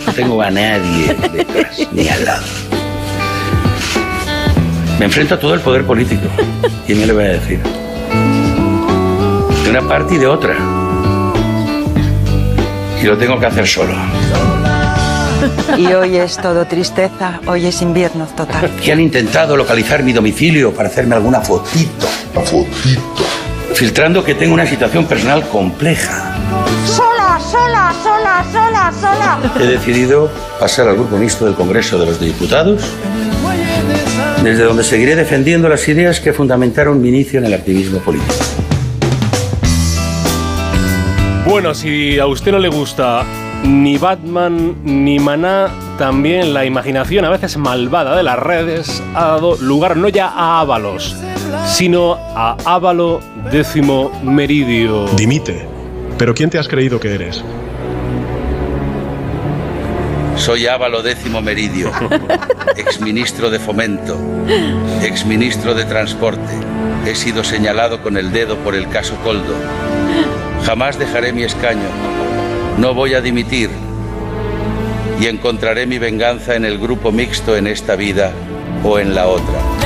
No 0.07 0.13
tengo 0.13 0.41
a 0.41 0.49
nadie 0.49 1.13
detrás 1.33 1.85
ni 1.91 2.07
al 2.07 2.23
lado. 2.23 2.43
Me 4.97 5.03
enfrento 5.03 5.35
a 5.35 5.39
todo 5.39 5.53
el 5.53 5.59
poder 5.59 5.83
político. 5.83 6.29
¿Quién 6.85 7.01
me 7.01 7.07
le 7.07 7.11
va 7.11 7.23
a 7.23 7.25
decir? 7.25 7.59
De 9.65 9.69
una 9.69 9.81
parte 9.81 10.15
y 10.15 10.17
de 10.17 10.27
otra. 10.27 10.55
Y 13.03 13.05
lo 13.05 13.17
tengo 13.17 13.37
que 13.37 13.47
hacer 13.47 13.67
solo. 13.67 13.93
Y 15.77 15.87
hoy 15.87 16.15
es 16.15 16.37
todo 16.37 16.65
tristeza, 16.65 17.41
hoy 17.47 17.65
es 17.65 17.81
invierno 17.81 18.27
total. 18.27 18.69
Que 18.81 18.93
han 18.93 19.01
intentado 19.01 19.57
localizar 19.57 20.03
mi 20.03 20.13
domicilio 20.13 20.71
para 20.73 20.87
hacerme 20.87 21.15
alguna 21.15 21.41
fotito. 21.41 22.07
Fotito. 22.33 23.25
Filtrando 23.73 24.23
que 24.23 24.35
tengo 24.35 24.53
una 24.53 24.65
situación 24.65 25.03
personal 25.03 25.45
compleja. 25.49 26.37
Sola, 28.51 28.91
sola. 28.99 29.39
He 29.59 29.67
decidido 29.67 30.29
pasar 30.59 30.87
al 30.87 30.95
grupo 30.95 31.17
mixto 31.17 31.45
del 31.45 31.55
Congreso 31.55 31.97
de 31.99 32.05
los 32.05 32.19
Diputados, 32.19 32.81
desde 34.43 34.63
donde 34.63 34.83
seguiré 34.83 35.15
defendiendo 35.15 35.69
las 35.69 35.87
ideas 35.87 36.19
que 36.19 36.33
fundamentaron 36.33 37.01
mi 37.01 37.09
inicio 37.09 37.39
en 37.39 37.45
el 37.45 37.53
activismo 37.53 37.99
político. 37.99 38.33
Bueno, 41.45 41.73
si 41.73 42.17
a 42.19 42.27
usted 42.27 42.51
no 42.51 42.59
le 42.59 42.69
gusta 42.69 43.23
ni 43.63 43.97
Batman 43.97 44.77
ni 44.83 45.19
Maná, 45.19 45.67
también 45.97 46.53
la 46.53 46.65
imaginación 46.65 47.25
a 47.25 47.29
veces 47.29 47.57
malvada 47.57 48.15
de 48.15 48.23
las 48.23 48.39
redes 48.39 49.03
ha 49.13 49.27
dado 49.27 49.57
lugar 49.57 49.97
no 49.97 50.07
ya 50.09 50.27
a 50.27 50.61
Ábalos, 50.61 51.15
sino 51.65 52.17
a 52.35 52.55
Ávalo 52.65 53.19
décimo 53.51 54.11
meridio. 54.23 55.07
Dimite. 55.15 55.67
¿Pero 56.17 56.33
quién 56.33 56.49
te 56.49 56.57
has 56.57 56.67
creído 56.67 56.99
que 56.99 57.13
eres? 57.13 57.43
Soy 60.41 60.65
Ávalo 60.65 61.03
décimo 61.03 61.39
Meridio, 61.39 61.91
exministro 62.75 63.51
de 63.51 63.59
Fomento, 63.59 64.19
exministro 65.03 65.75
de 65.75 65.85
Transporte. 65.85 66.51
He 67.05 67.13
sido 67.13 67.43
señalado 67.43 68.01
con 68.01 68.17
el 68.17 68.31
dedo 68.31 68.57
por 68.57 68.73
el 68.73 68.89
caso 68.89 69.15
Coldo. 69.23 69.53
Jamás 70.65 70.97
dejaré 70.97 71.31
mi 71.31 71.43
escaño. 71.43 71.87
No 72.79 72.95
voy 72.95 73.13
a 73.13 73.21
dimitir. 73.21 73.69
Y 75.19 75.27
encontraré 75.27 75.85
mi 75.85 75.99
venganza 75.99 76.55
en 76.55 76.65
el 76.65 76.79
grupo 76.79 77.11
mixto 77.11 77.55
en 77.55 77.67
esta 77.67 77.95
vida 77.95 78.31
o 78.83 78.97
en 78.97 79.13
la 79.13 79.27
otra. 79.27 79.80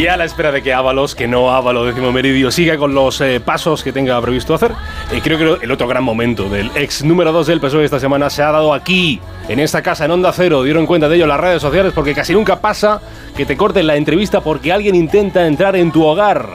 Y 0.00 0.06
a 0.06 0.16
la 0.16 0.24
espera 0.24 0.50
de 0.50 0.62
que 0.62 0.72
Ábalos, 0.72 1.14
que 1.14 1.28
no 1.28 1.52
Ávalo 1.52 1.84
décimo 1.84 2.10
meridio, 2.10 2.50
siga 2.50 2.78
con 2.78 2.94
los 2.94 3.20
eh, 3.20 3.38
pasos 3.38 3.84
que 3.84 3.92
tenga 3.92 4.18
previsto 4.22 4.54
hacer, 4.54 4.72
eh, 5.12 5.20
creo 5.22 5.36
que 5.36 5.62
el 5.66 5.70
otro 5.70 5.86
gran 5.86 6.02
momento 6.02 6.48
del 6.48 6.70
ex 6.74 7.04
número 7.04 7.32
2 7.32 7.46
del 7.46 7.60
PSOE 7.60 7.84
esta 7.84 8.00
semana 8.00 8.30
se 8.30 8.42
ha 8.42 8.50
dado 8.50 8.72
aquí, 8.72 9.20
en 9.46 9.60
esta 9.60 9.82
casa, 9.82 10.06
en 10.06 10.12
Onda 10.12 10.32
Cero. 10.32 10.62
Dieron 10.62 10.86
cuenta 10.86 11.06
de 11.06 11.16
ello 11.16 11.26
las 11.26 11.38
redes 11.38 11.60
sociales 11.60 11.92
porque 11.94 12.14
casi 12.14 12.32
nunca 12.32 12.62
pasa 12.62 13.02
que 13.36 13.44
te 13.44 13.58
corten 13.58 13.86
la 13.86 13.96
entrevista 13.96 14.40
porque 14.40 14.72
alguien 14.72 14.94
intenta 14.94 15.46
entrar 15.46 15.76
en 15.76 15.92
tu 15.92 16.02
hogar. 16.02 16.48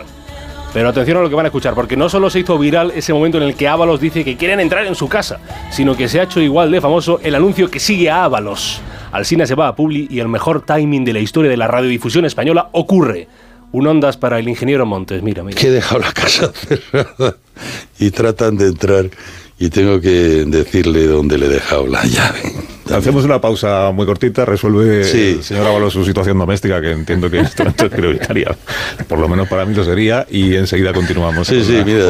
Pero 0.74 0.90
atención 0.90 1.20
a 1.20 1.22
lo 1.22 1.30
que 1.30 1.36
van 1.36 1.46
a 1.46 1.50
escuchar, 1.50 1.76
porque 1.76 1.96
no 1.96 2.10
solo 2.10 2.32
se 2.32 2.40
hizo 2.40 2.58
viral 2.58 2.94
ese 2.96 3.14
momento 3.14 3.38
en 3.38 3.44
el 3.44 3.56
que 3.56 3.68
Ábalos 3.68 4.02
dice 4.02 4.26
que 4.26 4.38
quieren 4.38 4.60
entrar 4.60 4.88
en 4.88 4.96
su 4.96 5.08
casa, 5.08 5.38
sino 5.70 5.96
que 5.96 6.10
se 6.10 6.20
ha 6.20 6.24
hecho 6.24 6.42
igual 6.42 6.72
de 6.72 6.82
famoso 6.82 7.20
el 7.22 7.36
anuncio 7.36 7.70
que 7.70 7.80
sigue 7.80 8.10
a 8.10 8.24
Ábalos. 8.24 8.82
Alsina 9.16 9.46
se 9.48 9.56
va 9.56 9.70
a 9.70 9.76
Publi 9.76 10.08
y 10.12 10.20
el 10.20 10.28
mejor 10.28 10.66
timing 10.66 11.06
de 11.06 11.14
la 11.14 11.20
historia 11.20 11.50
de 11.50 11.58
la 11.58 11.68
radiodifusión 11.68 12.26
española 12.26 12.68
ocurre. 12.74 13.28
Un 13.72 13.88
ondas 13.88 14.18
para 14.18 14.40
el 14.40 14.48
ingeniero 14.48 14.86
Montes, 14.86 15.22
mira, 15.24 15.42
mira. 15.44 15.60
Que 15.60 15.68
he 15.68 15.72
dejado 15.72 16.00
la 16.02 16.12
casa 16.12 16.52
cerrada 16.92 17.36
y 18.00 18.12
tratan 18.12 18.58
de 18.58 18.68
entrar 18.68 19.10
y 19.58 19.70
tengo 19.70 20.02
que 20.02 20.44
decirle 20.46 21.08
dónde 21.08 21.38
le 21.38 21.46
he 21.46 21.50
dejado 21.50 21.88
la 21.88 22.04
llave. 22.06 22.42
Hacemos 22.94 23.24
una 23.26 23.40
pausa 23.42 23.92
muy 23.94 24.06
cortita, 24.06 24.44
resuelve 24.46 25.04
Sí. 25.06 25.36
el 25.38 25.44
señor 25.44 25.66
Ábalos 25.68 25.94
su 25.94 26.04
situación 26.06 26.38
doméstica, 26.38 26.80
que 26.82 26.92
entiendo 26.92 27.30
que 27.32 27.40
en 27.40 27.46
este 27.46 27.64
momento 27.64 27.86
es 27.86 27.92
prioritaria. 27.92 28.56
Por 29.08 29.18
lo 29.20 29.28
menos 29.30 29.48
para 29.48 29.66
mí 29.66 29.74
lo 29.74 29.84
sería, 29.84 30.28
y 30.30 30.56
enseguida 30.56 30.94
continuamos. 30.94 31.48
Sí, 31.48 31.56
con 31.56 31.64
sí, 31.66 31.82
mira. 31.86 32.06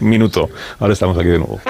Minuto. 0.00 0.48
Ahora 0.80 0.94
estamos 0.94 1.16
aquí 1.18 1.28
de 1.28 1.38
nuevo. 1.38 1.60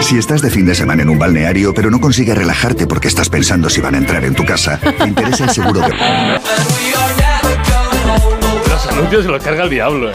Si 0.00 0.18
estás 0.18 0.42
de 0.42 0.50
fin 0.50 0.66
de 0.66 0.74
semana 0.74 1.02
en 1.02 1.08
un 1.08 1.18
balneario 1.18 1.72
pero 1.72 1.90
no 1.90 2.00
consigues 2.00 2.36
relajarte 2.36 2.86
porque 2.86 3.08
estás 3.08 3.28
pensando 3.28 3.68
si 3.68 3.80
van 3.80 3.94
a 3.94 3.98
entrar 3.98 4.24
en 4.24 4.34
tu 4.34 4.44
casa, 4.44 4.78
te 4.78 5.08
interesa 5.08 5.44
el 5.44 5.50
seguro 5.50 5.80
de... 5.80 5.90
Los 8.94 8.98
anuncios 8.98 9.24
se 9.24 9.30
los 9.30 9.42
carga 9.42 9.64
el 9.64 9.70
diablo. 9.70 10.10
¿eh? 10.10 10.14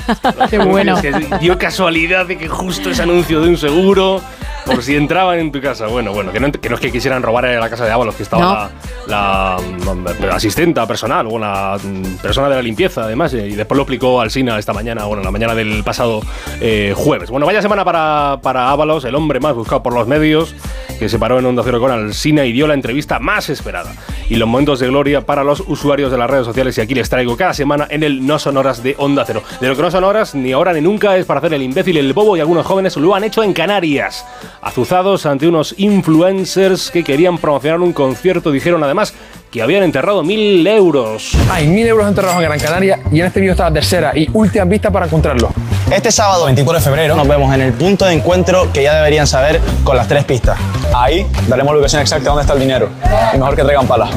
Qué 0.50 0.58
bueno. 0.58 0.96
Es 0.96 1.02
que 1.02 1.12
dio 1.40 1.58
casualidad 1.58 2.26
de 2.26 2.38
que 2.38 2.48
justo 2.48 2.90
ese 2.90 3.02
anuncio 3.02 3.40
de 3.40 3.48
un 3.48 3.56
seguro 3.56 4.20
por 4.66 4.82
si 4.84 4.94
entraban 4.94 5.38
en 5.40 5.50
tu 5.50 5.60
casa. 5.60 5.86
Bueno, 5.88 6.12
bueno, 6.12 6.30
que 6.32 6.38
no, 6.38 6.52
que 6.52 6.68
no 6.68 6.76
es 6.76 6.80
que 6.80 6.92
quisieran 6.92 7.22
robar 7.22 7.44
en 7.46 7.58
la 7.58 7.68
casa 7.68 7.84
de 7.84 7.90
Ábalos, 7.90 8.14
que 8.14 8.22
estaba 8.22 8.70
la, 9.08 9.56
la- 9.84 10.26
la 10.28 10.34
asistenta 10.36 10.86
personal 10.86 11.26
o 11.28 11.38
la 11.38 11.76
persona 12.22 12.48
de 12.48 12.56
la 12.56 12.62
limpieza, 12.62 13.04
además, 13.04 13.32
y 13.34 13.54
después 13.56 13.76
lo 13.76 13.82
explicó 13.82 14.20
Alsina 14.20 14.58
esta 14.58 14.72
mañana, 14.72 15.06
bueno, 15.06 15.22
la 15.24 15.30
mañana 15.32 15.54
del 15.54 15.82
pasado 15.82 16.20
eh, 16.60 16.92
jueves. 16.96 17.30
Bueno, 17.30 17.46
vaya 17.46 17.62
semana 17.62 17.84
para, 17.84 18.38
para 18.42 18.70
Ábalos, 18.70 19.04
el 19.04 19.14
hombre 19.16 19.40
más 19.40 19.54
buscado 19.54 19.82
por 19.82 19.92
los 19.94 20.06
medios, 20.06 20.54
que 21.00 21.08
se 21.08 21.18
paró 21.18 21.38
en 21.38 21.46
Onda 21.46 21.62
Cero 21.64 21.80
con 21.80 21.90
Alsina 21.90 22.44
y 22.44 22.52
dio 22.52 22.66
la 22.68 22.74
entrevista 22.74 23.18
más 23.18 23.48
esperada. 23.48 23.92
Y 24.28 24.36
los 24.36 24.46
momentos 24.48 24.78
de 24.78 24.86
gloria 24.86 25.22
para 25.26 25.42
los 25.42 25.60
usuarios 25.66 26.12
de 26.12 26.18
las 26.18 26.30
redes 26.30 26.44
sociales, 26.46 26.78
y 26.78 26.80
aquí 26.82 26.94
les 26.94 27.08
traigo 27.08 27.36
cada 27.36 27.54
semana 27.54 27.86
en 27.90 28.04
el 28.04 28.19
No 28.20 28.38
Son 28.38 28.56
Horas 28.56 28.82
de 28.82 28.94
Onda 28.98 29.24
Cero. 29.26 29.42
De 29.60 29.68
lo 29.68 29.76
que 29.76 29.82
no 29.82 29.90
son 29.90 30.04
horas, 30.04 30.34
ni 30.34 30.52
ahora 30.52 30.72
ni 30.72 30.80
nunca, 30.80 31.16
es 31.16 31.26
para 31.26 31.38
hacer 31.38 31.54
el 31.54 31.62
imbécil, 31.62 31.96
el 31.96 32.12
bobo, 32.12 32.36
y 32.36 32.40
algunos 32.40 32.66
jóvenes 32.66 32.96
lo 32.96 33.14
han 33.14 33.24
hecho 33.24 33.42
en 33.42 33.52
Canarias. 33.52 34.24
Azuzados 34.62 35.26
ante 35.26 35.48
unos 35.48 35.74
influencers 35.78 36.90
que 36.90 37.02
querían 37.02 37.38
promocionar 37.38 37.80
un 37.80 37.92
concierto, 37.92 38.50
dijeron 38.50 38.82
además 38.84 39.14
que 39.50 39.62
habían 39.62 39.82
enterrado 39.82 40.22
mil 40.22 40.64
euros. 40.66 41.32
Hay 41.50 41.66
mil 41.66 41.86
euros 41.86 42.06
enterrados 42.06 42.36
en 42.36 42.42
Gran 42.42 42.60
Canaria 42.60 43.00
y 43.10 43.20
en 43.20 43.26
este 43.26 43.40
vídeo 43.40 43.52
está 43.52 43.64
la 43.64 43.72
tercera 43.72 44.16
y 44.16 44.28
última 44.32 44.64
pista 44.66 44.90
para 44.90 45.06
encontrarlo. 45.06 45.50
Este 45.90 46.12
sábado 46.12 46.44
24 46.44 46.78
de 46.78 46.84
febrero 46.84 47.16
nos 47.16 47.26
vemos 47.26 47.52
en 47.52 47.62
el 47.62 47.72
punto 47.72 48.04
de 48.04 48.12
encuentro 48.12 48.72
que 48.72 48.84
ya 48.84 48.94
deberían 48.94 49.26
saber 49.26 49.60
con 49.82 49.96
las 49.96 50.06
tres 50.06 50.24
pistas. 50.24 50.56
Ahí 50.94 51.26
daremos 51.48 51.72
la 51.72 51.78
ubicación 51.78 52.02
exacta 52.02 52.24
de 52.24 52.28
dónde 52.28 52.42
está 52.42 52.54
el 52.54 52.60
dinero. 52.60 52.88
Y 53.34 53.38
mejor 53.38 53.56
que 53.56 53.62
traigan 53.62 53.88
palas. 53.88 54.10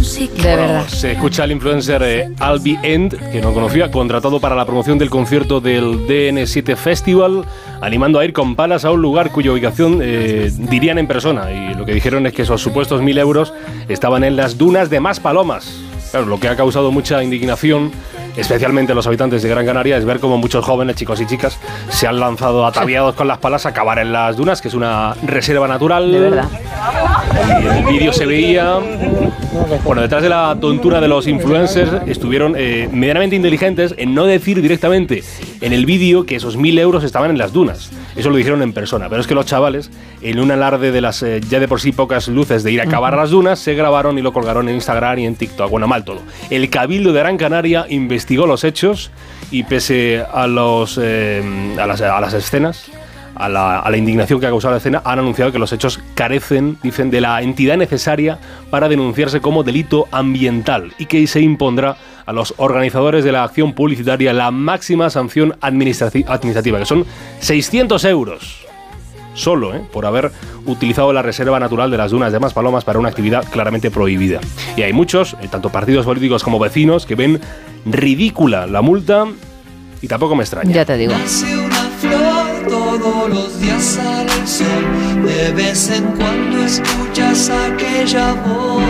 De 0.00 0.56
verdad. 0.56 0.88
Se 0.88 1.12
escucha 1.12 1.42
al 1.42 1.52
influencer 1.52 2.02
eh, 2.02 2.32
Albi 2.38 2.78
End, 2.82 3.18
que 3.30 3.42
no 3.42 3.52
conocía, 3.52 3.90
contratado 3.90 4.40
para 4.40 4.56
la 4.56 4.64
promoción 4.64 4.98
del 4.98 5.10
concierto 5.10 5.60
del 5.60 6.06
DN7 6.06 6.74
Festival, 6.74 7.44
animando 7.82 8.18
a 8.18 8.24
ir 8.24 8.32
con 8.32 8.56
palas 8.56 8.86
a 8.86 8.92
un 8.92 9.02
lugar 9.02 9.30
cuya 9.30 9.52
ubicación 9.52 10.00
eh, 10.02 10.50
dirían 10.56 10.96
en 10.96 11.06
persona. 11.06 11.52
Y 11.52 11.74
lo 11.74 11.84
que 11.84 11.92
dijeron 11.92 12.26
es 12.26 12.32
que 12.32 12.42
esos 12.42 12.62
supuestos 12.62 13.02
mil 13.02 13.18
euros 13.18 13.52
estaban 13.88 14.24
en 14.24 14.36
las 14.36 14.56
dunas 14.56 14.88
de 14.88 15.00
Maspalomas. 15.00 15.89
Claro, 16.10 16.26
lo 16.26 16.40
que 16.40 16.48
ha 16.48 16.56
causado 16.56 16.90
mucha 16.90 17.22
indignación, 17.22 17.92
especialmente 18.36 18.92
a 18.92 18.94
los 18.96 19.06
habitantes 19.06 19.42
de 19.42 19.48
Gran 19.48 19.64
Canaria, 19.64 19.96
es 19.96 20.04
ver 20.04 20.18
cómo 20.18 20.38
muchos 20.38 20.64
jóvenes, 20.64 20.96
chicos 20.96 21.20
y 21.20 21.26
chicas, 21.26 21.58
se 21.88 22.08
han 22.08 22.18
lanzado 22.18 22.66
ataviados 22.66 23.14
con 23.14 23.28
las 23.28 23.38
palas 23.38 23.64
a 23.66 23.72
cavar 23.72 24.00
en 24.00 24.12
las 24.12 24.36
dunas, 24.36 24.60
que 24.60 24.68
es 24.68 24.74
una 24.74 25.14
reserva 25.22 25.68
natural. 25.68 26.10
De 26.10 26.18
verdad. 26.18 26.48
Y 27.62 27.66
en 27.66 27.72
el 27.76 27.84
vídeo 27.84 28.12
se 28.12 28.26
veía. 28.26 28.78
Bueno, 29.84 30.02
detrás 30.02 30.22
de 30.22 30.28
la 30.28 30.56
tontura 30.60 31.00
de 31.00 31.06
los 31.06 31.28
influencers 31.28 31.90
estuvieron 32.06 32.54
eh, 32.56 32.88
medianamente 32.90 33.36
inteligentes 33.36 33.94
en 33.96 34.14
no 34.14 34.26
decir 34.26 34.60
directamente 34.60 35.22
en 35.60 35.72
el 35.72 35.86
vídeo 35.86 36.26
que 36.26 36.36
esos 36.36 36.56
mil 36.56 36.78
euros 36.78 37.04
estaban 37.04 37.30
en 37.30 37.38
las 37.38 37.52
dunas. 37.52 37.90
Eso 38.20 38.30
lo 38.30 38.36
dijeron 38.36 38.62
en 38.62 38.72
persona. 38.72 39.08
Pero 39.08 39.20
es 39.20 39.26
que 39.26 39.34
los 39.34 39.46
chavales, 39.46 39.90
en 40.20 40.40
un 40.40 40.50
alarde 40.50 40.92
de 40.92 41.00
las 41.00 41.22
eh, 41.22 41.40
ya 41.48 41.58
de 41.58 41.66
por 41.66 41.80
sí 41.80 41.92
pocas 41.92 42.28
luces 42.28 42.62
de 42.62 42.72
ir 42.72 42.80
a 42.80 42.86
cavar 42.86 43.16
las 43.16 43.30
dunas, 43.30 43.58
se 43.58 43.74
grabaron 43.74 44.18
y 44.18 44.22
lo 44.22 44.32
colgaron 44.32 44.68
en 44.68 44.74
Instagram 44.74 45.18
y 45.18 45.26
en 45.26 45.36
TikTok. 45.36 45.70
Bueno, 45.70 45.88
mal 45.88 46.04
todo. 46.04 46.20
El 46.50 46.68
Cabildo 46.70 47.12
de 47.12 47.20
Gran 47.20 47.38
Canaria 47.38 47.86
investigó 47.88 48.46
los 48.46 48.64
hechos 48.64 49.10
y 49.50 49.64
pese 49.64 50.22
a, 50.32 50.46
los, 50.46 50.98
eh, 51.02 51.42
a, 51.80 51.86
las, 51.86 52.00
a 52.02 52.20
las 52.20 52.34
escenas, 52.34 52.90
a 53.40 53.48
la, 53.48 53.80
a 53.80 53.90
la 53.90 53.96
indignación 53.96 54.40
que 54.40 54.46
ha 54.46 54.50
causado 54.50 54.72
la 54.72 54.78
escena, 54.78 55.02
han 55.04 55.18
anunciado 55.18 55.52
que 55.52 55.58
los 55.58 55.72
hechos 55.72 56.00
carecen, 56.14 56.78
dicen, 56.82 57.10
de 57.10 57.20
la 57.20 57.42
entidad 57.42 57.76
necesaria 57.76 58.38
para 58.70 58.88
denunciarse 58.88 59.40
como 59.40 59.62
delito 59.62 60.06
ambiental 60.12 60.92
y 60.98 61.06
que 61.06 61.26
se 61.26 61.40
impondrá 61.40 61.96
a 62.26 62.32
los 62.32 62.54
organizadores 62.58 63.24
de 63.24 63.32
la 63.32 63.42
acción 63.42 63.72
publicitaria 63.72 64.32
la 64.32 64.50
máxima 64.50 65.10
sanción 65.10 65.56
administrativa, 65.60 66.78
que 66.78 66.84
son 66.84 67.04
600 67.40 68.04
euros. 68.04 68.66
Solo, 69.34 69.74
¿eh? 69.74 69.80
por 69.92 70.06
haber 70.06 70.30
utilizado 70.66 71.12
la 71.12 71.22
reserva 71.22 71.58
natural 71.58 71.90
de 71.90 71.96
las 71.96 72.10
dunas 72.10 72.32
de 72.32 72.38
Maspalomas 72.38 72.84
para 72.84 72.98
una 72.98 73.08
actividad 73.08 73.44
claramente 73.50 73.90
prohibida. 73.90 74.40
Y 74.76 74.82
hay 74.82 74.92
muchos, 74.92 75.36
eh, 75.40 75.48
tanto 75.50 75.70
partidos 75.70 76.04
políticos 76.04 76.42
como 76.42 76.58
vecinos, 76.58 77.06
que 77.06 77.14
ven 77.14 77.40
ridícula 77.84 78.66
la 78.66 78.82
multa 78.82 79.26
y 80.02 80.08
tampoco 80.08 80.34
me 80.34 80.42
extraña. 80.42 80.72
Ya 80.72 80.84
te 80.84 80.96
digo. 80.96 81.14
Todos 82.90 83.30
los 83.30 83.60
días 83.60 83.84
sale 83.84 84.32
el 84.32 84.48
sol. 84.48 85.24
De 85.24 85.52
vez 85.52 85.88
en 85.90 86.04
cuando 86.16 86.64
escuchas 86.64 87.48
aquella 87.48 88.32
voz, 88.32 88.82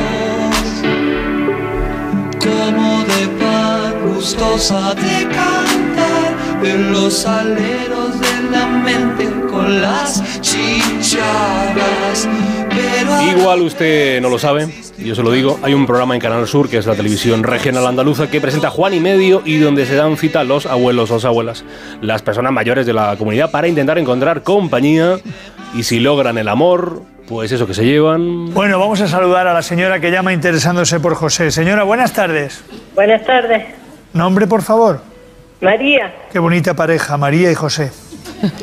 como 2.41 3.05
de 3.05 3.29
pan 3.39 4.15
gustosa 4.15 4.95
de 4.95 5.29
cantar 5.29 6.30
en 6.63 6.93
los 6.93 7.27
aleros 7.27 8.21
de 8.21 8.51
la 8.51 8.67
mente 8.67 9.29
con 9.51 9.81
las 9.81 10.41
chicharras. 10.41 12.29
Pero 12.71 13.39
Igual 13.39 13.63
usted 13.63 14.21
no 14.21 14.29
lo 14.29 14.39
sabe, 14.39 14.69
yo 14.99 15.15
se 15.15 15.23
lo 15.23 15.33
digo, 15.33 15.59
hay 15.63 15.75
un 15.75 15.87
programa 15.87 16.15
en 16.15 16.21
Canal 16.21 16.47
Sur, 16.47 16.69
que 16.69 16.79
es 16.79 16.87
la 16.87 16.95
televisión 16.95 17.43
regional 17.43 17.87
andaluza, 17.87 18.29
que 18.31 18.41
presenta 18.41 18.71
Juan 18.71 18.95
y 18.95 19.01
Medio 19.01 19.43
y 19.45 19.59
donde 19.59 19.87
se 19.87 19.95
dan 19.95 20.17
cita 20.17 20.45
los 20.45 20.67
abuelos, 20.67 21.11
las 21.11 21.25
abuelas, 21.25 21.65
las 22.01 22.23
personas 22.23 22.53
mayores 22.53 22.87
de 22.87 22.93
la 22.93 23.17
comunidad 23.17 23.51
para 23.51 23.67
intentar 23.69 23.99
encontrar 23.99 24.43
compañía 24.43 25.19
y 25.75 25.83
si 25.83 26.01
logran 26.01 26.39
el 26.39 26.49
amor, 26.49 27.03
pues 27.29 27.51
eso 27.53 27.67
que 27.67 27.75
se 27.75 27.85
llevan. 27.85 28.53
Bueno, 28.53 28.79
vamos 28.79 29.01
a 29.01 29.09
saludar 29.09 29.47
a 29.47 29.55
la 29.55 29.63
señora 29.63 30.01
que 30.01 30.11
llama 30.11 30.33
interesándose 30.33 31.01
por 31.01 31.15
José. 31.15 31.51
Señora, 31.51 31.85
buenas 31.85 32.13
tardes. 32.13 32.63
Buenas 32.95 33.25
tardes, 33.25 33.65
Nombre, 34.13 34.47
por 34.47 34.63
favor. 34.63 35.10
María. 35.61 36.15
Qué 36.33 36.39
bonita 36.39 36.75
pareja, 36.75 37.17
María 37.17 37.51
y 37.51 37.55
José. 37.55 37.93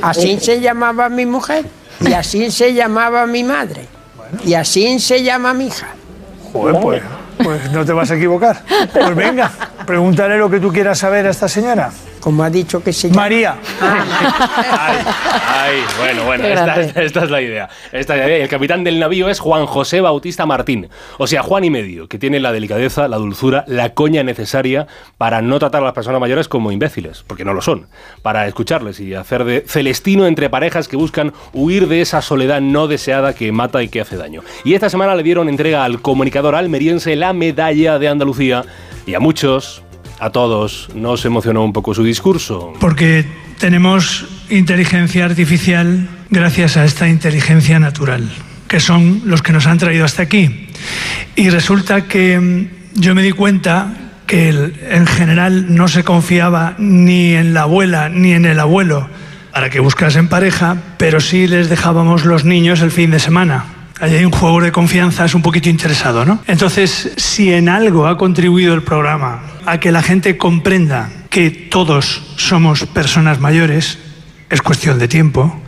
Así 0.02 0.40
se 0.40 0.60
llamaba 0.60 1.10
mi 1.10 1.26
mujer 1.26 1.66
y 2.02 2.14
así 2.14 2.50
se 2.52 2.74
llamaba 2.74 3.26
mi 3.28 3.44
madre 3.44 3.86
y 4.44 4.54
así 4.56 5.00
se 5.00 5.24
llama 5.24 5.54
mi 5.54 5.68
hija. 5.68 5.88
Joder, 6.52 6.82
pues, 6.82 7.02
pues 7.44 7.72
no 7.72 7.86
te 7.86 7.94
vas 7.94 8.10
a 8.10 8.16
equivocar. 8.16 8.64
Pues 8.92 9.16
venga, 9.16 9.52
pregúntale 9.86 10.38
lo 10.38 10.50
que 10.50 10.60
tú 10.60 10.72
quieras 10.72 10.98
saber 10.98 11.28
a 11.28 11.30
esta 11.30 11.48
señora. 11.48 11.92
Como 12.28 12.44
ha 12.44 12.50
dicho 12.50 12.84
que 12.84 12.92
se 12.92 13.08
llama. 13.08 13.22
María. 13.22 13.56
Ay, 13.80 15.78
bueno, 15.98 16.26
bueno, 16.26 16.44
esta, 16.44 16.66
grande. 16.66 16.84
esta- 16.88 17.02
esta 17.04 17.24
es 17.24 17.30
la 17.32 17.42
idea. 17.42 17.70
Esta 17.94 18.16
es 18.16 18.20
la 18.20 18.28
idea. 18.28 18.38
Y 18.40 18.42
El 18.42 18.50
capitán 18.50 18.84
del 18.84 19.00
navío 19.00 19.30
es 19.30 19.40
Juan 19.40 19.66
José 19.66 20.02
Bautista 20.02 20.46
Martín. 20.46 20.90
O 21.20 21.26
sea, 21.28 21.42
Juan 21.42 21.64
y 21.64 21.70
medio, 21.70 22.10
que 22.10 22.20
tiene 22.20 22.42
la 22.42 22.52
delicadeza, 22.52 23.08
la 23.08 23.16
dulzura, 23.16 23.64
la 23.68 23.94
coña 23.94 24.24
necesaria 24.24 24.88
para 25.18 25.42
no 25.42 25.58
tratar 25.58 25.84
a 25.84 25.86
las 25.86 25.94
personas 25.94 26.20
mayores 26.20 26.50
como 26.50 26.74
imbéciles, 26.74 27.24
porque 27.26 27.46
no 27.46 27.54
lo 27.54 27.62
son. 27.62 27.88
Para 28.24 28.46
escucharles 28.46 29.00
y 29.00 29.14
hacer 29.14 29.46
de 29.46 29.64
celestino 29.66 30.28
entre 30.28 30.50
parejas 30.50 30.90
que 30.90 30.98
buscan 30.98 31.32
huir 31.54 31.88
de 31.88 32.02
esa 32.02 32.22
soledad 32.22 32.60
no 32.60 32.90
deseada 32.90 33.34
que 33.36 33.54
mata 33.54 33.82
y 33.84 33.88
que 33.88 34.02
hace 34.02 34.18
daño. 34.18 34.42
Y 34.66 34.74
esta 34.74 34.90
semana 34.90 35.16
le 35.16 35.24
dieron 35.24 35.48
entrega 35.48 35.86
al 35.86 36.02
comunicador 36.02 36.56
almeriense 36.56 37.16
la 37.16 37.32
medalla 37.32 38.00
de 38.00 38.10
Andalucía. 38.10 38.66
Y 39.06 39.14
a 39.16 39.22
muchos, 39.22 39.82
a 40.20 40.30
todos, 40.30 40.90
nos 40.96 41.26
emocionó 41.26 41.64
un 41.64 41.74
poco 41.74 41.94
su 41.94 42.04
discurso. 42.04 42.74
Porque 42.80 43.26
tenemos 43.60 44.26
inteligencia 44.50 45.26
artificial 45.26 46.08
gracias 46.30 46.78
a 46.78 46.86
esta 46.86 47.08
inteligencia 47.08 47.80
natural, 47.80 48.30
que 48.68 48.80
son 48.80 49.22
los 49.26 49.42
que 49.42 49.54
nos 49.54 49.68
han 49.68 49.78
traído 49.78 50.06
hasta 50.06 50.24
aquí. 50.24 50.68
Y 51.36 51.50
resulta 51.50 52.06
que 52.06 52.40
mm, 52.40 53.00
yo 53.00 53.16
me 53.16 53.22
di 53.22 53.32
cuenta 53.32 53.94
que 54.26 54.50
en 54.50 55.08
general 55.08 55.74
no 55.74 55.88
se 55.88 56.04
confiaba 56.04 56.76
ni 56.78 57.34
en 57.34 57.54
la 57.54 57.62
abuela 57.62 58.10
ni 58.10 58.34
en 58.34 58.46
el 58.46 58.60
abuelo 58.60 59.08
para 59.54 59.70
que 59.70 59.80
buscasen 59.80 60.28
pareja, 60.28 60.78
pero 60.98 61.20
sí 61.20 61.48
les 61.48 61.70
dejábamos 61.70 62.26
los 62.26 62.46
niños 62.46 62.82
el 62.82 62.92
fin 62.92 63.10
de 63.10 63.20
semana. 63.20 63.77
Hay 64.00 64.24
un 64.24 64.32
juego 64.32 64.62
de 64.62 64.72
confianza, 64.72 65.26
es 65.26 65.34
un 65.34 65.42
poquito 65.42 65.70
interesado, 65.70 66.24
¿no? 66.24 66.44
Entonces, 66.48 67.14
si 67.18 67.52
en 67.52 67.68
algo 67.68 68.08
ha 68.08 68.18
contribuido 68.18 68.74
el 68.74 68.84
programa 68.84 69.42
a 69.66 69.80
que 69.80 69.92
la 69.92 70.04
gente 70.04 70.38
comprenda 70.38 71.10
que 71.30 71.50
todos 71.50 72.22
somos 72.36 72.86
personas 72.86 73.40
mayores, 73.40 73.98
es 74.50 74.62
cuestión 74.62 75.00
de 75.00 75.08
tiempo, 75.08 75.62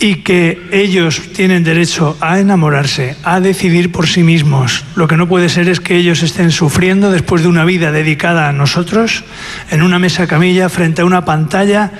y 0.00 0.16
que 0.16 0.60
ellos 0.72 1.22
tienen 1.34 1.64
derecho 1.64 2.16
a 2.20 2.38
enamorarse, 2.40 3.16
a 3.22 3.40
decidir 3.40 3.92
por 3.92 4.06
sí 4.06 4.22
mismos. 4.22 4.84
Lo 4.96 5.06
que 5.06 5.16
no 5.16 5.28
puede 5.28 5.48
ser 5.48 5.68
es 5.68 5.80
que 5.80 5.96
ellos 5.96 6.22
estén 6.22 6.50
sufriendo 6.50 7.10
después 7.10 7.42
de 7.42 7.48
una 7.48 7.64
vida 7.64 7.92
dedicada 7.92 8.48
a 8.48 8.52
nosotros, 8.52 9.24
en 9.70 9.82
una 9.82 9.98
mesa 9.98 10.26
camilla, 10.26 10.68
frente 10.68 11.02
a 11.02 11.04
una 11.04 11.24
pantalla, 11.24 11.92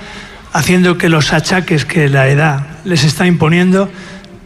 haciendo 0.53 0.97
que 0.97 1.09
los 1.09 1.33
achaques 1.33 1.85
que 1.85 2.09
la 2.09 2.27
edad 2.29 2.67
les 2.83 3.03
está 3.03 3.27
imponiendo 3.27 3.91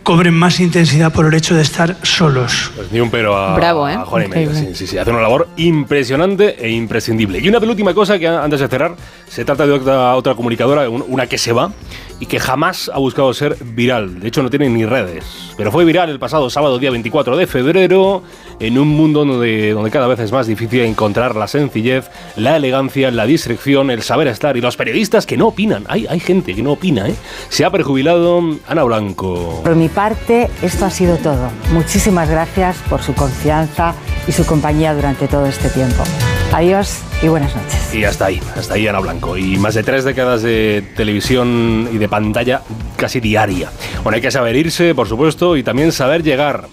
cobren 0.10 0.34
más 0.34 0.60
intensidad 0.60 1.14
por 1.14 1.28
el 1.28 1.36
hecho 1.36 1.54
de 1.54 1.62
estar 1.62 1.96
solos. 2.02 2.72
Pues 2.76 2.92
ni 2.92 3.00
un 3.00 3.12
pero 3.12 3.38
a, 3.38 3.54
Bravo, 3.56 3.88
¿eh? 3.88 3.94
a 3.94 4.06
Juan 4.06 4.26
y 4.26 4.28
medio. 4.28 4.50
Increíble. 4.50 4.74
Sí, 4.76 4.88
sí, 4.88 4.92
sí, 4.92 4.98
hace 4.98 5.12
una 5.12 5.22
labor 5.22 5.48
impresionante 5.58 6.56
e 6.66 6.68
imprescindible. 6.72 7.38
Y 7.38 7.48
una 7.48 7.60
penúltima 7.60 7.94
cosa 7.94 8.18
que 8.18 8.28
antes 8.28 8.60
de 8.60 8.68
cerrar, 8.68 8.96
se 9.28 9.46
trata 9.46 9.68
de 9.68 9.74
otra, 9.74 10.16
otra 10.16 10.34
comunicadora, 10.34 10.90
un- 10.90 11.06
una 11.08 11.28
que 11.28 11.38
se 11.38 11.54
va, 11.54 11.72
y 12.20 12.26
que 12.26 12.40
jamás 12.40 12.92
ha 12.94 13.00
buscado 13.00 13.34
ser 13.34 13.58
viral. 13.62 14.20
De 14.20 14.28
hecho, 14.28 14.44
no 14.44 14.50
tiene 14.50 14.70
ni 14.70 14.86
redes. 14.86 15.54
Pero 15.58 15.72
fue 15.72 15.86
viral 15.86 16.10
el 16.10 16.20
pasado 16.20 16.50
sábado, 16.50 16.80
día 16.80 16.92
24 16.92 17.38
de 17.38 17.48
febrero, 17.48 18.24
en 18.60 18.78
un 18.78 18.90
mundo 18.90 19.26
donde, 19.26 19.72
donde 19.72 19.92
cada 19.92 20.08
vez 20.08 20.20
es 20.20 20.32
más 20.32 20.48
difícil 20.48 20.82
encontrar 20.82 21.36
la 21.36 21.48
sencillez, 21.48 22.10
la 22.36 22.58
elegancia, 22.58 23.12
la 23.12 23.26
discreción, 23.26 23.92
el 23.92 24.02
saber 24.02 24.28
estar 24.28 24.58
y 24.58 24.62
los 24.62 24.76
periodistas 24.76 25.26
que 25.26 25.38
no 25.38 25.48
opinan. 25.48 25.86
Hay, 25.88 26.08
hay 26.08 26.20
gente 26.20 26.54
que 26.56 26.62
no 26.62 26.74
opina, 26.74 27.08
¿eh? 27.08 27.16
Se 27.50 27.66
ha 27.66 27.72
prejubilado 27.72 28.42
Ana 28.68 28.84
Blanco. 28.84 29.62
Por 29.64 29.76
mi 29.76 29.90
parte, 29.90 30.50
esto 30.62 30.86
ha 30.86 30.90
sido 30.90 31.18
todo. 31.18 31.50
Muchísimas 31.72 32.30
gracias 32.30 32.78
por 32.90 33.02
su 33.02 33.14
confianza 33.14 33.94
y 34.28 34.32
su 34.32 34.46
compañía 34.46 34.94
durante 34.94 35.28
todo 35.28 35.46
este 35.46 35.70
tiempo. 35.70 36.04
Adiós 36.52 37.02
y 37.22 37.28
buenas 37.28 37.56
noches. 37.56 37.94
Y 37.94 38.04
hasta 38.04 38.26
ahí, 38.26 38.42
hasta 38.56 38.74
ahí 38.74 38.88
Ana 38.88 39.00
Blanco. 39.00 39.38
Y 39.38 39.58
más 39.58 39.76
de 39.76 39.84
tres 39.84 40.04
décadas 40.04 40.42
de 40.42 40.84
televisión 40.96 41.90
y 41.92 41.98
de 41.98 42.10
pantalla 42.10 42.62
casi 42.98 43.20
diaria. 43.20 43.70
Bueno, 44.04 44.16
hay 44.16 44.22
que 44.22 44.32
saber 44.32 44.56
irse, 44.56 44.96
por 44.96 45.08
supuesto, 45.08 45.58
y 45.58 45.64
también 45.64 45.92
saber 45.92 46.24
llegar. 46.24 46.68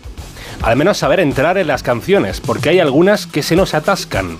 Al 0.62 0.77
menos 0.77 0.97
saber 0.97 1.20
entrar 1.20 1.59
en 1.59 1.66
las 1.66 1.82
canciones, 1.82 2.40
porque 2.40 2.70
hay 2.70 2.81
algunas 2.81 3.27
que 3.27 3.43
se 3.43 3.55
nos 3.55 3.74
atascan. 3.74 4.39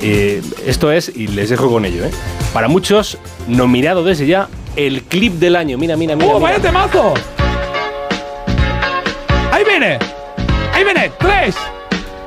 Eh, 0.00 0.42
esto 0.66 0.90
es, 0.90 1.12
y 1.14 1.28
les 1.28 1.50
dejo 1.50 1.70
con 1.70 1.84
ello, 1.84 2.04
¿eh? 2.04 2.10
para 2.52 2.68
muchos, 2.68 3.18
nominado 3.46 4.02
desde 4.02 4.26
ya 4.26 4.48
el 4.76 5.02
clip 5.02 5.34
del 5.34 5.56
año. 5.56 5.76
Mira, 5.76 5.96
mira, 5.96 6.16
mira. 6.16 6.28
¡Oh, 6.28 6.38
mira. 6.38 6.52
vaya 6.52 6.62
temazo! 6.62 7.14
Ahí 9.52 9.64
viene. 9.64 9.98
Ahí 10.72 10.84
viene. 10.84 11.12
Tres, 11.18 11.54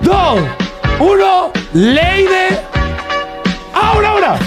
dos, 0.02 0.40
uno. 1.00 1.52
Leide. 1.74 2.60
Ahora, 3.74 4.10
ahora. 4.10 4.40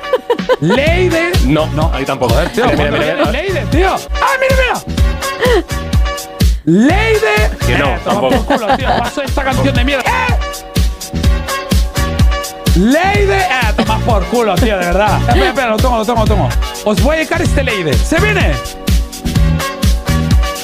Leide. 0.60 1.32
No, 1.46 1.66
no, 1.68 1.90
ahí 1.94 2.04
tampoco. 2.04 2.38
¿eh? 2.40 2.48
Tío, 2.54 2.66
Mira, 2.66 2.90
mira. 2.90 3.30
Leide, 3.30 3.66
tío. 3.70 3.94
¡Ah, 4.20 4.32
mira, 4.40 4.56
mira! 4.56 5.64
Leide. 6.64 7.50
Que 7.66 7.78
no, 7.78 7.86
Eh, 7.94 7.98
toma 8.04 8.20
tampoco. 8.20 8.42
por 8.44 8.58
culo, 8.58 8.76
tío. 8.76 8.88
Paso 8.98 9.22
esta 9.22 9.44
canción 9.44 9.74
de 9.74 9.84
mierda. 9.84 10.04
¡Eh! 10.10 10.36
Leide. 12.76 13.38
Eh, 13.38 13.72
toma 13.76 13.98
por 14.00 14.24
culo, 14.26 14.54
tío, 14.54 14.78
de 14.78 14.84
verdad. 14.86 15.18
Espera, 15.28 15.48
espera, 15.48 15.68
lo 15.70 15.76
tomo, 15.76 15.98
lo 15.98 16.04
tomo, 16.04 16.20
lo 16.22 16.26
tomo. 16.26 16.48
Os 16.84 17.02
voy 17.02 17.14
a 17.14 17.18
dedicar 17.18 17.42
este 17.42 17.62
Leide. 17.62 17.92
¿Se 17.94 18.18
viene? 18.20 18.52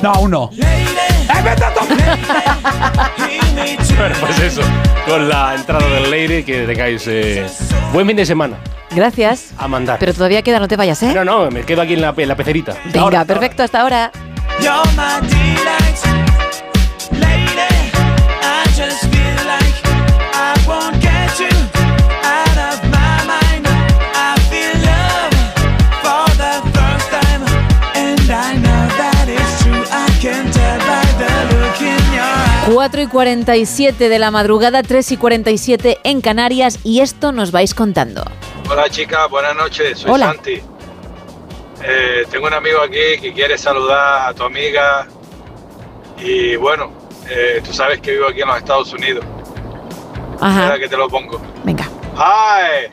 No, 0.02 0.12
aún 0.12 0.30
no. 0.30 0.50
Bueno, 3.96 4.14
pues 4.20 4.38
eso, 4.40 4.60
con 5.08 5.28
la 5.28 5.54
entrada 5.54 5.86
del 5.88 6.10
Lady, 6.10 6.44
que 6.44 6.66
tengáis 6.66 7.04
eh, 7.06 7.46
buen 7.92 8.06
fin 8.06 8.16
de 8.16 8.26
semana. 8.26 8.58
Gracias. 8.90 9.52
A 9.56 9.66
mandar. 9.66 9.98
Pero 9.98 10.12
todavía 10.12 10.42
queda, 10.42 10.60
no 10.60 10.68
te 10.68 10.76
vayas, 10.76 11.02
¿eh? 11.02 11.12
No, 11.14 11.24
no, 11.24 11.50
me 11.50 11.62
quedo 11.62 11.82
aquí 11.82 11.94
en 11.94 12.02
la, 12.02 12.14
en 12.16 12.28
la 12.28 12.36
pecerita. 12.36 12.74
Venga, 12.84 13.00
Ahora, 13.00 13.24
perfecto, 13.24 13.62
hasta 13.62 13.80
ahora. 13.80 14.12
4 32.66 33.00
y 33.00 33.06
47 33.06 34.08
de 34.08 34.18
la 34.18 34.32
madrugada, 34.32 34.82
3 34.82 35.12
y 35.12 35.16
47 35.16 35.98
en 36.02 36.20
Canarias 36.20 36.80
y 36.82 37.00
esto 37.00 37.30
nos 37.30 37.52
vais 37.52 37.74
contando. 37.74 38.24
Hola 38.68 38.90
chicas, 38.90 39.30
buenas 39.30 39.54
noches, 39.54 40.00
soy 40.00 40.10
Hola. 40.10 40.32
Santi. 40.32 40.60
Eh, 41.84 42.26
tengo 42.28 42.48
un 42.48 42.54
amigo 42.54 42.80
aquí 42.80 43.20
que 43.20 43.32
quiere 43.32 43.56
saludar 43.56 44.28
a 44.28 44.34
tu 44.34 44.42
amiga 44.42 45.06
y 46.18 46.56
bueno, 46.56 46.90
eh, 47.30 47.62
tú 47.64 47.72
sabes 47.72 48.00
que 48.00 48.12
vivo 48.12 48.26
aquí 48.26 48.40
en 48.40 48.48
los 48.48 48.56
Estados 48.56 48.92
Unidos. 48.92 49.24
Ajá. 50.40 50.62
Espera 50.64 50.78
que 50.80 50.88
te 50.88 50.96
lo 50.96 51.08
pongo. 51.08 51.40
Venga. 51.62 51.84
Hi, 52.16 52.90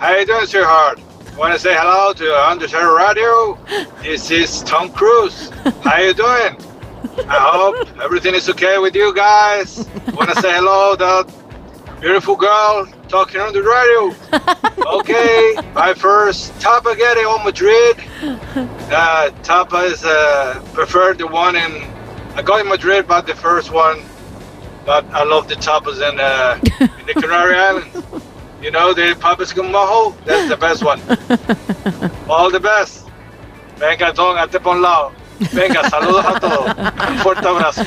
how 0.00 0.16
you 0.16 0.26
doing, 0.26 0.46
sweetheart? 0.46 1.00
Want 1.36 1.52
to 1.52 1.58
say 1.58 1.74
hello 1.74 2.12
to 2.14 2.24
Undersea 2.48 2.86
Radio? 2.86 3.58
This 4.00 4.30
is 4.30 4.62
Tom 4.62 4.90
Cruise. 4.90 5.50
How 5.82 5.98
you 5.98 6.14
doing? 6.14 6.56
I 7.28 7.50
hope 7.52 8.00
everything 8.00 8.34
is 8.34 8.48
okay 8.50 8.78
with 8.78 8.94
you 8.94 9.14
guys. 9.14 9.88
Want 10.14 10.30
to 10.30 10.40
say 10.40 10.52
hello 10.54 10.94
that 10.96 11.32
beautiful 12.00 12.36
girl 12.36 12.86
talking 13.08 13.40
on 13.40 13.52
the 13.52 13.62
radio? 13.62 14.14
Okay, 14.98 15.54
my 15.74 15.94
first 15.94 16.58
Tapa 16.60 16.94
Getty 16.96 17.20
on 17.20 17.44
Madrid. 17.44 17.96
Uh, 18.90 19.30
Tapa 19.42 19.78
is 19.78 20.04
uh, 20.04 20.62
preferred 20.72 21.18
the 21.18 21.26
one 21.26 21.56
in. 21.56 21.82
I 22.34 22.42
got 22.42 22.60
in 22.60 22.68
Madrid, 22.68 23.06
but 23.06 23.26
the 23.26 23.34
first 23.34 23.70
one. 23.72 24.02
But 24.84 25.04
I 25.12 25.22
love 25.24 25.48
the 25.48 25.54
tapas 25.54 26.02
in, 26.06 26.18
uh, 26.18 26.58
in 26.80 27.06
the 27.06 27.14
Canary 27.14 27.54
Islands. 27.54 27.96
You 28.60 28.70
know 28.70 28.92
the 28.92 29.16
papas 29.18 29.52
con 29.52 29.66
mojo? 29.66 30.16
That's 30.24 30.48
the 30.48 30.56
best 30.56 30.82
one. 30.84 31.00
All 32.28 32.50
the 32.50 32.60
best. 32.60 33.08
Venga, 33.76 34.12
lado. 34.12 35.12
Venga, 35.52 35.88
saludos 35.88 36.24
a 36.24 36.40
todos. 36.40 36.66
Un 37.10 37.18
fuerte 37.18 37.48
abrazo. 37.48 37.82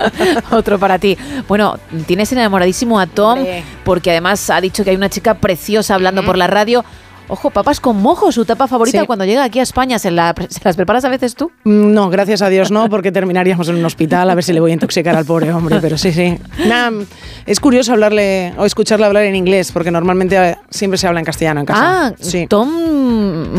Otro 0.50 0.78
para 0.78 0.98
ti. 0.98 1.16
Bueno, 1.46 1.78
tienes 2.06 2.30
enamoradísimo 2.32 3.00
a 3.00 3.06
Tom 3.06 3.38
porque 3.84 4.10
además 4.10 4.50
ha 4.50 4.60
dicho 4.60 4.84
que 4.84 4.90
hay 4.90 4.96
una 4.96 5.08
chica 5.08 5.34
preciosa 5.34 5.94
hablando 5.94 6.24
por 6.24 6.36
la 6.36 6.46
radio. 6.46 6.84
Ojo, 7.28 7.50
papas 7.50 7.78
con 7.80 8.00
mojo, 8.00 8.32
su 8.32 8.44
tapa 8.44 8.66
favorita 8.66 9.00
Sí. 9.00 9.06
cuando 9.06 9.24
llega 9.24 9.44
aquí 9.44 9.58
a 9.60 9.62
España. 9.62 9.98
¿Se, 9.98 10.10
la- 10.10 10.34
se 10.48 10.60
las 10.64 10.76
preparas 10.76 11.04
a 11.04 11.08
veces 11.08 11.34
tú? 11.34 11.50
Mm, 11.64 11.92
No, 11.92 12.10
gracias 12.10 12.42
a 12.42 12.48
Dios 12.48 12.70
no, 12.70 12.88
porque 12.88 13.12
terminaríamos 13.12 13.68
en 13.68 13.76
un 13.76 13.84
hospital 13.84 14.30
a 14.30 14.34
ver 14.34 14.44
si 14.44 14.52
le 14.52 14.60
voy 14.60 14.70
a 14.70 14.74
intoxicar 14.74 15.14
al 15.16 15.24
pobre 15.24 15.52
hombre, 15.52 15.78
pero 15.80 15.98
sí, 15.98 16.12
sí. 16.12 16.38
Es 17.46 17.60
curioso 17.60 17.92
hablarle 17.92 18.52
o 18.58 18.64
escucharle 18.64 19.06
hablar 19.06 19.24
en 19.24 19.34
inglés, 19.36 19.72
porque 19.72 19.90
normalmente 19.90 20.36
eh, 20.36 20.56
siempre 20.70 20.96
se 20.98 21.06
habla 21.06 21.20
en 21.20 21.26
castellano 21.26 21.60
en 21.60 21.66
casa. 21.66 22.06
Ah, 22.08 22.12
Tom 22.48 22.68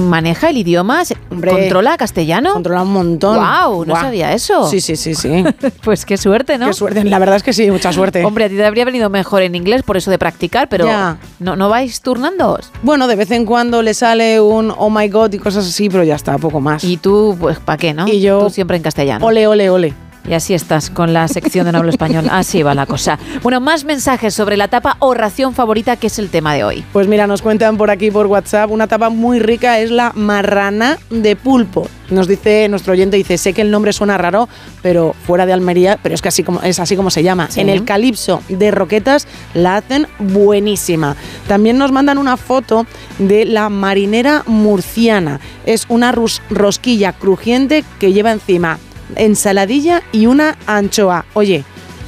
maneja 0.09 0.49
el 0.49 0.57
idioma, 0.57 1.05
se- 1.05 1.15
controla 1.29 1.97
castellano. 1.97 2.53
Controla 2.53 2.81
un 2.83 2.93
montón. 2.93 3.37
Wow, 3.37 3.85
no 3.85 3.95
sabía 3.95 4.33
eso. 4.33 4.67
Sí, 4.69 4.81
sí, 4.81 4.95
sí, 4.95 5.15
sí. 5.15 5.43
pues 5.83 6.05
qué 6.05 6.17
suerte, 6.17 6.57
¿no? 6.57 6.67
Qué 6.67 6.73
suerte, 6.73 7.03
la 7.03 7.19
verdad 7.19 7.35
es 7.37 7.43
que 7.43 7.53
sí, 7.53 7.69
mucha 7.71 7.91
suerte. 7.93 8.23
Hombre, 8.23 8.45
a 8.45 8.49
ti 8.49 8.55
te 8.55 8.65
habría 8.65 8.85
venido 8.85 9.09
mejor 9.09 9.41
en 9.41 9.55
inglés 9.55 9.83
por 9.83 9.97
eso 9.97 10.09
de 10.11 10.17
practicar, 10.17 10.69
pero 10.69 10.85
Ya. 10.85 11.17
¿no, 11.39 11.55
¿no 11.55 11.69
vais 11.69 12.01
turnándoos? 12.01 12.71
Bueno, 12.83 13.07
de 13.07 13.15
vez 13.15 13.31
en 13.31 13.45
cuando 13.45 13.58
le 13.63 13.93
sale 13.93 14.39
un 14.41 14.73
oh 14.75 14.89
my 14.89 15.07
god 15.09 15.33
y 15.33 15.37
cosas 15.39 15.67
así, 15.67 15.89
pero 15.89 16.03
ya 16.03 16.15
está, 16.15 16.37
poco 16.37 16.59
más. 16.61 16.83
Y 16.83 16.97
tú, 16.97 17.35
pues, 17.39 17.59
¿para 17.59 17.77
qué, 17.77 17.93
no? 17.93 18.07
Y 18.07 18.21
yo- 18.21 18.39
Tú 18.45 18.49
siempre 18.49 18.77
en 18.77 18.83
castellano. 18.83 19.25
Ole, 19.25 19.47
ole, 19.47 19.69
ole. 19.69 19.93
Y 20.29 20.35
así 20.35 20.53
estás 20.53 20.91
con 20.91 21.11
la 21.11 21.27
sección 21.27 21.65
de 21.65 21.71
no 21.71 21.79
hablo 21.79 21.89
español. 21.89 22.27
Así 22.29 22.61
va 22.61 22.75
la 22.75 22.85
cosa. 22.85 23.17
Bueno, 23.41 23.59
más 23.59 23.83
mensajes 23.83 24.35
sobre 24.35 24.57
la 24.57 24.67
tapa 24.67 24.95
o 24.99 25.15
ración 25.15 25.55
favorita, 25.55 25.95
que 25.95 26.05
es 26.05 26.19
el 26.19 26.29
tema 26.29 26.53
de 26.53 26.63
hoy. 26.63 26.85
Pues 26.93 27.07
mira, 27.07 27.25
nos 27.25 27.41
cuentan 27.41 27.77
por 27.77 27.89
aquí 27.89 28.11
por 28.11 28.27
WhatsApp, 28.27 28.69
una 28.69 28.85
tapa 28.85 29.09
muy 29.09 29.39
rica 29.39 29.79
es 29.79 29.89
la 29.89 30.11
marrana 30.13 30.99
de 31.09 31.35
pulpo. 31.35 31.87
Nos 32.11 32.27
dice 32.27 32.67
nuestro 32.69 32.93
oyente, 32.93 33.17
dice, 33.17 33.39
sé 33.39 33.53
que 33.53 33.61
el 33.61 33.71
nombre 33.71 33.91
suena 33.91 34.19
raro, 34.19 34.47
pero 34.83 35.15
fuera 35.25 35.47
de 35.47 35.53
Almería, 35.53 35.97
pero 36.01 36.13
es 36.13 36.21
que 36.21 36.27
así 36.27 36.43
como, 36.43 36.61
es 36.61 36.79
así 36.79 36.95
como 36.95 37.09
se 37.09 37.23
llama. 37.23 37.49
Sí. 37.49 37.61
En 37.61 37.69
el 37.69 37.83
calipso 37.83 38.43
de 38.49 38.69
Roquetas 38.69 39.27
la 39.55 39.77
hacen 39.77 40.05
buenísima. 40.19 41.15
También 41.47 41.79
nos 41.79 41.91
mandan 41.91 42.19
una 42.19 42.37
foto 42.37 42.85
de 43.17 43.45
la 43.45 43.69
marinera 43.69 44.43
murciana. 44.45 45.39
Es 45.65 45.85
una 45.89 46.11
rosquilla 46.11 47.13
crujiente 47.13 47.83
que 47.99 48.13
lleva 48.13 48.31
encima 48.31 48.77
ensaladilla 49.15 50.01
y 50.11 50.25
una 50.25 50.57
anchoa. 50.65 51.25
Oye, 51.33 51.63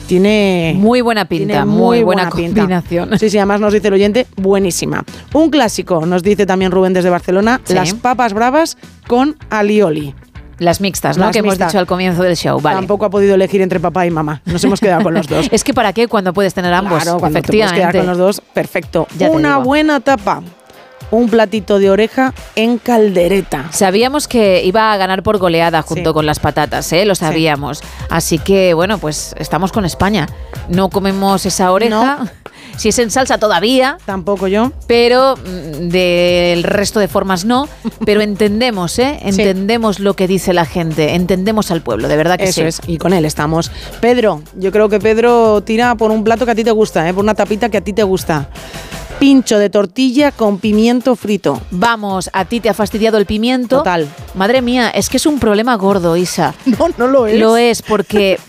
tiene 0.08 0.74
muy 0.78 1.02
buena 1.02 1.26
pinta, 1.26 1.66
muy 1.66 2.04
buena 2.04 2.30
combinación. 2.30 3.18
Sí, 3.18 3.30
sí, 3.30 3.38
además 3.38 3.62
nos 3.62 3.74
dice 3.74 3.88
el 3.88 3.94
oyente, 3.94 4.28
buenísima. 4.36 5.04
Un 5.34 5.50
clásico, 5.50 6.06
nos 6.06 6.22
dice 6.24 6.46
también 6.46 6.72
Rubén 6.72 6.94
desde 6.94 7.10
Barcelona, 7.10 7.62
Sí. 7.64 7.74
las 7.74 7.94
papas 7.94 8.34
bravas 8.34 8.78
con 9.08 9.38
alioli. 9.50 10.14
Las 10.60 10.80
mixtas, 10.80 11.18
¿no? 11.18 11.26
Las 11.26 11.34
que 11.34 11.40
hemos 11.40 11.58
dicho 11.58 11.80
al 11.80 11.88
comienzo 11.88 12.22
del 12.22 12.36
show. 12.36 12.60
Vale. 12.62 12.76
Tampoco 12.76 13.06
ha 13.06 13.10
podido 13.10 13.34
elegir 13.34 13.62
entre 13.62 13.80
papá 13.80 14.06
y 14.06 14.12
mamá. 14.12 14.44
Nos 14.46 14.64
hemos 14.64 14.80
quedado 14.80 15.02
con 15.02 15.14
los 15.16 15.28
dos. 15.28 15.48
Es 15.52 15.64
que 15.64 15.74
para 15.74 15.92
qué 15.92 16.08
cuando 16.08 16.34
puedes 16.34 16.54
tener 16.54 16.72
ambos. 16.72 17.02
Claro, 17.02 17.20
cuando 17.20 17.42
te 17.42 17.48
puedes 17.48 17.72
quedar 17.72 17.96
con 17.98 18.06
los 18.06 18.18
dos, 18.18 18.42
perfecto. 18.54 19.08
Ya 19.18 19.32
Una 19.32 19.58
buena 19.58 20.02
tapa. 20.02 20.44
Un 21.12 21.30
platito 21.30 21.78
de 21.80 21.90
oreja 21.90 22.34
en 22.56 22.78
caldereta. 22.78 23.70
Sabíamos 23.72 24.28
que 24.28 24.64
iba 24.64 24.94
a 24.94 24.98
ganar 24.98 25.24
por 25.24 25.38
goleada 25.38 25.82
junto 25.82 26.14
con 26.14 26.26
las 26.26 26.40
patatas, 26.40 26.92
¿eh? 26.94 27.06
Lo 27.06 27.16
sabíamos. 27.16 27.82
Así 28.10 28.40
que, 28.40 28.74
bueno, 28.74 28.98
pues 28.98 29.36
estamos 29.38 29.72
con 29.72 29.86
España. 29.86 30.28
No 30.70 30.90
comemos 30.90 31.46
esa 31.46 31.72
oreja. 31.72 32.32
Si 32.78 32.90
es 32.90 32.98
en 32.98 33.12
salsa 33.12 33.38
todavía. 33.38 33.98
Tampoco 34.06 34.48
yo. 34.48 34.72
Pero 34.88 35.36
mm, 35.36 35.90
del 35.90 36.64
resto 36.64 37.00
de 37.00 37.08
formas 37.08 37.46
no. 37.46 37.68
Pero 38.06 38.22
entendemos, 38.22 38.98
¿eh? 38.98 39.20
Entendemos 39.22 40.00
lo 40.00 40.16
que 40.16 40.28
dice 40.28 40.52
la 40.54 40.66
gente. 40.66 41.14
Entendemos 41.14 41.70
al 41.70 41.82
pueblo, 41.82 42.08
de 42.08 42.18
verdad 42.18 42.38
que 42.38 42.46
Eso 42.46 42.62
sí. 42.62 42.68
es, 42.68 42.82
y 42.88 42.98
con 42.98 43.14
él 43.14 43.26
estamos. 43.26 43.72
Pedro, 44.00 44.42
yo 44.56 44.72
creo 44.72 44.90
que 44.90 45.00
Pedro 45.00 45.62
tira 45.62 45.94
por 45.96 46.10
un 46.10 46.24
plato 46.24 46.46
que 46.46 46.52
a 46.52 46.56
ti 46.56 46.64
te 46.64 46.72
gusta, 46.72 47.08
¿eh? 47.08 47.14
por 47.14 47.24
una 47.24 47.36
tapita 47.36 47.70
que 47.70 47.78
a 47.78 47.82
ti 47.82 47.94
te 47.94 48.04
gusta. 48.04 48.50
Pincho 49.22 49.60
de 49.60 49.70
tortilla 49.70 50.32
con 50.32 50.58
pimiento 50.58 51.16
frito. 51.16 51.62
Vamos, 51.70 52.32
a 52.34 52.46
ti 52.46 52.60
te 52.60 52.70
ha 52.70 52.74
fastidiado 52.74 53.20
el 53.20 53.28
pimiento. 53.28 53.78
Total. 53.78 54.08
Madre 54.34 54.64
mía, 54.64 54.90
es 54.90 55.10
que 55.10 55.18
es 55.18 55.28
un 55.28 55.38
problema 55.38 55.76
gordo, 55.76 56.18
Isa. 56.18 56.56
No, 56.66 56.88
no 56.98 57.06
lo 57.06 57.28
es. 57.28 57.40
Lo 57.40 57.56
es 57.56 57.84
porque 57.84 58.40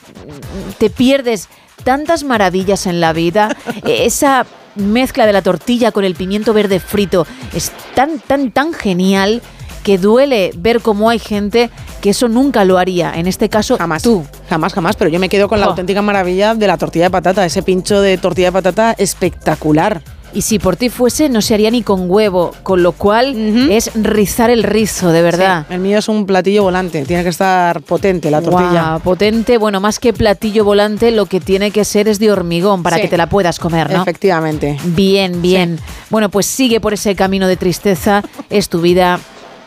te 0.79 0.89
pierdes 0.89 1.51
tantas 1.85 2.25
maravillas 2.25 2.87
en 2.87 3.03
la 3.03 3.13
vida. 3.13 3.55
E- 3.85 4.07
Esa 4.07 4.47
mezcla 4.75 5.27
de 5.27 5.35
la 5.35 5.43
tortilla 5.43 5.93
con 5.93 6.05
el 6.07 6.15
pimiento 6.15 6.55
verde 6.55 6.81
frito 6.81 7.27
es 7.55 7.71
tan, 7.95 8.19
tan, 8.21 8.51
tan 8.51 8.73
genial 8.73 9.43
que 9.83 9.99
duele 9.99 10.53
ver 10.57 10.81
cómo 10.81 11.11
hay 11.11 11.19
gente 11.19 11.69
que 12.01 12.09
eso 12.11 12.29
nunca 12.29 12.65
lo 12.65 12.79
haría. 12.79 13.13
En 13.15 13.27
este 13.27 13.51
caso, 13.51 13.77
Jamás. 13.77 14.03
tú. 14.05 14.25
Jamás, 14.49 14.73
jamás. 14.73 14.97
Pero 14.97 15.11
yo 15.11 15.21
me 15.21 15.29
quedo 15.29 15.49
con 15.49 15.61
la 15.61 15.67
auténtica 15.67 16.01
maravilla 16.01 16.55
de 16.55 16.67
la 16.67 16.79
tortilla 16.79 17.05
de 17.07 17.11
patata. 17.11 17.45
Ese 17.45 17.63
pincho 17.63 18.01
de 18.01 18.17
tortilla 18.17 18.49
de 18.49 18.53
patata 18.53 18.93
espectacular. 18.97 20.01
Y 20.35 20.43
si 20.43 20.59
por 20.59 20.77
ti 20.77 20.89
fuese, 20.89 21.29
no 21.29 21.43
se 21.43 21.53
haría 21.55 21.71
ni 21.71 21.83
con 21.83 22.11
huevo, 22.11 22.53
con 22.63 22.83
lo 22.83 22.93
cual 22.93 23.35
es 23.71 23.91
rizar 23.95 24.49
el 24.51 24.63
rizo, 24.63 25.11
de 25.13 25.21
verdad. 25.21 25.67
Sí, 25.69 25.75
el 25.75 25.81
mío 25.81 25.99
es 25.99 26.09
un 26.09 26.25
platillo 26.25 26.63
volante. 26.63 27.05
Tiene 27.05 27.23
que 27.23 27.29
estar 27.29 27.83
potente 27.83 28.31
la 28.31 28.41
tortilla. 28.41 28.71
Guau, 28.97 29.01
potente, 29.01 29.59
bueno, 29.59 29.81
más 29.81 29.99
que 29.99 30.13
platillo 30.15 30.65
volante, 30.65 31.11
lo 31.11 31.27
que 31.27 31.41
tiene 31.41 31.71
que 31.71 31.85
ser 31.85 32.09
es 32.09 32.19
de 32.19 32.33
hormigón 32.33 32.83
para 32.83 32.97
Sí. 32.97 33.03
que 33.03 33.09
te 33.09 33.17
la 33.19 33.29
puedas 33.29 33.59
comer, 33.59 33.91
¿no? 33.93 34.03
Efectivamente. 34.03 34.79
Bien, 34.85 35.43
bien. 35.43 35.79
Bueno, 36.09 36.31
pues 36.31 36.47
sigue 36.47 36.81
por 36.81 36.95
ese 36.95 37.15
camino 37.15 37.47
de 37.47 37.57
tristeza, 37.59 38.23
es 38.49 38.69
tu 38.71 38.81
vida, 38.81 39.21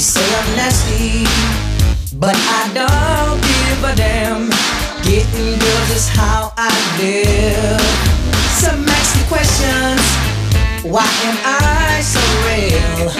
Say 0.00 0.24
I'm 0.24 0.56
nasty, 0.56 1.28
but 2.16 2.32
I 2.32 2.72
don't 2.72 3.36
give 3.36 3.84
a 3.84 3.92
damn. 3.94 4.48
Getting 5.04 5.60
girls 5.60 5.90
is 5.92 6.08
how 6.08 6.56
I 6.56 6.72
live. 6.96 7.84
Some 8.56 8.80
ask 8.88 9.12
me 9.12 9.28
questions. 9.28 10.00
Why 10.88 11.04
am 11.28 11.36
I 11.44 12.00
so 12.00 12.22
real? 12.48 13.12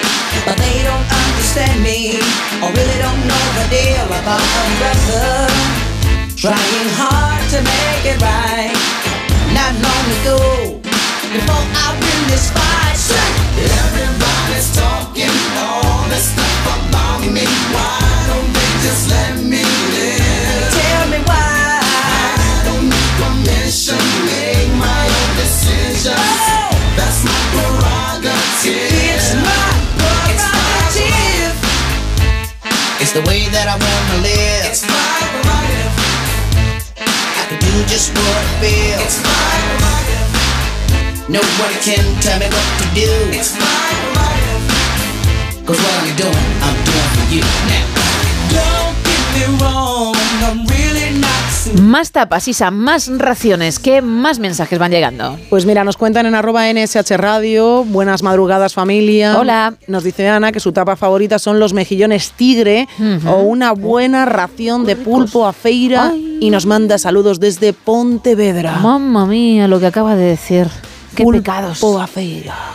But 0.49 0.57
they 0.57 0.81
don't 0.81 1.05
understand 1.05 1.85
me, 1.85 2.17
or 2.65 2.73
really 2.73 2.99
don't 3.05 3.23
know 3.29 3.45
the 3.61 3.67
deal 3.69 4.09
about 4.17 4.41
a 4.41 4.65
brother. 4.81 5.53
Trying 6.33 6.89
hard 6.97 7.45
to 7.53 7.61
make 7.61 8.05
it 8.09 8.19
right. 8.25 8.73
Not 9.53 9.77
long 9.85 10.07
ago, 10.17 10.81
before 11.29 11.65
I 11.77 11.93
win 12.01 12.21
this 12.33 12.49
fight, 12.49 12.90
It's 29.31 29.35
my 29.35 29.71
prerogative. 29.97 31.55
It's 33.01 33.13
the 33.13 33.23
way 33.29 33.47
that 33.55 33.67
I 33.71 33.77
wanna 33.79 34.23
live. 34.27 34.65
It's 34.67 34.83
my 34.83 35.23
prerogative. 35.31 35.95
I 36.99 37.43
can 37.49 37.59
do 37.63 37.73
just 37.87 38.11
what 38.11 38.27
I 38.27 38.45
feel. 38.59 38.99
It's 39.07 39.23
my 39.23 39.55
prerogative. 39.79 41.31
No 41.31 41.43
one 41.63 41.75
can 41.85 42.03
tell 42.21 42.39
me 42.39 42.49
what 42.51 42.67
to 42.83 42.87
do. 42.95 43.11
It's 43.31 43.55
my 43.55 43.91
prerogative. 44.03 44.67
Cause 45.67 45.79
what 45.79 45.95
I'm 46.03 46.17
doing, 46.17 46.47
I'm 46.65 46.75
doing 46.83 47.11
for 47.15 47.27
you 47.31 47.43
now. 47.71 48.00
Más 51.83 52.13
tapas, 52.13 52.49
Isa, 52.49 52.71
más 52.71 53.09
raciones. 53.19 53.79
¿Qué 53.79 54.01
más 54.03 54.39
mensajes 54.39 54.79
van 54.79 54.91
llegando? 54.91 55.39
Pues 55.51 55.67
mira, 55.67 55.85
nos 55.85 55.97
cuentan 55.97 56.27
en 56.27 56.35
arroba 56.35 56.73
NSH 56.73 57.17
Radio, 57.17 57.85
buenas 57.85 58.23
madrugadas 58.23 58.75
familia. 58.75 59.39
Hola. 59.39 59.75
Nos 59.87 60.05
dice 60.05 60.29
Ana 60.29 60.53
que 60.53 60.61
su 60.61 60.73
tapa 60.73 60.97
favorita 60.97 61.39
son 61.39 61.61
los 61.61 61.73
mejillones 61.73 62.33
tigre 62.33 62.89
o 63.27 63.43
una 63.43 63.73
buena 63.73 64.25
ración 64.25 64.85
de 64.85 64.97
pulpo 64.97 65.47
a 65.47 65.53
feira 65.53 66.13
y 66.15 66.51
nos 66.51 66.67
manda 66.67 66.99
saludos 66.99 67.41
desde 67.41 67.73
Pontevedra. 67.73 68.79
Mamma 68.79 69.27
mía, 69.27 69.69
lo 69.69 69.81
que 69.81 69.87
acaba 69.87 70.17
de 70.17 70.25
decir. 70.25 70.69
Qué 71.15 71.25
pecados. 71.41 71.79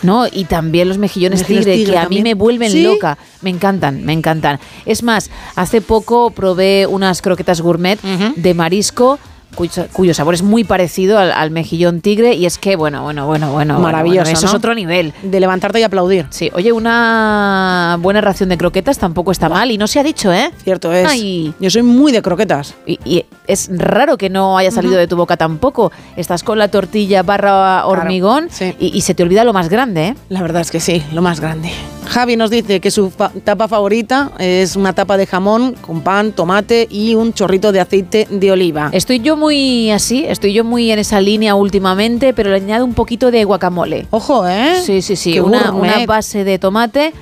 No, 0.03 0.27
y 0.27 0.45
también 0.45 0.87
los 0.89 0.97
mejillones 0.97 1.39
Mejillones 1.41 1.65
tigre, 1.65 1.77
tigre 1.77 1.91
que 1.93 1.97
a 1.97 2.01
también. 2.03 2.23
mí 2.23 2.29
me 2.29 2.33
vuelven 2.33 2.71
¿Sí? 2.71 2.83
loca. 2.83 3.17
Me 3.41 3.49
encantan, 3.49 4.03
me 4.03 4.13
encantan. 4.13 4.59
Es 4.85 5.03
más, 5.03 5.29
hace 5.55 5.81
poco 5.81 6.31
probé 6.31 6.87
unas 6.87 7.21
croquetas 7.21 7.61
gourmet 7.61 7.99
de 8.35 8.53
marisco. 8.53 9.19
Cuyo, 9.53 9.87
cuyo 9.93 10.13
sabor 10.13 10.33
es 10.33 10.43
muy 10.43 10.63
parecido 10.65 11.17
al, 11.17 11.31
al 11.31 11.49
mejillón 11.49 12.01
tigre 12.01 12.33
y 12.33 12.45
es 12.45 12.57
que, 12.57 12.75
bueno, 12.75 13.03
bueno, 13.03 13.25
bueno, 13.25 13.51
bueno. 13.53 13.79
Maravilloso, 13.79 14.23
bueno, 14.23 14.37
eso 14.37 14.47
es 14.47 14.53
otro 14.53 14.75
nivel. 14.75 15.13
De 15.23 15.39
levantarte 15.39 15.79
y 15.79 15.83
aplaudir. 15.83 16.25
Sí, 16.29 16.51
oye, 16.53 16.73
una 16.73 17.97
buena 18.01 18.19
ración 18.19 18.49
de 18.49 18.57
croquetas 18.57 18.97
tampoco 18.97 19.31
está 19.31 19.47
mal 19.47 19.71
y 19.71 19.77
no 19.77 19.87
se 19.87 19.99
ha 19.99 20.03
dicho, 20.03 20.33
¿eh? 20.33 20.51
Cierto 20.63 20.91
es. 20.91 21.07
Ay. 21.07 21.53
Yo 21.59 21.69
soy 21.69 21.83
muy 21.83 22.11
de 22.11 22.21
croquetas. 22.21 22.75
Y, 22.85 22.99
y 23.05 23.25
es 23.47 23.69
raro 23.71 24.17
que 24.17 24.29
no 24.29 24.57
haya 24.57 24.71
salido 24.71 24.97
de 24.97 25.07
tu 25.07 25.15
boca 25.15 25.37
tampoco. 25.37 25.91
Estás 26.17 26.43
con 26.43 26.57
la 26.57 26.67
tortilla 26.67 27.23
barra 27.23 27.85
hormigón 27.85 28.49
y, 28.79 28.97
y 28.97 29.01
se 29.01 29.13
te 29.13 29.23
olvida 29.23 29.45
lo 29.45 29.53
más 29.53 29.69
grande, 29.69 30.07
¿eh? 30.07 30.15
La 30.27 30.41
verdad 30.41 30.61
es 30.63 30.71
que 30.71 30.81
sí, 30.81 31.01
lo 31.13 31.21
más 31.21 31.39
grande. 31.39 31.71
Javi 32.07 32.35
nos 32.35 32.51
dice 32.51 32.79
que 32.79 32.91
su 32.91 33.11
tapa 33.43 33.67
favorita 33.67 34.31
es 34.37 34.75
una 34.75 34.93
tapa 34.93 35.17
de 35.17 35.25
jamón 35.25 35.73
con 35.73 36.01
pan, 36.01 36.33
tomate 36.33 36.87
y 36.89 37.15
un 37.15 37.33
chorrito 37.33 37.71
de 37.71 37.79
aceite 37.79 38.27
de 38.29 38.51
oliva. 38.51 38.89
Estoy 38.91 39.21
yo 39.21 39.34
muy 39.37 39.91
así, 39.91 40.25
estoy 40.27 40.53
yo 40.53 40.63
muy 40.63 40.91
en 40.91 40.99
esa 40.99 41.21
línea 41.21 41.55
últimamente, 41.55 42.33
pero 42.33 42.49
le 42.49 42.57
añado 42.57 42.85
un 42.85 42.93
poquito 42.93 43.31
de 43.31 43.43
guacamole. 43.43 44.07
Ojo, 44.11 44.47
¿eh? 44.47 44.81
Sí, 44.83 45.01
sí, 45.01 45.15
sí. 45.15 45.39
Una, 45.39 45.71
base 46.05 46.43
de 46.43 46.59
tomate, 46.59 47.13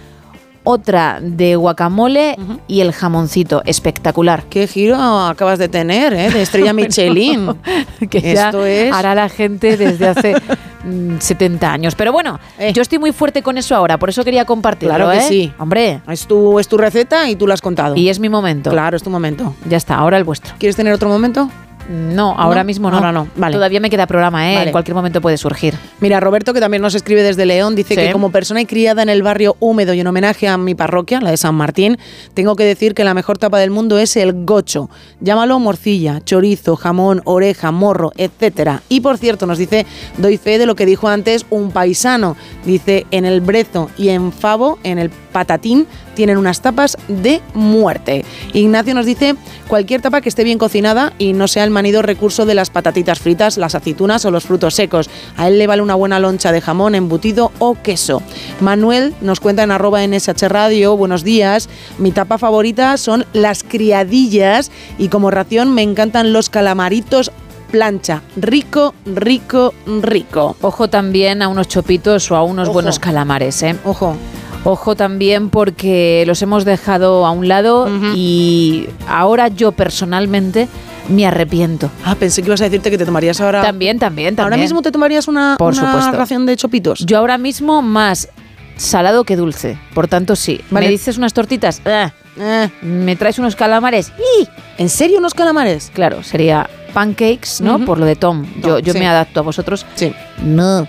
otra 0.63 1.19
de 1.21 1.55
guacamole 1.55 2.37
y 2.67 2.81
el 2.81 2.93
jamoncito. 2.93 3.61
Espectacular. 3.65 4.43
Qué 4.49 4.67
giro 4.67 4.95
acabas 4.97 5.59
de 5.59 5.67
tener, 5.67 6.13
¿eh? 6.13 6.29
De 6.31 6.41
estrella 6.41 6.73
Michelin. 6.73 7.55
que 8.09 8.21
ya 8.21 8.47
Esto 8.47 8.65
es... 8.65 8.91
hará 8.93 9.15
la 9.15 9.29
gente 9.29 9.77
desde 9.77 10.07
hace 10.07 10.35
mm, 10.83 11.17
70 11.19 11.71
años. 11.71 11.95
Pero 11.95 12.11
bueno, 12.11 12.39
yo 12.73 12.81
estoy 12.81 12.99
muy 12.99 13.11
fuerte 13.11 13.43
con 13.43 13.57
eso 13.57 13.75
ahora, 13.75 13.97
por 13.97 14.09
eso 14.09 14.23
quería 14.23 14.45
compartirlo. 14.45 14.93
Eh. 14.93 14.97
Claro 14.97 15.11
que 15.11 15.25
¿eh? 15.25 15.27
sí. 15.27 15.53
Hombre. 15.59 16.01
Es 16.07 16.27
tu, 16.27 16.59
es 16.59 16.67
tu 16.67 16.77
receta 16.77 17.29
y 17.29 17.35
tú 17.35 17.47
la 17.47 17.53
has 17.53 17.61
contado. 17.61 17.95
Y 17.95 18.09
es 18.09 18.19
mi 18.19 18.29
momento. 18.29 18.69
Claro, 18.69 18.95
es 18.97 19.03
tu 19.03 19.09
momento. 19.09 19.55
Ya 19.67 19.77
está, 19.77 19.95
ahora 19.95 20.17
el 20.17 20.23
vuestro. 20.23 20.53
¿Quieres 20.57 20.75
tener 20.75 20.93
otro 20.93 21.09
momento? 21.09 21.49
No, 21.89 22.33
ahora 22.37 22.61
¿No? 22.63 22.67
mismo 22.67 22.89
no. 22.89 22.97
Ahora 22.97 23.11
no, 23.11 23.27
vale. 23.35 23.53
Todavía 23.55 23.79
me 23.79 23.89
queda 23.89 24.07
programa, 24.07 24.51
¿eh? 24.51 24.55
Vale. 24.55 24.65
En 24.67 24.71
cualquier 24.71 24.95
momento 24.95 25.21
puede 25.21 25.37
surgir. 25.37 25.75
Mira, 25.99 26.19
Roberto, 26.19 26.53
que 26.53 26.59
también 26.59 26.81
nos 26.81 26.95
escribe 26.95 27.23
desde 27.23 27.45
León, 27.45 27.75
dice 27.75 27.95
Sí. 27.95 28.01
que 28.01 28.11
como 28.11 28.31
persona 28.31 28.61
y 28.61 28.65
criada 28.65 29.01
en 29.03 29.09
el 29.09 29.23
barrio 29.23 29.55
húmedo 29.59 29.93
y 29.93 29.99
en 29.99 30.07
homenaje 30.07 30.47
a 30.47 30.57
mi 30.57 30.75
parroquia, 30.75 31.19
la 31.21 31.31
de 31.31 31.37
San 31.37 31.55
Martín, 31.55 31.97
tengo 32.33 32.55
que 32.55 32.63
decir 32.63 32.93
que 32.93 33.03
la 33.03 33.13
mejor 33.13 33.37
tapa 33.37 33.59
del 33.59 33.69
mundo 33.71 33.97
es 33.99 34.15
el 34.17 34.45
gocho. 34.45 34.89
Llámalo 35.19 35.59
morcilla, 35.59 36.21
chorizo, 36.23 36.75
jamón, 36.75 37.21
oreja, 37.25 37.71
morro, 37.71 38.11
etcétera. 38.17 38.81
Y 38.89 39.01
por 39.01 39.17
cierto, 39.17 39.45
nos 39.45 39.57
dice, 39.57 39.85
doy 40.17 40.37
fe 40.37 40.57
de 40.57 40.65
lo 40.65 40.75
que 40.75 40.85
dijo 40.85 41.07
antes 41.09 41.45
un 41.49 41.71
paisano. 41.71 42.35
Dice, 42.65 43.05
en 43.11 43.25
el 43.25 43.41
brezo 43.41 43.89
y 43.97 44.09
en 44.09 44.31
favo, 44.31 44.79
en 44.83 44.99
el 44.99 45.09
patatín, 45.09 45.87
tienen 46.13 46.37
unas 46.37 46.61
tapas 46.61 46.95
de 47.07 47.41
muerte. 47.55 48.23
Ignacio 48.53 48.93
nos 48.93 49.05
dice, 49.05 49.35
cualquier 49.67 49.99
tapa 50.01 50.21
que 50.21 50.29
esté 50.29 50.43
bien 50.43 50.59
cocinada 50.59 51.11
y 51.17 51.33
no 51.33 51.47
sea 51.47 51.63
el 51.63 51.71
manido 51.73 52.01
recurso 52.01 52.45
de 52.45 52.55
las 52.55 52.69
patatitas 52.69 53.19
fritas, 53.19 53.57
las 53.57 53.75
aceitunas 53.75 54.23
o 54.23 54.31
los 54.31 54.45
frutos 54.45 54.75
secos. 54.75 55.09
A 55.35 55.47
él 55.47 55.57
le 55.59 55.67
vale 55.67 55.81
una 55.81 55.95
buena 55.95 56.19
loncha 56.19 56.51
de 56.51 56.61
jamón, 56.61 56.95
embutido 56.95 57.51
o 57.59 57.75
queso. 57.75 58.21
Manuel 58.61 59.13
nos 59.21 59.39
cuenta 59.39 59.63
en 59.63 59.71
arroba 59.71 60.05
NSH 60.07 60.47
Radio, 60.47 60.95
buenos 60.95 61.23
días, 61.23 61.67
mi 61.97 62.11
tapa 62.11 62.37
favorita 62.37 62.95
son 62.97 63.25
las 63.33 63.63
criadillas 63.63 64.71
y 64.97 65.09
como 65.09 65.31
ración 65.31 65.73
me 65.73 65.81
encantan 65.81 66.31
los 66.31 66.49
calamaritos 66.49 67.31
plancha. 67.71 68.21
Rico, 68.35 68.93
rico, 69.03 69.73
rico. 70.01 70.55
Ojo 70.61 70.89
también 70.89 71.41
a 71.41 71.47
unos 71.47 71.67
chopitos 71.67 72.29
o 72.29 72.35
a 72.35 72.43
unos 72.43 72.67
Ojo. 72.67 72.73
buenos 72.73 72.99
calamares, 72.99 73.63
¿eh? 73.63 73.75
Ojo. 73.83 74.15
Ojo 74.63 74.95
también 74.95 75.49
porque 75.49 76.23
los 76.27 76.41
hemos 76.43 76.65
dejado 76.65 77.25
a 77.25 77.31
un 77.31 77.47
lado 77.47 77.89
y 78.15 78.87
ahora 79.07 79.49
yo 79.49 79.73
personalmente 79.73 80.69
me 81.09 81.25
arrepiento. 81.25 81.89
Ah, 82.03 82.15
pensé 82.15 82.41
que 82.41 82.47
ibas 82.47 82.61
a 82.61 82.65
decirte 82.65 82.89
que 82.89 82.97
te 82.97 83.05
tomarías 83.05 83.39
ahora... 83.41 83.61
También, 83.61 83.99
también, 83.99 84.35
también. 84.35 84.53
¿Ahora 84.53 84.57
mismo 84.57 84.81
te 84.81 84.91
tomarías 84.91 85.27
una, 85.27 85.55
Por 85.57 85.73
una 85.73 85.91
supuesto. 85.91 86.11
ración 86.17 86.45
de 86.45 86.55
chopitos? 86.55 87.05
Yo 87.05 87.17
ahora 87.17 87.37
mismo 87.37 87.81
más 87.81 88.29
salado 88.77 89.23
que 89.23 89.35
dulce. 89.35 89.77
Por 89.93 90.07
tanto, 90.07 90.35
sí. 90.35 90.61
Vale. 90.71 90.87
¿Me 90.87 90.91
dices 90.91 91.17
unas 91.17 91.33
tortitas? 91.33 91.81
Ah. 91.85 92.11
Eh. 92.39 92.69
¿Me 92.81 93.15
traes 93.15 93.37
unos 93.39 93.55
calamares? 93.55 94.11
¡Y! 94.39 94.47
¿En 94.77 94.89
serio 94.89 95.19
unos 95.19 95.33
calamares? 95.33 95.91
Claro, 95.93 96.23
sería 96.23 96.69
pancakes, 96.93 97.61
¿no? 97.61 97.83
Por 97.85 97.99
lo 97.99 98.05
de 98.05 98.15
Tom. 98.15 98.45
Yo, 98.61 98.75
Tom, 98.75 98.81
yo 98.81 98.93
sí. 98.93 98.99
me 98.99 99.07
adapto 99.07 99.41
a 99.41 99.43
vosotros. 99.43 99.85
Sí. 99.95 100.13
No. 100.43 100.87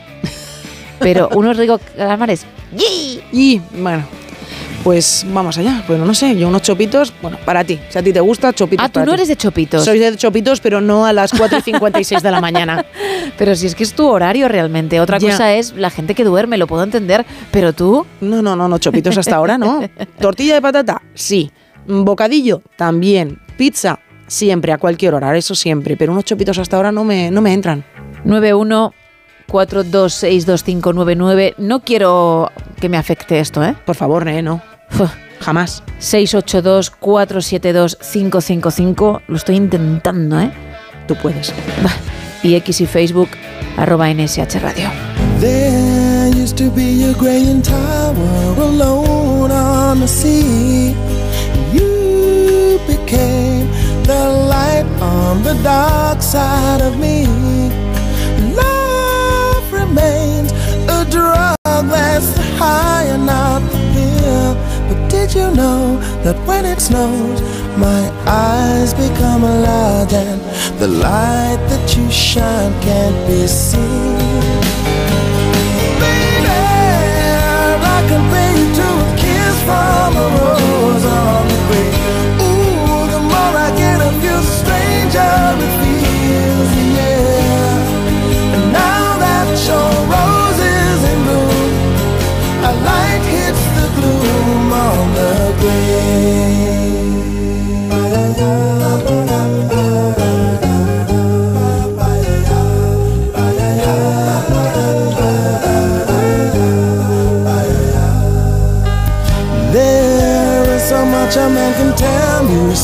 Pero 1.01 1.28
unos 1.35 1.57
ricos 1.57 1.81
calamares. 1.97 2.47
¡Y! 2.77 3.20
Y 3.32 3.61
bueno, 3.78 4.05
pues 4.85 5.24
vamos 5.32 5.56
allá. 5.59 5.82
Bueno, 5.89 6.05
no 6.05 6.12
sé, 6.15 6.36
yo 6.36 6.47
unos 6.47 6.61
chopitos, 6.62 7.12
bueno, 7.23 7.39
para 7.44 7.65
ti. 7.65 7.81
Si 7.89 7.98
a 7.98 8.02
ti 8.02 8.12
te 8.12 8.20
gusta, 8.20 8.52
chopitos 8.52 8.85
Ah, 8.85 8.89
tú 8.89 8.93
para 8.94 9.06
no 9.06 9.12
ti. 9.12 9.16
eres 9.16 9.28
de 9.28 9.36
chopitos. 9.36 9.82
Soy 9.85 9.98
de 9.98 10.15
chopitos, 10.16 10.61
pero 10.61 10.81
no 10.82 11.06
a 11.06 11.12
las 11.15 11.32
4 11.32 11.59
y 11.59 11.62
56 11.62 12.23
de 12.23 12.31
la 12.31 12.40
mañana. 12.40 12.85
Pero 13.39 13.56
si 13.56 13.66
es 13.66 13.74
que 13.74 13.82
es 13.82 13.94
tu 13.94 14.06
horario 14.06 14.47
realmente. 14.47 15.01
Otra 15.01 15.19
Ya. 15.19 15.31
cosa 15.31 15.55
es 15.55 15.73
la 15.74 15.89
gente 15.90 16.15
que 16.15 16.23
duerme, 16.23 16.56
lo 16.59 16.66
puedo 16.69 16.82
entender. 16.85 17.24
Pero 17.51 17.73
tú. 17.73 18.06
No, 18.20 18.43
no, 18.43 18.55
no, 18.55 18.69
no, 18.69 18.78
chopitos 18.78 19.16
hasta 19.19 19.35
ahora 19.36 19.56
no. 19.59 19.81
Tortilla 20.20 20.55
de 20.55 20.62
patata, 20.62 21.02
sí. 21.15 21.51
Bocadillo, 21.86 22.62
también. 22.77 23.40
Pizza, 23.56 23.98
siempre, 24.27 24.73
a 24.73 24.78
cualquier 24.78 25.15
hora, 25.15 25.35
eso 25.36 25.55
siempre. 25.55 25.97
Pero 25.97 26.12
unos 26.12 26.24
chopitos 26.27 26.59
hasta 26.59 26.77
ahora 26.77 26.93
no 26.93 27.02
me, 27.05 27.31
no 27.31 27.40
me 27.40 27.52
entran. 27.55 27.85
91 28.24 28.93
4262599. 29.51 31.55
No 31.59 31.81
quiero 31.81 32.51
que 32.81 32.89
me 32.89 32.97
afecte 32.98 33.40
esto, 33.40 33.62
¿eh? 33.65 33.74
Por 33.85 33.94
favor, 33.97 34.27
eh, 34.28 34.40
no. 34.43 34.62
Jamás. 35.40 35.82
682 35.98 36.90
472 36.90 37.98
555. 38.01 39.23
Lo 39.27 39.36
estoy 39.36 39.56
intentando, 39.56 40.40
¿eh? 40.40 40.51
Tú 41.06 41.16
puedes. 41.16 41.52
Y 42.43 42.55
X 42.56 42.81
y 42.81 42.86
Facebook, 42.86 43.28
arroba 43.77 44.09
NSH 44.12 44.61
Radio. 44.61 44.90
There 45.40 46.31
used 46.31 46.56
to 46.59 46.70
be 46.70 47.05
a 47.05 47.12
graying 47.15 47.62
tower 47.62 48.55
alone 48.59 49.51
on 49.51 50.01
the 50.01 50.09
sea. 50.09 50.94
You 51.73 52.78
became 52.86 53.69
the 54.05 54.28
light 54.48 54.85
on 55.01 55.43
the 55.43 55.55
dark 55.62 56.23
side 56.23 56.81
of 56.82 56.97
me. 56.98 57.27
Love 58.55 59.73
remains 59.73 60.52
a 60.89 61.05
drug 61.11 61.56
that's 61.65 62.36
high 62.59 63.05
and 63.05 63.27
not 63.27 63.61
the 63.70 63.84
did 65.15 65.32
you 65.32 65.49
know 65.55 65.97
that 66.24 66.36
when 66.47 66.65
it 66.65 66.81
snows, 66.81 67.41
my 67.78 68.03
eyes 68.27 68.93
become 68.95 69.45
a 69.45 69.57
lot 69.69 70.12
and 70.12 70.41
the 70.81 70.89
light 70.89 71.61
that 71.70 71.97
you 71.97 72.11
shine 72.11 72.73
can't 72.82 73.19
be 73.28 73.47
seen? 73.47 74.53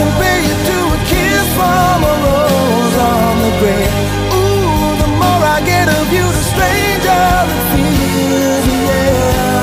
You 0.00 0.56
to 0.70 0.78
a 0.94 1.00
kiss 1.10 1.46
from 1.58 1.98
a 2.04 2.14
rose 2.24 2.96
on 3.14 3.34
the 3.44 3.52
grave. 3.60 3.94
Ooh, 4.38 4.96
the 5.02 5.10
more 5.20 5.42
I 5.56 5.58
get 5.64 5.88
of 5.88 6.06
you, 6.12 6.26
the 6.38 6.44
stranger 6.52 7.24
it 7.54 7.62
feels, 7.72 8.66
yeah. 8.88 9.56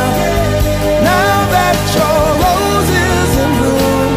Now 1.13 1.35
that 1.55 1.77
your 1.97 2.21
rose 2.43 2.91
is 3.09 3.31
in 3.43 3.51
bloom, 3.59 4.13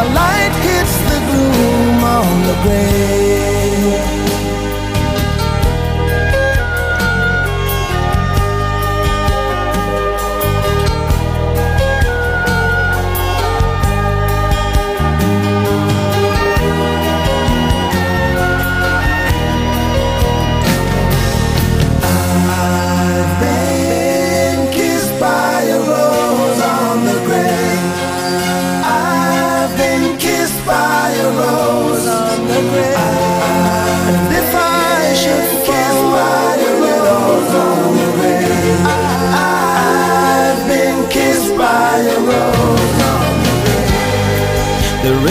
a 0.00 0.02
light 0.18 0.54
hits 0.68 0.96
the 1.10 1.18
gloom 1.28 2.04
on 2.04 2.28
the 2.48 2.56
grave. 2.64 3.05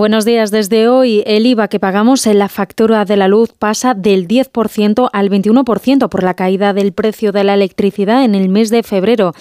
Buenos 0.00 0.24
días. 0.24 0.50
Desde 0.50 0.88
hoy 0.88 1.22
el 1.26 1.44
IVA 1.44 1.68
que 1.68 1.78
pagamos 1.78 2.26
en 2.26 2.38
la 2.38 2.48
factura 2.48 3.04
de 3.04 3.18
la 3.18 3.28
luz 3.28 3.52
pasa 3.52 3.92
del 3.92 4.26
10% 4.26 5.10
al 5.12 5.28
21% 5.28 6.08
por 6.08 6.22
la 6.22 6.32
caída 6.32 6.72
del 6.72 6.94
precio 6.94 7.32
de 7.32 7.44
la 7.44 7.52
electricidad 7.52 8.24
en 8.24 8.34
el 8.34 8.48
mes 8.48 8.70
de 8.70 8.82
febrero. 8.82 9.34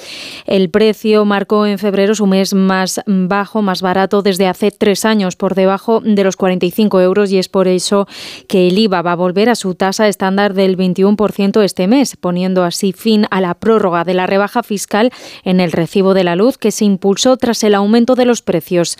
El 0.46 0.70
precio 0.70 1.24
marcó 1.24 1.66
en 1.66 1.80
febrero 1.80 2.14
su 2.14 2.28
mes 2.28 2.54
más 2.54 3.00
bajo, 3.08 3.62
más 3.62 3.82
barato 3.82 4.22
desde 4.22 4.48
hace 4.48 4.72
tres 4.72 5.06
años, 5.06 5.38
por 5.38 5.56
debajo 5.56 6.02
de 6.02 6.26
los 6.26 6.36
45 6.36 7.00
euros 7.00 7.32
y 7.32 7.38
es 7.38 7.48
por 7.48 7.70
eso 7.70 8.06
que 8.50 8.68
el 8.68 8.78
IVA 8.80 9.02
va 9.02 9.14
a 9.14 9.16
volver 9.16 9.48
a 9.48 9.56
su 9.56 9.76
tasa 9.76 10.10
estándar 10.10 10.54
del 10.54 10.76
21% 10.78 11.64
este 11.64 11.88
mes, 11.88 12.18
poniendo 12.18 12.66
así 12.66 12.92
fin 12.92 13.28
a 13.32 13.40
la 13.40 13.54
prórroga 13.54 14.04
de 14.04 14.14
la 14.14 14.28
rebaja 14.28 14.62
fiscal 14.62 15.14
en 15.46 15.62
el 15.62 15.72
recibo 15.72 16.14
de 16.14 16.26
la 16.26 16.36
luz 16.36 16.58
que 16.58 16.72
se 16.72 16.84
impulsó 16.84 17.38
tras 17.38 17.64
el 17.64 17.76
aumento 17.76 18.16
de 18.16 18.26
los 18.26 18.42
precios 18.42 18.98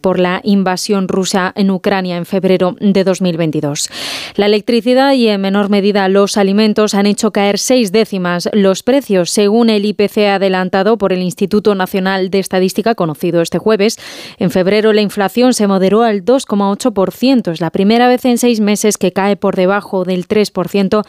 por 0.00 0.18
la 0.18 0.40
invasión 0.44 1.08
rusa 1.08 1.52
en 1.56 1.70
Ucrania 1.70 2.16
en 2.16 2.26
febrero 2.26 2.76
de 2.80 3.04
2022. 3.04 3.90
La 4.36 4.46
electricidad 4.46 5.12
y 5.12 5.28
en 5.28 5.40
menor 5.40 5.70
medida 5.70 6.08
los 6.08 6.36
alimentos 6.36 6.94
han 6.94 7.06
hecho 7.06 7.32
caer 7.32 7.58
seis 7.58 7.92
décimas 7.92 8.48
los 8.52 8.82
precios, 8.82 9.30
según 9.30 9.70
el 9.70 9.84
IPC 9.84 10.18
adelantado 10.28 10.98
por 10.98 11.12
el 11.12 11.22
Instituto 11.22 11.74
Nacional 11.74 12.30
de 12.30 12.38
Estadística 12.38 12.94
conocido 12.94 13.42
este 13.42 13.58
jueves. 13.58 13.98
En 14.38 14.50
febrero 14.50 14.92
la 14.92 15.00
inflación 15.00 15.54
se 15.54 15.66
moderó 15.66 16.02
al 16.02 16.24
2,8%. 16.24 17.52
Es 17.52 17.60
la 17.60 17.70
primera 17.70 18.08
vez 18.08 18.24
en 18.24 18.38
seis 18.38 18.60
meses 18.60 18.98
que 18.98 19.12
cae 19.12 19.36
por 19.36 19.56
debajo 19.56 20.04
del 20.04 20.28
3%, 20.28 21.04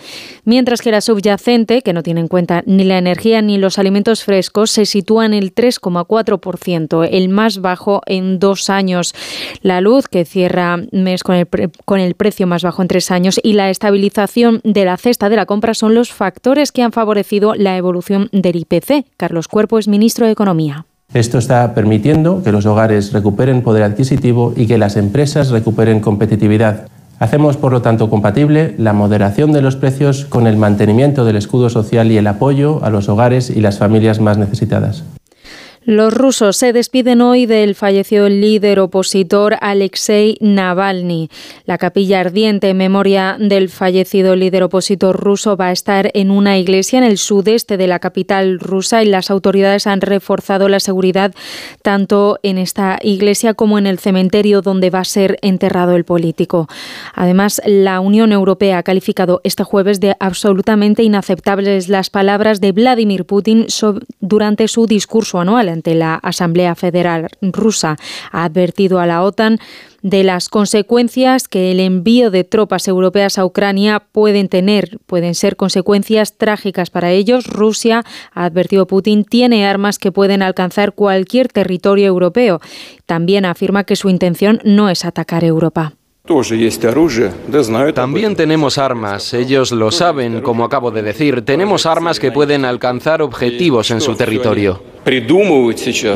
mientras 0.46 0.82
que 0.82 0.92
la 0.92 1.02
subyacente, 1.02 1.82
que 1.82 1.94
no 1.94 2.04
tiene 2.04 2.22
en 2.22 2.28
cuenta 2.28 2.64
ni 2.66 2.84
la 2.84 2.98
energía 2.98 3.42
ni 3.42 3.58
los 3.58 3.78
alimentos 3.78 4.24
frescos, 4.24 4.72
se 4.72 4.86
sitúa 4.86 5.26
en 5.26 5.34
el 5.34 5.54
3,4%, 5.54 7.08
el 7.12 7.30
más 7.30 7.62
bajo 7.62 8.02
en 8.06 8.40
dos 8.40 8.70
años 8.70 8.79
años. 8.80 9.14
La 9.62 9.82
luz, 9.82 10.08
que 10.08 10.26
cierra 10.26 10.78
mes 10.92 11.24
con 11.24 11.36
el, 11.36 11.48
con 11.86 12.00
el 12.00 12.16
precio 12.16 12.48
más 12.48 12.64
bajo 12.64 12.82
en 12.82 12.88
tres 12.88 13.12
años, 13.12 13.40
y 13.44 13.54
la 13.54 13.70
estabilización 13.70 14.62
de 14.64 14.86
la 14.86 14.98
cesta 14.98 15.30
de 15.30 15.36
la 15.36 15.46
compra 15.46 15.74
son 15.74 15.94
los 15.94 16.12
factores 16.12 16.72
que 16.72 16.82
han 16.82 16.92
favorecido 16.92 17.54
la 17.56 17.78
evolución 17.78 18.30
del 18.32 18.56
IPC. 18.56 19.06
Carlos 19.18 19.48
Cuerpo 19.48 19.78
es 19.78 19.88
ministro 19.88 20.26
de 20.26 20.32
Economía. 20.32 20.86
Esto 21.14 21.40
está 21.40 21.74
permitiendo 21.74 22.44
que 22.44 22.52
los 22.52 22.68
hogares 22.68 23.14
recuperen 23.14 23.64
poder 23.64 23.84
adquisitivo 23.84 24.54
y 24.56 24.68
que 24.68 24.78
las 24.78 24.96
empresas 24.96 25.50
recuperen 25.50 26.02
competitividad. 26.02 26.88
Hacemos, 27.18 27.58
por 27.58 27.74
lo 27.74 27.82
tanto, 27.82 28.10
compatible 28.10 28.76
la 28.78 28.94
moderación 28.94 29.52
de 29.52 29.62
los 29.62 29.76
precios 29.76 30.26
con 30.26 30.48
el 30.48 30.56
mantenimiento 30.56 31.26
del 31.26 31.36
escudo 31.36 31.70
social 31.70 32.12
y 32.12 32.18
el 32.18 32.28
apoyo 32.28 32.84
a 32.84 32.90
los 32.90 33.10
hogares 33.10 33.50
y 33.50 33.60
las 33.60 33.78
familias 33.78 34.22
más 34.22 34.38
necesitadas. 34.38 35.04
Los 35.90 36.14
rusos 36.14 36.56
se 36.56 36.72
despiden 36.72 37.20
hoy 37.20 37.48
del 37.48 37.74
fallecido 37.74 38.30
líder 38.30 38.80
opositor 38.80 39.58
Alexei 39.60 40.38
Navalny. 40.40 41.32
La 41.66 41.80
capilla 41.80 42.20
ardiente 42.20 42.70
en 42.70 42.78
memoria 42.78 43.38
del 43.40 43.70
fallecido 43.70 44.36
líder 44.36 44.62
opositor 44.62 45.20
ruso 45.20 45.58
va 45.58 45.70
a 45.70 45.72
estar 45.72 46.12
en 46.14 46.30
una 46.30 46.60
iglesia 46.60 47.00
en 47.00 47.06
el 47.06 47.18
sudeste 47.18 47.76
de 47.76 47.88
la 47.88 47.98
capital 47.98 48.60
rusa 48.60 49.02
y 49.02 49.08
las 49.08 49.32
autoridades 49.32 49.88
han 49.88 50.02
reforzado 50.02 50.70
la 50.70 50.80
seguridad 50.80 51.34
tanto 51.82 52.38
en 52.44 52.60
esta 52.60 53.00
iglesia 53.02 53.56
como 53.56 53.80
en 53.80 53.88
el 53.88 53.98
cementerio 53.98 54.62
donde 54.62 54.92
va 54.92 55.00
a 55.00 55.06
ser 55.06 55.40
enterrado 55.42 55.96
el 55.96 56.06
político. 56.06 56.68
Además, 57.16 57.64
la 57.66 58.00
Unión 58.00 58.32
Europea 58.32 58.78
ha 58.78 58.84
calificado 58.84 59.42
este 59.44 59.64
jueves 59.64 60.00
de 60.00 60.16
absolutamente 60.20 61.02
inaceptables 61.02 61.90
las 61.90 62.12
palabras 62.12 62.62
de 62.62 62.74
Vladimir 62.74 63.26
Putin 63.26 63.66
durante 64.20 64.68
su 64.68 64.86
discurso 64.86 65.40
anual 65.40 65.79
ante 65.80 65.96
la 65.96 66.16
Asamblea 66.16 66.76
Federal 66.76 67.30
rusa. 67.42 67.96
Ha 68.34 68.44
advertido 68.44 69.00
a 69.00 69.06
la 69.06 69.24
OTAN 69.24 69.60
de 70.02 70.24
las 70.26 70.50
consecuencias 70.50 71.48
que 71.48 71.72
el 71.72 71.80
envío 71.80 72.32
de 72.32 72.44
tropas 72.44 72.88
europeas 72.90 73.38
a 73.38 73.46
Ucrania 73.46 74.02
pueden 74.12 74.50
tener. 74.50 75.00
Pueden 75.06 75.36
ser 75.36 75.56
consecuencias 75.56 76.38
trágicas 76.38 76.90
para 76.90 77.12
ellos. 77.12 77.48
Rusia, 77.48 78.04
ha 78.34 78.44
advertido 78.44 78.88
Putin, 78.88 79.24
tiene 79.24 79.66
armas 79.66 80.00
que 80.00 80.12
pueden 80.12 80.42
alcanzar 80.42 80.94
cualquier 80.94 81.48
territorio 81.48 82.08
europeo. 82.08 82.60
También 83.06 83.46
afirma 83.46 83.86
que 83.86 83.96
su 83.96 84.10
intención 84.10 84.60
no 84.66 84.90
es 84.90 85.06
atacar 85.06 85.46
Europa. 85.46 85.94
También 87.94 88.36
tenemos 88.36 88.78
armas, 88.78 89.34
ellos 89.34 89.72
lo 89.72 89.92
saben, 89.92 90.42
como 90.42 90.64
acabo 90.64 90.92
de 90.92 91.02
decir, 91.02 91.44
tenemos 91.44 91.86
armas 91.86 92.20
que 92.20 92.32
pueden 92.32 92.66
alcanzar 92.66 93.22
objetivos 93.22 93.90
en 93.92 94.00
su 94.00 94.16
territorio. 94.16 94.82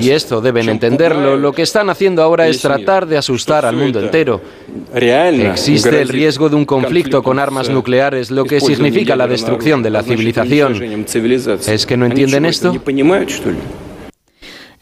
Y 0.02 0.12
esto 0.12 0.40
deben 0.42 0.70
entenderlo, 0.70 1.36
lo 1.38 1.52
que 1.52 1.64
están 1.64 1.90
haciendo 1.90 2.22
ahora 2.22 2.48
es 2.48 2.62
tratar 2.62 3.08
de 3.08 3.18
asustar 3.18 3.66
al 3.66 3.76
mundo 3.76 4.00
entero. 4.00 4.40
Existe 5.52 6.02
el 6.02 6.10
riesgo 6.10 6.48
de 6.50 6.58
un 6.58 6.66
conflicto 6.66 7.24
con 7.24 7.40
armas 7.40 7.70
nucleares, 7.70 8.30
lo 8.30 8.46
que 8.46 8.60
significa 8.60 9.16
la 9.16 9.28
destrucción 9.28 9.82
de 9.82 9.90
la 9.90 10.04
civilización. 10.04 10.74
¿Es 11.68 11.86
que 11.86 11.98
no 11.98 12.06
entienden 12.06 12.46
esto? 12.46 12.72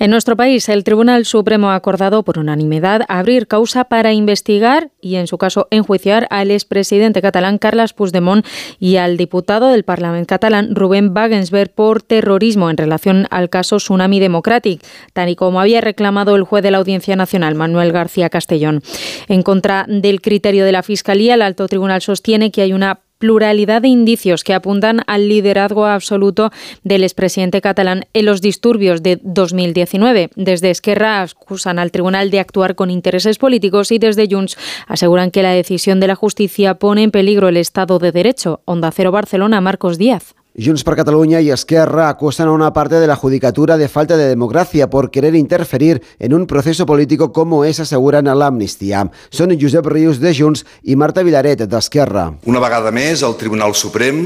En 0.02 0.10
nuestro 0.10 0.36
país, 0.36 0.68
el 0.68 0.84
Tribunal 0.84 1.26
Supremo 1.26 1.70
ha 1.70 1.76
acordado 1.76 2.24
por 2.24 2.40
unanimidad 2.40 3.04
abrir 3.08 3.46
causa 3.48 3.84
para 3.84 4.14
investigar 4.14 4.90
y, 5.00 5.18
en 5.18 5.28
su 5.28 5.38
caso, 5.38 5.68
enjuiciar 5.70 6.26
al 6.32 6.50
expresidente 6.50 7.22
catalán 7.22 7.60
Carles 7.60 7.94
Puigdemont 7.94 8.44
y 8.80 8.96
al 8.96 9.16
diputado 9.16 9.68
del 9.68 9.84
Parlamento 9.84 10.30
catalán 10.30 10.74
Rubén 10.74 11.16
Wagensberg 11.16 11.70
por 11.76 12.02
terrorismo 12.02 12.72
en 12.72 12.78
relación 12.78 13.28
al 13.30 13.52
caso 13.52 13.78
Tsunami 13.78 14.20
Democratic, 14.20 14.84
tal 15.14 15.30
y 15.30 15.36
como 15.36 15.62
había 15.62 15.82
reclamado 15.82 16.36
el 16.36 16.46
juez 16.46 16.64
de 16.64 16.72
la 16.72 16.80
Audiencia 16.80 17.16
Nacional, 17.16 17.54
Manuel 17.54 17.92
García 17.92 18.32
Castellón. 18.32 18.82
En 19.28 19.44
contra 19.44 19.86
del 19.88 20.20
criterio 20.22 20.66
de 20.66 20.72
la 20.72 20.82
Fiscalía, 20.82 21.36
el 21.36 21.44
alto 21.44 21.68
tribunal 21.68 22.02
sostiene 22.02 22.50
que 22.50 22.64
hay 22.64 22.74
una 22.74 23.02
pluralidad 23.22 23.84
de 23.84 23.88
indicios 23.88 24.44
que 24.44 24.56
apuntan 24.56 25.04
al 25.06 25.30
liderazgo 25.30 25.86
absoluto 25.86 26.52
del 26.84 27.04
expresidente 27.04 27.62
catalán 27.62 28.06
en 28.14 28.26
los 28.26 28.42
disturbios 28.42 29.04
de 29.04 29.20
2019. 29.22 30.32
Desde 30.36 30.72
Esquerra 30.72 31.22
acusan 31.22 31.80
al 31.80 31.92
tribunal 31.92 32.32
de 32.32 32.40
actuar 32.40 32.76
con 32.76 32.90
intereses 32.90 33.38
políticos 33.38 33.92
y 33.92 34.00
desde 34.00 34.28
Junts 34.30 34.58
aseguran 34.88 35.30
que 35.30 35.44
la 35.44 35.52
decisión 35.52 36.00
de 36.00 36.08
la 36.08 36.16
justicia 36.16 36.74
pone 36.74 37.04
en 37.04 37.12
peligro 37.12 37.48
el 37.48 37.58
Estado 37.58 38.00
de 38.00 38.12
Derecho. 38.12 38.62
Onda 38.66 38.92
Cero 38.92 39.12
Barcelona, 39.12 39.62
Marcos 39.62 40.00
Díaz. 40.00 40.36
Junts 40.58 40.84
per 40.84 40.98
Catalunya 40.98 41.40
y 41.40 41.50
Esquerra 41.50 42.10
acusan 42.10 42.50
a 42.50 42.52
una 42.52 42.74
parte 42.74 42.96
de 42.96 43.08
la 43.08 43.16
judicatura 43.16 43.78
de 43.78 43.88
falta 43.88 44.18
de 44.18 44.28
democracia 44.28 44.90
por 44.90 45.10
querer 45.10 45.34
interferir 45.36 46.04
en 46.20 46.34
un 46.34 46.46
proceso 46.46 46.86
político 46.86 47.32
como 47.32 47.64
es, 47.64 47.80
aseguran 47.80 48.28
a 48.28 48.36
l'amnistia. 48.36 49.06
Són 49.32 49.56
Josep 49.56 49.88
Rius 49.88 50.20
de 50.20 50.36
Junts 50.36 50.66
i 50.84 51.00
Marta 51.00 51.24
Vilaret 51.24 51.64
d'Esquerra. 51.72 52.34
Una 52.44 52.60
vegada 52.60 52.92
més, 52.92 53.24
el 53.24 53.40
Tribunal 53.40 53.80
Suprem 53.80 54.26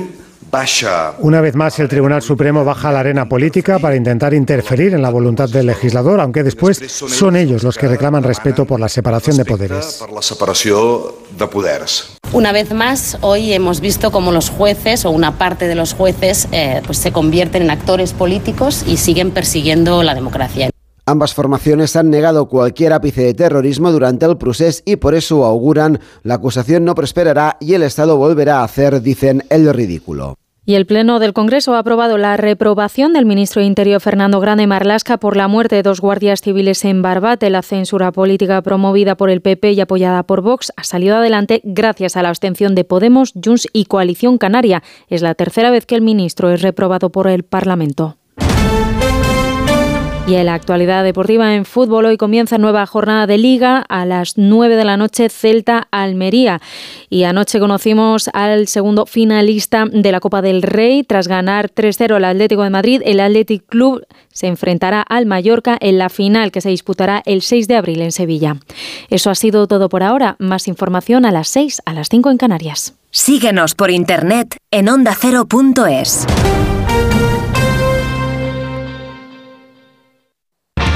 Una 1.19 1.41
vez 1.41 1.55
más, 1.55 1.79
el 1.79 1.87
Tribunal 1.87 2.21
Supremo 2.21 2.63
baja 2.63 2.89
a 2.89 2.91
la 2.91 2.99
arena 2.99 3.27
política 3.27 3.79
para 3.79 3.95
intentar 3.95 4.33
interferir 4.33 4.93
en 4.93 5.01
la 5.01 5.09
voluntad 5.09 5.49
del 5.49 5.65
legislador, 5.67 6.19
aunque 6.19 6.43
después 6.43 6.81
son 6.89 7.35
ellos 7.35 7.63
los 7.63 7.77
que 7.77 7.87
reclaman 7.87 8.23
respeto 8.23 8.65
por 8.65 8.79
la 8.79 8.89
separación 8.89 9.37
de 9.37 9.45
poderes. 9.45 10.03
Una 12.31 12.51
vez 12.51 12.73
más, 12.73 13.17
hoy 13.21 13.53
hemos 13.53 13.79
visto 13.79 14.11
cómo 14.11 14.31
los 14.31 14.49
jueces 14.49 15.05
o 15.05 15.11
una 15.11 15.37
parte 15.37 15.67
de 15.67 15.75
los 15.75 15.93
jueces 15.93 16.47
eh, 16.51 16.81
pues 16.85 16.97
se 16.97 17.11
convierten 17.11 17.63
en 17.63 17.69
actores 17.69 18.13
políticos 18.13 18.83
y 18.87 18.97
siguen 18.97 19.31
persiguiendo 19.31 20.03
la 20.03 20.15
democracia. 20.15 20.69
Ambas 21.07 21.35
formaciones 21.35 21.95
han 21.95 22.09
negado 22.09 22.47
cualquier 22.47 22.91
ápice 22.91 23.21
de 23.21 23.35
terrorismo 23.35 23.91
durante 23.91 24.25
el 24.25 24.37
proceso 24.37 24.81
y 24.85 24.95
por 24.95 25.13
eso 25.13 25.45
auguran 25.45 25.99
la 26.23 26.33
acusación 26.35 26.83
no 26.83 26.95
prosperará 26.95 27.57
y 27.59 27.75
el 27.75 27.83
Estado 27.83 28.17
volverá 28.17 28.61
a 28.61 28.63
hacer, 28.63 28.99
dicen, 29.03 29.43
el 29.51 29.71
ridículo. 29.71 30.35
Y 30.65 30.73
el 30.73 30.87
Pleno 30.87 31.19
del 31.19 31.33
Congreso 31.33 31.75
ha 31.75 31.79
aprobado 31.79 32.17
la 32.17 32.37
reprobación 32.37 33.13
del 33.13 33.27
ministro 33.27 33.59
de 33.59 33.67
Interior 33.67 34.01
Fernando 34.01 34.39
Grande 34.39 34.65
Marlasca 34.65 35.19
por 35.19 35.37
la 35.37 35.47
muerte 35.47 35.75
de 35.75 35.83
dos 35.83 36.01
guardias 36.01 36.41
civiles 36.41 36.83
en 36.85 37.03
Barbate. 37.03 37.51
La 37.51 37.61
censura 37.61 38.11
política 38.11 38.63
promovida 38.63 39.15
por 39.15 39.29
el 39.29 39.41
PP 39.41 39.73
y 39.73 39.81
apoyada 39.81 40.23
por 40.23 40.41
Vox 40.41 40.73
ha 40.75 40.83
salido 40.83 41.17
adelante 41.17 41.61
gracias 41.63 42.17
a 42.17 42.23
la 42.23 42.29
abstención 42.29 42.73
de 42.73 42.83
Podemos, 42.83 43.33
Junts 43.33 43.67
y 43.73 43.85
Coalición 43.85 44.39
Canaria. 44.39 44.81
Es 45.07 45.21
la 45.21 45.35
tercera 45.35 45.69
vez 45.69 45.85
que 45.85 45.93
el 45.93 46.01
ministro 46.01 46.49
es 46.49 46.63
reprobado 46.63 47.11
por 47.11 47.27
el 47.27 47.43
Parlamento. 47.43 48.17
Y 50.27 50.33
en 50.33 50.47
la 50.47 50.55
actualidad 50.55 51.03
deportiva 51.03 51.53
en 51.53 51.65
fútbol, 51.65 52.05
hoy 52.05 52.17
comienza 52.17 52.57
nueva 52.57 52.87
jornada 52.87 53.27
de 53.27 53.37
liga 53.37 53.85
a 53.87 54.07
las 54.07 54.39
9 54.39 54.75
de 54.75 54.83
la 54.83 54.97
noche 54.97 55.29
Celta-Almería. 55.29 56.61
Y 57.11 57.25
anoche 57.25 57.59
conocimos 57.59 58.31
al 58.33 58.67
segundo 58.67 59.05
finalista 59.05 59.85
de 59.85 60.11
la 60.11 60.19
Copa 60.19 60.41
del 60.41 60.63
Rey. 60.63 61.03
Tras 61.03 61.27
ganar 61.27 61.69
3-0 61.69 62.15
al 62.15 62.25
Atlético 62.25 62.63
de 62.63 62.71
Madrid, 62.71 63.03
el 63.05 63.19
Athletic 63.19 63.67
Club 63.67 64.03
se 64.33 64.47
enfrentará 64.47 65.03
al 65.03 65.27
Mallorca 65.27 65.77
en 65.79 65.99
la 65.99 66.09
final 66.09 66.51
que 66.51 66.61
se 66.61 66.69
disputará 66.69 67.21
el 67.27 67.43
6 67.43 67.67
de 67.67 67.75
abril 67.75 68.01
en 68.01 68.11
Sevilla. 68.11 68.57
Eso 69.11 69.29
ha 69.29 69.35
sido 69.35 69.67
todo 69.67 69.89
por 69.89 70.01
ahora. 70.01 70.37
Más 70.39 70.67
información 70.67 71.25
a 71.25 71.31
las 71.31 71.49
6, 71.49 71.83
a 71.85 71.93
las 71.93 72.09
5 72.09 72.31
en 72.31 72.37
Canarias. 72.37 72.95
Síguenos 73.11 73.75
por 73.75 73.91
internet 73.91 74.57
en 74.71 74.89
ondacero.es. 74.89 76.25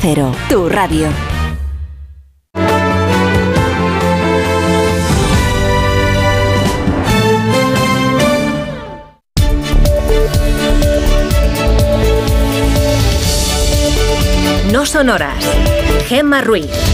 Cero, 0.00 0.32
tu 0.48 0.68
radio. 0.68 1.08
No 14.72 14.86
son 14.86 15.10
horas. 15.10 15.34
Gemma 16.08 16.42
Ruiz. 16.42 16.93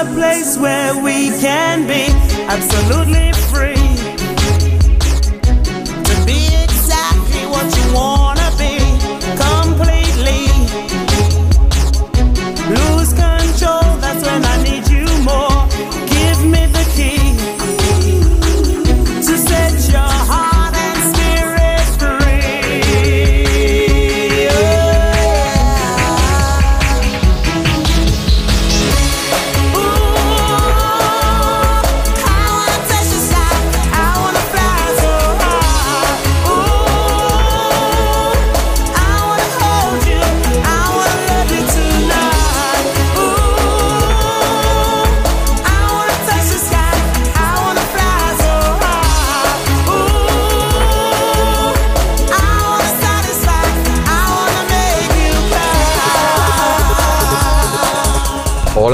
A 0.04 0.14
place 0.14 0.58
where 0.58 1.02
we 1.02 1.30
can 1.40 1.88
be 1.88 2.06
absolutely 2.48 3.32
free. 3.52 3.73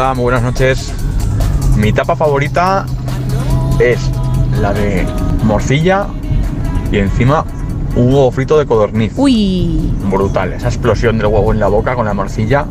Hola, 0.09 0.15
muy 0.15 0.23
buenas 0.23 0.41
noches. 0.41 0.91
Mi 1.77 1.93
tapa 1.93 2.15
favorita 2.15 2.83
es 3.77 3.99
la 4.59 4.73
de 4.73 5.05
morcilla 5.43 6.07
y 6.91 6.97
encima 6.97 7.45
un 7.95 8.07
huevo 8.07 8.31
frito 8.31 8.57
de 8.57 8.65
codorniz. 8.65 9.13
Uy, 9.17 9.93
Brutal, 10.09 10.53
esa 10.53 10.69
explosión 10.69 11.19
del 11.19 11.27
huevo 11.27 11.53
en 11.53 11.59
la 11.59 11.67
boca 11.67 11.93
con 11.93 12.05
la 12.05 12.15
morcilla 12.15 12.65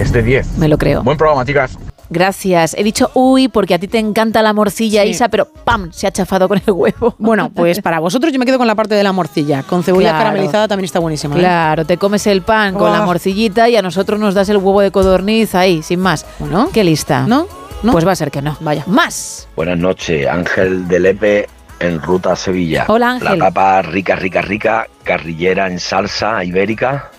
es 0.00 0.10
de 0.10 0.24
10. 0.24 0.58
me 0.58 0.66
lo 0.66 0.78
creo. 0.78 1.04
Buen 1.04 1.16
programa, 1.16 1.44
chicas. 1.44 1.78
Gracias. 2.12 2.74
He 2.78 2.84
dicho 2.84 3.10
uy 3.14 3.48
porque 3.48 3.74
a 3.74 3.78
ti 3.78 3.88
te 3.88 3.98
encanta 3.98 4.42
la 4.42 4.52
morcilla, 4.52 5.04
Isa, 5.04 5.28
pero 5.28 5.46
¡pam! 5.46 5.90
Se 5.92 6.06
ha 6.06 6.10
chafado 6.12 6.48
con 6.48 6.58
el 6.64 6.70
huevo. 6.72 7.14
Bueno, 7.18 7.50
pues 7.54 7.80
para 7.80 7.98
vosotros 8.00 8.32
yo 8.32 8.38
me 8.38 8.44
quedo 8.46 8.58
con 8.58 8.66
la 8.66 8.74
parte 8.74 8.94
de 8.94 9.02
la 9.02 9.12
morcilla. 9.12 9.62
Con 9.62 9.82
cebolla 9.82 10.10
Claro. 10.10 10.24
caramelizada 10.24 10.68
también 10.68 10.84
está 10.84 10.98
buenísima. 10.98 11.34
¿eh? 11.36 11.38
Claro, 11.38 11.84
te 11.86 11.96
comes 11.96 12.26
el 12.26 12.42
pan 12.42 12.74
con 12.74 12.92
la 12.92 13.02
Oh. 13.02 13.06
morcillita 13.06 13.68
y 13.68 13.76
a 13.76 13.82
nosotros 13.82 14.20
nos 14.20 14.34
das 14.34 14.48
el 14.50 14.58
huevo 14.58 14.80
de 14.82 14.90
codorniz 14.90 15.54
ahí, 15.54 15.82
sin 15.82 16.00
más. 16.00 16.26
Bueno. 16.38 16.68
¿Qué 16.72 16.84
lista? 16.84 17.26
¿No? 17.26 17.46
Pues 17.90 18.06
va 18.06 18.12
a 18.12 18.16
ser 18.16 18.30
que 18.30 18.42
no. 18.42 18.56
Vaya. 18.60 18.84
Más. 18.86 19.48
Buenas 19.56 19.78
noches, 19.78 20.28
Ángel 20.28 20.86
de 20.86 21.00
Lepe 21.00 21.48
en 21.80 22.00
ruta 22.00 22.32
a 22.32 22.36
Sevilla. 22.36 22.84
Hola, 22.88 23.10
Ángel. 23.12 23.38
La 23.38 23.46
tapa 23.46 23.82
rica, 23.82 24.14
rica, 24.14 24.40
rica, 24.42 24.86
carrillera 25.02 25.66
en 25.66 25.80
salsa 25.80 26.44
ibérica 26.44 27.10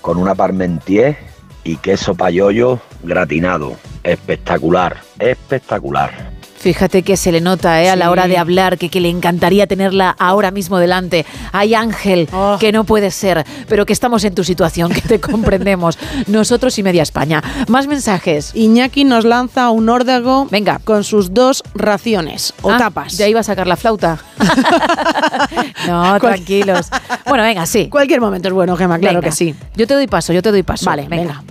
con 0.00 0.16
una 0.16 0.34
parmentier 0.34 1.16
y 1.64 1.76
queso 1.76 2.14
payollo 2.14 2.80
gratinado. 3.02 3.76
Espectacular, 4.02 4.98
espectacular. 5.18 6.39
Fíjate 6.60 7.02
que 7.02 7.16
se 7.16 7.32
le 7.32 7.40
nota 7.40 7.82
¿eh? 7.82 7.88
a 7.88 7.96
la 7.96 8.10
hora 8.10 8.28
de 8.28 8.36
hablar 8.36 8.76
que, 8.76 8.90
que 8.90 9.00
le 9.00 9.08
encantaría 9.08 9.66
tenerla 9.66 10.14
ahora 10.18 10.50
mismo 10.50 10.76
delante. 10.78 11.24
Hay 11.52 11.74
Ángel, 11.74 12.28
Oh. 12.32 12.58
que 12.60 12.70
no 12.70 12.84
puede 12.84 13.10
ser, 13.10 13.46
pero 13.66 13.86
que 13.86 13.94
estamos 13.94 14.24
en 14.24 14.34
tu 14.34 14.44
situación, 14.44 14.92
que 14.92 15.00
te 15.00 15.20
comprendemos. 15.20 15.98
Nosotros 16.26 16.78
y 16.78 16.82
media 16.82 17.02
España. 17.02 17.42
Más 17.68 17.86
mensajes. 17.86 18.50
Iñaki 18.54 19.04
nos 19.04 19.24
lanza 19.24 19.70
un 19.70 19.88
órdago 19.88 20.48
Venga. 20.50 20.80
con 20.84 21.02
sus 21.02 21.32
dos 21.32 21.62
raciones 21.74 22.52
o 22.60 22.70
Ah, 22.70 22.76
tapas. 22.76 23.16
Ya 23.16 23.26
iba 23.26 23.40
a 23.40 23.44
sacar 23.44 23.66
la 23.66 23.76
flauta. 23.76 24.18
no, 25.86 26.20
tranquilos. 26.20 26.88
Bueno, 27.26 27.42
venga, 27.42 27.64
sí. 27.64 27.88
Cualquier 27.88 28.20
momento 28.20 28.48
es 28.48 28.54
bueno, 28.54 28.76
Gema, 28.76 28.98
claro 28.98 29.20
Venga. 29.20 29.30
que 29.30 29.34
sí. 29.36 29.54
Yo 29.76 29.86
te 29.86 29.94
doy 29.94 30.06
paso, 30.06 30.32
yo 30.34 30.42
te 30.42 30.50
doy 30.50 30.62
paso. 30.62 30.84
Vale, 30.84 31.06
venga. 31.08 31.42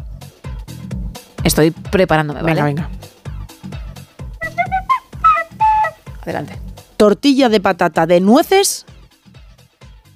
Estoy 1.44 1.72
preparándome, 1.72 2.41
¿vale? 2.44 2.53
Venga, 2.61 2.65
venga. 2.65 2.90
Adelante. 6.21 6.57
Tortilla 6.97 7.49
de 7.49 7.59
patata 7.59 8.05
de 8.05 8.19
nueces. 8.19 8.85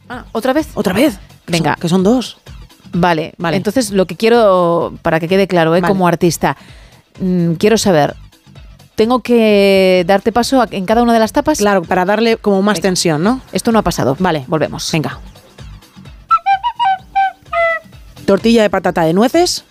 Ah, 0.09 0.25
¿otra 0.33 0.53
vez? 0.53 0.67
Otra 0.73 0.93
vez. 0.93 1.17
Que 1.45 1.51
Venga. 1.53 1.73
son- 1.73 1.81
que 1.81 1.89
son 1.89 2.03
dos. 2.03 2.37
Vale, 2.93 3.33
Vale. 3.37 3.57
Entonces, 3.57 3.91
lo 3.91 4.05
que 4.05 4.15
quiero, 4.15 4.93
para 5.01 5.19
que 5.19 5.27
quede 5.27 5.47
claro, 5.47 5.75
¿eh? 5.75 5.81
Vale. 5.81 5.91
como 5.91 6.07
artista, 6.07 6.55
mm, 7.19 7.53
quiero 7.53 7.77
saber, 7.77 8.15
¿tengo 8.95 9.21
que 9.21 10.03
darte 10.05 10.31
paso 10.31 10.61
a- 10.61 10.67
en 10.69 10.85
cada 10.85 11.01
una 11.01 11.13
de 11.13 11.19
las 11.19 11.31
tapas? 11.33 11.57
Claro, 11.57 11.81
para 11.81 12.05
darle 12.05 12.37
como 12.37 12.61
más 12.61 12.75
Venga. 12.77 12.89
tensión, 12.89 13.23
¿no? 13.23 13.41
Esto 13.51 13.71
no 13.71 13.79
ha 13.79 13.81
pasado. 13.81 14.15
Vale. 14.19 14.45
Volvemos. 14.47 14.91
Venga. 14.91 15.19
Tortilla 18.25 18.61
de 18.63 18.69
patata 18.69 19.03
de 19.03 19.13
nueces. 19.13 19.65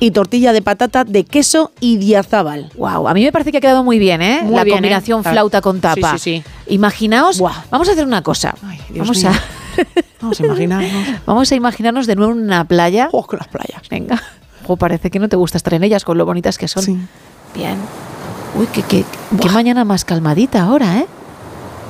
Y 0.00 0.12
tortilla 0.12 0.52
de 0.52 0.62
patata 0.62 1.02
de 1.04 1.24
queso 1.24 1.72
y 1.80 1.96
diazábal. 1.96 2.70
Wow, 2.76 3.08
a 3.08 3.14
mí 3.14 3.24
me 3.24 3.32
parece 3.32 3.50
que 3.50 3.58
ha 3.58 3.60
quedado 3.60 3.82
muy 3.82 3.98
bien, 3.98 4.22
¿eh? 4.22 4.40
Muy 4.44 4.54
la 4.54 4.62
bien, 4.64 4.76
¿eh? 4.76 4.80
combinación 4.80 5.22
Ah, 5.24 5.30
flauta 5.32 5.60
con 5.60 5.80
tapa. 5.80 6.12
sí, 6.12 6.18
sí, 6.18 6.42
sí. 6.44 6.72
Imaginaos, 6.74 7.38
Buah. 7.38 7.64
vamos 7.70 7.88
a 7.88 7.92
hacer 7.92 8.06
una 8.06 8.22
cosa. 8.22 8.54
Dios 8.90 8.98
vamos 9.08 9.18
mío. 9.18 9.30
a 9.30 9.40
Vamos 10.20 10.40
a 10.40 10.44
imaginarnos. 10.46 11.06
vamos 11.26 11.52
a 11.52 11.54
imaginarnos 11.54 12.06
de 12.06 12.16
nuevo 12.16 12.32
en 12.32 12.40
una 12.40 12.64
playa. 12.64 13.08
Oh, 13.12 13.24
con 13.26 13.38
las 13.38 13.48
playas. 13.48 13.82
Venga. 13.90 14.20
Jo, 14.66 14.76
parece 14.76 15.10
que 15.10 15.18
no 15.18 15.28
te 15.28 15.36
gusta 15.36 15.56
estar 15.56 15.74
en 15.74 15.84
ellas 15.84 16.04
con 16.04 16.18
lo 16.18 16.26
bonitas 16.26 16.58
que 16.58 16.68
son. 16.68 16.82
Sí. 16.82 16.96
Bien. 17.54 17.76
Uy, 18.56 18.66
qué, 18.72 18.82
qué, 18.82 19.04
qué 19.40 19.48
mañana 19.50 19.84
más 19.84 20.04
calmadita 20.04 20.62
ahora, 20.62 20.98
¿eh? 20.98 21.06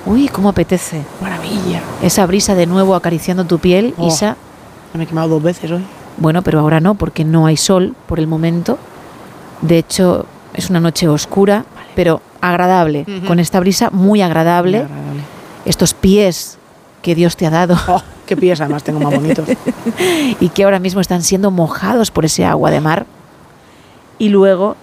Uy, 0.07 0.29
cómo 0.29 0.49
apetece. 0.51 1.03
Maravilla. 1.21 1.83
Esa 2.03 2.25
brisa 2.27 2.55
de 2.55 2.67
nuevo 2.67 2.95
acariciando 2.95 3.45
tu 3.45 3.59
piel, 3.59 3.95
Oh. 3.99 4.07
Isa. 4.09 4.37
Me 4.95 5.05
he 5.05 5.07
quemado 5.07 5.29
dos 5.29 5.43
veces 5.43 5.71
hoy. 5.71 5.85
Bueno, 6.19 6.43
pero 6.43 6.61
ahora 6.61 6.81
no, 6.81 6.95
porque 6.95 7.25
no 7.25 7.47
hay 7.47 7.57
sol 7.57 7.95
por 8.07 8.19
el 8.19 8.27
momento. 8.27 8.79
De 9.63 9.79
hecho, 9.79 10.27
es 10.55 10.71
una 10.71 10.81
noche 10.81 11.09
oscura, 11.09 11.65
pero 11.95 12.21
agradable. 12.41 13.07
Con 13.27 13.39
esta 13.39 13.61
brisa 13.61 13.91
muy 13.91 14.23
agradable. 14.23 14.79
Muy 14.79 14.87
agradable. 14.87 15.23
Estos 15.65 15.95
pies 15.95 16.59
que 17.03 17.15
Dios 17.15 17.37
te 17.37 17.47
ha 17.47 17.51
dado 17.51 17.77
Oh, 17.87 18.03
qué 18.27 18.37
pies 18.37 18.61
además 18.61 18.83
tengo 18.83 19.01
más 19.01 19.15
bonitos. 19.15 19.49
y 20.41 20.49
que 20.49 20.65
ahora 20.65 20.79
mismo 20.79 21.01
están 21.01 21.23
siendo 21.23 21.51
mojados 21.51 22.11
por 22.11 22.25
ese 22.25 22.45
agua 22.45 22.71
de 22.71 22.81
mar. 22.81 23.07
Y 24.19 24.29
luego, 24.31 24.77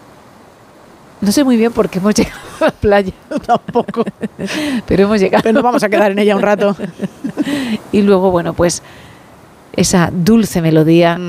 no 1.21 1.31
sé 1.31 1.43
muy 1.43 1.57
bien 1.57 1.73
por 1.73 1.89
qué 1.89 1.99
hemos 1.99 2.13
llegado 2.15 2.39
a 2.61 2.65
la 2.65 2.71
playa, 2.71 3.11
Tampoco. 3.45 4.03
pero 4.87 5.03
hemos 5.03 5.19
llegado. 5.19 5.43
Pero 5.43 5.53
nos 5.53 5.63
vamos 5.63 5.83
a 5.83 5.89
quedar 5.89 6.11
en 6.11 6.19
ella 6.19 6.35
un 6.35 6.41
rato. 6.41 6.75
Y 7.91 8.01
luego, 8.01 8.31
bueno, 8.31 8.53
pues 8.53 8.81
esa 9.75 10.09
dulce 10.11 10.61
melodía 10.61 11.19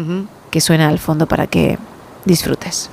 que 0.50 0.60
suena 0.60 0.88
al 0.88 0.98
fondo 0.98 1.26
para 1.26 1.46
que 1.46 1.78
disfrutes. 2.24 2.90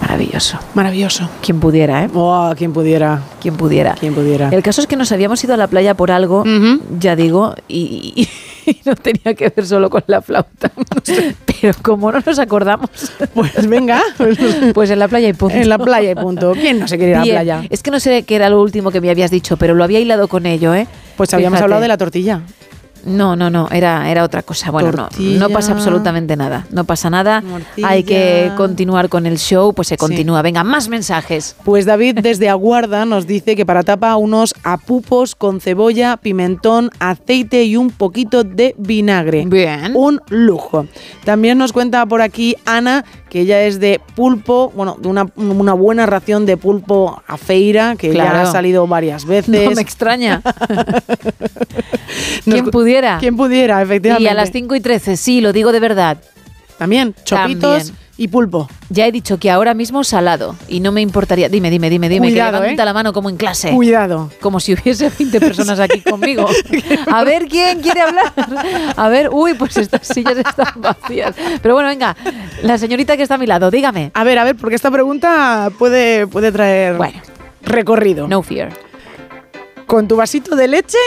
Maravilloso. 0.00 0.58
Maravilloso. 0.74 1.28
Quien 1.42 1.60
pudiera, 1.60 2.04
¿eh? 2.04 2.10
Oh, 2.14 2.52
quien 2.56 2.72
pudiera. 2.72 3.22
Quien 3.40 3.56
pudiera. 3.56 3.94
Quien 3.94 4.14
pudiera. 4.14 4.48
El 4.50 4.62
caso 4.62 4.80
es 4.80 4.86
que 4.86 4.96
nos 4.96 5.10
habíamos 5.12 5.42
ido 5.42 5.54
a 5.54 5.56
la 5.56 5.66
playa 5.66 5.94
por 5.94 6.10
algo, 6.10 6.44
ya 7.00 7.16
digo, 7.16 7.54
y, 7.68 8.12
y 8.14 8.28
no 8.84 8.94
tenía 8.96 9.34
que 9.34 9.48
ver 9.48 9.66
solo 9.66 9.90
con 9.90 10.02
la 10.06 10.22
flauta. 10.22 10.70
Pero 11.60 11.74
como 11.82 12.10
no 12.12 12.20
nos 12.24 12.38
acordamos, 12.38 12.90
Pues 13.34 13.66
venga. 13.68 14.02
pues 14.74 14.90
en 14.90 14.98
la 14.98 15.08
playa 15.08 15.28
y 15.28 15.32
punto. 15.32 15.56
en 15.56 15.68
la 15.68 15.78
playa 15.78 16.10
y 16.10 16.14
punto. 16.14 16.52
¿Quién 16.52 16.78
no 16.80 16.88
se 16.88 16.96
quiere 16.96 17.12
ir 17.12 17.16
a 17.16 17.20
la 17.20 17.24
playa? 17.24 17.62
Es 17.70 17.82
que 17.82 17.90
no 17.90 18.00
sé 18.00 18.22
qué 18.24 18.36
era 18.36 18.48
lo 18.48 18.60
último 18.60 18.90
que 18.90 19.00
me 19.00 19.10
habías 19.10 19.30
dicho, 19.30 19.56
pero 19.56 19.74
lo 19.74 19.84
había 19.84 20.00
hilado 20.00 20.28
con 20.28 20.46
ello, 20.46 20.74
¿eh? 20.74 20.86
Pues 21.16 21.32
habíamos 21.34 21.56
Fíjate. 21.58 21.64
hablado 21.64 21.82
de 21.82 21.88
la 21.88 21.96
tortilla. 21.98 22.40
No, 23.04 23.36
no, 23.36 23.50
no, 23.50 23.68
era, 23.70 24.10
era 24.10 24.24
otra 24.24 24.42
cosa. 24.42 24.70
Bueno, 24.70 24.90
no, 24.90 25.08
Tortilla. 25.08 25.38
no 25.38 25.50
pasa 25.50 25.72
absolutamente 25.72 26.36
nada. 26.36 26.66
No 26.70 26.84
pasa 26.84 27.10
nada. 27.10 27.42
Hay 27.82 28.04
que 28.04 28.50
continuar 28.56 29.08
con 29.08 29.26
el 29.26 29.38
show, 29.38 29.72
pues 29.74 29.88
se 29.88 29.96
continúa. 29.96 30.42
Venga, 30.42 30.64
más 30.64 30.88
mensajes. 30.88 31.56
Pues 31.64 31.86
David 31.86 32.20
desde 32.22 32.48
Aguarda 32.48 33.04
nos 33.04 33.26
dice 33.26 33.56
que 33.56 33.66
para 33.66 33.82
tapa 33.82 34.16
unos 34.16 34.54
apupos 34.62 35.34
con 35.34 35.60
cebolla, 35.60 36.16
pimentón, 36.16 36.90
aceite 36.98 37.64
y 37.64 37.76
un 37.76 37.90
poquito 37.90 38.44
de 38.44 38.74
vinagre. 38.78 39.44
Bien. 39.46 39.92
Un 39.94 40.20
lujo. 40.28 40.86
También 41.24 41.58
nos 41.58 41.72
cuenta 41.72 42.04
por 42.06 42.22
aquí 42.22 42.56
Ana 42.64 43.04
que 43.34 43.40
ella 43.40 43.62
es 43.62 43.80
de 43.80 44.00
pulpo, 44.14 44.70
bueno, 44.76 44.96
de 44.96 45.08
una, 45.08 45.26
una 45.34 45.72
buena 45.72 46.06
ración 46.06 46.46
de 46.46 46.56
pulpo 46.56 47.20
a 47.26 47.36
feira, 47.36 47.96
que 47.96 48.06
ya 48.14 48.26
Claro. 48.30 48.38
ha 48.38 48.46
salido 48.52 48.86
varias 48.86 49.24
veces. 49.26 49.48
No 49.68 49.72
me 49.72 49.82
extraña. 49.82 50.40
Nos 52.44 52.44
¿Quién 52.44 52.64
cu- 52.66 52.70
pudiera? 52.70 53.18
Quien 53.18 53.36
pudiera, 53.36 53.82
efectivamente. 53.82 54.22
Y 54.22 54.28
a 54.28 54.34
las 54.34 54.52
5 54.52 54.76
y 54.76 54.80
13, 54.80 55.16
sí, 55.16 55.40
lo 55.40 55.52
digo 55.52 55.72
de 55.72 55.80
verdad. 55.80 56.18
También, 56.78 57.12
chopitos 57.24 57.86
También. 57.88 58.03
Y 58.16 58.28
pulpo. 58.28 58.68
Ya 58.90 59.06
he 59.06 59.12
dicho 59.12 59.38
que 59.38 59.50
ahora 59.50 59.74
mismo 59.74 60.04
salado. 60.04 60.54
Y 60.68 60.80
no 60.80 60.92
me 60.92 61.00
importaría. 61.00 61.48
Dime, 61.48 61.70
dime, 61.70 61.90
dime, 61.90 62.08
dime. 62.08 62.28
Cuidado, 62.28 62.58
que 62.58 62.62
levanta 62.62 62.82
¿eh? 62.82 62.86
la 62.86 62.92
mano 62.92 63.12
como 63.12 63.28
en 63.28 63.36
clase. 63.36 63.70
Cuidado. 63.70 64.30
Como 64.40 64.60
si 64.60 64.74
hubiese 64.74 65.10
20 65.10 65.40
personas 65.40 65.80
aquí 65.80 66.00
conmigo. 66.10 66.46
A 67.10 67.24
ver 67.24 67.46
quién 67.46 67.80
quiere 67.80 68.00
hablar. 68.02 68.32
A 68.96 69.08
ver, 69.08 69.30
uy, 69.32 69.54
pues 69.54 69.76
estas 69.76 70.06
sillas 70.06 70.36
están 70.36 70.72
vacías. 70.76 71.34
Pero 71.62 71.74
bueno, 71.74 71.88
venga, 71.88 72.16
la 72.62 72.78
señorita 72.78 73.16
que 73.16 73.22
está 73.24 73.34
a 73.34 73.38
mi 73.38 73.46
lado, 73.46 73.70
dígame. 73.70 74.10
A 74.14 74.24
ver, 74.24 74.38
a 74.38 74.44
ver, 74.44 74.56
porque 74.56 74.76
esta 74.76 74.90
pregunta 74.90 75.70
puede, 75.78 76.26
puede 76.26 76.52
traer 76.52 76.96
Bueno, 76.96 77.20
recorrido. 77.62 78.28
no 78.28 78.42
fear. 78.42 78.70
¿Con 79.86 80.08
tu 80.08 80.16
vasito 80.16 80.56
de 80.56 80.68
leche? 80.68 80.98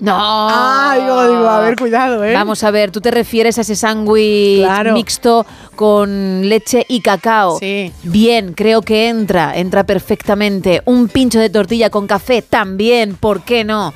No. 0.00 0.14
Ah, 0.16 0.96
digo, 0.98 1.22
digo, 1.28 1.48
a 1.48 1.60
ver, 1.60 1.76
cuidado, 1.76 2.22
¿eh? 2.24 2.32
Vamos 2.32 2.62
a 2.62 2.70
ver, 2.70 2.92
tú 2.92 3.00
te 3.00 3.10
refieres 3.10 3.58
a 3.58 3.62
ese 3.62 3.74
sándwich 3.74 4.60
Claro. 4.60 4.92
mixto 4.94 5.44
con 5.74 6.48
leche 6.48 6.86
y 6.88 7.00
cacao. 7.00 7.58
Sí. 7.58 7.92
Bien, 8.04 8.52
creo 8.52 8.82
que 8.82 9.08
entra, 9.08 9.56
entra 9.56 9.84
perfectamente. 9.84 10.82
Un 10.84 11.08
pincho 11.08 11.40
de 11.40 11.50
tortilla 11.50 11.90
con 11.90 12.06
café 12.06 12.42
también, 12.42 13.16
¿por 13.16 13.42
qué 13.42 13.64
no? 13.64 13.92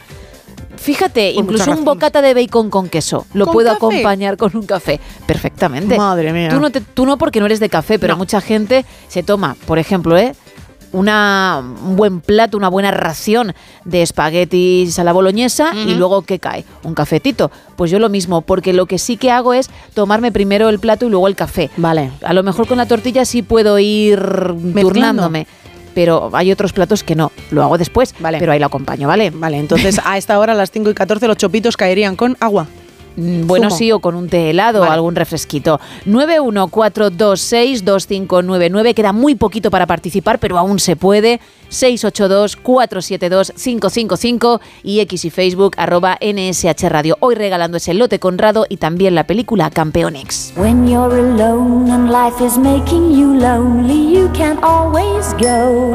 Fíjate, 0.76 1.30
incluso 1.30 1.70
un 1.70 1.84
bocata 1.84 2.20
de 2.20 2.34
bacon 2.34 2.68
con 2.68 2.88
queso. 2.88 3.24
Lo 3.34 3.44
¿Con 3.44 3.52
puedo 3.52 3.68
café? 3.68 3.76
acompañar 3.76 4.36
con 4.36 4.56
un 4.56 4.66
café. 4.66 4.98
Perfectamente. 5.26 5.96
Madre 5.96 6.32
mía. 6.32 6.48
Tú 6.48 6.58
no, 6.58 6.70
te- 6.70 6.80
tú 6.80 7.06
no 7.06 7.18
porque 7.18 7.38
no 7.38 7.46
eres 7.46 7.60
de 7.60 7.68
café, 7.68 8.00
pero 8.00 8.14
No. 8.14 8.18
mucha 8.18 8.40
gente 8.40 8.84
se 9.06 9.22
toma, 9.22 9.54
por 9.66 9.78
ejemplo, 9.78 10.16
¿eh? 10.18 10.34
Una, 10.92 11.62
un 11.62 11.96
buen 11.96 12.20
plato, 12.20 12.56
una 12.58 12.68
buena 12.68 12.90
ración 12.90 13.54
de 13.84 14.02
espaguetis 14.02 14.98
a 14.98 15.04
la 15.04 15.12
boloñesa 15.12 15.72
y 15.74 15.94
luego 15.94 16.22
¿qué 16.22 16.38
cae? 16.38 16.64
Un 16.82 16.94
cafetito. 16.94 17.50
Pues 17.76 17.90
yo 17.90 17.98
lo 17.98 18.08
mismo, 18.10 18.42
porque 18.42 18.72
lo 18.72 18.86
que 18.86 18.98
sí 18.98 19.16
que 19.16 19.30
hago 19.30 19.54
es 19.54 19.70
tomarme 19.94 20.32
primero 20.32 20.68
el 20.68 20.78
plato 20.78 21.06
y 21.06 21.10
luego 21.10 21.28
el 21.28 21.34
café. 21.34 21.70
Vale. 21.78 22.12
A 22.22 22.32
lo 22.34 22.42
mejor 22.42 22.66
con 22.68 22.76
la 22.76 22.86
tortilla 22.86 23.24
sí 23.24 23.42
puedo 23.42 23.78
ir 23.78 24.20
turnándome, 24.74 25.46
pero 25.94 26.30
hay 26.34 26.52
otros 26.52 26.72
platos 26.72 27.02
que 27.02 27.14
no. 27.14 27.32
Lo 27.50 27.62
hago 27.62 27.78
después, 27.78 28.14
Vale. 28.20 28.38
pero 28.38 28.52
ahí 28.52 28.58
lo 28.58 28.66
acompaño, 28.66 29.08
¿vale? 29.08 29.30
Vale, 29.30 29.58
entonces 29.58 30.00
a 30.04 30.18
esta 30.18 30.38
hora, 30.38 30.52
a 30.52 30.56
las 30.56 30.70
5 30.70 30.90
y 30.90 30.94
14, 30.94 31.26
los 31.26 31.36
chopitos 31.36 31.76
caerían 31.76 32.16
con 32.16 32.36
agua. 32.40 32.66
Mm, 33.16 33.46
Bueno, 33.46 33.70
sí, 33.70 33.90
o 33.92 34.00
con 34.00 34.14
un 34.14 34.28
té 34.28 34.50
helado 34.50 34.80
Vale. 34.80 34.90
o 34.90 34.94
algún 34.94 35.14
refresquito. 35.16 35.80
914262599. 36.06 38.94
Queda 38.94 39.12
muy 39.12 39.34
poquito 39.34 39.70
para 39.70 39.86
participar, 39.86 40.38
pero 40.38 40.58
aún 40.58 40.78
se 40.78 40.96
puede. 40.96 41.40
682-472-555 41.70 44.60
y 44.82 45.00
X 45.00 45.24
y 45.24 45.30
Facebook 45.30 45.72
arroba 45.76 46.18
NSH 46.20 46.88
Radio. 46.88 47.16
Hoy 47.20 47.34
regalando 47.34 47.78
ese 47.78 47.94
lote 47.94 48.18
Conrado 48.18 48.66
y 48.68 48.76
también 48.76 49.14
la 49.14 49.24
película 49.26 49.70
Campeonex. 49.70 50.52
When 50.56 50.86
you're 50.86 51.18
alone 51.18 51.90
and 51.90 52.10
life 52.10 52.44
is 52.44 52.58
making 52.58 53.12
you 53.18 53.34
lonely, 53.34 54.12
you 54.14 54.28
can 54.34 54.58
always 54.62 55.32
go 55.38 55.94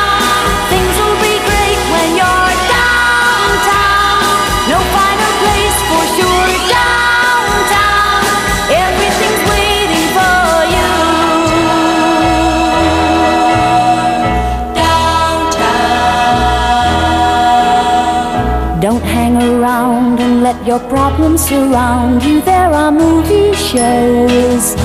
Your 20.65 20.79
problems 20.79 21.47
surround 21.47 22.23
you. 22.23 22.41
There 22.41 22.69
are 22.69 22.91
movie 22.91 23.53
shows 23.53 24.75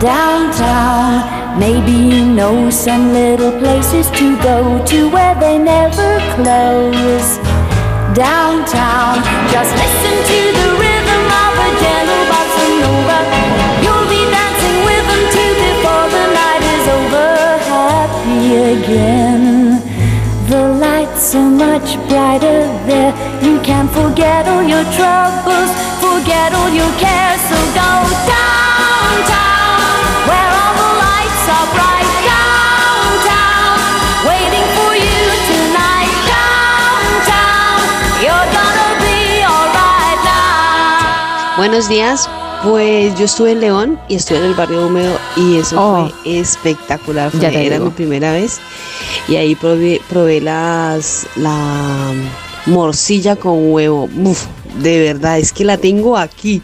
downtown. 0.00 1.58
Maybe 1.58 1.92
you 1.92 2.24
know 2.24 2.70
some 2.70 3.12
little 3.12 3.52
places 3.60 4.10
to 4.12 4.36
go 4.42 4.84
to 4.86 5.10
where 5.10 5.34
they 5.34 5.58
never 5.58 6.18
close. 6.34 7.36
Downtown, 8.16 9.20
just 9.52 9.72
listen 9.76 10.16
to 10.30 10.40
the 10.58 10.68
rhythm 10.80 11.24
of 11.44 11.52
a 11.66 11.70
gentle 11.82 12.24
bossa 12.32 12.66
nova. 12.80 13.18
You'll 13.84 14.08
be 14.08 14.22
dancing 14.32 14.78
with 14.88 15.04
them 15.10 15.24
too 15.34 15.52
before 15.66 16.06
the 16.16 16.24
night 16.40 16.64
is 16.76 16.86
over. 16.98 17.30
Happy 17.68 18.44
again. 18.76 19.80
The 20.48 20.68
lights 20.80 21.22
so 21.22 21.42
much 21.42 21.96
brighter 22.08 22.64
there. 22.86 23.31
Can't 23.62 23.90
forget 23.92 24.48
all 24.48 24.62
your 24.62 24.82
troubles, 24.98 25.70
forget 26.02 26.52
all 26.52 26.68
your 26.70 26.90
cares. 26.98 27.40
So 27.48 27.56
go 27.78 27.90
downtown, 28.26 29.98
where 30.28 30.50
all 30.60 30.74
the 30.82 30.90
lights 31.06 31.44
are 31.56 31.68
bright. 31.76 32.10
Downtown, 32.26 33.78
waiting 34.26 34.66
for 34.76 34.92
you 34.98 35.22
tonight. 35.50 36.14
Downtown, 36.34 37.80
you're 38.24 38.48
gonna 38.50 38.90
be 39.06 39.44
alright 39.46 40.18
now. 40.26 41.56
Buenos 41.56 41.88
días. 41.88 42.28
Pues 42.64 43.14
yo 43.18 43.24
estuve 43.24 43.52
en 43.52 43.60
León 43.60 44.00
y 44.08 44.16
estuve 44.16 44.38
en 44.38 44.44
el 44.44 44.54
barrio 44.54 44.86
húmedo 44.86 45.18
y 45.36 45.58
eso 45.58 45.76
Oh. 45.80 46.08
fue 46.24 46.40
espectacular. 46.40 47.30
Fue- 47.30 47.40
Ya 47.40 47.50
te 47.50 47.66
era 47.66 47.76
digo. 47.76 47.86
mi 47.86 47.90
primera 47.92 48.32
vez 48.32 48.60
y 49.28 49.34
ahí 49.36 49.54
probé, 49.56 50.00
probé 50.08 50.40
las 50.40 51.26
la 51.34 52.12
morcilla 52.66 53.36
con 53.36 53.72
huevo. 53.72 54.08
Uf, 54.24 54.46
de 54.80 55.00
verdad, 55.00 55.38
es 55.38 55.52
que 55.52 55.64
la 55.64 55.78
tengo 55.78 56.16
aquí. 56.16 56.62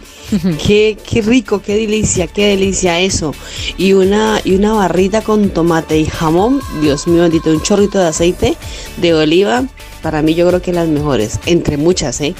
qué, 0.67 0.99
qué 1.09 1.23
rico, 1.23 1.61
qué 1.63 1.75
delicia, 1.77 2.27
qué 2.27 2.49
delicia 2.49 3.01
eso. 3.01 3.35
Y 3.77 3.93
una, 3.93 4.41
y 4.45 4.55
una 4.55 4.73
barrita 4.73 5.23
con 5.23 5.51
tomate 5.51 5.99
y 5.99 6.07
jamón. 6.07 6.61
Dios 6.81 7.07
mío, 7.07 7.23
bendito, 7.23 7.51
un 7.51 7.63
chorrito 7.63 7.99
de 7.99 8.09
aceite 8.09 8.57
de 8.99 9.15
oliva. 9.15 9.65
Para 10.03 10.23
mí 10.23 10.35
yo 10.35 10.47
creo 10.49 10.63
que 10.63 10.73
las 10.73 10.89
mejores, 10.89 11.41
entre 11.47 11.77
muchas, 11.77 12.21
¿eh? 12.21 12.35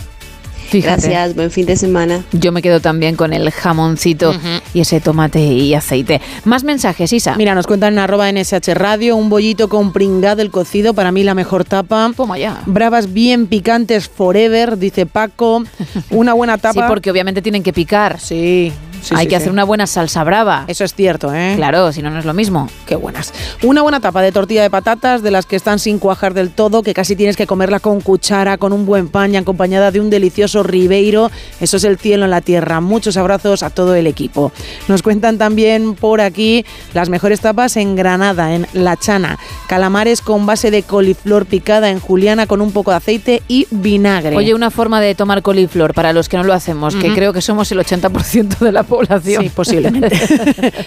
Fíjate. 0.69 1.09
Gracias, 1.09 1.35
buen 1.35 1.51
fin 1.51 1.65
de 1.67 1.77
semana. 1.77 2.25
Yo 2.33 2.53
me 2.53 2.61
quedo 2.61 2.81
también 2.81 3.17
con 3.17 3.33
el 3.33 3.51
jamoncito 3.51 4.35
y 4.75 4.81
ese 4.81 5.01
tomate 5.01 5.41
y 5.41 5.73
aceite. 5.75 6.21
Más 6.45 6.63
mensajes, 6.63 7.13
Isa. 7.13 7.37
Mira, 7.37 7.55
nos 7.55 7.67
cuentan 7.67 7.95
en 7.95 8.01
arroba 8.01 8.31
NSH 8.31 8.75
Radio, 8.75 9.17
un 9.17 9.31
bollito 9.31 9.69
con 9.69 9.93
pringado 9.93 10.37
del 10.37 10.51
cocido, 10.51 10.93
para 10.95 11.11
mí 11.11 11.25
la 11.25 11.35
mejor 11.35 11.65
tapa. 11.65 12.11
Toma 12.17 12.39
ya. 12.39 12.63
Bravas 12.67 13.13
bien 13.13 13.47
picantes 13.47 14.09
forever, 14.09 14.79
dice 14.79 15.07
Paco. 15.07 15.65
Una 16.11 16.35
buena 16.35 16.59
tapa. 16.59 16.83
Sí, 16.83 16.87
porque 16.87 17.11
obviamente 17.11 17.41
tienen 17.41 17.63
que 17.63 17.73
picar. 17.73 18.21
Sí. 18.21 18.73
Sí, 19.03 19.15
Hay 19.17 19.25
sí, 19.25 19.29
que 19.29 19.31
sí. 19.31 19.37
hacer 19.37 19.53
una 19.53 19.65
buena 19.65 19.87
salsa 19.87 20.25
brava. 20.25 20.65
Eso 20.69 20.85
es 20.85 20.95
cierto, 20.95 21.35
¿eh? 21.35 21.55
Claro, 21.57 21.93
si 21.93 22.03
no, 22.03 22.11
no 22.11 22.19
es 22.19 22.25
lo 22.25 22.35
mismo. 22.35 22.69
Qué 22.87 22.97
buenas. 22.97 23.33
Una 23.63 23.83
buena 23.83 24.01
tapa 24.01 24.23
de 24.23 24.33
tortilla 24.33 24.63
de 24.63 24.71
patatas, 24.71 25.23
de 25.23 25.31
las 25.31 25.47
que 25.47 25.57
están 25.57 25.79
sin 25.79 25.99
cuajar 25.99 26.35
del 26.35 26.51
todo, 26.51 26.83
que 26.83 26.95
casi 26.95 27.17
tienes 27.17 27.37
que 27.37 27.47
comerla 27.47 27.81
con 27.81 28.01
cuchara, 28.01 28.59
con 28.59 28.73
un 28.73 28.87
buen 28.87 29.09
pan 29.09 29.35
y 29.35 29.37
acompañada 29.37 29.91
de 29.91 30.01
un 30.01 30.11
delicioso 30.11 30.63
ribeiro. 30.63 31.31
Eso 31.61 31.77
es 31.77 31.85
el 31.85 31.99
cielo 31.99 32.25
en 32.25 32.31
la 32.31 32.41
tierra. 32.41 32.81
Muchos 32.81 33.17
abrazos 33.17 33.63
a 33.63 33.71
todo 33.71 33.95
el 33.95 34.07
equipo. 34.07 34.53
Nos 34.89 35.03
cuentan 35.03 35.39
también 35.39 35.95
por 35.95 36.21
aquí 36.21 36.65
las 36.95 37.09
mejores 37.09 37.41
tapas 37.41 37.77
en 37.77 37.97
Granada, 37.97 38.55
en 38.55 38.67
La 38.73 38.97
Chana. 38.97 39.39
Calamares 39.69 40.21
con 40.21 40.47
base 40.47 40.71
de 40.71 40.83
coliflor 40.83 41.47
picada 41.47 41.91
en 41.91 42.01
juliana 42.01 42.47
con 42.47 42.61
un 42.61 42.73
poco 42.73 42.91
de 42.91 42.97
aceite 42.99 43.43
y 43.49 43.67
vinagre. 43.71 44.37
Oye, 44.37 44.55
una 44.55 44.71
forma 44.71 45.01
de 45.01 45.15
tomar 45.15 45.43
coliflor 45.43 45.95
para 45.95 46.13
los 46.13 46.29
que 46.29 46.37
no 46.37 46.45
lo 46.45 46.53
hacemos, 46.53 46.97
que 46.97 47.13
creo 47.15 47.33
que 47.33 47.43
somos 47.43 47.71
el 47.73 47.79
80% 47.79 48.59
de 48.59 48.73
la 48.73 48.83
población. 48.89 49.43
Sí, 49.43 49.49
posiblemente. 49.51 50.19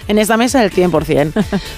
en 0.08 0.18
esta 0.18 0.36
mesa 0.38 0.64
el 0.64 0.72
100%. 0.72 1.32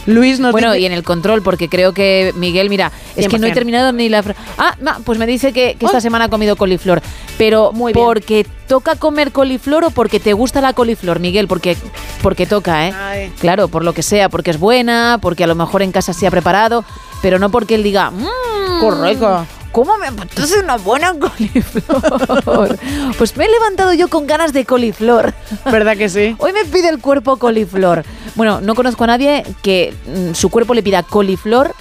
Luis 0.07 0.39
nos 0.39 0.51
Bueno, 0.51 0.71
dice- 0.71 0.81
y 0.81 0.85
en 0.85 0.91
el 0.93 1.03
control, 1.03 1.41
porque 1.43 1.69
creo 1.69 1.93
que 1.93 2.33
Miguel, 2.35 2.69
mira, 2.69 2.91
es 3.15 3.27
que 3.27 3.37
no 3.39 3.45
he 3.47 3.51
100%. 3.51 3.53
terminado 3.53 3.91
ni 3.93 4.09
la... 4.09 4.23
Ah, 4.57 4.75
no, 4.79 4.93
pues 5.03 5.19
me 5.19 5.27
dice 5.27 5.53
que, 5.53 5.75
que 5.79 5.85
esta 5.85 6.01
semana 6.01 6.25
ha 6.25 6.29
comido 6.29 6.55
coliflor. 6.55 7.01
Pero 7.37 7.71
Muy 7.71 7.93
bien. 7.93 8.05
porque 8.05 8.45
toca 8.67 8.95
comer 8.95 9.31
coliflor 9.31 9.83
o 9.83 9.89
porque 9.91 10.19
te 10.19 10.33
gusta 10.33 10.61
la 10.61 10.73
coliflor, 10.73 11.19
Miguel, 11.19 11.47
porque, 11.47 11.75
porque 12.21 12.45
toca, 12.45 12.87
¿eh? 12.87 12.93
Ay. 12.95 13.31
Claro, 13.39 13.67
por 13.67 13.83
lo 13.83 13.93
que 13.93 14.03
sea, 14.03 14.29
porque 14.29 14.51
es 14.51 14.59
buena, 14.59 15.17
porque 15.21 15.43
a 15.43 15.47
lo 15.47 15.55
mejor 15.55 15.81
en 15.81 15.91
casa 15.91 16.13
se 16.13 16.25
ha 16.27 16.31
preparado, 16.31 16.85
pero 17.21 17.39
no 17.39 17.49
porque 17.49 17.75
él 17.75 17.83
diga, 17.83 18.11
mmm, 18.11 18.79
Correcto. 18.79 19.45
¿Cómo 19.73 19.97
me 19.97 20.05
apetece 20.05 20.59
una 20.59 20.77
buena 20.77 21.15
coliflor? 21.17 22.77
pues 23.17 23.35
me 23.35 23.45
he 23.45 23.49
levantado 23.49 23.91
yo 23.93 24.07
con 24.07 24.27
ganas 24.27 24.53
de 24.53 24.65
coliflor. 24.65 25.33
¿Verdad 25.65 25.97
que 25.97 26.09
sí? 26.09 26.35
Hoy 26.37 26.53
me 26.53 26.63
pide 26.65 26.89
el 26.89 26.99
cuerpo 26.99 27.37
coliflor. 27.37 28.05
Bueno, 28.35 28.61
no 28.61 28.75
conozco 28.75 29.03
a 29.03 29.07
nadie 29.07 29.43
que 29.63 29.91
mm, 30.05 30.35
su 30.35 30.49
cuerpo 30.49 30.75
le 30.75 30.83
pida 30.83 31.01
coliflor. 31.01 31.73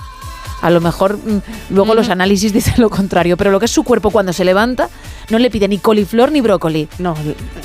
A 0.63 0.71
lo 0.71 0.81
mejor 0.81 1.19
mm, 1.19 1.43
luego 1.69 1.95
los 1.95 2.09
análisis 2.09 2.55
dicen 2.55 2.75
lo 2.79 2.89
contrario, 2.89 3.37
pero 3.37 3.51
lo 3.51 3.59
que 3.59 3.67
es 3.67 3.71
su 3.71 3.85
cuerpo 3.85 4.11
cuando 4.11 4.33
se 4.33 4.47
levanta 4.47 4.89
no 5.29 5.39
le 5.39 5.51
pide 5.51 5.69
ni 5.69 5.77
coliflor 5.77 6.33
ni 6.33 6.41
brócoli. 6.41 6.89
No, 6.99 7.15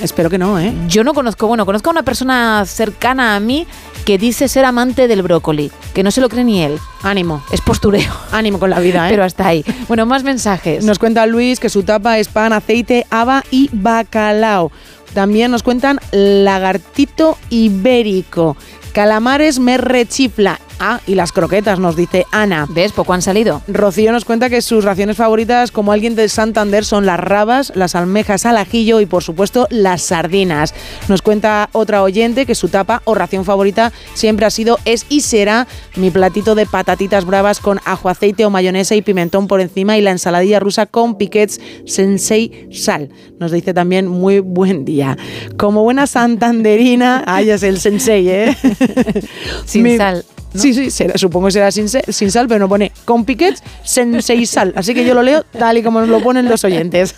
espero 0.01 0.29
que 0.29 0.37
no, 0.37 0.59
¿eh? 0.59 0.73
Yo 0.89 1.05
no 1.05 1.13
conozco, 1.13 1.47
bueno, 1.47 1.65
conozco 1.65 1.89
a 1.89 1.91
una 1.91 2.03
persona 2.03 2.65
cercana 2.65 3.37
a 3.37 3.39
mí 3.39 3.65
que 4.07 4.17
dice 4.17 4.47
ser 4.47 4.63
amante 4.63 5.09
del 5.09 5.21
brócoli, 5.21 5.69
que 5.93 6.01
no 6.01 6.11
se 6.11 6.21
lo 6.21 6.29
cree 6.29 6.45
ni 6.45 6.63
él. 6.63 6.79
Ánimo. 7.03 7.43
Es 7.51 7.59
postureo. 7.59 8.09
Ánimo 8.31 8.57
con 8.57 8.69
la 8.69 8.79
vida, 8.79 9.05
¿eh? 9.05 9.11
Pero 9.11 9.25
hasta 9.25 9.45
ahí. 9.45 9.65
Bueno, 9.89 10.05
más 10.05 10.23
mensajes. 10.23 10.85
Nos 10.85 10.97
cuenta 10.97 11.25
Luis 11.25 11.59
que 11.59 11.67
su 11.67 11.83
tapa 11.83 12.17
es 12.17 12.29
pan, 12.29 12.53
aceite, 12.53 13.05
haba 13.09 13.43
y 13.51 13.69
bacalao. 13.73 14.71
También 15.13 15.51
nos 15.51 15.61
cuentan 15.61 15.99
lagartito 16.13 17.37
ibérico. 17.49 18.55
Calamares 18.93 19.59
me 19.59 19.77
rechifla. 19.77 20.61
Ah, 20.79 21.01
y 21.07 21.15
las 21.15 21.31
croquetas, 21.31 21.79
nos 21.79 21.95
dice 21.95 22.25
Ana. 22.31 22.67
¿Ves? 22.69 22.91
Poco 22.91 23.13
han 23.13 23.21
salido. 23.23 23.63
Rocío 23.67 24.11
nos 24.11 24.25
cuenta 24.25 24.49
que 24.49 24.61
sus 24.61 24.83
raciones 24.83 25.17
favoritas, 25.17 25.71
como 25.71 25.91
alguien 25.91 26.15
de 26.15 26.29
Santander, 26.29 26.85
son 26.85 27.05
las 27.05 27.19
rabas, 27.19 27.71
las 27.75 27.95
almejas 27.95 28.45
al 28.45 28.57
ajillo 28.57 28.99
y, 29.01 29.07
por 29.07 29.23
supuesto, 29.23 29.67
las 29.71 30.03
sardinas. 30.03 30.75
Nos 31.07 31.21
cuenta 31.23 31.69
otra 31.71 32.03
oyente 32.03 32.45
que 32.45 32.53
su 32.53 32.69
tapa 32.69 33.01
o 33.05 33.15
ración 33.15 33.43
favorita 33.43 33.91
siempre 34.13 34.45
ha 34.45 34.51
sido, 34.51 34.77
es 34.85 35.05
y 35.09 35.21
será 35.21 35.67
mi 35.95 36.11
platito 36.11 36.53
de 36.53 36.67
patatitas 36.67 37.25
bravas 37.25 37.59
con 37.59 37.79
ajo, 37.85 38.09
aceite 38.09 38.45
o 38.45 38.49
mayonesa 38.51 38.93
y 38.95 39.01
pimentón 39.01 39.47
por 39.47 39.61
encima 39.61 39.97
y 39.97 40.01
la 40.01 40.11
ensaladilla 40.11 40.59
rusa 40.59 40.85
con 40.85 41.17
piquets 41.17 41.59
sensei 41.85 42.67
sal. 42.71 43.09
Nos 43.39 43.51
dice 43.51 43.73
también 43.73 44.07
muy 44.07 44.39
buen 44.41 44.85
día. 44.85 45.17
Como 45.57 45.81
buena 45.83 46.05
santanderina, 46.05 47.23
ay, 47.27 47.49
es 47.49 47.63
el 47.63 47.79
sensei, 47.79 48.29
¿eh? 48.29 48.57
Sin 49.65 49.83
Mi- 49.83 49.97
sal. 49.97 50.23
Sí, 50.57 50.73
sí, 50.73 50.91
será- 50.91 51.17
supongo 51.17 51.47
que 51.47 51.51
será 51.53 51.71
sin, 51.71 51.87
sal, 51.87 52.47
pero 52.47 52.59
no 52.59 52.69
pone 52.69 52.91
con 53.05 53.25
piquets, 53.25 53.63
sensei 53.83 54.45
sal. 54.45 54.73
Así 54.75 54.93
que 54.93 55.05
yo 55.05 55.13
lo 55.13 55.23
leo 55.23 55.43
tal 55.57 55.77
y 55.77 55.83
como 55.83 55.99
nos 55.99 56.09
lo 56.09 56.21
ponen 56.21 56.47
los 56.49 56.63
oyentes. 56.63 57.15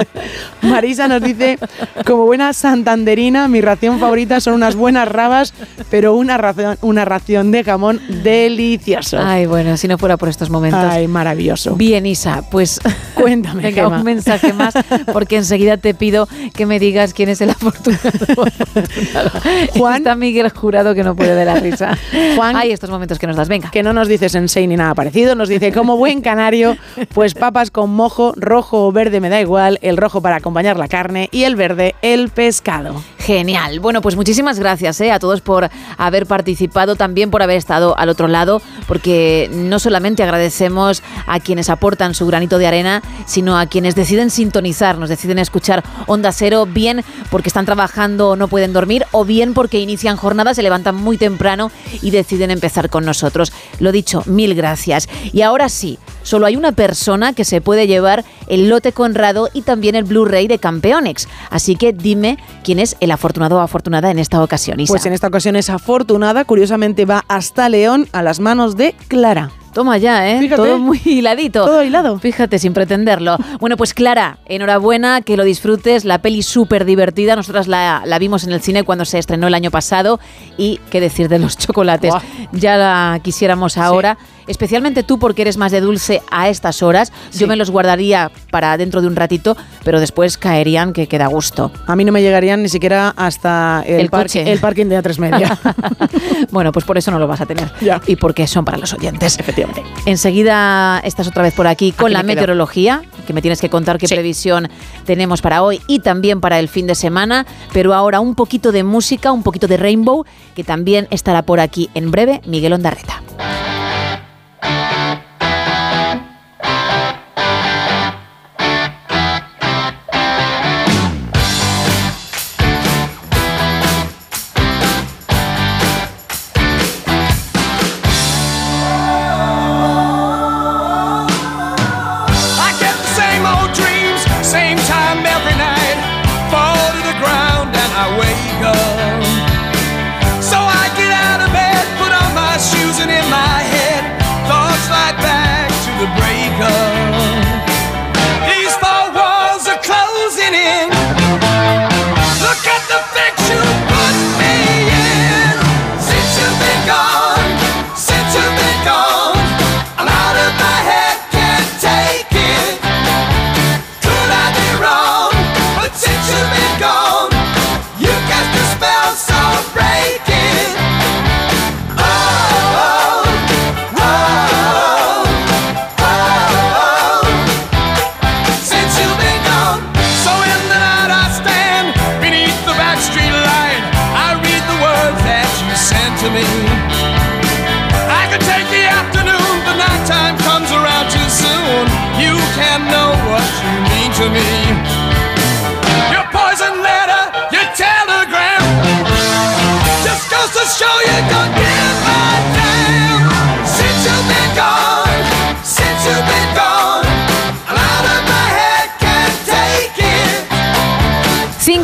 Marisa 0.62 1.08
nos 1.08 1.22
dice, 1.22 1.58
como 2.04 2.26
buena 2.26 2.52
santanderina, 2.52 3.48
mi 3.48 3.60
ración 3.60 3.98
favorita 3.98 4.40
son 4.40 4.54
unas 4.54 4.74
buenas 4.76 5.08
rabas, 5.08 5.54
pero 5.90 6.14
una 6.14 6.36
ración, 6.38 6.78
una 6.82 7.04
ración 7.04 7.50
de 7.50 7.64
jamón 7.64 8.00
delicioso. 8.22 9.18
Ay, 9.20 9.46
bueno, 9.46 9.76
si 9.76 9.88
no 9.88 9.98
fuera 9.98 10.16
por 10.16 10.28
estos 10.28 10.50
momentos. 10.50 10.80
Ay, 10.90 11.08
maravilloso. 11.08 11.74
Bien, 11.76 12.06
Isa, 12.06 12.42
pues 12.50 12.80
Cuéntame, 13.14 13.62
venga, 13.64 13.88
un 13.88 14.02
mensaje 14.02 14.52
más, 14.52 14.74
porque 15.12 15.36
enseguida 15.36 15.76
te 15.76 15.94
pido 15.94 16.28
que 16.54 16.66
me 16.66 16.78
digas 16.78 17.14
quién 17.14 17.28
es 17.28 17.40
el 17.40 17.50
afortunado. 17.50 18.02
Juan. 19.76 19.96
Está 19.98 20.14
Miguel 20.14 20.48
Jurado 20.50 20.94
que 20.94 21.02
no 21.02 21.16
puede 21.16 21.34
de 21.34 21.44
la 21.44 21.56
risa. 21.56 21.96
Juan, 22.36 22.56
Ay, 22.56 22.72
estos 22.76 22.90
momentos 22.90 23.18
que 23.18 23.26
nos 23.26 23.36
das, 23.36 23.48
venga. 23.48 23.70
que 23.70 23.82
no 23.82 23.92
nos 23.92 24.08
dice 24.08 24.28
sensei 24.28 24.66
ni 24.66 24.76
nada 24.76 24.94
parecido, 24.94 25.34
nos 25.34 25.48
dice 25.48 25.72
como 25.72 25.96
buen 25.96 26.20
canario, 26.20 26.76
pues 27.12 27.34
papas 27.34 27.70
con 27.70 27.90
mojo, 27.90 28.32
rojo 28.36 28.86
o 28.86 28.92
verde 28.92 29.20
me 29.20 29.28
da 29.28 29.40
igual, 29.40 29.78
el 29.82 29.96
rojo 29.96 30.20
para 30.20 30.36
acompañar 30.36 30.76
la 30.76 30.88
carne 30.88 31.28
y 31.32 31.44
el 31.44 31.56
verde 31.56 31.94
el 32.02 32.28
pescado. 32.28 33.02
Genial. 33.26 33.80
Bueno, 33.80 34.02
pues 34.02 34.14
muchísimas 34.14 34.60
gracias 34.60 35.00
¿eh? 35.00 35.10
a 35.10 35.18
todos 35.18 35.40
por 35.40 35.68
haber 35.98 36.26
participado, 36.26 36.94
también 36.94 37.28
por 37.28 37.42
haber 37.42 37.56
estado 37.56 37.98
al 37.98 38.08
otro 38.08 38.28
lado, 38.28 38.62
porque 38.86 39.50
no 39.52 39.80
solamente 39.80 40.22
agradecemos 40.22 41.02
a 41.26 41.40
quienes 41.40 41.68
aportan 41.68 42.14
su 42.14 42.24
granito 42.28 42.56
de 42.56 42.68
arena, 42.68 43.02
sino 43.26 43.58
a 43.58 43.66
quienes 43.66 43.96
deciden 43.96 44.30
sintonizarnos, 44.30 45.08
deciden 45.08 45.40
escuchar 45.40 45.82
Onda 46.06 46.30
Cero, 46.30 46.68
bien 46.70 47.04
porque 47.28 47.48
están 47.48 47.66
trabajando 47.66 48.28
o 48.28 48.36
no 48.36 48.46
pueden 48.46 48.72
dormir, 48.72 49.04
o 49.10 49.24
bien 49.24 49.54
porque 49.54 49.80
inician 49.80 50.16
jornadas, 50.16 50.54
se 50.54 50.62
levantan 50.62 50.94
muy 50.94 51.18
temprano 51.18 51.72
y 52.02 52.12
deciden 52.12 52.52
empezar 52.52 52.90
con 52.90 53.04
nosotros. 53.04 53.52
Lo 53.80 53.90
dicho, 53.90 54.22
mil 54.26 54.54
gracias. 54.54 55.08
Y 55.32 55.42
ahora 55.42 55.68
sí, 55.68 55.98
solo 56.26 56.46
hay 56.46 56.56
una 56.56 56.72
persona 56.72 57.32
que 57.32 57.44
se 57.44 57.60
puede 57.60 57.86
llevar 57.86 58.24
el 58.48 58.68
lote 58.68 58.92
Conrado 58.92 59.48
y 59.52 59.62
también 59.62 59.94
el 59.94 60.04
Blu-ray 60.04 60.48
de 60.48 60.58
Campeonex. 60.58 61.28
Así 61.50 61.76
que 61.76 61.92
dime 61.92 62.36
quién 62.64 62.78
es 62.78 62.96
el 63.00 63.12
afortunado 63.12 63.56
o 63.56 63.60
afortunada 63.60 64.10
en 64.10 64.18
esta 64.18 64.42
ocasión. 64.42 64.80
Isa. 64.80 64.92
Pues 64.92 65.06
en 65.06 65.12
esta 65.12 65.28
ocasión 65.28 65.56
es 65.56 65.70
afortunada, 65.70 66.44
curiosamente 66.44 67.04
va 67.04 67.24
hasta 67.28 67.68
León 67.68 68.08
a 68.12 68.22
las 68.22 68.40
manos 68.40 68.76
de 68.76 68.94
Clara. 69.08 69.50
Toma 69.76 69.98
ya, 69.98 70.30
¿eh? 70.30 70.38
Fíjate. 70.38 70.62
Todo 70.62 70.78
muy 70.78 70.98
hiladito. 71.04 71.66
Todo 71.66 71.82
hilado. 71.82 72.18
Fíjate, 72.18 72.58
sin 72.58 72.72
pretenderlo. 72.72 73.36
Bueno, 73.60 73.76
pues 73.76 73.92
Clara, 73.92 74.38
enhorabuena, 74.46 75.20
que 75.20 75.36
lo 75.36 75.44
disfrutes. 75.44 76.06
La 76.06 76.22
peli 76.22 76.42
súper 76.42 76.86
divertida. 76.86 77.36
Nosotras 77.36 77.68
la, 77.68 78.02
la 78.06 78.18
vimos 78.18 78.44
en 78.44 78.52
el 78.52 78.62
cine 78.62 78.84
cuando 78.84 79.04
se 79.04 79.18
estrenó 79.18 79.48
el 79.48 79.54
año 79.54 79.70
pasado. 79.70 80.18
Y 80.56 80.80
qué 80.88 80.98
decir 80.98 81.28
de 81.28 81.38
los 81.38 81.58
chocolates. 81.58 82.14
Ya 82.52 82.78
la 82.78 83.20
quisiéramos 83.22 83.76
ahora. 83.76 84.16
Especialmente 84.46 85.02
tú, 85.02 85.18
porque 85.18 85.42
eres 85.42 85.56
más 85.56 85.72
de 85.72 85.80
dulce 85.80 86.22
a 86.30 86.48
estas 86.48 86.82
horas. 86.82 87.12
Yo 87.32 87.46
me 87.46 87.56
los 87.56 87.70
guardaría 87.70 88.30
para 88.50 88.76
dentro 88.76 89.00
de 89.00 89.06
un 89.06 89.16
ratito, 89.16 89.56
pero 89.84 90.00
después 90.00 90.38
caerían, 90.38 90.92
que 90.92 91.06
queda 91.08 91.26
gusto. 91.26 91.70
A 91.86 91.96
mí 91.96 92.04
no 92.04 92.12
me 92.12 92.22
llegarían 92.22 92.62
ni 92.62 92.68
siquiera 92.68 93.12
hasta 93.16 93.82
el, 93.86 94.00
El 94.00 94.10
parque- 94.10 94.40
coche. 94.40 94.52
el 94.52 94.58
parking 94.60 94.86
de 94.86 94.98
A3 95.02 95.18
Media. 95.18 95.58
bueno, 96.50 96.72
pues 96.72 96.84
por 96.84 96.96
eso 96.98 97.10
no 97.10 97.18
lo 97.18 97.26
vas 97.26 97.40
a 97.40 97.46
tener. 97.46 97.70
Y 98.06 98.16
porque 98.16 98.46
son 98.46 98.64
para 98.64 98.78
los 98.78 98.92
oyentes. 98.92 99.38
Efectivamente. 99.38 99.82
Enseguida 100.06 101.00
estás 101.04 101.26
otra 101.28 101.42
vez 101.42 101.54
por 101.54 101.66
aquí 101.66 101.92
con 101.92 102.06
Aquí 102.06 102.12
la 102.14 102.22
me 102.22 102.34
meteorología, 102.34 103.02
que 103.26 103.32
me 103.32 103.42
tienes 103.42 103.60
que 103.60 103.68
contar 103.70 103.98
qué 103.98 104.08
previsión 104.08 104.68
tenemos 105.04 105.42
para 105.42 105.62
hoy 105.62 105.80
y 105.88 106.00
también 106.00 106.40
para 106.40 106.58
el 106.58 106.68
fin 106.68 106.86
de 106.86 106.94
semana. 106.94 107.46
Pero 107.72 107.94
ahora 107.94 108.20
un 108.20 108.34
poquito 108.34 108.72
de 108.72 108.82
música, 108.84 109.32
un 109.32 109.42
poquito 109.42 109.66
de 109.66 109.76
Rainbow, 109.76 110.24
que 110.54 110.64
también 110.64 111.06
estará 111.10 111.42
por 111.42 111.60
aquí 111.60 111.90
en 111.94 112.10
breve 112.10 112.40
Miguel 112.46 112.72
Ondarreta. 112.72 113.22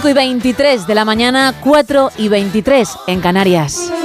5 0.02 0.08
y 0.08 0.14
23 0.14 0.86
de 0.88 0.94
la 0.96 1.04
mañana, 1.04 1.54
4 1.60 2.10
y 2.18 2.26
23 2.26 2.88
en 3.06 3.20
Canarias. 3.20 4.01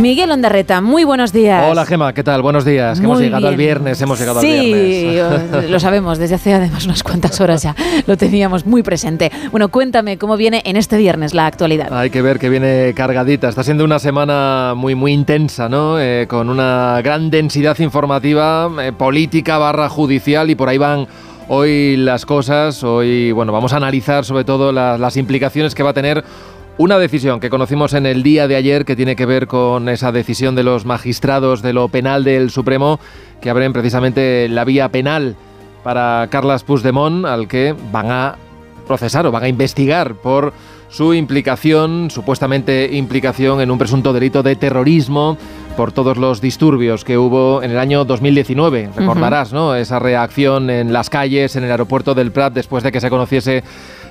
Miguel 0.00 0.30
Ondarreta, 0.32 0.80
muy 0.80 1.04
buenos 1.04 1.32
días. 1.32 1.70
Hola 1.70 1.84
Gema, 1.84 2.14
¿qué 2.14 2.24
tal? 2.24 2.40
Buenos 2.40 2.64
días. 2.64 2.98
Que 2.98 3.04
hemos 3.04 3.20
llegado 3.20 3.46
al 3.46 3.56
viernes, 3.56 4.00
hemos 4.00 4.18
llegado 4.18 4.40
sí, 4.40 4.50
al 4.58 4.64
viernes. 4.64 5.70
lo 5.70 5.78
sabemos, 5.78 6.18
desde 6.18 6.34
hace 6.36 6.54
además 6.54 6.86
unas 6.86 7.02
cuantas 7.02 7.38
horas 7.42 7.62
ya 7.62 7.76
lo 8.06 8.16
teníamos 8.16 8.64
muy 8.64 8.82
presente. 8.82 9.30
Bueno, 9.50 9.68
cuéntame 9.68 10.16
cómo 10.16 10.36
viene 10.38 10.62
en 10.64 10.76
este 10.76 10.96
viernes 10.96 11.34
la 11.34 11.46
actualidad. 11.46 11.92
Hay 11.92 12.08
que 12.08 12.22
ver 12.22 12.38
que 12.38 12.48
viene 12.48 12.94
cargadita. 12.96 13.48
Está 13.50 13.62
siendo 13.62 13.84
una 13.84 13.98
semana 13.98 14.72
muy, 14.74 14.94
muy 14.94 15.12
intensa, 15.12 15.68
¿no? 15.68 16.00
Eh, 16.00 16.26
con 16.26 16.48
una 16.48 16.98
gran 17.04 17.30
densidad 17.30 17.78
informativa, 17.78 18.70
eh, 18.82 18.92
política 18.92 19.58
barra 19.58 19.90
judicial 19.90 20.48
y 20.50 20.54
por 20.54 20.70
ahí 20.70 20.78
van 20.78 21.06
hoy 21.48 21.96
las 21.98 22.24
cosas. 22.24 22.82
Hoy, 22.82 23.30
bueno, 23.32 23.52
vamos 23.52 23.74
a 23.74 23.76
analizar 23.76 24.24
sobre 24.24 24.44
todo 24.44 24.72
la- 24.72 24.96
las 24.96 25.16
implicaciones 25.18 25.74
que 25.74 25.82
va 25.82 25.90
a 25.90 25.94
tener 25.94 26.24
una 26.78 26.98
decisión 26.98 27.40
que 27.40 27.50
conocimos 27.50 27.94
en 27.94 28.06
el 28.06 28.22
día 28.22 28.48
de 28.48 28.56
ayer 28.56 28.84
que 28.84 28.96
tiene 28.96 29.16
que 29.16 29.26
ver 29.26 29.46
con 29.46 29.88
esa 29.88 30.12
decisión 30.12 30.54
de 30.54 30.62
los 30.62 30.84
magistrados 30.84 31.62
de 31.62 31.72
lo 31.72 31.88
penal 31.88 32.24
del 32.24 32.50
Supremo 32.50 32.98
que 33.40 33.50
abren 33.50 33.72
precisamente 33.72 34.48
la 34.48 34.64
vía 34.64 34.88
penal 34.88 35.36
para 35.82 36.28
Carlas 36.30 36.64
Puigdemont 36.64 37.26
al 37.26 37.48
que 37.48 37.74
van 37.92 38.10
a 38.10 38.36
procesar 38.86 39.26
o 39.26 39.32
van 39.32 39.44
a 39.44 39.48
investigar 39.48 40.14
por 40.14 40.52
su 40.88 41.14
implicación, 41.14 42.10
supuestamente 42.10 42.90
implicación 42.92 43.60
en 43.60 43.70
un 43.70 43.78
presunto 43.78 44.12
delito 44.12 44.42
de 44.42 44.56
terrorismo 44.56 45.38
por 45.76 45.92
todos 45.92 46.18
los 46.18 46.42
disturbios 46.42 47.02
que 47.04 47.16
hubo 47.16 47.62
en 47.62 47.70
el 47.70 47.78
año 47.78 48.04
2019. 48.04 48.90
Recordarás, 48.94 49.54
¿no? 49.54 49.74
Esa 49.74 49.98
reacción 49.98 50.68
en 50.68 50.92
las 50.92 51.08
calles, 51.08 51.56
en 51.56 51.64
el 51.64 51.70
aeropuerto 51.70 52.14
del 52.14 52.30
Prat, 52.30 52.52
después 52.52 52.84
de 52.84 52.92
que 52.92 53.00
se 53.00 53.08
conociese 53.08 53.64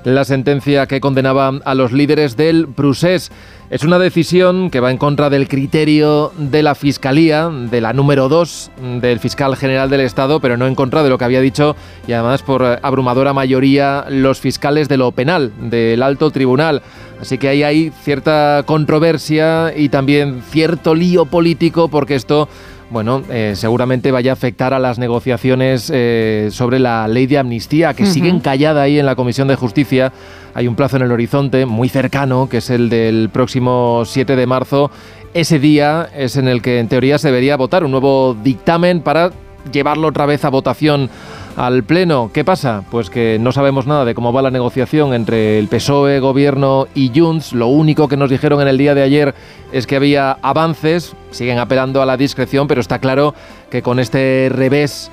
la 0.03 0.25
sentencia 0.25 0.87
que 0.87 1.01
condenaba 1.01 1.51
a 1.63 1.75
los 1.75 1.91
líderes 1.91 2.35
del 2.37 2.67
Prusés. 2.67 3.31
Es 3.69 3.83
una 3.83 3.99
decisión 3.99 4.69
que 4.69 4.81
va 4.81 4.91
en 4.91 4.97
contra 4.97 5.29
del 5.29 5.47
criterio 5.47 6.33
de 6.37 6.61
la 6.61 6.75
Fiscalía, 6.75 7.49
de 7.49 7.79
la 7.79 7.93
número 7.93 8.27
2 8.27 8.71
del 8.99 9.19
fiscal 9.19 9.55
general 9.55 9.89
del 9.89 10.01
Estado, 10.01 10.41
pero 10.41 10.57
no 10.57 10.67
en 10.67 10.75
contra 10.75 11.03
de 11.03 11.09
lo 11.09 11.17
que 11.17 11.23
había 11.23 11.39
dicho 11.39 11.75
y 12.05 12.11
además 12.11 12.41
por 12.41 12.63
eh, 12.63 12.79
abrumadora 12.81 13.31
mayoría 13.31 14.05
los 14.09 14.41
fiscales 14.41 14.89
de 14.89 14.97
lo 14.97 15.13
penal, 15.13 15.53
del 15.69 16.03
alto 16.03 16.31
tribunal. 16.31 16.81
Así 17.21 17.37
que 17.37 17.47
ahí 17.47 17.63
hay 17.63 17.91
cierta 18.03 18.63
controversia 18.65 19.71
y 19.75 19.89
también 19.89 20.41
cierto 20.49 20.93
lío 20.95 21.25
político 21.25 21.87
porque 21.87 22.15
esto 22.15 22.49
bueno, 22.91 23.23
eh, 23.29 23.53
seguramente 23.55 24.11
vaya 24.11 24.31
a 24.31 24.33
afectar 24.33 24.73
a 24.73 24.79
las 24.79 24.99
negociaciones 24.99 25.89
eh, 25.93 26.49
sobre 26.51 26.77
la 26.77 27.07
ley 27.07 27.25
de 27.25 27.37
amnistía, 27.37 27.93
que 27.93 28.03
Ujú. 28.03 28.11
siguen 28.11 28.39
callada 28.41 28.81
ahí 28.81 28.99
en 28.99 29.05
la 29.05 29.15
Comisión 29.15 29.47
de 29.47 29.55
Justicia. 29.55 30.11
Hay 30.53 30.67
un 30.67 30.75
plazo 30.75 30.97
en 30.97 31.03
el 31.03 31.11
horizonte 31.11 31.65
muy 31.65 31.87
cercano, 31.87 32.49
que 32.49 32.57
es 32.57 32.69
el 32.69 32.89
del 32.89 33.29
próximo 33.31 34.03
7 34.05 34.35
de 34.35 34.45
marzo. 34.45 34.91
Ese 35.33 35.59
día 35.59 36.09
es 36.15 36.35
en 36.35 36.49
el 36.49 36.61
que 36.61 36.79
en 36.79 36.89
teoría 36.89 37.17
se 37.17 37.29
debería 37.29 37.55
votar 37.55 37.85
un 37.85 37.91
nuevo 37.91 38.35
dictamen 38.43 38.99
para 38.99 39.31
llevarlo 39.71 40.07
otra 40.07 40.25
vez 40.25 40.45
a 40.45 40.49
votación 40.49 41.09
al 41.57 41.83
Pleno. 41.83 42.31
¿Qué 42.33 42.43
pasa? 42.43 42.83
Pues 42.89 43.09
que 43.09 43.37
no 43.39 43.51
sabemos 43.51 43.87
nada 43.87 44.05
de 44.05 44.15
cómo 44.15 44.33
va 44.33 44.41
la 44.41 44.51
negociación 44.51 45.13
entre 45.13 45.59
el 45.59 45.67
PSOE, 45.67 46.19
Gobierno 46.19 46.87
y 46.95 47.11
Junts. 47.13 47.53
Lo 47.53 47.67
único 47.67 48.07
que 48.07 48.17
nos 48.17 48.29
dijeron 48.29 48.61
en 48.61 48.67
el 48.67 48.77
día 48.77 48.95
de 48.95 49.03
ayer 49.03 49.35
es 49.71 49.87
que 49.87 49.95
había 49.95 50.37
avances, 50.41 51.13
siguen 51.31 51.59
apelando 51.59 52.01
a 52.01 52.05
la 52.05 52.17
discreción, 52.17 52.67
pero 52.67 52.81
está 52.81 52.99
claro 52.99 53.33
que 53.69 53.81
con 53.81 53.99
este 53.99 54.49
revés 54.51 55.11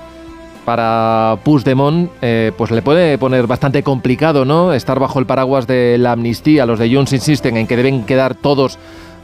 para 0.65 1.39
Puigdemont 1.44 2.10
eh, 2.20 2.52
pues 2.59 2.70
le 2.70 2.83
puede 2.83 3.17
poner 3.17 3.47
bastante 3.47 3.83
complicado, 3.83 4.44
¿no? 4.44 4.75
Estar 4.75 4.99
bajo 4.99 5.18
el 5.18 5.25
paraguas 5.25 5.67
de 5.67 5.97
la 5.97 6.12
amnistía. 6.12 6.67
Los 6.67 6.78
de 6.78 6.94
Junts 6.94 7.15
insisten 7.15 7.57
en 7.57 7.67
que 7.67 7.77
deben 7.77 8.05
quedar 8.05 8.35
todos 8.35 8.78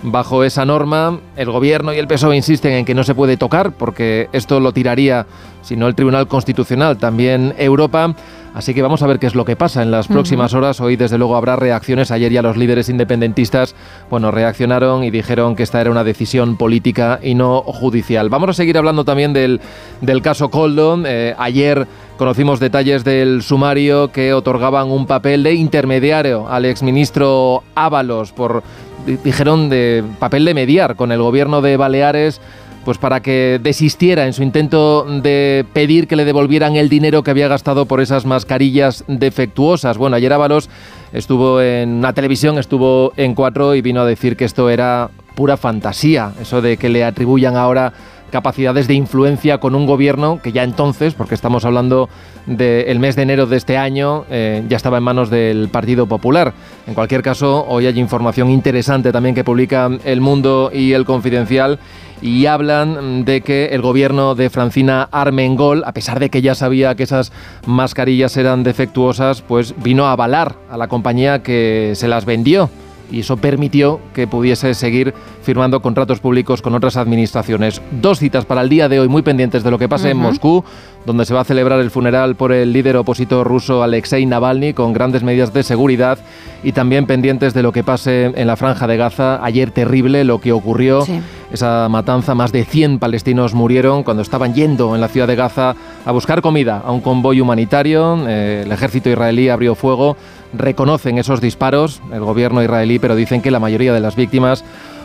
bajo 0.05 0.45
esa 0.45 0.65
norma. 0.65 1.19
El 1.37 1.51
gobierno 1.51 1.93
y 1.93 1.99
el 1.99 2.07
PSOE 2.07 2.37
insisten 2.37 2.73
en 2.73 2.85
que 2.85 2.95
no 2.95 3.05
se 3.05 3.15
puede 3.15 3.37
tocar 3.37 3.73
porque 3.73 4.29
esto 4.33 4.61
lo 4.61 4.73
tiraría, 4.73 5.27
si 5.63 5.77
no 5.77 5.87
el 5.87 5.95
Tribunal 5.95 6.29
Constitucional, 6.29 6.99
también 6.99 7.55
Europa. 7.59 8.15
Así 8.55 8.73
que 8.73 8.83
vamos 8.83 9.03
a 9.03 9.09
ver 9.09 9.19
qué 9.19 9.27
es 9.27 9.35
lo 9.35 9.45
que 9.45 9.57
pasa 9.57 9.83
en 9.83 9.91
las 9.91 10.07
próximas 10.07 10.55
horas. 10.55 10.81
Hoy, 10.81 10.95
desde 10.95 11.19
luego, 11.19 11.35
habrá 11.35 11.57
reacciones. 11.57 12.13
Ayer 12.13 12.31
ya 12.31 12.41
los 12.41 12.57
líderes 12.57 12.89
independentistas, 12.89 13.75
bueno, 14.09 14.31
reaccionaron 14.31 15.03
y 15.03 15.11
dijeron 15.11 15.57
que 15.57 15.65
esta 15.65 15.81
era 15.81 15.91
una 15.91 16.05
decisión 16.05 16.57
política 16.57 17.19
y 17.21 17.35
no 17.35 17.63
judicial. 17.63 18.29
Vamos 18.29 18.51
a 18.51 18.53
seguir 18.53 18.79
hablando 18.79 19.05
también 19.05 19.33
del, 19.33 19.61
del 20.03 20.23
caso 20.23 20.51
Coldo. 20.51 21.03
Eh, 21.05 21.35
ayer 21.37 21.89
conocimos 22.17 22.61
detalles 22.61 23.03
del 23.03 23.43
sumario 23.43 24.13
que 24.13 24.33
otorgaban 24.33 24.89
un 24.89 25.07
papel 25.07 25.43
de 25.43 25.55
intermediario 25.55 26.47
al 26.49 26.65
exministro 26.65 27.65
Ábalos 27.75 28.31
por 28.31 28.63
dijeron 29.07 29.69
de 29.69 30.05
papel 30.19 30.45
de 30.45 30.55
mediar 30.55 30.97
con 30.97 31.13
el 31.13 31.21
gobierno 31.21 31.61
de 31.61 31.77
Baleares 31.77 32.41
pues 32.85 32.99
para 32.99 33.21
que 33.21 33.59
desistiera 33.63 34.27
en 34.27 34.33
su 34.33 34.43
intento 34.43 35.05
de 35.05 35.65
pedir 35.73 36.07
que 36.07 36.17
le 36.17 36.25
devolvieran 36.25 36.77
el 36.77 36.89
dinero 36.89 37.23
que 37.23 37.31
había 37.31 37.49
gastado 37.49 37.87
por 37.87 38.01
esas 38.01 38.27
mascarillas 38.27 39.05
defectuosas. 39.09 39.97
Bueno, 39.97 40.17
ayer 40.17 40.33
Ábalos 40.33 40.69
estuvo 41.13 41.61
en 41.61 41.91
una 41.95 42.13
televisión, 42.13 42.59
estuvo 42.59 43.13
en 43.17 43.35
cuatro 43.35 43.75
y 43.75 43.81
vino 43.81 44.03
a 44.03 44.07
decir 44.07 44.37
que 44.37 44.45
esto 44.45 44.69
era 44.69 45.09
pura 45.35 45.57
fantasía, 45.57 46.33
eso 46.41 46.63
de 46.63 46.77
que 46.77 46.89
le 46.89 47.05
atribuyan 47.05 47.57
ahora 47.57 47.93
capacidades 48.35 48.89
de 48.89 48.95
influencia 48.95 49.59
con 49.59 49.77
un 49.77 49.87
gobierno 49.87 50.41
que 50.43 50.51
ya 50.51 50.65
entonces, 50.65 51.15
porque 51.15 51.37
estamos 51.37 51.65
hablando 51.65 52.09
del 52.47 52.99
mes 52.99 53.15
de 53.15 53.23
enero 53.23 53.47
de 53.47 53.57
este 53.57 53.77
año, 53.77 54.25
eh, 54.29 54.65
ya 54.69 54.77
estaba 54.77 54.99
en 54.99 55.05
manos 55.05 55.31
del 55.31 55.69
Partido 55.69 56.09
Popular. 56.09 56.53
En 56.89 56.95
cualquier 56.95 57.23
caso, 57.23 57.65
hoy 57.69 57.87
hay 57.87 57.97
información 57.97 58.51
interesante 58.51 59.13
también 59.13 59.37
que 59.37 59.45
publica 59.45 59.89
El 60.05 60.21
Mundo 60.21 60.73
y 60.75 60.95
El 60.95 61.05
Confidencial 61.05 61.79
y 62.23 62.47
hablan 62.47 63.25
de 63.25 63.41
que 63.41 63.67
el 63.67 63.83
gobierno 63.83 64.35
de 64.35 64.51
Francina 64.51 65.09
Armengol, 65.13 65.85
a 65.87 65.93
pesar 65.93 66.19
de 66.19 66.29
que 66.29 66.43
ya 66.43 66.57
sabía 66.57 66.97
que 66.97 67.05
esas 67.05 67.31
mascarillas 67.67 68.37
eran 68.37 68.65
defectuosas, 68.65 69.43
pues 69.43 69.77
vino 69.81 70.07
a 70.07 70.13
avalar 70.13 70.57
a 70.69 70.77
la 70.77 70.89
compañía 70.89 71.45
que 71.45 71.93
se 71.95 72.09
las 72.09 72.25
vendió 72.25 72.69
y 73.11 73.21
eso 73.21 73.37
permitió 73.37 74.01
que 74.15 74.27
pudiese 74.27 74.75
seguir 74.75 75.15
firmando 75.43 75.81
contratos 75.81 76.21
públicos 76.21 76.63
con 76.63 76.75
otras 76.75 76.97
administraciones. 76.97 77.83
Dos 78.01 78.19
citas 78.19 78.45
para 78.45 78.63
el 78.63 78.69
día 78.69 78.89
de 78.89 79.01
hoy 79.01 79.09
muy 79.09 79.23
pendientes 79.23 79.63
de 79.63 79.71
lo 79.71 79.79
que 79.79 79.89
pase 79.89 80.11
en 80.11 80.17
Moscú, 80.17 80.65
donde 81.07 81.25
se 81.25 81.35
va 81.35 81.41
a 81.41 81.45
celebrar 81.45 81.81
el 81.81 81.91
funeral 81.91 82.35
por 82.35 82.53
el 82.53 82.73
líder 82.73 82.97
opositor 82.97 83.47
ruso 83.47 83.83
Alexei 83.83 84.25
Navalny 84.25 84.73
con 84.73 84.93
grandes 84.93 85.23
medidas 85.23 85.53
de 85.53 85.63
seguridad 85.63 86.19
y 86.63 86.73
también 86.73 87.07
pendientes 87.07 87.53
de 87.53 87.63
lo 87.63 87.73
que 87.73 87.85
pase 87.85 88.33
en 88.35 88.47
la 88.47 88.57
franja 88.57 88.87
de 88.87 88.97
Gaza. 88.97 89.45
Ayer 89.45 89.71
terrible 89.71 90.25
lo 90.25 90.41
que 90.41 90.53
ocurrió, 90.53 91.05
esa 91.53 91.89
matanza, 91.89 92.35
más 92.35 92.53
de 92.53 92.65
100 92.65 92.99
palestinos 92.99 93.55
murieron 93.55 94.03
cuando 94.03 94.23
estaban 94.23 94.55
yendo 94.55 94.95
en 94.95 95.01
la 95.01 95.09
ciudad 95.09 95.27
de 95.27 95.37
Gaza 95.37 95.77
a 96.05 96.13
buscar 96.13 96.41
comida 96.41 96.83
a 96.85 96.91
un 96.91 97.01
convoy 97.01 97.41
humanitario. 97.41 98.27
Eh, 98.27 98.63
el 98.65 98.73
ejército 98.73 99.11
israelí 99.11 99.51
abrió 99.51 99.75
fuego 99.75 100.17
reconocen 100.57 101.19
esos 101.19 101.41
disparos, 101.41 102.01
el 102.13 102.21
gobierno 102.21 102.63
israelí, 102.63 102.99
pero 102.99 103.15
dicen 103.17 103.43
que 103.43 103.51
la 103.51 103.61
mayoría 103.61 103.93
de 103.93 104.01
las 104.01 104.17
víctimas 104.17 104.65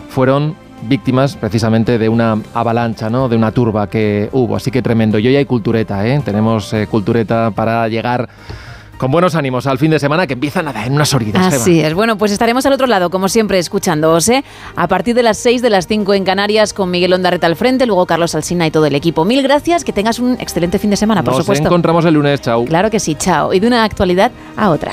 fueron 0.10 0.56
víctimas 0.84 1.36
precisamente 1.36 1.98
de 1.98 2.10
una 2.10 2.38
avalancha, 2.54 3.10
¿no? 3.10 3.28
de 3.30 3.36
una 3.36 3.52
turba 3.52 3.90
que 3.90 4.30
hubo. 4.32 4.56
Así 4.56 4.72
que 4.72 4.82
tremendo. 4.82 5.20
Y 5.20 5.28
hoy 5.28 5.36
hay 5.36 5.46
cultureta, 5.46 6.06
¿eh? 6.08 6.22
tenemos 6.24 6.74
eh, 6.74 6.88
cultureta 6.88 7.52
para 7.52 7.88
llegar 7.88 8.30
con 8.98 9.12
buenos 9.12 9.34
ánimos 9.36 9.66
al 9.66 9.78
fin 9.78 9.92
de 9.92 9.98
semana 9.98 10.28
que 10.28 10.34
empieza 10.34 10.62
nada 10.62 10.86
en 10.86 10.92
unas 10.94 11.14
horitas. 11.14 11.54
Así 11.54 11.80
es. 11.80 11.94
Bueno, 11.94 12.18
pues 12.18 12.34
estaremos 12.34 12.66
al 12.66 12.74
otro 12.74 12.86
lado, 12.86 13.10
como 13.10 13.30
siempre, 13.30 13.58
escuchándoos, 13.58 14.28
¿eh? 14.28 14.44
A 14.76 14.90
partir 14.90 15.16
de 15.16 15.24
las 15.24 15.38
6 15.38 15.62
de 15.62 15.70
las 15.70 15.88
5 15.88 16.14
en 16.16 16.26
Canarias, 16.26 16.74
con 16.74 16.92
Miguel 16.92 17.14
Ondarreta 17.14 17.48
al 17.48 17.56
frente, 17.56 17.86
luego 17.86 18.06
Carlos 18.06 18.36
Alsina 18.36 18.68
y 18.68 18.72
todo 18.72 18.86
el 18.86 18.96
equipo. 18.96 19.24
Mil 19.24 19.42
gracias, 19.42 19.86
que 19.86 19.94
tengas 19.94 20.20
un 20.20 20.34
excelente 20.42 20.80
fin 20.80 20.90
de 20.90 20.98
semana, 20.98 21.24
por 21.24 21.34
Nos 21.34 21.44
supuesto. 21.44 21.68
encontramos 21.68 22.04
el 22.04 22.14
lunes, 22.14 22.42
chao. 22.42 22.66
Claro 22.66 22.90
que 22.90 23.00
sí, 23.00 23.16
chao. 23.16 23.54
Y 23.54 23.62
de 23.62 23.68
una 23.68 23.86
actualidad 23.86 24.32
a 24.58 24.70
otra. 24.70 24.92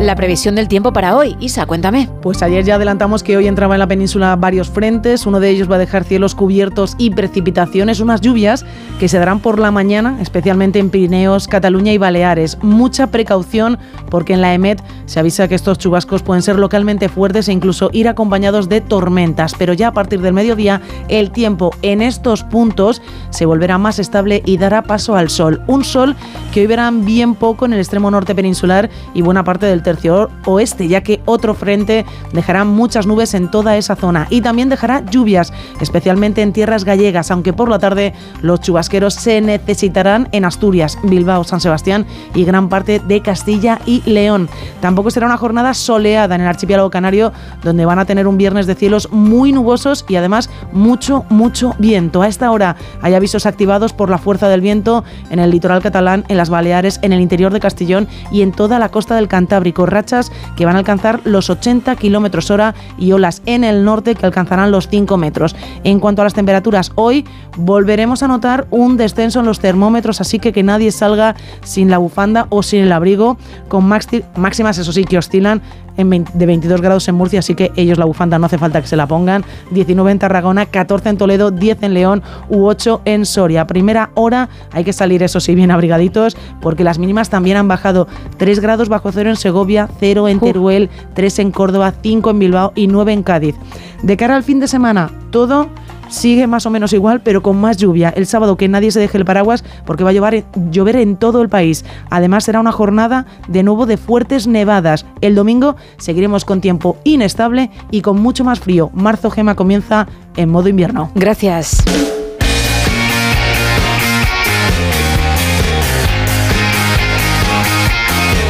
La 0.00 0.14
previsión 0.14 0.54
del 0.54 0.68
tiempo 0.68 0.92
para 0.92 1.16
hoy. 1.16 1.36
Isa, 1.40 1.66
cuéntame. 1.66 2.08
Pues 2.22 2.40
ayer 2.44 2.64
ya 2.64 2.76
adelantamos 2.76 3.24
que 3.24 3.36
hoy 3.36 3.48
entraba 3.48 3.74
en 3.74 3.80
la 3.80 3.88
península 3.88 4.36
varios 4.36 4.70
frentes. 4.70 5.26
Uno 5.26 5.40
de 5.40 5.50
ellos 5.50 5.68
va 5.68 5.74
a 5.74 5.80
dejar 5.80 6.04
cielos 6.04 6.36
cubiertos 6.36 6.94
y 6.98 7.10
precipitaciones, 7.10 7.98
unas 7.98 8.20
lluvias 8.20 8.64
que 9.00 9.08
se 9.08 9.18
darán 9.18 9.40
por 9.40 9.58
la 9.58 9.72
mañana, 9.72 10.16
especialmente 10.20 10.78
en 10.78 10.90
Pirineos, 10.90 11.48
Cataluña 11.48 11.92
y 11.92 11.98
Baleares. 11.98 12.58
Mucha 12.62 13.08
precaución 13.08 13.76
porque 14.08 14.34
en 14.34 14.40
la 14.40 14.54
EMET 14.54 14.80
se 15.06 15.18
avisa 15.18 15.48
que 15.48 15.56
estos 15.56 15.78
chubascos 15.78 16.22
pueden 16.22 16.42
ser 16.42 16.60
localmente 16.60 17.08
fuertes 17.08 17.48
e 17.48 17.52
incluso 17.52 17.90
ir 17.92 18.06
acompañados 18.06 18.68
de 18.68 18.80
tormentas. 18.80 19.56
Pero 19.58 19.72
ya 19.72 19.88
a 19.88 19.92
partir 19.92 20.20
del 20.20 20.32
mediodía 20.32 20.80
el 21.08 21.32
tiempo 21.32 21.72
en 21.82 22.02
estos 22.02 22.44
puntos 22.44 23.02
se 23.30 23.46
volverá 23.46 23.78
más 23.78 23.98
estable 23.98 24.42
y 24.46 24.58
dará 24.58 24.82
paso 24.82 25.16
al 25.16 25.28
sol. 25.28 25.60
Un 25.66 25.82
sol 25.82 26.14
que 26.54 26.60
hoy 26.60 26.68
verán 26.68 27.04
bien 27.04 27.34
poco 27.34 27.66
en 27.66 27.72
el 27.72 27.80
extremo 27.80 28.12
norte 28.12 28.36
peninsular 28.36 28.90
y 29.12 29.22
buena 29.22 29.42
parte 29.42 29.66
del 29.66 29.82
tercio 29.88 30.28
oeste, 30.44 30.86
ya 30.86 31.00
que 31.00 31.22
otro 31.24 31.54
frente 31.54 32.04
dejará 32.34 32.64
muchas 32.64 33.06
nubes 33.06 33.32
en 33.32 33.50
toda 33.50 33.78
esa 33.78 33.96
zona 33.96 34.26
y 34.28 34.42
también 34.42 34.68
dejará 34.68 35.02
lluvias, 35.10 35.50
especialmente 35.80 36.42
en 36.42 36.52
tierras 36.52 36.84
gallegas, 36.84 37.30
aunque 37.30 37.54
por 37.54 37.70
la 37.70 37.78
tarde 37.78 38.12
los 38.42 38.60
chubasqueros 38.60 39.14
se 39.14 39.40
necesitarán 39.40 40.28
en 40.32 40.44
Asturias, 40.44 40.98
Bilbao, 41.02 41.42
San 41.42 41.62
Sebastián 41.62 42.04
y 42.34 42.44
gran 42.44 42.68
parte 42.68 43.00
de 43.00 43.22
Castilla 43.22 43.78
y 43.86 44.02
León. 44.04 44.50
Tampoco 44.82 45.10
será 45.10 45.24
una 45.24 45.38
jornada 45.38 45.72
soleada 45.72 46.34
en 46.34 46.42
el 46.42 46.48
archipiélago 46.48 46.90
canario, 46.90 47.32
donde 47.62 47.86
van 47.86 47.98
a 47.98 48.04
tener 48.04 48.26
un 48.26 48.36
viernes 48.36 48.66
de 48.66 48.74
cielos 48.74 49.08
muy 49.10 49.52
nubosos 49.52 50.04
y 50.06 50.16
además 50.16 50.50
mucho, 50.72 51.24
mucho 51.30 51.74
viento. 51.78 52.20
A 52.20 52.28
esta 52.28 52.50
hora 52.50 52.76
hay 53.00 53.14
avisos 53.14 53.46
activados 53.46 53.94
por 53.94 54.10
la 54.10 54.18
fuerza 54.18 54.50
del 54.50 54.60
viento 54.60 55.02
en 55.30 55.38
el 55.38 55.50
litoral 55.50 55.80
catalán, 55.80 56.26
en 56.28 56.36
las 56.36 56.50
Baleares, 56.50 57.00
en 57.00 57.14
el 57.14 57.22
interior 57.22 57.54
de 57.54 57.60
Castellón 57.60 58.06
y 58.30 58.42
en 58.42 58.52
toda 58.52 58.78
la 58.78 58.90
costa 58.90 59.16
del 59.16 59.28
Cantábrico 59.28 59.77
rachas 59.86 60.32
que 60.56 60.64
van 60.64 60.76
a 60.76 60.78
alcanzar 60.78 61.20
los 61.24 61.50
80 61.50 61.96
kilómetros 61.96 62.50
hora 62.50 62.74
y 62.98 63.12
olas 63.12 63.42
en 63.46 63.64
el 63.64 63.84
norte 63.84 64.14
que 64.14 64.26
alcanzarán 64.26 64.70
los 64.70 64.88
5 64.88 65.16
metros. 65.16 65.56
En 65.84 66.00
cuanto 66.00 66.22
a 66.22 66.24
las 66.24 66.34
temperaturas, 66.34 66.92
hoy 66.94 67.24
volveremos 67.56 68.22
a 68.22 68.28
notar 68.28 68.66
un 68.70 68.96
descenso 68.96 69.40
en 69.40 69.46
los 69.46 69.60
termómetros, 69.60 70.20
así 70.20 70.38
que 70.38 70.52
que 70.52 70.62
nadie 70.62 70.92
salga 70.92 71.34
sin 71.62 71.90
la 71.90 71.98
bufanda 71.98 72.46
o 72.50 72.62
sin 72.62 72.82
el 72.82 72.92
abrigo, 72.92 73.36
con 73.68 73.86
máximas, 73.86 74.78
eso 74.78 74.92
sí, 74.92 75.04
que 75.04 75.18
oscilan 75.18 75.62
de 75.98 76.46
22 76.46 76.80
grados 76.80 77.08
en 77.08 77.16
Murcia, 77.16 77.40
así 77.40 77.54
que 77.54 77.72
ellos 77.76 77.98
la 77.98 78.04
bufanda 78.04 78.38
no 78.38 78.46
hace 78.46 78.56
falta 78.56 78.80
que 78.80 78.86
se 78.86 78.96
la 78.96 79.06
pongan. 79.06 79.44
19 79.72 80.12
en 80.12 80.18
Tarragona, 80.18 80.66
14 80.66 81.08
en 81.08 81.16
Toledo, 81.18 81.50
10 81.50 81.82
en 81.82 81.94
León 81.94 82.22
u 82.48 82.66
8 82.66 83.02
en 83.04 83.26
Soria. 83.26 83.66
Primera 83.66 84.10
hora 84.14 84.48
hay 84.72 84.84
que 84.84 84.92
salir, 84.92 85.22
eso 85.22 85.40
sí, 85.40 85.54
bien 85.54 85.70
abrigaditos, 85.70 86.36
porque 86.60 86.84
las 86.84 86.98
mínimas 86.98 87.30
también 87.30 87.56
han 87.56 87.68
bajado. 87.68 88.06
3 88.36 88.60
grados 88.60 88.88
bajo 88.88 89.10
cero 89.12 89.30
en 89.30 89.36
Segovia, 89.36 89.88
0 89.98 90.28
en 90.28 90.40
Teruel, 90.40 90.90
3 91.14 91.38
en 91.40 91.50
Córdoba, 91.50 91.92
5 92.02 92.30
en 92.30 92.38
Bilbao 92.38 92.72
y 92.74 92.86
9 92.86 93.12
en 93.12 93.22
Cádiz. 93.22 93.56
De 94.02 94.16
cara 94.16 94.36
al 94.36 94.44
fin 94.44 94.60
de 94.60 94.68
semana, 94.68 95.10
todo 95.30 95.68
sigue 96.08 96.46
más 96.46 96.66
o 96.66 96.70
menos 96.70 96.92
igual, 96.92 97.20
pero 97.22 97.42
con 97.42 97.60
más 97.60 97.76
lluvia. 97.76 98.10
El 98.10 98.26
sábado 98.26 98.56
que 98.56 98.68
nadie 98.68 98.90
se 98.90 99.00
deje 99.00 99.18
el 99.18 99.24
paraguas 99.24 99.64
porque 99.84 100.04
va 100.04 100.10
a 100.10 100.12
llover, 100.12 100.44
llover 100.70 100.96
en 100.96 101.16
todo 101.16 101.42
el 101.42 101.48
país. 101.48 101.84
Además 102.10 102.44
será 102.44 102.60
una 102.60 102.72
jornada 102.72 103.26
de 103.48 103.62
nuevo 103.62 103.86
de 103.86 103.96
fuertes 103.96 104.46
nevadas. 104.46 105.06
El 105.20 105.34
domingo 105.34 105.76
seguiremos 105.98 106.44
con 106.44 106.60
tiempo 106.60 106.96
inestable 107.04 107.70
y 107.90 108.02
con 108.02 108.20
mucho 108.20 108.44
más 108.44 108.60
frío. 108.60 108.90
Marzo 108.92 109.30
Gema 109.30 109.54
comienza 109.54 110.06
en 110.36 110.48
modo 110.50 110.68
invierno. 110.68 111.10
Gracias. 111.14 111.84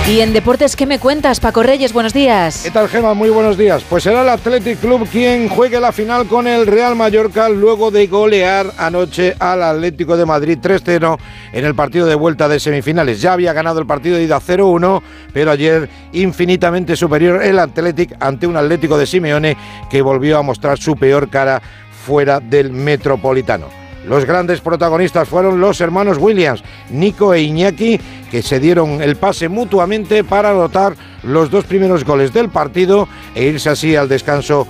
Y 0.08 0.22
en 0.22 0.32
deportes, 0.32 0.74
¿qué 0.74 0.86
me 0.86 0.98
cuentas, 0.98 1.38
Paco 1.38 1.62
Reyes? 1.62 1.92
Buenos 1.92 2.14
días. 2.14 2.62
¿Qué 2.64 2.70
tal, 2.70 2.88
Gema? 2.88 3.12
Muy 3.12 3.28
buenos 3.28 3.58
días. 3.58 3.84
Pues 3.86 4.04
será 4.04 4.22
el 4.22 4.28
Athletic 4.30 4.80
Club 4.80 5.06
quien 5.12 5.50
juegue 5.50 5.78
la 5.78 5.92
final 5.92 6.26
con 6.26 6.46
el 6.46 6.66
Real 6.66 6.96
Mallorca 6.96 7.50
luego 7.50 7.90
de 7.90 8.06
golear 8.06 8.72
anoche 8.78 9.34
al 9.38 9.62
Atlético 9.62 10.16
de 10.16 10.24
Madrid 10.24 10.56
3-0 10.62 11.18
en 11.52 11.62
el 11.62 11.74
partido 11.74 12.06
de 12.06 12.14
vuelta 12.14 12.48
de 12.48 12.58
semifinales. 12.58 13.20
Ya 13.20 13.34
había 13.34 13.52
ganado 13.52 13.80
el 13.80 13.86
partido 13.86 14.16
de 14.16 14.22
ida 14.22 14.40
0-1, 14.40 15.02
pero 15.34 15.50
ayer 15.50 15.90
infinitamente 16.12 16.96
superior 16.96 17.42
el 17.42 17.58
Athletic 17.58 18.16
ante 18.18 18.46
un 18.46 18.56
Atlético 18.56 18.96
de 18.96 19.04
Simeone 19.04 19.58
que 19.90 20.00
volvió 20.00 20.38
a 20.38 20.42
mostrar 20.42 20.78
su 20.78 20.96
peor 20.96 21.28
cara 21.28 21.60
fuera 22.06 22.40
del 22.40 22.72
Metropolitano. 22.72 23.66
Los 24.08 24.24
grandes 24.24 24.62
protagonistas 24.62 25.28
fueron 25.28 25.60
los 25.60 25.82
hermanos 25.82 26.16
Williams, 26.18 26.64
Nico 26.88 27.34
e 27.34 27.42
Iñaki, 27.42 28.00
que 28.30 28.42
se 28.42 28.60
dieron 28.60 29.02
el 29.02 29.16
pase 29.16 29.48
mutuamente 29.48 30.24
para 30.24 30.50
anotar 30.50 30.94
los 31.22 31.50
dos 31.50 31.64
primeros 31.64 32.04
goles 32.04 32.32
del 32.32 32.48
partido 32.48 33.08
e 33.34 33.44
irse 33.44 33.70
así 33.70 33.96
al 33.96 34.08
descanso 34.08 34.66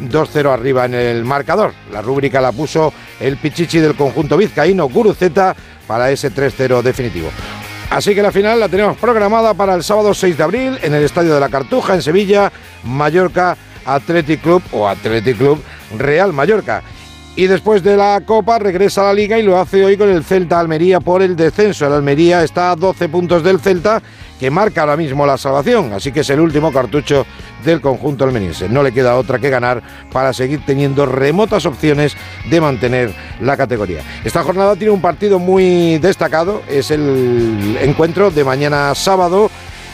2-0 0.00 0.52
arriba 0.52 0.84
en 0.86 0.94
el 0.94 1.24
marcador. 1.24 1.72
La 1.92 2.02
rúbrica 2.02 2.40
la 2.40 2.52
puso 2.52 2.92
el 3.20 3.36
Pichichi 3.36 3.78
del 3.78 3.94
conjunto 3.94 4.36
vizcaíno 4.36 4.88
Guruceta 4.88 5.54
para 5.86 6.10
ese 6.10 6.32
3-0 6.32 6.82
definitivo. 6.82 7.30
Así 7.90 8.14
que 8.14 8.22
la 8.22 8.32
final 8.32 8.58
la 8.58 8.68
tenemos 8.68 8.96
programada 8.96 9.52
para 9.52 9.74
el 9.74 9.84
sábado 9.84 10.14
6 10.14 10.38
de 10.38 10.42
abril 10.42 10.78
en 10.82 10.94
el 10.94 11.02
Estadio 11.02 11.34
de 11.34 11.40
la 11.40 11.50
Cartuja 11.50 11.94
en 11.94 12.00
Sevilla, 12.00 12.50
Mallorca 12.84 13.56
Athletic 13.84 14.40
Club 14.40 14.62
o 14.72 14.88
Athletic 14.88 15.36
Club 15.36 15.62
Real 15.98 16.32
Mallorca. 16.32 16.82
Y 17.34 17.46
después 17.46 17.82
de 17.82 17.96
la 17.96 18.20
Copa 18.26 18.58
regresa 18.58 19.00
a 19.00 19.04
la 19.04 19.14
Liga 19.14 19.38
y 19.38 19.42
lo 19.42 19.58
hace 19.58 19.82
hoy 19.82 19.96
con 19.96 20.10
el 20.10 20.22
Celta 20.22 20.60
Almería 20.60 21.00
por 21.00 21.22
el 21.22 21.34
descenso. 21.34 21.86
El 21.86 21.94
Almería 21.94 22.44
está 22.44 22.70
a 22.70 22.76
12 22.76 23.08
puntos 23.08 23.42
del 23.42 23.58
Celta, 23.58 24.02
que 24.38 24.50
marca 24.50 24.82
ahora 24.82 24.98
mismo 24.98 25.24
la 25.24 25.38
salvación. 25.38 25.94
Así 25.94 26.12
que 26.12 26.20
es 26.20 26.28
el 26.28 26.40
último 26.40 26.70
cartucho 26.70 27.24
del 27.64 27.80
conjunto 27.80 28.24
almeriense. 28.24 28.68
No 28.68 28.82
le 28.82 28.92
queda 28.92 29.16
otra 29.16 29.38
que 29.38 29.48
ganar 29.48 29.82
para 30.12 30.34
seguir 30.34 30.60
teniendo 30.66 31.06
remotas 31.06 31.64
opciones 31.64 32.14
de 32.50 32.60
mantener 32.60 33.14
la 33.40 33.56
categoría. 33.56 34.02
Esta 34.24 34.42
jornada 34.42 34.76
tiene 34.76 34.92
un 34.92 35.00
partido 35.00 35.38
muy 35.38 35.96
destacado. 36.00 36.62
Es 36.68 36.90
el 36.90 37.78
encuentro 37.80 38.30
de 38.30 38.44
mañana 38.44 38.94
sábado 38.94 39.50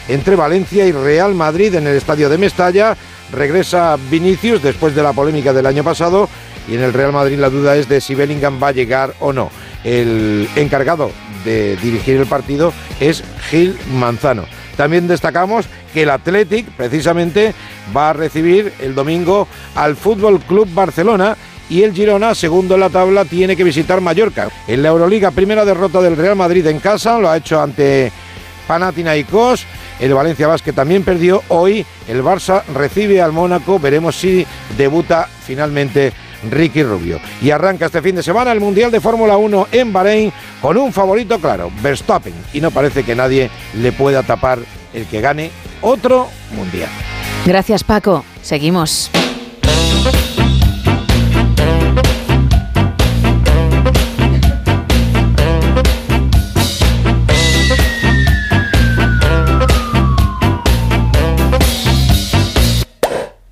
entre 0.09 0.35
Valencia 0.35 0.85
y 0.85 0.91
Real 0.91 1.35
Madrid 1.35 1.73
en 1.75 1.87
el 1.87 1.95
estadio 1.95 2.27
de 2.27 2.37
Mestalla. 2.37 2.97
Regresa 3.31 3.95
Vinicius 4.09 4.61
después 4.61 4.93
de 4.93 5.03
la 5.03 5.13
polémica 5.13 5.53
del 5.53 5.67
año 5.67 5.85
pasado 5.85 6.27
y 6.69 6.75
en 6.75 6.83
el 6.83 6.93
Real 6.93 7.11
Madrid 7.11 7.39
la 7.39 7.49
duda 7.49 7.75
es 7.75 7.89
de 7.89 8.01
si 8.01 8.15
Bellingham 8.15 8.61
va 8.61 8.69
a 8.69 8.73
llegar 8.73 9.13
o 9.19 9.33
no. 9.33 9.49
El 9.83 10.47
encargado 10.55 11.11
de 11.45 11.77
dirigir 11.77 12.17
el 12.17 12.25
partido 12.27 12.73
es 12.99 13.23
Gil 13.49 13.77
Manzano. 13.93 14.45
También 14.75 15.07
destacamos 15.07 15.67
que 15.93 16.03
el 16.03 16.09
Athletic 16.09 16.67
precisamente 16.67 17.53
va 17.95 18.11
a 18.11 18.13
recibir 18.13 18.71
el 18.79 18.95
domingo 18.95 19.47
al 19.75 19.95
Fútbol 19.95 20.39
Club 20.39 20.69
Barcelona 20.73 21.35
y 21.69 21.83
el 21.83 21.93
Girona, 21.93 22.33
segundo 22.33 22.75
en 22.75 22.81
la 22.81 22.89
tabla, 22.89 23.25
tiene 23.25 23.55
que 23.55 23.63
visitar 23.63 24.01
Mallorca. 24.01 24.49
En 24.67 24.81
la 24.81 24.89
Euroliga, 24.89 25.31
primera 25.31 25.65
derrota 25.65 26.01
del 26.01 26.17
Real 26.17 26.35
Madrid 26.35 26.65
en 26.65 26.79
casa, 26.79 27.19
lo 27.19 27.29
ha 27.29 27.37
hecho 27.37 27.61
ante 27.61 28.11
Panathinaikos. 28.67 29.65
El 29.99 30.13
Valencia 30.13 30.47
Basket 30.47 30.73
también 30.73 31.03
perdió. 31.03 31.43
Hoy 31.49 31.85
el 32.07 32.23
Barça 32.23 32.63
recibe 32.73 33.21
al 33.21 33.33
Mónaco. 33.33 33.79
Veremos 33.79 34.15
si 34.15 34.45
debuta 34.77 35.27
finalmente 35.45 36.13
Ricky 36.49 36.83
Rubio. 36.83 37.19
Y 37.41 37.51
arranca 37.51 37.87
este 37.87 38.01
fin 38.01 38.15
de 38.15 38.23
semana 38.23 38.51
el 38.51 38.59
Mundial 38.59 38.91
de 38.91 39.01
Fórmula 39.01 39.37
1 39.37 39.67
en 39.71 39.93
Bahrein 39.93 40.33
con 40.61 40.77
un 40.77 40.93
favorito 40.93 41.39
claro, 41.39 41.71
Verstappen. 41.81 42.33
Y 42.53 42.61
no 42.61 42.71
parece 42.71 43.03
que 43.03 43.15
nadie 43.15 43.49
le 43.75 43.91
pueda 43.91 44.23
tapar 44.23 44.59
el 44.93 45.05
que 45.05 45.21
gane 45.21 45.51
otro 45.81 46.27
Mundial. 46.55 46.89
Gracias 47.45 47.83
Paco. 47.83 48.23
Seguimos. 48.41 49.11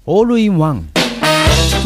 All 0.09 0.37
in 0.37 0.57
one. 0.57 0.96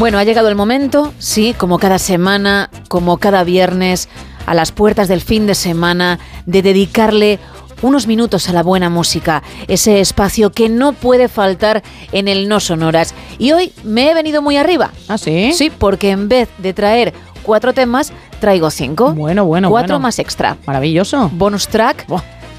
Bueno, 0.01 0.17
ha 0.17 0.23
llegado 0.23 0.49
el 0.49 0.55
momento, 0.55 1.13
sí, 1.19 1.53
como 1.55 1.77
cada 1.77 1.99
semana, 1.99 2.71
como 2.87 3.17
cada 3.17 3.43
viernes, 3.43 4.09
a 4.47 4.55
las 4.55 4.71
puertas 4.71 5.07
del 5.07 5.21
fin 5.21 5.45
de 5.45 5.53
semana, 5.53 6.17
de 6.47 6.63
dedicarle 6.63 7.37
unos 7.83 8.07
minutos 8.07 8.49
a 8.49 8.53
la 8.53 8.63
buena 8.63 8.89
música, 8.89 9.43
ese 9.67 9.99
espacio 9.99 10.51
que 10.51 10.69
no 10.69 10.93
puede 10.93 11.27
faltar 11.27 11.83
en 12.11 12.27
el 12.27 12.49
No 12.49 12.59
Sonoras. 12.59 13.13
Y 13.37 13.51
hoy 13.51 13.73
me 13.83 14.09
he 14.09 14.15
venido 14.15 14.41
muy 14.41 14.57
arriba. 14.57 14.89
¿Ah, 15.07 15.19
sí? 15.19 15.51
Sí, 15.53 15.69
porque 15.69 16.09
en 16.09 16.27
vez 16.27 16.49
de 16.57 16.73
traer 16.73 17.13
cuatro 17.43 17.71
temas, 17.71 18.11
traigo 18.39 18.71
cinco. 18.71 19.13
Bueno, 19.13 19.45
bueno, 19.45 19.69
Cuatro 19.69 19.97
bueno. 19.97 19.99
más 20.07 20.17
extra. 20.17 20.57
Maravilloso. 20.65 21.29
Bonus 21.31 21.67
track. 21.67 22.07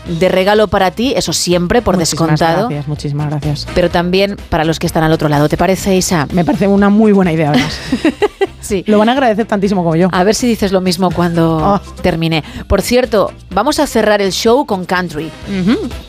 De 0.06 0.28
regalo 0.28 0.66
para 0.68 0.90
ti, 0.90 1.14
eso 1.16 1.32
siempre, 1.32 1.80
por 1.80 1.96
Muchísimas 1.96 2.30
descontado. 2.30 2.68
Gracias, 2.68 2.88
muchísimas 2.88 3.30
gracias. 3.30 3.66
Pero 3.74 3.88
también 3.90 4.36
para 4.48 4.64
los 4.64 4.78
que 4.78 4.86
están 4.86 5.04
al 5.04 5.12
otro 5.12 5.28
lado. 5.28 5.48
¿Te 5.48 5.56
parece, 5.56 5.94
Isa? 5.96 6.26
Me 6.32 6.44
parece 6.44 6.66
una 6.66 6.88
muy 6.88 7.12
buena 7.12 7.32
idea, 7.32 7.50
además. 7.50 7.78
sí. 8.60 8.82
Lo 8.88 8.98
van 8.98 9.08
a 9.08 9.12
agradecer 9.12 9.46
tantísimo 9.46 9.82
como 9.84 9.94
yo. 9.94 10.08
A 10.10 10.24
ver 10.24 10.34
si 10.34 10.46
dices 10.48 10.72
lo 10.72 10.80
mismo 10.80 11.10
cuando 11.12 11.60
Ah. 11.64 11.80
termine. 12.02 12.42
Por 12.66 12.82
cierto, 12.82 13.30
vamos 13.50 13.78
a 13.78 13.86
cerrar 13.86 14.20
el 14.20 14.32
show 14.32 14.66
con 14.66 14.84
country. 14.86 15.30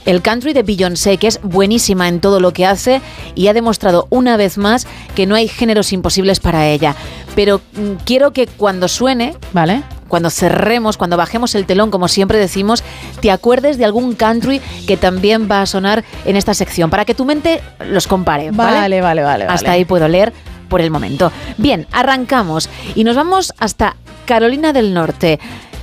El 0.05 0.21
country 0.23 0.53
de 0.53 0.63
Beyoncé, 0.63 1.17
que 1.17 1.27
es 1.27 1.39
buenísima 1.43 2.07
en 2.07 2.19
todo 2.19 2.39
lo 2.39 2.51
que 2.51 2.65
hace 2.65 3.01
y 3.35 3.47
ha 3.47 3.53
demostrado 3.53 4.07
una 4.09 4.37
vez 4.37 4.57
más 4.57 4.87
que 5.15 5.27
no 5.27 5.35
hay 5.35 5.47
géneros 5.47 5.93
imposibles 5.93 6.39
para 6.39 6.67
ella. 6.67 6.95
Pero 7.35 7.61
mm, 7.73 8.03
quiero 8.05 8.31
que 8.33 8.47
cuando 8.47 8.87
suene, 8.87 9.35
¿vale? 9.53 9.83
Cuando 10.13 10.29
cerremos, 10.29 10.95
cuando 10.95 11.17
bajemos 11.17 11.55
el 11.55 11.65
telón, 11.65 11.89
como 11.89 12.07
siempre 12.07 12.37
decimos, 12.37 12.83
te 13.19 13.31
acuerdes 13.31 13.79
de 13.79 13.85
algún 13.85 14.13
country 14.13 14.61
que 14.85 14.95
también 14.95 15.47
va 15.49 15.63
a 15.63 15.65
sonar 15.65 16.03
en 16.25 16.35
esta 16.35 16.53
sección, 16.53 16.91
para 16.91 17.03
que 17.03 17.15
tu 17.15 17.25
mente 17.25 17.61
los 17.89 18.05
compare. 18.05 18.51
Vale, 18.51 18.77
Vale, 18.77 19.01
vale, 19.01 19.23
vale. 19.23 19.45
Hasta 19.45 19.69
vale. 19.69 19.69
ahí 19.69 19.85
puedo 19.85 20.07
leer 20.07 20.31
por 20.69 20.81
el 20.81 20.91
momento. 20.91 21.31
Bien, 21.57 21.87
arrancamos 21.91 22.69
y 22.93 23.03
nos 23.05 23.15
vamos 23.15 23.55
hasta 23.57 23.95
Carolina 24.27 24.71
del 24.71 24.93
Norte. 24.93 25.39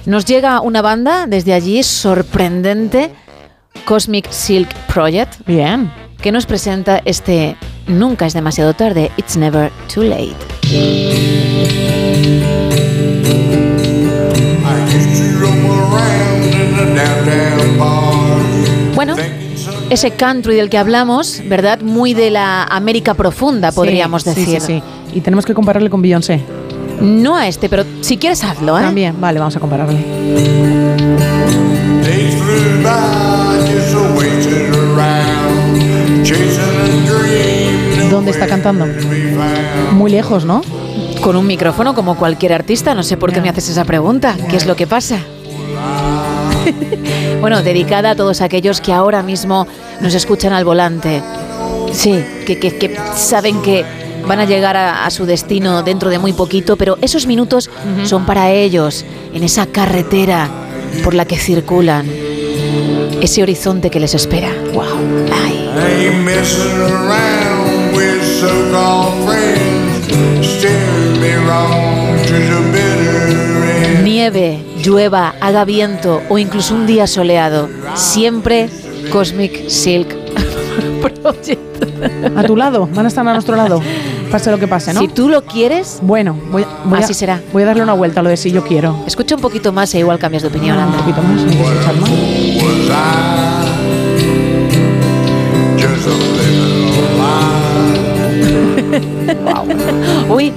Nos 0.07 0.26
llega 0.26 0.60
una 0.60 0.81
banda 0.81 1.26
desde 1.26 1.52
allí 1.52 1.83
sorprendente, 1.83 3.10
Cosmic 3.84 4.31
Silk 4.31 4.73
Project. 4.86 5.44
Bien. 5.44 5.92
Que 6.23 6.31
nos 6.31 6.47
presenta 6.47 7.02
este 7.05 7.57
Nunca 7.89 8.26
es 8.26 8.33
demasiado 8.34 8.75
tarde, 8.75 9.10
It's 9.17 9.36
Never 9.36 9.73
Too 9.92 10.05
Late. 10.05 10.36
Bueno, 18.94 19.14
ese 19.88 20.10
country 20.12 20.56
del 20.56 20.68
que 20.68 20.78
hablamos, 20.78 21.42
¿verdad? 21.46 21.80
Muy 21.80 22.14
de 22.14 22.30
la 22.30 22.64
América 22.64 23.14
profunda, 23.14 23.72
podríamos 23.72 24.22
Sí, 24.22 24.30
sí, 24.34 24.40
decir. 24.40 24.60
Sí, 24.60 24.66
sí, 24.66 24.82
Y 25.16 25.20
tenemos 25.20 25.46
que 25.46 25.54
compararle 25.54 25.90
con 25.90 26.02
Beyoncé. 26.02 26.40
No 27.00 27.34
a 27.36 27.48
este, 27.48 27.68
pero 27.68 27.84
si 28.02 28.18
quieres 28.18 28.44
hazlo, 28.44 28.78
¿eh? 28.78 28.82
También, 28.82 29.18
vale, 29.20 29.38
vamos 29.38 29.56
a 29.56 29.60
compararle. 29.60 30.04
¿Dónde 38.10 38.32
está 38.32 38.46
cantando? 38.46 38.86
Muy 39.92 40.10
lejos, 40.10 40.44
¿no? 40.44 40.62
Con 41.23 41.36
un 41.36 41.47
micrófono 41.47 41.94
como 41.94 42.16
cualquier 42.16 42.52
artista, 42.55 42.94
no 42.94 43.02
sé 43.02 43.16
por 43.16 43.32
qué 43.32 43.40
me 43.40 43.49
haces 43.50 43.68
esa 43.68 43.84
pregunta. 43.84 44.36
¿Qué 44.49 44.57
es 44.57 44.66
lo 44.66 44.74
que 44.74 44.86
pasa? 44.86 45.18
bueno, 47.40 47.62
dedicada 47.62 48.10
a 48.10 48.16
todos 48.16 48.40
aquellos 48.40 48.81
que 48.81 48.92
ahora 48.92 49.23
mismo 49.23 49.66
nos 50.00 50.15
escuchan 50.15 50.52
al 50.52 50.65
volante. 50.65 51.23
Sí, 51.92 52.24
que, 52.47 52.58
que- 52.58 52.76
que 52.78 52.97
saben 53.15 53.60
que 53.62 53.84
van 54.26 54.40
a 54.40 54.44
llegar 54.44 54.76
a, 54.76 55.05
a 55.07 55.10
su 55.10 55.26
destino 55.26 55.82
dentro 55.82 56.08
de 56.10 56.18
muy 56.18 56.32
poquito, 56.32 56.76
pero 56.76 56.97
esos 57.02 57.26
minutos 57.26 57.70
son 58.05 58.24
para 58.26 58.50
ellos, 58.50 59.05
en 59.34 59.44
esa 59.44 59.66
carretera 59.66 60.49
por 61.05 61.15
la 61.15 61.24
que 61.26 61.36
circulan, 61.36 62.07
ese 63.20 63.42
horizonte 63.42 63.90
que 63.90 64.00
les 64.00 64.15
espera. 64.15 64.49
¡Wow! 64.73 64.84
¡Ay! 65.44 65.70
Nieve, 74.24 74.62
llueva, 74.84 75.34
haga 75.40 75.65
viento 75.65 76.20
o 76.28 76.36
incluso 76.36 76.74
un 76.74 76.86
día 76.86 77.07
soleado, 77.07 77.70
siempre 77.94 78.68
Cosmic 79.10 79.70
Silk 79.70 80.08
Project. 81.23 81.58
A 82.36 82.42
tu 82.42 82.55
lado, 82.55 82.86
van 82.92 83.07
a 83.07 83.08
estar 83.08 83.26
a 83.26 83.32
nuestro 83.32 83.57
lado. 83.57 83.81
Pase 84.31 84.50
lo 84.50 84.58
que 84.58 84.68
pase, 84.68 84.92
¿no? 84.92 85.00
Si 85.00 85.08
tú 85.08 85.31
lo 85.31 85.40
quieres, 85.47 86.00
bueno, 86.02 86.36
voy, 86.50 86.66
voy 86.84 87.00
a- 87.00 87.02
así 87.02 87.15
será. 87.15 87.40
Voy 87.55 87.62
a 87.62 87.66
darle 87.66 87.82
una 87.82 87.94
vuelta 87.94 88.20
a 88.20 88.23
lo 88.23 88.28
de 88.28 88.36
si 88.36 88.50
yo 88.52 88.62
quiero. 88.62 88.94
Escucha 89.07 89.36
un 89.36 89.40
poquito 89.40 89.73
más 89.73 89.94
e 89.94 90.00
igual 90.00 90.18
cambias 90.18 90.42
de 90.42 90.49
opinión. 90.50 90.76
Un 90.76 90.82
anda. 90.82 90.99
poquito 90.99 91.23
más, 91.23 91.40
hay 91.40 91.57
que 91.57 91.62
escuchar 91.62 91.94
más. 91.94 92.10
Uy, 100.28 100.52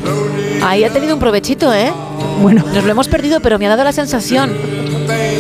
ahí 0.64 0.84
ha 0.84 0.90
tenido 0.92 1.14
un 1.14 1.20
provechito, 1.20 1.74
¿eh? 1.74 1.92
Bueno. 2.44 2.62
Nos 2.74 2.84
lo 2.84 2.92
hemos 2.92 3.08
perdido, 3.08 3.40
pero 3.40 3.58
me 3.58 3.66
ha 3.68 3.70
dado 3.70 3.86
la 3.86 3.94
sensación. 3.94 4.52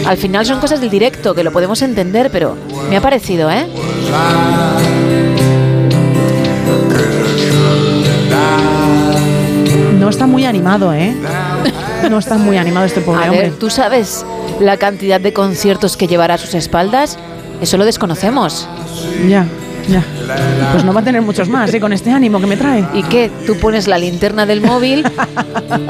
Al 0.06 0.16
final 0.16 0.46
son 0.46 0.62
cosas 0.62 0.80
del 0.80 0.90
directo, 0.90 1.36
que 1.36 1.44
lo 1.44 1.52
podemos 1.52 1.82
entender, 1.82 2.30
pero 2.32 2.56
me 2.90 2.96
ha 2.96 3.02
parecido, 3.02 3.52
¿eh? 3.52 3.68
No 10.00 10.10
está 10.10 10.28
muy 10.28 10.46
animado, 10.46 10.94
¿eh? 10.94 11.14
No 12.10 12.20
está 12.20 12.38
muy 12.38 12.58
animado 12.58 12.86
este 12.86 13.02
pobre 13.02 13.26
A 13.26 13.30
hombre. 13.32 13.50
ver, 13.50 13.60
¿tú 13.60 13.70
sabes 13.70 14.26
la 14.60 14.78
cantidad 14.78 15.20
de 15.20 15.34
conciertos 15.34 15.98
que 15.98 16.08
llevará 16.08 16.36
a 16.36 16.38
sus 16.38 16.54
espaldas? 16.54 17.18
Eso 17.62 17.78
lo 17.78 17.86
desconocemos. 17.86 18.68
Ya. 19.28 19.46
Pues 20.72 20.84
no 20.84 20.94
va 20.94 21.02
a 21.02 21.04
tener 21.04 21.22
muchos 21.22 21.50
más, 21.50 21.74
¿eh? 21.74 21.80
Con 21.80 21.94
este 21.94 22.12
ánimo 22.12 22.40
que 22.40 22.48
me 22.48 22.58
trae. 22.58 22.86
¿Y 22.94 23.04
qué? 23.04 23.32
Tú 23.46 23.58
pones 23.58 23.88
la 23.88 23.98
linterna 23.98 24.46
del 24.46 24.62
móvil 24.62 25.06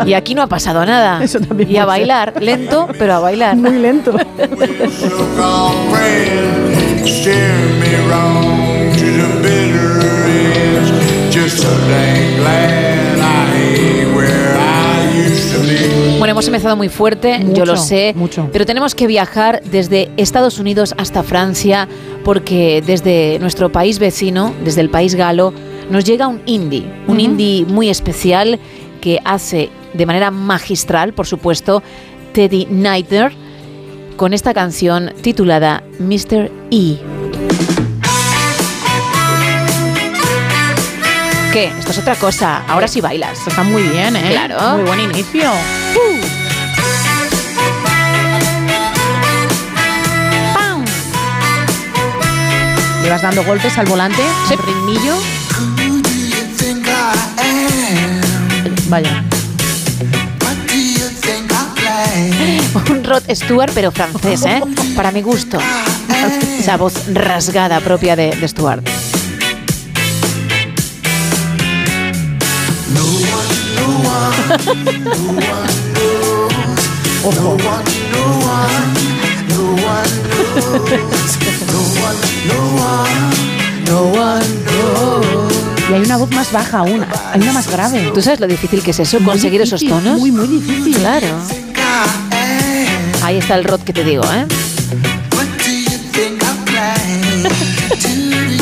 y 0.06 0.14
aquí 0.14 0.36
no 0.36 0.42
ha 0.42 0.48
pasado 0.48 0.86
nada. 0.86 1.24
Eso 1.24 1.40
también 1.40 1.72
y 1.72 1.78
a 1.78 1.82
ser. 1.82 1.88
bailar, 1.88 2.42
lento, 2.42 2.88
pero 2.98 3.16
a 3.16 3.20
bailar. 3.20 3.56
Muy 3.56 3.80
lento. 3.80 4.14
Bueno, 16.20 16.32
hemos 16.32 16.48
empezado 16.48 16.76
muy 16.76 16.90
fuerte, 16.90 17.40
yo 17.54 17.66
lo 17.66 17.78
sé, 17.78 18.14
mucho. 18.16 18.50
pero 18.52 18.66
tenemos 18.66 18.96
que 18.96 19.08
viajar 19.08 19.62
desde 19.64 20.10
Estados 20.18 20.60
Unidos 20.60 20.94
hasta 20.98 21.24
Francia 21.24 21.88
porque 22.24 22.84
desde 22.86 23.40
nuestro 23.40 23.72
país 23.72 24.00
vecino, 24.00 24.54
desde 24.64 24.82
el 24.82 24.90
país 24.90 25.16
galo, 25.16 25.54
nos 25.90 26.06
llega 26.06 26.28
un 26.28 26.42
indie, 26.46 26.86
un 27.08 27.20
indie 27.20 27.66
muy 27.66 27.90
especial 27.90 28.60
que 29.02 29.20
hace 29.26 29.70
de 29.94 30.06
manera 30.06 30.32
magistral, 30.32 31.14
por 31.14 31.28
supuesto, 31.28 31.84
Teddy 32.34 32.68
Neitner 32.70 33.34
con 34.16 34.34
esta 34.34 34.54
canción 34.54 35.12
titulada 35.22 35.84
Mr. 36.00 36.50
E. 36.72 36.98
¿Qué? 41.54 41.72
Esto 41.78 41.92
es 41.92 42.00
otra 42.00 42.16
cosa. 42.16 42.64
Ahora 42.68 42.88
sí 42.88 43.00
bailas. 43.00 43.38
Está 43.46 43.62
muy 43.62 43.84
bien, 43.84 44.16
¿eh? 44.16 44.30
Claro. 44.32 44.78
Muy 44.78 44.86
buen 44.88 45.00
inicio. 45.02 45.52
¡Pam! 50.56 50.84
Le 53.04 53.10
vas 53.12 53.22
dando 53.22 53.44
golpes 53.44 53.78
al 53.78 53.86
volante, 53.86 54.24
un 54.50 54.58
ritmillo. 54.58 55.16
Vaya. 58.88 59.24
Un 62.90 63.04
Rod 63.04 63.24
Stewart, 63.32 63.72
pero 63.76 63.92
francés, 63.92 64.44
¿eh? 64.46 64.60
Para 64.96 65.12
mi 65.12 65.22
gusto. 65.22 65.60
Esa 66.58 66.78
voz 66.78 67.14
rasgada 67.14 67.80
propia 67.80 68.16
de, 68.16 68.36
de 68.36 68.48
Stewart. 68.48 68.82
Ojo. 77.26 77.58
Y 85.90 85.94
hay 85.94 86.02
una 86.02 86.18
voz 86.18 86.32
más 86.32 86.52
baja 86.52 86.80
aún, 86.80 87.06
hay 87.32 87.42
una 87.42 87.54
más 87.54 87.70
grave. 87.70 88.12
¿Tú 88.14 88.22
sabes 88.22 88.40
lo 88.40 88.48
difícil 88.48 88.82
que 88.82 88.92
es 88.92 89.00
eso? 89.00 89.20
Muy 89.20 89.32
Conseguir 89.32 89.62
esos 89.62 89.86
tonos. 89.86 90.20
Muy, 90.20 90.32
muy 90.32 90.48
difícil. 90.48 90.96
Claro. 90.96 91.28
Ahí 93.24 93.38
está 93.38 93.56
el 93.56 93.64
Rod 93.64 93.82
que 93.82 93.94
te 93.94 94.04
digo, 94.04 94.24
¿eh? 94.24 94.46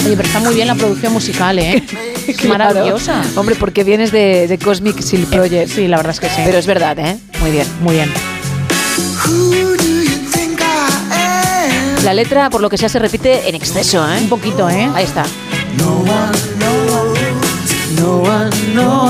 Oye, 0.05 0.15
pero 0.15 0.27
está 0.27 0.39
muy 0.39 0.55
bien 0.55 0.67
la 0.67 0.75
producción 0.75 1.13
musical, 1.13 1.59
¿eh? 1.59 1.83
Es 2.27 2.45
maravillosa. 2.45 3.21
Claro. 3.21 3.39
Hombre, 3.39 3.55
porque 3.55 3.83
vienes 3.83 4.11
de, 4.11 4.47
de 4.47 4.57
Cosmic 4.57 4.99
Seal 5.01 5.25
Project. 5.25 5.69
Sí, 5.69 5.87
la 5.87 5.97
verdad 5.97 6.13
es 6.13 6.19
que 6.19 6.29
sí. 6.29 6.41
Pero 6.45 6.57
es 6.57 6.67
verdad, 6.67 6.97
¿eh? 6.99 7.17
Muy 7.39 7.51
bien. 7.51 7.67
Muy 7.81 7.95
bien. 7.95 8.11
La 12.03 12.15
letra, 12.15 12.49
por 12.49 12.61
lo 12.61 12.69
que 12.69 12.77
sea, 12.77 12.89
se 12.89 12.97
repite 12.97 13.47
en 13.47 13.53
exceso, 13.53 14.03
¿eh? 14.11 14.17
Un 14.21 14.29
poquito, 14.29 14.67
¿eh? 14.69 14.89
Ahí 14.95 15.03
está. 15.03 15.23
No 15.77 15.97
one, 15.99 16.37
no 16.59 16.71
one, 17.01 17.31
no 17.95 18.21
one, 18.23 18.73
no 18.73 19.01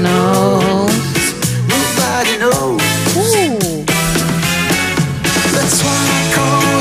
no 0.00 0.86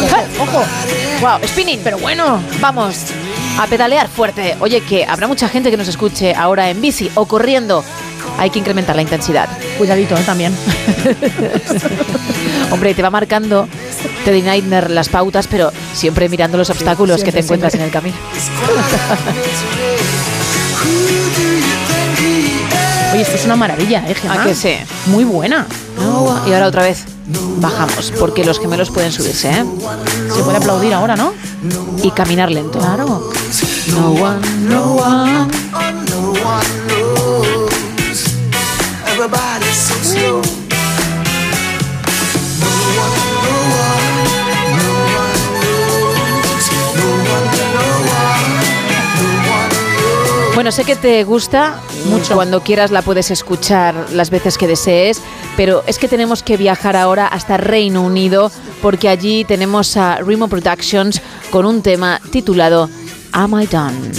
¡Eh! 0.04 0.28
¡Ojo! 0.40 0.64
¡Wow! 1.22 1.40
¡Spinning! 1.48 1.80
Pero 1.84 1.98
bueno, 1.98 2.40
vamos 2.62 2.96
a 3.60 3.68
pedalear 3.68 4.08
fuerte. 4.08 4.56
Oye, 4.62 4.80
que 4.82 5.06
habrá 5.06 5.28
mucha 5.28 5.50
gente 5.50 5.70
que 5.70 5.76
nos 5.76 5.90
escuche 5.90 6.34
ahora 6.34 6.70
en 6.70 6.80
bici 6.82 7.12
o 7.16 7.26
corriendo. 7.26 7.84
Hay 8.38 8.52
que 8.52 8.60
incrementar 8.60 8.96
la 8.96 9.02
intensidad. 9.02 9.50
Cuidadito, 9.78 10.16
¿eh? 10.16 10.24
También. 10.26 10.56
Hombre, 12.72 12.94
te 12.94 13.02
va 13.02 13.10
marcando 13.10 13.68
Teddy 14.24 14.44
Neitner 14.44 14.90
las 14.90 15.10
pautas, 15.10 15.48
pero 15.48 15.74
siempre 15.94 16.30
mirando 16.30 16.58
los 16.58 16.70
obstáculos 16.70 17.22
que 17.22 17.34
te 17.34 17.40
encuentras 17.40 17.74
siempre. 17.74 17.90
en 17.90 17.90
el 17.90 17.92
camino. 17.92 18.16
Oye, 23.12 23.24
esto 23.24 23.36
es 23.36 23.46
una 23.46 23.58
maravilla, 23.58 24.06
¿eh, 24.08 24.14
Gemma? 24.14 24.42
¿A 24.42 24.46
que 24.46 24.56
sí? 24.56 24.76
Muy 25.08 25.26
buena. 25.26 25.68
Y 26.48 26.54
ahora 26.54 26.68
otra 26.68 26.84
vez 26.84 27.04
bajamos, 27.58 28.14
porque 28.20 28.46
los 28.46 28.60
gemelos 28.60 28.90
pueden 28.90 29.12
subirse, 29.12 29.50
¿eh? 29.50 29.66
Se 30.34 30.44
puede 30.44 30.58
aplaudir 30.58 30.94
ahora, 30.94 31.16
¿no? 31.16 31.34
Y 32.04 32.12
caminar 32.12 32.52
lento. 32.52 32.80
Claro. 32.80 33.32
No 33.90 34.12
one, 34.12 34.70
no 34.70 34.94
one. 34.94 35.48
no 36.10 36.34
one 36.44 36.88
knows. 36.88 37.70
Everybody's 39.06 39.76
so 39.76 39.96
slow. 39.96 40.69
Bueno, 50.60 50.74
sé 50.74 50.84
que 50.84 50.98
te 50.98 51.24
gusta 51.24 51.80
mucho. 52.10 52.36
Cuando 52.36 52.62
quieras 52.62 52.92
la 52.92 53.02
puedes 53.02 53.32
escuchar 53.32 54.08
las 54.12 54.30
veces 54.30 54.58
que 54.58 54.68
desees, 54.68 55.22
pero 55.56 55.86
es 55.88 55.98
que 55.98 56.10
tenemos 56.10 56.44
que 56.44 56.58
viajar 56.58 56.98
ahora 56.98 57.28
hasta 57.28 57.56
Reino 57.56 58.02
Unido 58.02 58.52
porque 58.82 59.08
allí 59.08 59.46
tenemos 59.46 59.96
a 59.96 60.18
Remo 60.18 60.50
Productions 60.50 61.22
con 61.50 61.66
un 61.66 61.82
tema 61.82 62.20
titulado 62.30 62.90
Am 63.32 63.58
I 63.58 63.68
Done? 63.68 64.12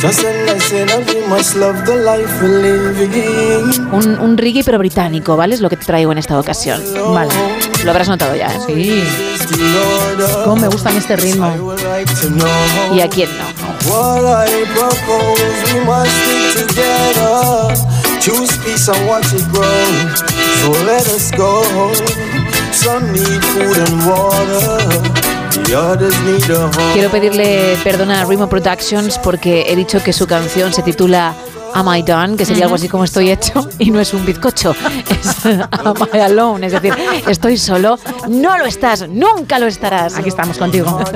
Just 0.00 0.24
a 0.24 0.35
lesson 0.46 0.88
and 0.90 1.06
we 1.10 1.26
must 1.28 1.56
love 1.56 1.84
the 1.84 1.96
life 1.96 2.30
we're 2.40 2.62
living. 2.62 3.92
Un, 3.92 4.18
un 4.20 4.36
reggae 4.36 4.62
pero 4.64 4.78
británico, 4.78 5.36
¿vale? 5.36 5.54
Es 5.54 5.60
lo 5.60 5.68
que 5.68 5.76
te 5.76 5.84
traigo 5.84 6.12
en 6.12 6.18
esta 6.18 6.38
ocasión. 6.38 6.80
Vale. 7.12 7.32
Lo 7.84 7.90
habrás 7.90 8.08
notado 8.08 8.34
ya, 8.34 8.48
¿eh? 8.48 8.60
Sí. 8.66 9.04
Cómo 10.44 10.56
me 10.56 10.68
gusta 10.68 10.88
a 10.90 10.92
mí 10.92 10.98
este 10.98 11.16
ritmo. 11.16 11.52
¿Y 12.94 13.00
a 13.00 13.08
quién 13.08 13.28
no? 13.38 13.44
What 13.90 14.48
I 14.48 14.64
propose, 14.74 15.74
we 15.74 15.80
must 15.84 16.10
stick 16.10 16.66
together. 16.66 17.74
Choose 18.20 18.56
peace 18.64 18.88
and 18.88 19.06
watch 19.08 19.32
it 19.32 19.46
grow. 19.52 19.66
So 20.62 20.72
let 20.84 21.06
us 21.06 21.30
go. 21.36 21.62
Some 22.72 23.12
need 23.12 23.44
food 23.44 23.78
and 23.78 24.06
water. 24.06 25.25
Quiero 26.92 27.10
pedirle 27.10 27.76
perdón 27.82 28.10
a 28.10 28.24
Remo 28.24 28.48
Productions 28.48 29.18
porque 29.18 29.66
he 29.68 29.76
dicho 29.76 30.02
que 30.02 30.12
su 30.12 30.26
canción 30.26 30.72
se 30.72 30.82
titula 30.82 31.34
Am 31.74 31.94
I 31.94 32.02
Done, 32.02 32.36
que 32.36 32.46
sería 32.46 32.64
algo 32.64 32.76
así 32.76 32.88
como 32.88 33.04
estoy 33.04 33.30
hecho, 33.30 33.68
y 33.78 33.90
no 33.90 34.00
es 34.00 34.14
un 34.14 34.24
bizcocho, 34.24 34.74
es 35.10 35.44
Am 35.44 35.96
I 36.14 36.18
Alone, 36.18 36.66
es 36.66 36.72
decir, 36.72 36.94
estoy 37.26 37.58
solo, 37.58 37.98
no 38.28 38.56
lo 38.56 38.64
estás, 38.64 39.08
nunca 39.08 39.58
lo 39.58 39.66
estarás. 39.66 40.16
Aquí 40.16 40.30
estamos 40.30 40.56
contigo. 40.58 40.98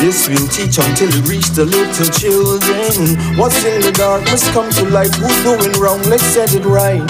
This 0.00 0.28
will 0.28 0.46
teach 0.46 0.78
until 0.78 1.08
we 1.08 1.20
reach 1.26 1.50
the 1.50 1.64
little 1.64 2.06
children. 2.14 3.18
What's 3.36 3.64
in 3.64 3.80
the 3.80 3.90
dark 3.90 4.22
must 4.26 4.52
come 4.52 4.70
to 4.70 4.84
light. 4.90 5.12
Who's 5.16 5.42
doing 5.42 5.72
wrong? 5.80 6.00
Let's 6.04 6.22
set 6.22 6.54
it 6.54 6.64
right. 6.64 7.02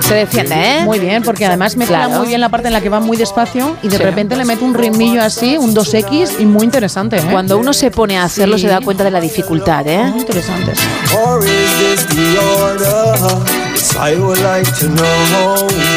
Se 0.00 0.14
defiende, 0.14 0.54
¿eh? 0.54 0.80
Muy 0.84 0.98
bien, 0.98 1.22
porque 1.22 1.46
además 1.46 1.76
mezcla 1.76 1.98
Claro. 2.06 2.18
muy 2.20 2.28
bien 2.28 2.40
la 2.40 2.48
parte 2.48 2.68
en 2.68 2.72
la 2.74 2.80
que 2.80 2.88
va 2.88 3.00
muy 3.00 3.16
despacio 3.16 3.76
y 3.82 3.88
de 3.88 3.96
Sí. 3.98 4.02
repente 4.02 4.36
le 4.36 4.44
mete 4.44 4.64
un 4.64 4.74
ritmillo 4.74 5.22
así, 5.22 5.56
un 5.58 5.74
2X 5.74 6.40
y 6.40 6.46
muy 6.46 6.64
interesante, 6.64 7.16
¿eh? 7.18 7.22
Cuando 7.30 7.58
uno 7.58 7.72
se 7.72 7.90
pone 7.90 8.18
a 8.18 8.24
hacerlo 8.24 8.56
Sí. 8.56 8.62
se 8.64 8.68
da 8.68 8.80
cuenta 8.80 9.04
de 9.04 9.10
la 9.10 9.20
dificultad, 9.20 9.86
¿eh? 9.86 10.04
Muy 10.04 10.20
interesante. 10.20 10.72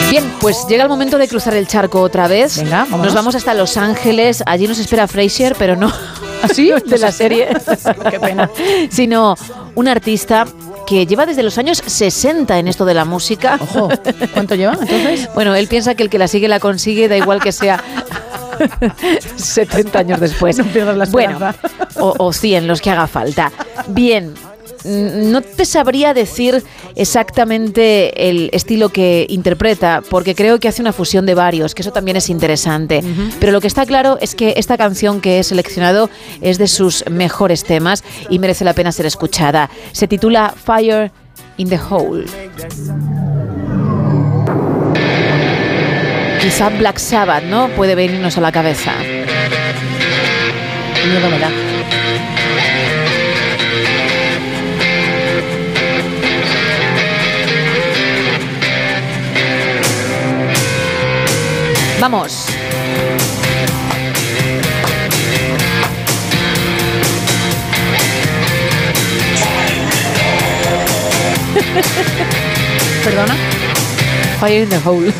Bien, 0.09 0.23
pues 0.39 0.65
llega 0.67 0.83
el 0.83 0.89
momento 0.89 1.17
de 1.17 1.27
cruzar 1.27 1.53
el 1.55 1.67
charco 1.67 2.01
otra 2.01 2.27
vez. 2.27 2.57
Venga, 2.57 2.79
vámonos. 2.85 3.05
Nos 3.07 3.13
vamos 3.15 3.35
hasta 3.35 3.53
Los 3.53 3.77
Ángeles. 3.77 4.43
Allí 4.45 4.67
nos 4.67 4.79
espera 4.79 5.07
Fraser, 5.07 5.55
pero 5.57 5.75
no 5.75 5.91
¿Así? 6.51 6.71
de 6.85 6.97
la 6.97 7.11
serie, 7.11 7.47
Qué 8.09 8.19
pena. 8.19 8.49
sino 8.89 9.35
un 9.75 9.87
artista 9.87 10.45
que 10.87 11.05
lleva 11.07 11.25
desde 11.25 11.43
los 11.43 11.57
años 11.57 11.81
60 11.85 12.59
en 12.59 12.67
esto 12.67 12.85
de 12.85 12.93
la 12.93 13.05
música. 13.05 13.57
Ojo, 13.59 13.89
¿cuánto 14.33 14.55
lleva 14.55 14.73
entonces? 14.73 15.29
Bueno, 15.35 15.55
él 15.55 15.67
piensa 15.67 15.95
que 15.95 16.03
el 16.03 16.09
que 16.09 16.19
la 16.19 16.27
sigue 16.27 16.47
la 16.47 16.59
consigue, 16.59 17.07
da 17.07 17.17
igual 17.17 17.41
que 17.41 17.51
sea 17.51 17.83
70 19.35 19.99
años 19.99 20.19
después. 20.19 20.57
No 20.57 20.65
pierdas 20.65 20.97
la 20.97 21.05
bueno, 21.05 21.39
o, 21.99 22.13
o 22.17 22.33
100, 22.33 22.67
los 22.67 22.81
que 22.81 22.89
haga 22.91 23.07
falta. 23.07 23.51
Bien, 23.87 24.33
no 24.83 25.41
te 25.41 25.65
sabría 25.65 26.13
decir 26.13 26.63
exactamente 26.95 28.29
el 28.29 28.49
estilo 28.53 28.89
que 28.89 29.25
interpreta, 29.29 30.01
porque 30.09 30.35
creo 30.35 30.59
que 30.59 30.67
hace 30.67 30.81
una 30.81 30.93
fusión 30.93 31.25
de 31.25 31.35
varios, 31.35 31.75
que 31.75 31.81
eso 31.81 31.91
también 31.91 32.17
es 32.17 32.29
interesante. 32.29 33.03
Pero 33.39 33.51
lo 33.51 33.61
que 33.61 33.67
está 33.67 33.85
claro 33.85 34.17
es 34.21 34.35
que 34.35 34.53
esta 34.57 34.77
canción 34.77 35.21
que 35.21 35.39
he 35.39 35.43
seleccionado 35.43 36.09
es 36.41 36.57
de 36.57 36.67
sus 36.67 37.03
mejores 37.09 37.63
temas 37.63 38.03
y 38.29 38.39
merece 38.39 38.65
la 38.65 38.73
pena 38.73 38.91
ser 38.91 39.05
escuchada. 39.05 39.69
Se 39.91 40.07
titula 40.07 40.53
Fire 40.55 41.11
in 41.57 41.69
the 41.69 41.79
Hole. 41.89 42.25
Quizá 46.41 46.69
Black 46.69 46.99
Sabbath, 46.99 47.43
¿no? 47.43 47.69
Puede 47.69 47.95
venirnos 47.95 48.37
a 48.37 48.41
la 48.41 48.51
cabeza. 48.51 48.93
Miedo 51.07 51.29
me 51.29 51.39
da. 51.39 51.74
Vamos. 62.05 62.45
¿Perdona? 73.03 73.35
Fire 74.39 74.61
in 74.61 74.69
the 74.69 74.79
Hole. 74.81 75.11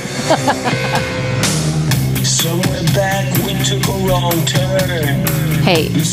Hey. 5.64 5.88
Of 5.88 6.06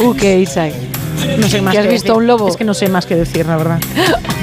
Uh, 0.04 0.14
qué 0.14 0.42
Isaac. 0.42 0.74
No 1.38 1.48
sé 1.48 1.62
más 1.62 1.72
¿Que 1.72 1.78
has 1.78 1.86
que 1.86 1.92
visto 1.92 2.08
decir. 2.08 2.18
un 2.18 2.26
lobo? 2.26 2.48
Es 2.48 2.56
que 2.56 2.64
no 2.64 2.74
sé 2.74 2.88
más 2.88 3.06
que 3.06 3.14
decir, 3.16 3.46
la 3.46 3.56
verdad. 3.56 3.78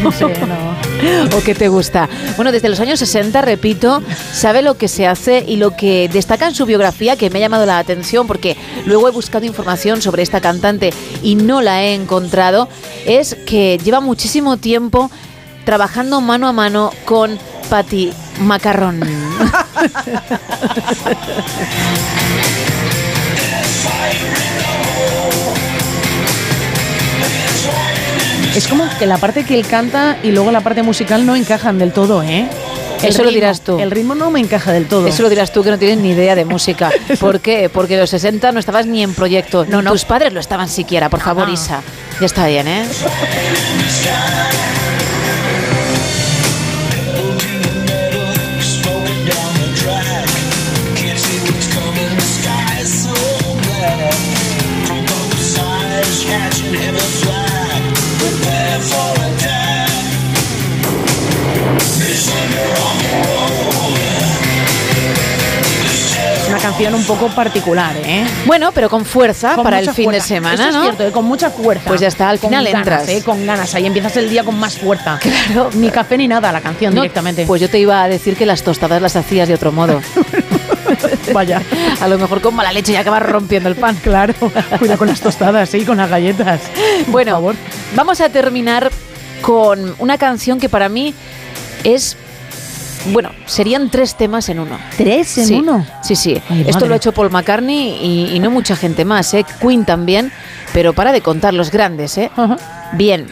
No 0.02 0.12
sé, 0.12 0.26
no. 0.26 1.38
¿O 1.38 1.44
qué 1.44 1.54
te 1.54 1.68
gusta? 1.68 2.10
Bueno, 2.36 2.52
desde 2.52 2.70
los 2.70 2.80
años 2.80 2.98
60, 2.98 3.40
repito, 3.42 4.02
sabe 4.34 4.64
lo 4.64 4.76
que 4.76 4.88
se 4.88 5.06
hace 5.06 5.46
y 5.48 5.58
lo 5.58 5.78
que 5.78 6.10
destaca 6.12 6.48
en 6.48 6.56
su 6.56 6.66
biografía, 6.66 7.18
que 7.18 7.30
me 7.30 7.38
ha 7.38 7.42
llamado 7.42 7.68
la 7.68 7.78
atención 7.78 8.26
porque 8.26 8.58
luego 8.88 9.08
he 9.08 9.12
buscado 9.12 9.46
información 9.46 10.02
sobre 10.02 10.24
esta 10.24 10.42
cantante 10.42 10.92
y 11.22 11.36
no 11.36 11.62
la 11.62 11.84
he 11.84 11.94
encontrado, 11.94 12.68
es 13.06 13.38
que 13.46 13.80
lleva 13.84 14.00
muchísimo 14.00 14.58
tiempo 14.58 15.12
trabajando 15.66 16.20
mano 16.20 16.48
a 16.48 16.52
mano 16.52 16.90
con 17.06 17.38
Patty 17.70 18.12
Macarrón. 18.40 19.02
Es 28.56 28.68
como 28.68 28.86
que 29.00 29.06
la 29.08 29.18
parte 29.18 29.46
que 29.46 29.56
él 29.56 29.66
canta 29.66 30.18
y 30.24 30.32
luego 30.32 30.52
la 30.52 30.62
parte 30.62 30.84
musical 30.84 31.26
no 31.26 31.36
encajan 31.36 31.78
del 31.80 31.94
todo, 31.94 32.22
¿eh? 32.22 32.48
Eso 33.02 33.24
lo 33.24 33.32
dirás 33.32 33.62
tú. 33.62 33.80
El 33.80 33.90
ritmo 33.90 34.14
no 34.14 34.30
me 34.30 34.40
encaja 34.40 34.72
del 34.74 34.86
todo. 34.88 35.08
Eso 35.08 35.24
lo 35.24 35.30
dirás 35.30 35.52
tú 35.52 35.64
que 35.64 35.72
no 35.72 35.80
tienes 35.80 35.98
ni 35.98 36.12
idea 36.12 36.36
de 36.36 36.46
música. 36.46 36.92
¿Por 37.20 37.40
qué? 37.40 37.70
Porque 37.70 37.96
en 37.96 38.02
los 38.02 38.10
60 38.12 38.52
no 38.52 38.60
estabas 38.60 38.86
ni 38.86 39.02
en 39.02 39.14
proyecto. 39.14 39.66
No, 39.66 39.82
Tus 39.84 40.06
padres 40.06 40.34
lo 40.34 40.40
estaban 40.40 40.68
siquiera, 40.70 41.10
por 41.10 41.22
favor, 41.22 41.48
Ah. 41.50 41.54
Isa. 41.54 41.82
Ya 42.20 42.26
está 42.28 42.46
bien, 42.46 42.68
¿eh? 42.68 42.86
Una 66.50 66.60
canción 66.60 66.94
un 66.96 67.04
poco 67.06 67.28
particular, 67.30 67.96
¿eh? 68.04 68.26
Bueno, 68.46 68.72
pero 68.74 68.90
con 68.90 69.06
fuerza 69.06 69.56
Con 69.56 69.64
para 69.64 69.80
el 69.80 69.86
mucha 69.86 69.94
fin 69.94 70.06
fuerza. 70.06 70.22
de 70.24 70.28
semana, 70.28 70.54
Eso 70.56 70.68
es 70.70 70.76
¿no? 70.76 70.82
cierto, 70.84 71.08
¿eh? 71.08 71.12
con 71.12 71.24
mucha 71.26 71.50
fuerza. 71.50 71.86
Pues 71.88 72.02
ya 72.02 72.08
está, 72.10 72.30
al 72.30 72.40
Con 72.40 72.50
final 72.50 72.66
ganas, 72.66 72.80
entras. 72.80 73.10
¿eh? 73.10 73.24
Con 73.24 73.46
ganas, 73.46 73.74
ahí 73.74 73.86
empiezas 73.86 74.18
el 74.18 74.30
día 74.30 74.44
con 74.44 74.60
más 74.60 74.78
fuerza. 74.78 75.18
Claro. 75.22 75.70
Ni 75.76 75.90
café 75.90 76.18
ni 76.18 76.28
nada, 76.28 76.52
la 76.52 76.60
canción 76.60 76.94
No, 76.94 77.02
directamente. 77.04 77.46
Pues 77.46 77.62
yo 77.62 77.70
te 77.70 77.80
iba 77.80 78.04
a 78.04 78.10
decir 78.10 78.36
que 78.36 78.46
las 78.46 78.64
tostadas 78.64 79.02
las 79.02 79.16
hacías 79.16 79.48
de 79.48 79.54
otro 79.54 79.72
modo. 79.72 80.02
Vaya. 81.34 81.62
A 82.00 82.08
lo 82.08 82.18
mejor 82.18 82.42
con 82.42 82.56
mala 82.56 82.72
leche 82.72 82.94
y 82.94 82.96
acabas 82.96 83.24
rompiendo 83.24 83.70
el 83.70 83.76
pan. 83.76 83.96
Claro. 84.04 84.34
Cuida 84.80 84.98
con 84.98 85.08
las 85.08 85.22
tostadas, 85.22 85.70
sí, 85.70 85.86
con 85.86 85.98
las 85.98 86.10
galletas. 86.10 86.62
Bueno, 87.08 87.42
vamos 87.96 88.22
a 88.22 88.30
terminar 88.30 88.92
con 89.42 89.96
una 90.00 90.18
canción 90.18 90.60
que 90.60 90.70
para 90.70 90.90
mí 90.90 91.14
es. 91.84 92.18
Bueno, 93.12 93.32
serían 93.48 93.90
tres 93.90 94.16
temas 94.16 94.48
en 94.50 94.60
uno. 94.60 94.78
¿Tres 94.96 95.36
en 95.40 95.46
Sí, 95.48 95.54
uno? 95.56 95.84
Sí, 96.04 96.16
sí. 96.16 96.40
Ay, 96.50 96.66
Esto 96.68 96.86
lo 96.86 96.94
ha 96.94 96.98
hecho 96.98 97.12
Paul 97.12 97.32
McCartney 97.32 97.98
y, 98.00 98.36
y 98.36 98.40
no 98.40 98.52
mucha 98.52 98.76
gente 98.76 99.06
más, 99.06 99.34
¿eh? 99.34 99.44
Queen 99.60 99.86
también, 99.86 100.32
pero 100.72 100.94
para 100.94 101.12
de 101.12 101.22
contar 101.22 101.56
los 101.56 101.72
grandes, 101.72 102.16
¿eh? 102.20 102.30
Bien, 102.94 103.26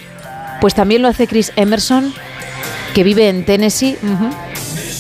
pues 0.60 0.74
también 0.74 1.04
lo 1.04 1.08
hace 1.08 1.28
Chris 1.28 1.52
Emerson, 1.56 2.12
que 2.96 3.04
vive 3.04 3.30
en 3.30 3.46
Tennessee, 3.46 3.96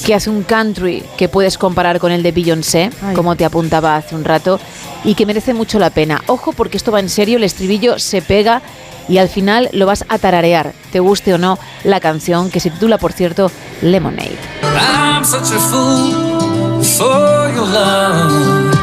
que 0.06 0.16
hace 0.16 0.30
un 0.30 0.44
country 0.44 1.04
que 1.18 1.30
puedes 1.30 1.58
comparar 1.58 2.00
con 2.00 2.12
el 2.12 2.24
de 2.24 2.32
Beyoncé, 2.32 2.90
Ay. 3.02 3.16
como 3.16 3.36
te 3.36 3.46
apuntaba 3.46 3.96
hace 3.96 4.16
un 4.16 4.24
rato, 4.24 4.60
y 5.04 5.16
que 5.16 5.26
merece 5.26 5.54
mucho 5.54 5.80
la 5.80 5.90
pena. 5.90 6.22
Ojo, 6.28 6.54
porque 6.54 6.78
esto 6.78 6.92
va 6.92 7.00
en 7.00 7.10
serio, 7.10 7.38
el 7.38 7.44
estribillo 7.44 8.00
se 8.00 8.22
pega 8.22 8.62
y 9.08 9.18
al 9.18 9.30
final 9.30 9.70
lo 9.72 9.86
vas 9.86 10.06
a 10.08 10.18
tararear, 10.20 10.74
te 10.92 11.00
guste 11.00 11.34
o 11.34 11.38
no 11.38 11.58
la 11.84 12.00
canción, 12.00 12.50
que 12.50 12.60
se 12.60 12.70
titula, 12.70 12.98
por 12.98 13.12
cierto, 13.14 13.52
Lemonade. 13.82 14.38
I'm 14.64 15.26
such 15.26 15.52
a 15.52 15.60
fool 15.60 16.84
for 16.84 17.52
your 17.54 17.68
love. 17.68 18.76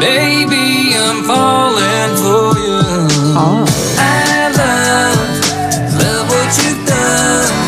Baby, 0.00 0.94
I'm 0.94 1.24
falling 1.24 2.16
for 2.16 2.54
you. 2.58 2.78
I 3.98 4.50
love, 4.56 5.18
love 6.02 6.28
what 6.28 6.58
you've 6.58 6.86
done. 6.86 7.67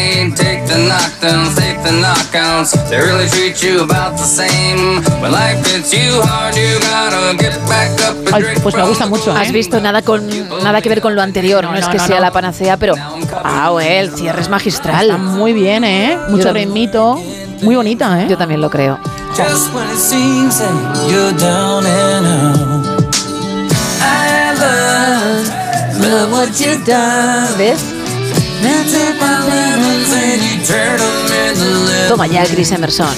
The 1.19 1.91
knockouts. 1.99 2.73
They 2.89 2.97
really 2.97 3.27
treat 3.27 3.61
you 3.63 3.81
about 3.83 4.15
the 4.17 4.23
same. 4.23 5.01
When 5.19 5.31
life 5.31 5.65
hits 5.65 5.91
you 5.93 6.21
hard, 6.21 6.55
you 6.55 6.79
gotta 6.79 7.35
get 7.37 7.57
back 7.67 7.91
up 8.01 8.15
and 8.17 8.35
Ay, 8.35 8.41
drink 8.43 8.61
pues 8.61 8.75
me 8.75 8.83
gusta 8.83 9.07
mucho, 9.07 9.31
Has 9.31 9.49
¿eh? 9.49 9.51
visto 9.51 9.79
nada 9.81 10.01
con 10.03 10.27
nada 10.63 10.81
que 10.81 10.89
ver 10.89 11.01
con 11.01 11.15
lo 11.15 11.21
anterior, 11.21 11.63
no, 11.63 11.75
es 11.75 11.85
no, 11.85 11.91
que 11.91 11.97
no, 11.97 12.05
sea 12.05 12.15
no. 12.17 12.21
la 12.21 12.31
panacea, 12.31 12.77
pero 12.77 12.93
wow, 12.95 13.79
el 13.79 14.15
cierre 14.15 14.41
es 14.41 14.49
magistral. 14.49 15.09
Está 15.09 15.17
muy 15.17 15.53
bien, 15.53 15.83
¿eh? 15.83 16.17
Mucho 16.29 16.53
ritmito. 16.53 17.19
Muy 17.61 17.75
bonita, 17.75 18.21
¿eh? 18.21 18.27
Yo 18.29 18.37
también 18.37 18.61
lo 18.61 18.69
creo. 18.69 18.99
Just 19.35 19.73
when 19.73 19.87
it 19.89 19.97
seems 19.97 20.59
that 20.59 21.09
you're 21.09 21.33
down 21.37 21.85
and 21.85 22.25
out. 22.25 23.15
I 24.01 24.53
love, 24.59 25.99
love 25.99 26.31
what 26.31 26.49
you've 26.59 26.83
done. 26.85 27.47
¿Ves? 27.57 28.00
Toma 32.07 32.27
ya, 32.27 32.43
Chris 32.45 32.71
Emerson. 32.71 33.15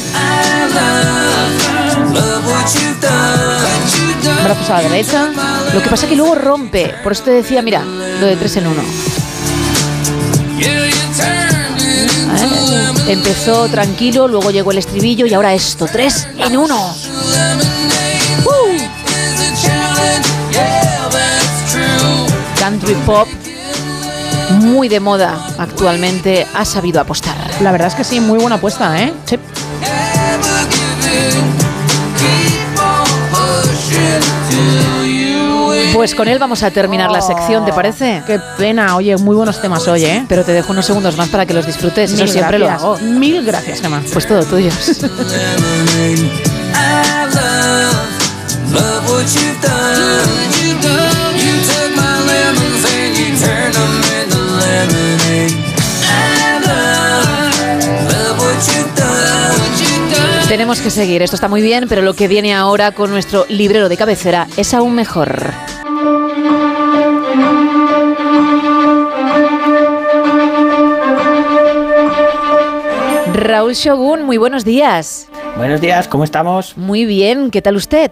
Brazos 4.44 4.70
a 4.70 4.82
la 4.82 4.90
derecha. 4.90 5.30
Lo 5.74 5.82
que 5.82 5.90
pasa 5.90 6.08
que 6.08 6.16
luego 6.16 6.36
rompe. 6.36 6.94
Por 7.04 7.12
eso 7.12 7.24
te 7.24 7.32
decía, 7.32 7.62
mira, 7.62 7.84
lo 7.84 8.26
de 8.28 8.36
tres 8.36 8.56
en 8.58 8.68
uno. 8.68 8.82
Empezó 13.08 13.68
tranquilo, 13.68 14.28
luego 14.28 14.52
llegó 14.52 14.72
el 14.72 14.78
estribillo 14.78 15.26
y 15.26 15.34
ahora 15.34 15.54
esto, 15.54 15.88
tres 15.92 16.28
en 16.38 16.58
uno. 16.58 16.96
True. 18.44 18.90
Country 22.60 22.96
pop, 23.06 23.28
muy 24.60 24.90
de 24.90 25.00
moda 25.00 25.38
actualmente, 25.58 26.48
ha 26.54 26.66
sabido 26.66 27.02
apostar. 27.02 27.36
La 27.62 27.72
verdad 27.72 27.88
es 27.90 27.96
que 27.96 28.04
sí, 28.04 28.20
muy 28.20 28.40
buena 28.40 28.56
apuesta, 28.56 29.02
¿eh? 29.02 29.14
Sí. 29.26 29.38
Pues 35.94 36.16
con 36.16 36.28
él 36.28 36.40
vamos 36.40 36.64
a 36.64 36.72
terminar 36.72 37.12
la 37.12 37.22
sección, 37.22 37.66
¿te 37.66 37.72
parece? 37.72 38.24
Qué 38.26 38.40
pena, 38.58 38.96
oye, 38.96 39.16
muy 39.18 39.36
buenos 39.36 39.62
temas 39.62 39.88
hoy, 39.88 40.04
¿eh? 40.06 40.26
Pero 40.28 40.44
te 40.44 40.52
dejo 40.52 40.72
unos 40.72 40.86
segundos 40.86 41.16
más 41.18 41.30
para 41.30 41.46
que 41.46 41.54
los 41.54 41.66
disfrutes, 41.68 42.12
eso 42.12 42.24
Mil 42.24 42.32
siempre 42.32 42.58
gracias. 42.58 42.82
lo 42.82 42.88
hago. 42.96 42.98
Mil 43.00 43.46
gracias, 43.46 43.80
Gemma. 43.80 44.02
Pues 44.12 44.28
todo 44.28 44.44
tuyo. 44.44 44.72
Tenemos 60.54 60.82
que 60.82 60.92
seguir, 60.92 61.24
esto 61.24 61.36
está 61.36 61.48
muy 61.48 61.64
bien, 61.64 61.88
pero 61.90 62.04
lo 62.04 62.14
que 62.14 62.28
viene 62.28 62.54
ahora 62.54 62.92
con 62.92 63.10
nuestro 63.10 63.48
librero 63.50 63.90
de 63.90 63.98
cabecera 63.98 64.46
es 64.56 64.76
aún 64.76 64.94
mejor. 64.94 65.52
Raúl 73.34 73.74
Shogun, 73.74 74.26
muy 74.26 74.38
buenos 74.38 74.64
días. 74.64 75.28
Buenos 75.58 75.82
días, 75.82 76.08
¿cómo 76.08 76.24
estamos? 76.24 76.78
Muy 76.78 77.06
bien, 77.06 77.50
¿qué 77.50 77.64
tal 77.64 77.76
usted? 77.76 78.12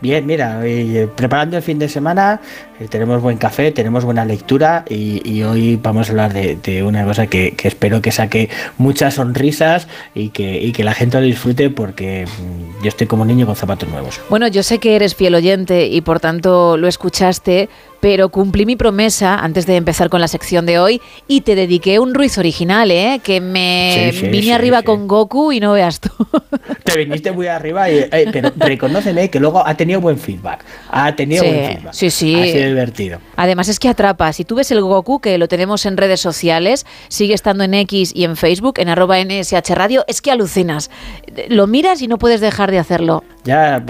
Bien, 0.00 0.24
mira, 0.26 0.60
eh, 0.64 1.08
preparando 1.14 1.58
el 1.58 1.62
fin 1.62 1.78
de 1.78 1.88
semana, 1.88 2.40
eh, 2.80 2.88
tenemos 2.88 3.20
buen 3.20 3.36
café, 3.36 3.70
tenemos 3.70 4.04
buena 4.04 4.24
lectura 4.24 4.84
y, 4.88 5.20
y 5.30 5.42
hoy 5.42 5.76
vamos 5.76 6.08
a 6.08 6.12
hablar 6.12 6.32
de, 6.32 6.82
una 6.82 7.04
cosa 7.04 7.26
que, 7.26 7.52
que 7.52 7.68
espero 7.68 8.00
que 8.00 8.10
saque 8.10 8.48
muchas 8.78 9.14
sonrisas 9.14 9.88
y 10.14 10.30
que, 10.30 10.58
y 10.62 10.72
que 10.72 10.84
la 10.84 10.94
gente 10.94 11.18
lo 11.18 11.26
disfrute 11.26 11.68
porque 11.68 12.24
mm, 12.26 12.82
yo 12.82 12.88
estoy 12.88 13.06
como 13.06 13.26
niño 13.26 13.44
con 13.44 13.56
zapatos 13.56 13.90
nuevos. 13.90 14.20
Bueno, 14.30 14.48
yo 14.48 14.62
sé 14.62 14.78
que 14.78 14.96
eres 14.96 15.14
fiel 15.14 15.34
oyente 15.34 15.86
y 15.86 16.00
por 16.00 16.18
tanto 16.18 16.78
lo 16.78 16.88
escuchaste, 16.88 17.68
pero 18.00 18.30
cumplí 18.30 18.66
mi 18.66 18.76
promesa 18.76 19.36
antes 19.36 19.66
de 19.66 19.76
empezar 19.76 20.08
con 20.08 20.20
la 20.20 20.28
sección 20.28 20.66
de 20.66 20.78
hoy 20.78 21.00
y 21.28 21.42
te 21.42 21.54
dediqué 21.54 21.98
un 21.98 22.14
Ruiz 22.14 22.38
original, 22.38 22.90
¿eh? 22.90 23.20
Que 23.22 23.40
me 23.40 24.10
Sí, 24.12 24.20
sí, 24.20 24.28
vine 24.28 24.42
sí, 24.42 24.52
arriba 24.52 24.82
con 24.82 25.06
Goku 25.06 25.52
y 25.52 25.60
no 25.60 25.72
veas 25.72 26.00
tú. 26.00 26.10
Te 26.84 26.96
viniste 26.96 27.32
muy 27.32 27.46
arriba, 27.46 27.90
y, 27.90 27.98
eh, 27.98 28.28
pero 28.32 28.52
reconóceme 28.56 29.30
que 29.30 29.38
luego 29.38 29.66
ha 29.66 29.74
tenido 29.74 30.00
buen 30.00 30.18
feedback. 30.18 30.64
Ha 30.90 31.14
tenido 31.14 31.44
buen 31.44 31.76
feedback. 31.76 31.92
sí, 31.92 32.10
sí. 32.10 32.34
Ha 32.34 32.46
sido 32.46 32.68
divertido. 32.68 33.18
Además 33.36 33.68
es 33.68 33.78
que 33.78 33.88
atrapa. 33.88 34.32
Si 34.32 34.44
tú 34.44 34.56
ves 34.56 34.70
el 34.70 34.80
Goku, 34.80 35.20
que 35.20 35.38
lo 35.38 35.48
tenemos 35.48 35.86
en 35.86 35.96
redes 35.96 36.20
sociales, 36.20 36.86
sigue 37.08 37.34
estando 37.34 37.64
en 37.64 37.74
X 37.74 38.12
y 38.14 38.24
en 38.24 38.36
Facebook, 38.36 38.78
en 38.78 38.88
arroba 38.88 39.18
NSH 39.22 39.74
Radio, 39.74 40.04
es 40.08 40.22
que 40.22 40.30
alucinas. 40.30 40.90
Lo 41.48 41.66
miras 41.66 42.02
y 42.02 42.08
no 42.08 42.18
puedes 42.18 42.40
dejar 42.40 42.70
de 42.70 42.78
hacerlo. 42.78 43.24
Ya, 43.44 43.82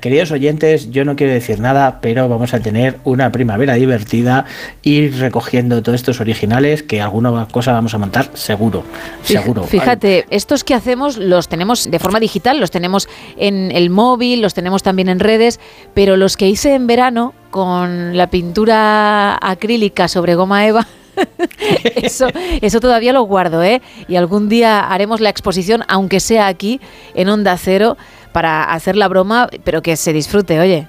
queridos 0.00 0.32
oyentes, 0.32 0.90
yo 0.90 1.04
no 1.04 1.14
quiero 1.14 1.32
decir 1.32 1.60
nada, 1.60 2.00
pero 2.00 2.28
vamos 2.28 2.54
a 2.54 2.60
tener 2.60 2.98
una 3.04 3.30
primavera 3.30 3.74
divertida, 3.74 4.46
ir 4.82 5.16
recogiendo 5.18 5.80
todos 5.82 5.96
estos 5.96 6.20
originales, 6.20 6.82
que 6.82 7.00
alguna 7.00 7.46
cosa 7.46 7.72
vamos 7.72 7.94
a 7.94 7.98
montar 7.98 8.30
seguro, 8.34 8.82
seguro. 9.22 9.62
Fíjate, 9.62 10.26
estos 10.30 10.64
que 10.64 10.74
hacemos 10.74 11.18
los 11.18 11.48
tenemos 11.48 11.88
de 11.88 11.98
forma 12.00 12.18
digital, 12.18 12.58
los 12.58 12.72
tenemos 12.72 13.08
en 13.36 13.70
el 13.70 13.90
móvil, 13.90 14.42
los 14.42 14.54
tenemos 14.54 14.82
también 14.82 15.08
en 15.08 15.20
redes, 15.20 15.60
pero 15.94 16.16
los 16.16 16.36
que 16.36 16.48
hice 16.48 16.74
en 16.74 16.88
verano 16.88 17.32
con 17.50 18.16
la 18.16 18.28
pintura 18.28 19.38
acrílica 19.40 20.08
sobre 20.08 20.34
goma 20.34 20.66
eva, 20.66 20.86
eso, 21.94 22.26
eso 22.60 22.80
todavía 22.80 23.12
lo 23.12 23.22
guardo, 23.22 23.62
¿eh? 23.62 23.82
Y 24.08 24.16
algún 24.16 24.48
día 24.48 24.80
haremos 24.80 25.20
la 25.20 25.30
exposición, 25.30 25.84
aunque 25.88 26.20
sea 26.20 26.46
aquí, 26.46 26.80
en 27.14 27.28
Onda 27.28 27.56
Cero, 27.56 27.96
para 28.36 28.64
hacer 28.64 28.96
la 28.96 29.08
broma, 29.08 29.48
pero 29.64 29.80
que 29.80 29.96
se 29.96 30.12
disfrute, 30.12 30.60
oye. 30.60 30.86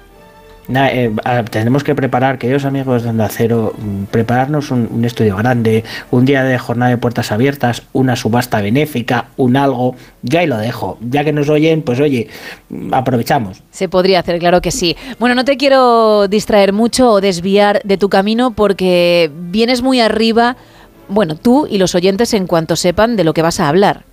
Eh, 0.67 1.15
tenemos 1.49 1.81
que 1.85 1.95
preparar, 1.95 2.37
queridos 2.37 2.65
amigos 2.65 3.03
de 3.03 3.09
Onda 3.11 3.29
Cero, 3.29 3.73
mm, 3.77 4.03
prepararnos 4.11 4.69
un, 4.69 4.89
un 4.91 5.05
estudio 5.05 5.37
grande, 5.37 5.85
un 6.11 6.25
día 6.25 6.43
de 6.43 6.57
jornada 6.57 6.91
de 6.91 6.97
puertas 6.97 7.31
abiertas, 7.31 7.83
una 7.93 8.17
subasta 8.17 8.59
benéfica, 8.59 9.29
un 9.37 9.55
algo. 9.55 9.95
Ya 10.23 10.41
ahí 10.41 10.47
lo 10.47 10.57
dejo. 10.57 10.97
Ya 10.99 11.23
que 11.23 11.31
nos 11.31 11.47
oyen, 11.47 11.83
pues 11.83 12.01
oye, 12.01 12.27
mm, 12.67 12.93
aprovechamos. 12.93 13.63
Se 13.71 13.87
podría 13.87 14.19
hacer, 14.19 14.39
claro 14.39 14.59
que 14.61 14.71
sí. 14.71 14.97
Bueno, 15.17 15.33
no 15.33 15.45
te 15.45 15.55
quiero 15.55 16.27
distraer 16.27 16.73
mucho 16.73 17.11
o 17.11 17.21
desviar 17.21 17.79
de 17.85 17.97
tu 17.97 18.09
camino 18.09 18.51
porque 18.51 19.31
vienes 19.33 19.81
muy 19.81 20.01
arriba, 20.01 20.57
bueno, 21.07 21.37
tú 21.37 21.65
y 21.69 21.77
los 21.77 21.95
oyentes 21.95 22.33
en 22.33 22.45
cuanto 22.45 22.75
sepan 22.75 23.15
de 23.15 23.23
lo 23.23 23.33
que 23.33 23.41
vas 23.41 23.61
a 23.61 23.69
hablar. 23.69 24.03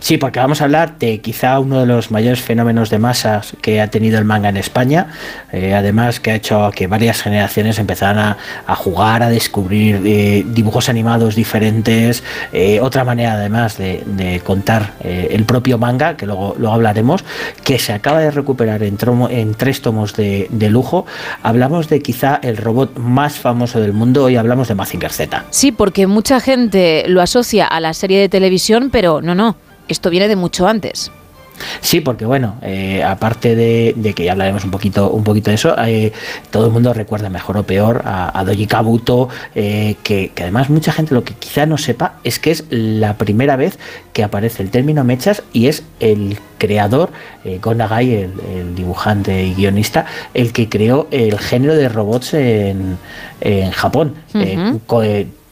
Sí, 0.00 0.16
porque 0.16 0.40
vamos 0.40 0.60
a 0.60 0.64
hablar 0.64 0.98
de 0.98 1.20
quizá 1.20 1.58
uno 1.58 1.80
de 1.80 1.86
los 1.86 2.10
mayores 2.10 2.40
fenómenos 2.40 2.90
de 2.90 2.98
masas 2.98 3.54
que 3.60 3.80
ha 3.80 3.88
tenido 3.88 4.18
el 4.18 4.24
manga 4.24 4.48
en 4.48 4.56
España, 4.56 5.08
eh, 5.52 5.74
además 5.74 6.20
que 6.20 6.30
ha 6.30 6.34
hecho 6.34 6.70
que 6.74 6.86
varias 6.86 7.22
generaciones 7.22 7.78
empezaran 7.78 8.36
a, 8.66 8.74
jugar, 8.76 9.22
a 9.22 9.28
descubrir 9.28 10.00
eh, 10.04 10.44
dibujos 10.46 10.88
animados 10.88 11.34
diferentes, 11.34 12.22
eh, 12.52 12.80
otra 12.80 13.04
manera 13.04 13.32
además 13.32 13.78
de, 13.78 14.40
contar 14.44 14.92
el 15.02 15.44
propio 15.44 15.78
manga, 15.78 16.16
que 16.16 16.26
luego, 16.26 16.54
luego 16.58 16.74
hablaremos, 16.74 17.24
que 17.64 17.78
se 17.78 17.92
acaba 17.92 18.20
de 18.20 18.30
recuperar 18.30 18.82
en, 18.82 18.96
tromo- 18.96 19.30
en 19.30 19.54
tres 19.54 19.82
tomos 19.82 20.14
de, 20.14 20.48
lujo. 20.70 21.06
Hablamos 21.42 21.88
de 21.88 22.00
quizá 22.00 22.38
el 22.42 22.56
robot 22.56 22.98
más 22.98 23.38
famoso 23.38 23.80
del 23.80 23.92
mundo, 23.92 24.24
hoy 24.24 24.36
hablamos 24.36 24.68
de 24.68 24.74
Mazinger 24.74 25.12
Z. 25.12 25.44
Sí, 25.50 25.72
porque 25.72 26.06
mucha 26.06 26.40
gente 26.40 27.04
lo 27.08 27.20
asocia 27.22 27.66
a 27.66 27.80
la 27.80 27.94
serie 27.94 28.20
de 28.20 28.28
televisión, 28.28 28.90
pero 28.90 29.20
no, 29.22 29.34
no, 29.34 29.56
esto 29.88 30.10
viene 30.10 30.28
de 30.28 30.36
mucho 30.36 30.66
antes. 30.66 31.10
Sí, 31.80 32.00
porque 32.00 32.24
bueno, 32.24 32.56
eh, 32.62 33.02
aparte 33.02 33.56
de, 33.56 33.92
de 33.96 34.12
que 34.12 34.24
ya 34.24 34.32
hablaremos 34.32 34.64
un 34.64 34.70
poquito, 34.70 35.10
un 35.10 35.24
poquito 35.24 35.50
de 35.50 35.56
eso, 35.56 35.74
eh, 35.84 36.12
todo 36.50 36.66
el 36.66 36.72
mundo 36.72 36.92
recuerda 36.94 37.30
mejor 37.30 37.56
o 37.56 37.64
peor 37.64 38.02
a, 38.04 38.38
a 38.38 38.44
Doji 38.44 38.66
Kabuto, 38.66 39.28
eh, 39.54 39.96
que, 40.02 40.30
que 40.34 40.42
además 40.44 40.70
mucha 40.70 40.92
gente 40.92 41.14
lo 41.14 41.24
que 41.24 41.34
quizá 41.34 41.66
no 41.66 41.76
sepa 41.76 42.14
es 42.24 42.38
que 42.38 42.52
es 42.52 42.64
la 42.70 43.16
primera 43.16 43.56
vez 43.56 43.78
que 44.12 44.22
aparece 44.22 44.62
el 44.62 44.70
término 44.70 45.04
mechas 45.04 45.42
y 45.52 45.66
es 45.66 45.82
el 46.00 46.38
creador, 46.58 47.10
eh, 47.44 47.58
Gon 47.60 47.78
Nagai, 47.78 48.14
el, 48.14 48.34
el 48.54 48.74
dibujante 48.74 49.44
y 49.44 49.54
guionista, 49.54 50.06
el 50.34 50.52
que 50.52 50.68
creó 50.68 51.08
el 51.10 51.38
género 51.38 51.74
de 51.74 51.88
robots 51.88 52.34
en, 52.34 52.98
en 53.40 53.70
Japón. 53.72 54.14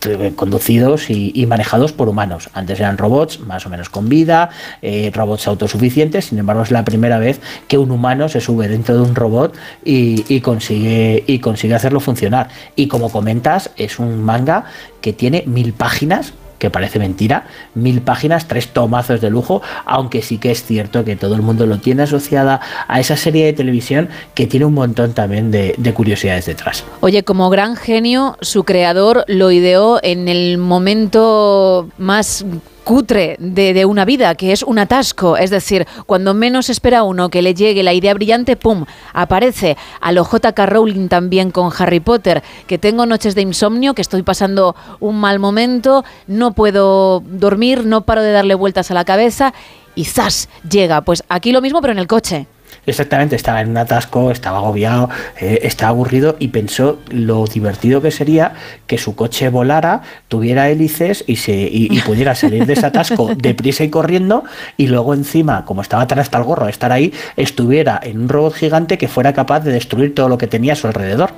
Eh, 0.06 0.32
conducidos 0.34 1.10
y, 1.10 1.46
manejados 1.46 1.92
por 1.92 2.08
humanos. 2.08 2.50
Antes 2.54 2.80
eran 2.80 2.98
robots 2.98 3.40
más 3.40 3.66
o 3.66 3.70
menos 3.70 3.88
con 3.88 4.08
vida, 4.08 4.50
eh, 4.82 5.10
robots 5.14 5.46
autosuficientes, 5.46 6.26
sin 6.26 6.38
embargo 6.38 6.62
es 6.62 6.70
la 6.70 6.84
primera 6.84 7.18
vez 7.18 7.40
que 7.68 7.78
un 7.78 7.90
humano 7.90 8.28
se 8.28 8.40
sube 8.40 8.68
dentro 8.68 8.96
de 8.96 9.02
un 9.02 9.14
robot 9.14 9.54
y 9.84 10.40
consigue, 10.40 11.22
y 11.26 11.38
consigue 11.38 11.74
hacerlo 11.74 12.00
funcionar. 12.00 12.48
Y 12.74 12.88
como 12.88 13.10
comentas, 13.10 13.70
es 13.76 13.98
un 13.98 14.22
manga 14.22 14.64
que 15.00 15.12
tiene 15.12 15.44
mil 15.46 15.72
páginas 15.72 16.32
que 16.58 16.70
parece 16.70 16.98
mentira, 16.98 17.46
mil 17.74 18.00
páginas, 18.02 18.48
tres 18.48 18.68
tomazos 18.68 19.20
de 19.20 19.30
lujo, 19.30 19.62
aunque 19.84 20.22
sí 20.22 20.38
que 20.38 20.50
es 20.50 20.64
cierto 20.64 21.04
que 21.04 21.16
todo 21.16 21.34
el 21.34 21.42
mundo 21.42 21.66
lo 21.66 21.78
tiene 21.78 22.02
asociada 22.02 22.60
a 22.88 23.00
esa 23.00 23.16
serie 23.16 23.46
de 23.46 23.52
televisión 23.52 24.08
que 24.34 24.46
tiene 24.46 24.66
un 24.66 24.74
montón 24.74 25.12
también 25.12 25.50
de, 25.50 25.74
de 25.76 25.94
curiosidades 25.94 26.46
detrás. 26.46 26.84
Oye, 27.00 27.22
como 27.22 27.50
gran 27.50 27.76
genio, 27.76 28.36
su 28.40 28.64
creador 28.64 29.24
lo 29.28 29.50
ideó 29.50 30.00
en 30.02 30.28
el 30.28 30.58
momento 30.58 31.88
más 31.98 32.44
cutre 32.86 33.34
de, 33.40 33.84
una 33.84 34.04
vida, 34.04 34.36
que 34.36 34.52
es 34.52 34.62
un 34.62 34.78
atasco. 34.78 35.36
Es 35.36 35.50
decir, 35.50 35.88
cuando 36.06 36.34
menos 36.34 36.70
espera 36.70 37.02
uno 37.02 37.30
que 37.30 37.42
le 37.42 37.52
llegue 37.52 37.82
la 37.82 37.92
idea 37.92 38.14
brillante, 38.14 38.54
¡pum! 38.54 38.84
Aparece. 39.12 39.76
A 40.00 40.12
lo 40.12 40.22
J.K. 40.22 40.66
Rowling 40.66 41.08
también 41.08 41.50
con 41.50 41.72
Harry 41.76 41.98
Potter, 41.98 42.44
que 42.68 42.78
tengo 42.78 43.04
noches 43.04 43.34
de 43.34 43.42
insomnio, 43.42 43.92
que 43.92 44.02
estoy 44.02 44.22
pasando 44.22 44.76
un 45.00 45.18
mal 45.18 45.40
momento, 45.40 46.04
no 46.28 46.52
puedo 46.52 47.24
dormir, 47.26 47.84
no 47.84 48.02
paro 48.02 48.22
de 48.22 48.30
darle 48.30 48.54
vueltas 48.54 48.92
a 48.92 48.94
la 48.94 49.04
cabeza 49.04 49.52
y 49.96 50.04
¡zas! 50.04 50.48
Llega. 50.70 51.00
Pues 51.00 51.24
aquí 51.28 51.50
lo 51.50 51.60
mismo, 51.60 51.80
pero 51.80 51.92
en 51.92 51.98
el 51.98 52.06
coche. 52.06 52.46
Exactamente, 52.86 53.36
estaba 53.36 53.60
en 53.60 53.70
un 53.70 53.76
atasco, 53.76 54.30
estaba 54.30 54.58
agobiado, 54.58 55.10
eh, 55.40 55.60
estaba 55.62 55.90
aburrido 55.90 56.36
y 56.38 56.48
pensó 56.48 57.00
lo 57.10 57.44
divertido 57.46 58.00
que 58.00 58.10
sería 58.10 58.52
que 58.86 58.96
su 58.98 59.16
coche 59.16 59.48
volara, 59.48 60.02
tuviera 60.28 60.70
hélices 60.70 61.24
y, 61.26 61.36
se, 61.36 61.52
y, 61.54 61.88
y 61.90 62.00
pudiera 62.00 62.34
salir 62.34 62.66
de 62.66 62.72
ese 62.74 62.86
atasco 62.86 63.30
deprisa 63.36 63.84
y 63.84 63.90
corriendo 63.90 64.44
y 64.76 64.86
luego 64.86 65.14
encima, 65.14 65.64
como 65.64 65.82
estaba 65.82 66.06
tan 66.06 66.18
hasta 66.18 66.38
el 66.38 66.44
gorro 66.44 66.66
de 66.66 66.70
estar 66.70 66.92
ahí, 66.92 67.12
estuviera 67.36 68.00
en 68.02 68.20
un 68.20 68.28
robot 68.28 68.54
gigante 68.54 68.98
que 68.98 69.08
fuera 69.08 69.32
capaz 69.32 69.60
de 69.60 69.72
destruir 69.72 70.14
todo 70.14 70.28
lo 70.28 70.38
que 70.38 70.46
tenía 70.46 70.74
a 70.74 70.76
su 70.76 70.86
alrededor. 70.86 71.30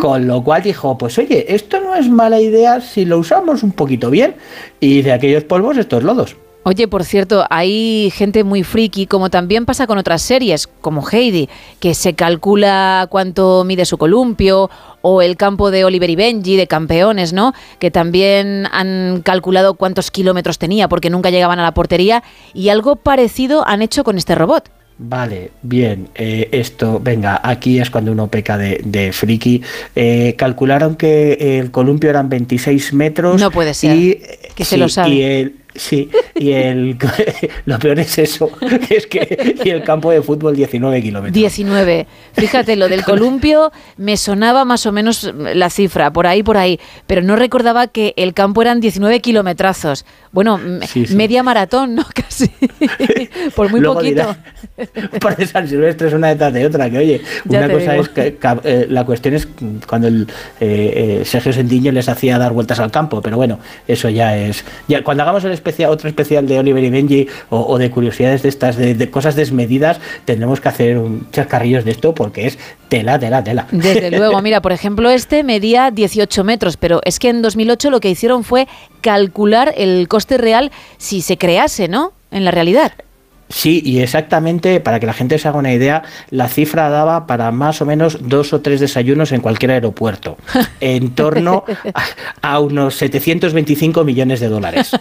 Con 0.00 0.26
lo 0.26 0.42
cual 0.42 0.62
dijo, 0.62 0.98
pues 0.98 1.18
oye, 1.18 1.54
esto 1.54 1.80
no 1.80 1.94
es 1.94 2.08
mala 2.08 2.40
idea 2.40 2.80
si 2.80 3.04
lo 3.04 3.18
usamos 3.18 3.62
un 3.62 3.72
poquito 3.72 4.10
bien 4.10 4.34
y 4.80 5.02
de 5.02 5.12
aquellos 5.12 5.44
polvos 5.44 5.76
estos 5.76 6.02
lodos. 6.02 6.36
Oye, 6.68 6.86
por 6.86 7.02
cierto, 7.02 7.46
hay 7.48 8.12
gente 8.14 8.44
muy 8.44 8.62
friki, 8.62 9.06
como 9.06 9.30
también 9.30 9.64
pasa 9.64 9.86
con 9.86 9.96
otras 9.96 10.20
series, 10.20 10.66
como 10.66 11.02
Heidi, 11.10 11.48
que 11.80 11.94
se 11.94 12.12
calcula 12.12 13.06
cuánto 13.08 13.64
mide 13.64 13.86
su 13.86 13.96
columpio, 13.96 14.68
o 15.00 15.22
el 15.22 15.38
campo 15.38 15.70
de 15.70 15.86
Oliver 15.86 16.10
y 16.10 16.16
Benji, 16.16 16.56
de 16.56 16.66
campeones, 16.66 17.32
¿no? 17.32 17.54
Que 17.78 17.90
también 17.90 18.66
han 18.70 19.22
calculado 19.22 19.76
cuántos 19.76 20.10
kilómetros 20.10 20.58
tenía, 20.58 20.90
porque 20.90 21.08
nunca 21.08 21.30
llegaban 21.30 21.58
a 21.58 21.62
la 21.62 21.72
portería, 21.72 22.22
y 22.52 22.68
algo 22.68 22.96
parecido 22.96 23.66
han 23.66 23.80
hecho 23.80 24.04
con 24.04 24.18
este 24.18 24.34
robot. 24.34 24.68
Vale, 24.98 25.52
bien, 25.62 26.10
eh, 26.16 26.50
esto, 26.52 27.00
venga, 27.02 27.40
aquí 27.42 27.78
es 27.78 27.88
cuando 27.88 28.12
uno 28.12 28.26
peca 28.26 28.58
de, 28.58 28.82
de 28.84 29.12
friki. 29.12 29.62
Eh, 29.96 30.34
calcularon 30.36 30.96
que 30.96 31.58
el 31.60 31.70
columpio 31.70 32.10
eran 32.10 32.28
26 32.28 32.92
metros. 32.92 33.40
No 33.40 33.50
puede 33.50 33.72
ser, 33.72 33.96
Y, 33.96 34.20
que 34.54 34.64
se 34.66 34.74
sí, 34.74 34.76
lo 34.76 34.90
sabe. 34.90 35.14
Y 35.14 35.22
el, 35.22 35.54
sí, 35.74 36.10
y 36.34 36.52
el, 36.52 36.96
lo 37.66 37.78
peor 37.78 37.98
es 38.00 38.18
eso, 38.18 38.50
es 38.90 39.06
que 39.06 39.56
y 39.64 39.70
el 39.70 39.82
campo 39.82 40.10
de 40.10 40.22
fútbol 40.22 40.54
19 40.56 41.02
kilómetros. 41.02 41.34
19. 41.34 42.06
Fíjate, 42.34 42.76
lo 42.76 42.88
del 42.88 43.04
columpio 43.04 43.72
me 43.96 44.16
sonaba 44.16 44.64
más 44.64 44.86
o 44.86 44.92
menos 44.92 45.32
la 45.54 45.70
cifra, 45.70 46.12
por 46.12 46.26
ahí, 46.26 46.42
por 46.42 46.56
ahí, 46.56 46.78
pero 47.06 47.22
no 47.22 47.36
recordaba 47.36 47.86
que 47.88 48.14
el 48.16 48.34
campo 48.34 48.62
eran 48.62 48.80
19 48.80 49.20
kilometrazos. 49.20 50.04
Bueno, 50.32 50.56
m- 50.58 50.86
Sí, 50.86 51.06
sí. 51.06 51.14
media 51.16 51.42
maratón, 51.42 51.94
¿no? 51.94 52.04
Casi. 52.14 52.50
por 53.54 53.70
muy 53.70 53.80
Luego 53.80 53.96
poquito. 53.96 54.36
dirá- 54.76 55.18
Por 55.20 55.46
San 55.46 55.68
Silvestre 55.68 56.08
es 56.08 56.14
una 56.14 56.28
detrás 56.28 56.52
de 56.52 56.66
otra, 56.66 56.90
que 56.90 56.98
oye, 56.98 57.20
Ya 57.44 57.58
una 57.60 57.68
cosa 57.74 57.92
digo. 57.92 58.02
es 58.04 58.08
que 58.10 58.38
eh, 58.64 58.86
la 58.88 59.04
cuestión 59.04 59.34
es 59.34 59.48
cuando 59.86 60.08
el 60.08 60.28
eh, 60.60 61.18
eh, 61.20 61.24
Sergio 61.24 61.52
Sentiño 61.52 61.92
les 61.92 62.08
hacía 62.08 62.38
dar 62.38 62.52
vueltas 62.52 62.78
al 62.80 62.90
campo, 62.90 63.20
pero 63.22 63.36
bueno, 63.36 63.58
eso 63.86 64.08
ya 64.08 64.36
es. 64.36 64.64
Ya, 64.86 65.02
cuando 65.02 65.22
hagamos 65.22 65.44
el 65.44 65.52
especial, 65.58 65.90
otro 65.90 66.08
especial 66.08 66.46
de 66.46 66.58
Oliver 66.58 66.82
y 66.82 66.90
Benji 66.90 67.28
o, 67.50 67.60
o 67.60 67.78
de 67.78 67.90
curiosidades 67.90 68.42
de 68.42 68.48
estas, 68.48 68.76
de, 68.76 68.94
de 68.94 69.10
cosas 69.10 69.36
desmedidas, 69.36 70.00
tendremos 70.24 70.60
que 70.60 70.68
hacer 70.68 70.98
un 70.98 71.30
chascarrillos 71.30 71.84
de 71.84 71.90
esto 71.90 72.14
porque 72.14 72.46
es 72.46 72.58
tela, 72.88 73.18
tela, 73.18 73.42
tela. 73.44 73.66
Desde 73.70 74.10
luego, 74.16 74.40
mira, 74.42 74.60
por 74.60 74.72
ejemplo, 74.72 75.10
este 75.10 75.44
medía 75.44 75.90
18 75.90 76.44
metros, 76.44 76.76
pero 76.76 77.00
es 77.04 77.18
que 77.18 77.28
en 77.28 77.42
2008 77.42 77.90
lo 77.90 78.00
que 78.00 78.10
hicieron 78.10 78.44
fue 78.44 78.68
calcular 79.00 79.74
el 79.76 80.08
coste 80.08 80.38
real 80.38 80.70
si 80.96 81.22
se 81.22 81.36
crease, 81.38 81.88
¿no? 81.88 82.12
En 82.30 82.44
la 82.44 82.50
realidad. 82.50 82.92
Sí, 83.48 83.82
y 83.84 84.00
exactamente, 84.00 84.80
para 84.80 85.00
que 85.00 85.06
la 85.06 85.14
gente 85.14 85.38
se 85.38 85.48
haga 85.48 85.58
una 85.58 85.72
idea, 85.72 86.02
la 86.30 86.48
cifra 86.48 86.90
daba 86.90 87.26
para 87.26 87.50
más 87.50 87.80
o 87.80 87.86
menos 87.86 88.18
dos 88.20 88.52
o 88.52 88.60
tres 88.60 88.80
desayunos 88.80 89.32
en 89.32 89.40
cualquier 89.40 89.72
aeropuerto, 89.72 90.36
en 90.80 91.14
torno 91.14 91.64
a, 91.94 92.52
a 92.54 92.60
unos 92.60 92.96
725 92.96 94.04
millones 94.04 94.40
de 94.40 94.48
dólares. 94.48 94.90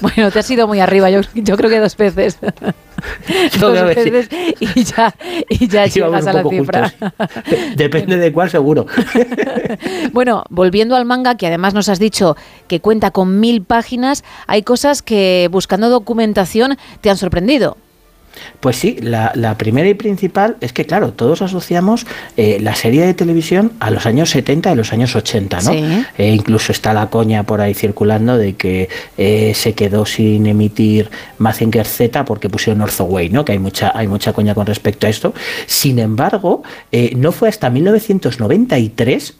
Bueno, 0.00 0.30
te 0.30 0.40
has 0.40 0.50
ido 0.50 0.66
muy 0.66 0.80
arriba, 0.80 1.08
yo, 1.10 1.20
yo 1.34 1.56
creo 1.56 1.70
que 1.70 1.78
dos 1.78 1.96
veces. 1.96 2.38
Dos 3.60 3.72
veces 3.72 4.28
y 4.60 4.84
ya, 4.84 5.14
y 5.48 5.68
ya 5.68 5.86
llegas 5.86 6.26
a 6.26 6.32
la 6.32 6.48
cifra. 6.48 6.92
Depende 7.76 8.16
de 8.16 8.32
cuál 8.32 8.50
seguro. 8.50 8.86
Bueno, 10.12 10.44
volviendo 10.50 10.94
al 10.94 11.04
manga, 11.04 11.36
que 11.36 11.46
además 11.46 11.74
nos 11.74 11.88
has 11.88 11.98
dicho 11.98 12.36
que 12.68 12.80
cuenta 12.80 13.10
con 13.10 13.40
mil 13.40 13.62
páginas, 13.62 14.22
hay 14.46 14.62
cosas 14.62 15.02
que 15.02 15.48
buscando 15.50 15.88
documentación 15.88 16.76
te 17.00 17.10
han 17.10 17.16
sorprendido. 17.16 17.76
Pues 18.60 18.76
sí, 18.76 18.96
la, 19.00 19.32
la 19.34 19.58
primera 19.58 19.88
y 19.88 19.94
principal 19.94 20.56
es 20.60 20.72
que, 20.72 20.86
claro, 20.86 21.12
todos 21.12 21.42
asociamos 21.42 22.06
eh, 22.36 22.58
la 22.60 22.74
serie 22.74 23.04
de 23.06 23.14
televisión 23.14 23.72
a 23.80 23.90
los 23.90 24.06
años 24.06 24.30
70 24.30 24.72
y 24.72 24.76
los 24.76 24.92
años 24.92 25.14
80, 25.14 25.60
¿no? 25.62 25.72
Sí. 25.72 26.04
Eh, 26.18 26.32
incluso 26.34 26.72
está 26.72 26.92
la 26.92 27.10
coña 27.10 27.42
por 27.42 27.60
ahí 27.60 27.74
circulando 27.74 28.38
de 28.38 28.54
que 28.54 28.88
eh, 29.18 29.52
se 29.54 29.74
quedó 29.74 30.06
sin 30.06 30.46
emitir 30.46 31.10
Mazinger 31.38 31.86
Z 31.86 32.24
porque 32.24 32.48
pusieron 32.48 32.84
Way, 32.98 33.30
¿no? 33.30 33.44
Que 33.44 33.52
hay 33.52 33.58
mucha, 33.58 33.92
hay 33.94 34.08
mucha 34.08 34.32
coña 34.32 34.54
con 34.54 34.66
respecto 34.66 35.06
a 35.06 35.10
esto. 35.10 35.34
Sin 35.66 35.98
embargo, 35.98 36.62
no 37.16 37.32
fue 37.32 37.48
hasta 37.48 37.70
1993 37.70 39.34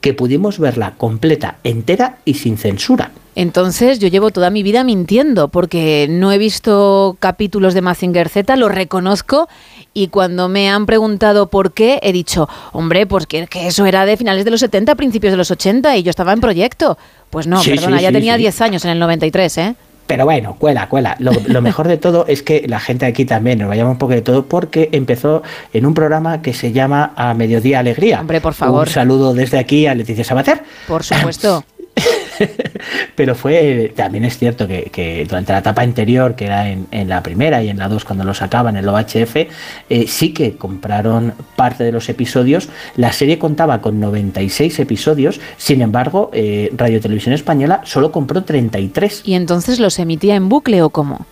que 0.00 0.14
pudimos 0.14 0.58
verla 0.58 0.94
completa, 0.96 1.58
entera 1.64 2.18
y 2.24 2.34
sin 2.34 2.56
censura. 2.56 3.10
Entonces 3.34 4.00
yo 4.00 4.08
llevo 4.08 4.30
toda 4.30 4.50
mi 4.50 4.62
vida 4.64 4.82
mintiendo 4.82 5.48
porque 5.48 6.08
no 6.10 6.32
he 6.32 6.38
visto 6.38 7.16
capítulos 7.20 7.72
de 7.72 7.82
Mazinger 7.82 8.28
Z, 8.28 8.56
lo 8.56 8.68
reconozco 8.68 9.48
y 9.94 10.08
cuando 10.08 10.48
me 10.48 10.68
han 10.68 10.86
preguntado 10.86 11.48
por 11.48 11.72
qué 11.72 12.00
he 12.02 12.12
dicho, 12.12 12.48
hombre, 12.72 13.06
pues 13.06 13.26
que, 13.26 13.46
que 13.46 13.68
eso 13.68 13.86
era 13.86 14.06
de 14.06 14.16
finales 14.16 14.44
de 14.44 14.50
los 14.50 14.60
70, 14.60 14.94
principios 14.96 15.32
de 15.32 15.36
los 15.36 15.50
80 15.50 15.96
y 15.96 16.02
yo 16.02 16.10
estaba 16.10 16.32
en 16.32 16.40
proyecto. 16.40 16.98
Pues 17.30 17.46
no, 17.46 17.62
Sí, 17.62 17.70
perdona, 17.70 17.98
sí, 17.98 18.02
ya 18.02 18.08
sí, 18.08 18.14
tenía 18.14 18.34
sí. 18.34 18.40
10 18.40 18.60
años 18.60 18.84
en 18.84 18.90
el 18.92 18.98
93, 18.98 19.58
¿eh? 19.58 19.76
Pero 20.08 20.24
bueno, 20.24 20.56
cuela, 20.58 20.88
cuela. 20.88 21.16
Lo, 21.20 21.32
lo 21.46 21.62
mejor 21.62 21.86
de 21.86 21.98
todo 21.98 22.24
es 22.26 22.42
que 22.42 22.64
la 22.66 22.80
gente 22.80 23.06
aquí 23.06 23.26
también 23.26 23.58
nos 23.58 23.68
vayamos 23.68 23.92
un 23.92 23.98
poco 23.98 24.14
de 24.14 24.22
todo 24.22 24.46
porque 24.46 24.88
empezó 24.92 25.42
en 25.72 25.86
un 25.86 25.92
programa 25.92 26.42
que 26.42 26.54
se 26.54 26.72
llama 26.72 27.12
A 27.14 27.34
Mediodía 27.34 27.78
Alegría. 27.78 28.20
Hombre, 28.20 28.40
por 28.40 28.54
favor. 28.54 28.88
Un 28.88 28.92
saludo 28.92 29.34
desde 29.34 29.58
aquí 29.58 29.86
a 29.86 29.94
Leticia 29.94 30.24
Sabater. 30.24 30.62
Por 30.88 31.04
supuesto. 31.04 31.62
Pero 33.14 33.34
fue, 33.34 33.92
también 33.94 34.24
es 34.24 34.38
cierto 34.38 34.66
que, 34.66 35.26
durante 35.28 35.52
la 35.52 35.58
etapa 35.58 35.82
anterior, 35.82 36.34
que 36.34 36.46
era 36.46 36.68
en, 36.68 36.86
en 36.90 37.08
la 37.08 37.22
primera 37.22 37.62
y 37.62 37.68
en 37.68 37.78
la 37.78 37.88
dos 37.88 38.04
cuando 38.04 38.24
lo 38.24 38.34
sacaban 38.34 38.76
en 38.76 38.84
el 38.84 38.88
OHF, 38.88 39.36
eh, 39.36 40.06
sí 40.06 40.32
que 40.32 40.56
compraron 40.56 41.34
parte 41.56 41.84
de 41.84 41.92
los 41.92 42.08
episodios. 42.08 42.68
La 42.96 43.12
serie 43.12 43.38
contaba 43.38 43.80
con 43.80 44.00
96 44.00 44.78
episodios, 44.78 45.40
sin 45.56 45.82
embargo, 45.82 46.30
eh, 46.32 46.70
Radio 46.76 47.00
Televisión 47.00 47.34
Española 47.34 47.82
solo 47.84 48.12
compró 48.12 48.44
33. 48.44 49.22
¿Y 49.24 49.34
entonces 49.34 49.80
los 49.80 49.98
emitía 49.98 50.36
en 50.36 50.48
bucle 50.48 50.82
o 50.82 50.90
cómo? 50.90 51.26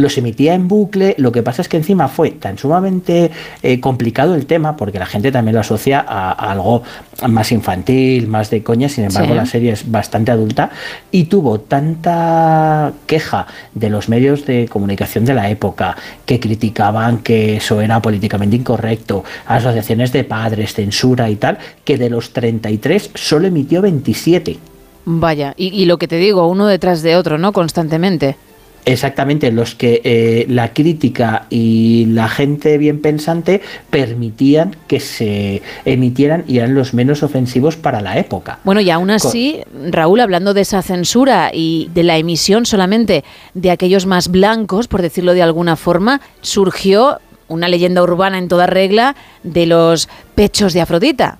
Los 0.00 0.16
emitía 0.18 0.54
en 0.54 0.66
bucle. 0.68 1.14
Lo 1.18 1.30
que 1.32 1.42
pasa 1.42 1.62
es 1.62 1.68
que 1.68 1.76
encima 1.76 2.08
fue 2.08 2.30
tan 2.32 2.58
sumamente 2.58 3.30
eh, 3.62 3.80
complicado 3.80 4.34
el 4.34 4.46
tema, 4.46 4.76
porque 4.76 4.98
la 4.98 5.06
gente 5.06 5.30
también 5.30 5.54
lo 5.54 5.60
asocia 5.60 6.00
a, 6.06 6.30
a 6.32 6.52
algo 6.52 6.82
más 7.28 7.52
infantil, 7.52 8.26
más 8.26 8.50
de 8.50 8.62
coña. 8.62 8.88
Sin 8.88 9.04
embargo, 9.04 9.30
Sí. 9.32 9.36
la 9.36 9.46
serie 9.46 9.72
es 9.72 9.90
bastante 9.90 10.30
adulta 10.32 10.70
y 11.10 11.24
tuvo 11.24 11.60
tanta 11.60 12.92
queja 13.06 13.46
de 13.74 13.90
los 13.90 14.08
medios 14.08 14.46
de 14.46 14.66
comunicación 14.68 15.24
de 15.24 15.34
la 15.34 15.50
época 15.50 15.96
que 16.26 16.40
criticaban 16.40 17.18
que 17.18 17.56
eso 17.56 17.80
era 17.80 18.00
políticamente 18.00 18.56
incorrecto, 18.56 19.24
asociaciones 19.46 20.12
de 20.12 20.24
padres, 20.24 20.74
censura 20.74 21.28
y 21.30 21.36
tal, 21.36 21.58
que 21.84 21.98
de 21.98 22.10
los 22.10 22.32
33 22.32 23.10
solo 23.14 23.46
emitió 23.46 23.82
27. 23.82 24.58
Vaya, 25.04 25.54
y, 25.56 25.68
y 25.68 25.86
lo 25.86 25.98
que 25.98 26.08
te 26.08 26.16
digo, 26.16 26.46
uno 26.48 26.66
detrás 26.66 27.02
de 27.02 27.16
otro, 27.16 27.38
¿no? 27.38 27.52
Constantemente. 27.52 28.36
Exactamente, 28.84 29.52
los 29.52 29.74
que 29.74 30.00
eh, 30.04 30.46
la 30.48 30.72
crítica 30.72 31.46
y 31.50 32.06
la 32.06 32.28
gente 32.28 32.78
bien 32.78 33.00
pensante 33.00 33.60
permitían 33.90 34.76
que 34.86 35.00
se 35.00 35.62
emitieran 35.84 36.44
y 36.48 36.58
eran 36.58 36.74
los 36.74 36.94
menos 36.94 37.22
ofensivos 37.22 37.76
para 37.76 38.00
la 38.00 38.18
época. 38.18 38.58
Bueno, 38.64 38.80
y 38.80 38.90
aún 38.90 39.10
así, 39.10 39.60
Raúl, 39.90 40.20
hablando 40.20 40.54
de 40.54 40.62
esa 40.62 40.82
censura 40.82 41.50
y 41.52 41.90
de 41.94 42.02
la 42.02 42.16
emisión 42.16 42.66
solamente 42.66 43.24
de 43.54 43.70
aquellos 43.70 44.06
más 44.06 44.28
blancos, 44.28 44.88
por 44.88 45.02
decirlo 45.02 45.34
de 45.34 45.42
alguna 45.42 45.76
forma, 45.76 46.20
surgió 46.40 47.18
una 47.50 47.68
leyenda 47.68 48.02
urbana 48.02 48.38
en 48.38 48.48
toda 48.48 48.66
regla 48.66 49.16
de 49.42 49.66
los 49.66 50.08
pechos 50.34 50.72
de 50.72 50.80
Afrodita. 50.80 51.39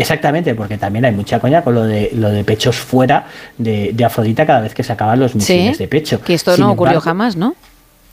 Exactamente, 0.00 0.54
porque 0.54 0.78
también 0.78 1.04
hay 1.04 1.12
mucha 1.12 1.38
coña 1.40 1.62
con 1.62 1.74
lo 1.74 1.84
de 1.84 2.10
lo 2.14 2.30
de 2.30 2.42
pechos 2.42 2.76
fuera 2.76 3.26
de, 3.58 3.90
de 3.92 4.04
Afrodita 4.04 4.46
cada 4.46 4.60
vez 4.60 4.72
que 4.72 4.82
sacaban 4.82 5.20
los 5.20 5.34
misiles 5.34 5.76
Sí, 5.76 5.82
de 5.82 5.88
pecho. 5.88 6.22
Que 6.22 6.34
esto 6.34 6.54
Sin 6.54 6.64
no 6.64 6.72
ocurrió 6.72 6.92
embargo, 6.92 7.04
jamás, 7.04 7.36
¿no? 7.36 7.54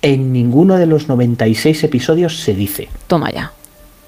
En 0.01 0.33
ninguno 0.33 0.75
de 0.75 0.85
los 0.85 1.07
96 1.07 1.83
episodios 1.85 2.41
se 2.41 2.53
dice. 2.53 2.89
Toma 3.07 3.31
ya. 3.31 3.51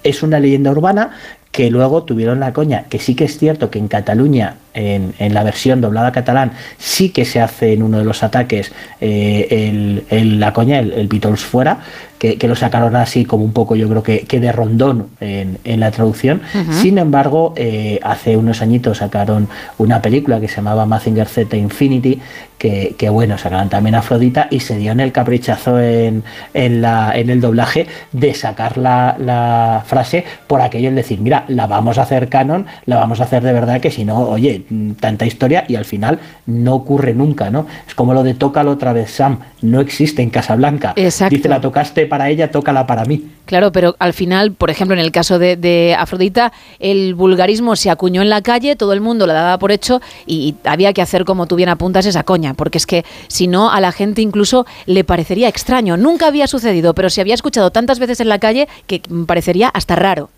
es 0.03 0.23
una 0.23 0.39
leyenda 0.39 0.71
urbana 0.71 1.11
que 1.51 1.71
luego 1.71 2.03
tuvieron 2.03 2.39
la 2.39 2.53
coña, 2.53 2.83
que 2.89 2.99
sí 2.99 3.15
que 3.15 3.23
es 3.25 3.37
cierto 3.37 3.69
que 3.71 3.79
en 3.79 3.87
Cataluña, 3.87 4.55
en, 4.79 5.13
en 5.19 5.33
la 5.33 5.43
versión 5.43 5.81
doblada 5.81 6.11
catalán, 6.11 6.51
sí 6.77 7.09
que 7.09 7.25
se 7.25 7.41
hace 7.41 7.73
en 7.73 7.83
uno 7.83 7.97
de 7.99 8.05
los 8.05 8.23
ataques 8.23 8.71
eh, 9.01 9.47
el, 9.49 10.03
el- 10.09 10.39
la 10.39 10.53
coña, 10.53 10.79
el, 10.79 10.91
el 10.93 11.07
Beatles 11.07 11.41
fuera, 11.41 11.79
que, 12.17 12.37
que 12.37 12.47
lo 12.49 12.55
sacaron 12.55 12.95
así 12.97 13.23
como 13.25 13.45
un 13.45 13.53
poco, 13.53 13.75
yo 13.77 13.87
creo 13.87 14.03
que, 14.03 14.21
que 14.27 14.39
de 14.41 14.51
rondón 14.51 15.07
en, 15.21 15.57
en 15.63 15.79
la 15.79 15.89
traducción. 15.91 16.41
Sin 16.81 16.97
embargo, 16.97 17.53
eh, 17.55 17.99
hace 18.03 18.35
unos 18.35 18.61
añitos 18.61 18.97
sacaron 18.97 19.47
una 19.77 20.01
película 20.01 20.39
que 20.41 20.49
se 20.49 20.57
llamaba 20.57 20.85
Mazinger 20.85 21.27
Z 21.27 21.55
Infinity, 21.55 22.19
que, 22.57 22.95
que, 22.97 23.07
bueno, 23.07 23.37
sacaron 23.37 23.69
también 23.69 23.95
a 23.95 23.99
Afrodita 23.99 24.47
y 24.51 24.59
se 24.59 24.77
dio 24.77 24.91
en 24.91 24.99
el 24.99 25.13
caprichazo 25.13 25.79
en, 25.79 26.23
en, 26.53 26.81
la, 26.81 27.13
en 27.15 27.29
el 27.29 27.39
doblaje 27.39 27.87
de 28.11 28.33
sacar 28.33 28.77
la, 28.77 29.15
la 29.17 29.83
frase 29.85 30.25
por 30.45 30.59
aquello 30.59 30.89
en 30.89 30.95
decir, 30.95 31.21
mira, 31.21 31.45
la 31.47 31.67
vamos 31.67 31.97
a 31.97 32.01
hacer 32.01 32.27
canon, 32.27 32.65
la 32.85 32.97
vamos 32.97 33.21
a 33.21 33.23
hacer 33.23 33.43
de 33.43 33.53
verdad, 33.53 33.79
que 33.79 33.91
si 33.91 34.03
no, 34.03 34.19
oye, 34.27 34.65
tanta 34.99 35.25
historia 35.25 35.65
y 35.67 35.75
al 35.75 35.85
final 35.85 36.19
no 36.45 36.75
ocurre 36.75 37.13
nunca, 37.13 37.49
¿no? 37.49 37.67
Es 37.87 37.95
como 37.95 38.13
lo 38.13 38.23
de 38.23 38.33
tócalo 38.33 38.71
otra 38.71 38.93
vez, 38.93 39.11
Sam, 39.11 39.39
no 39.61 39.79
existe 39.79 40.21
en 40.21 40.29
Casablanca. 40.29 40.93
Exacto. 40.95 41.35
Dice, 41.35 41.49
la 41.49 41.61
tocaste 41.61 42.05
para 42.05 42.29
ella, 42.29 42.51
tócala 42.51 42.87
para 42.87 43.05
mí. 43.05 43.23
Claro, 43.45 43.71
pero 43.71 43.95
al 43.97 44.13
final, 44.13 44.51
por 44.51 44.69
ejemplo, 44.69 44.93
en 44.93 44.99
el 44.99 45.11
caso 45.11 45.39
de, 45.39 45.55
de 45.55 45.95
Afrodita, 45.97 46.53
el 46.79 47.15
vulgarismo 47.15 47.75
se 47.75 47.89
acuñó 47.89 48.21
en 48.21 48.29
la 48.29 48.41
calle, 48.41 48.75
todo 48.75 48.93
el 48.93 49.01
mundo 49.01 49.25
la 49.25 49.33
daba 49.33 49.57
por 49.57 49.71
hecho 49.71 50.01
y 50.27 50.55
había 50.63 50.93
que 50.93 51.01
hacer, 51.01 51.25
como 51.25 51.47
tú 51.47 51.55
bien 51.55 51.69
apuntas, 51.69 52.05
esa 52.05 52.23
coña, 52.23 52.53
porque 52.53 52.77
es 52.77 52.85
que 52.85 53.05
si 53.27 53.47
no, 53.47 53.71
a 53.71 53.81
la 53.81 53.91
gente 53.91 54.21
incluso 54.21 54.67
le 54.85 55.03
parecería 55.03 55.47
extraño. 55.47 55.97
Nunca 55.97 56.27
había 56.27 56.47
sucedido, 56.47 56.93
pero 56.93 57.09
se 57.09 57.21
había 57.21 57.33
escuchado 57.33 57.71
tantas 57.71 57.97
veces 57.97 58.19
en 58.19 58.29
la 58.29 58.39
calle 58.39 58.67
que 58.85 59.01
mm, 59.09 59.23
parecería 59.23 59.69
hasta 59.69 59.95
raro. 59.95 60.29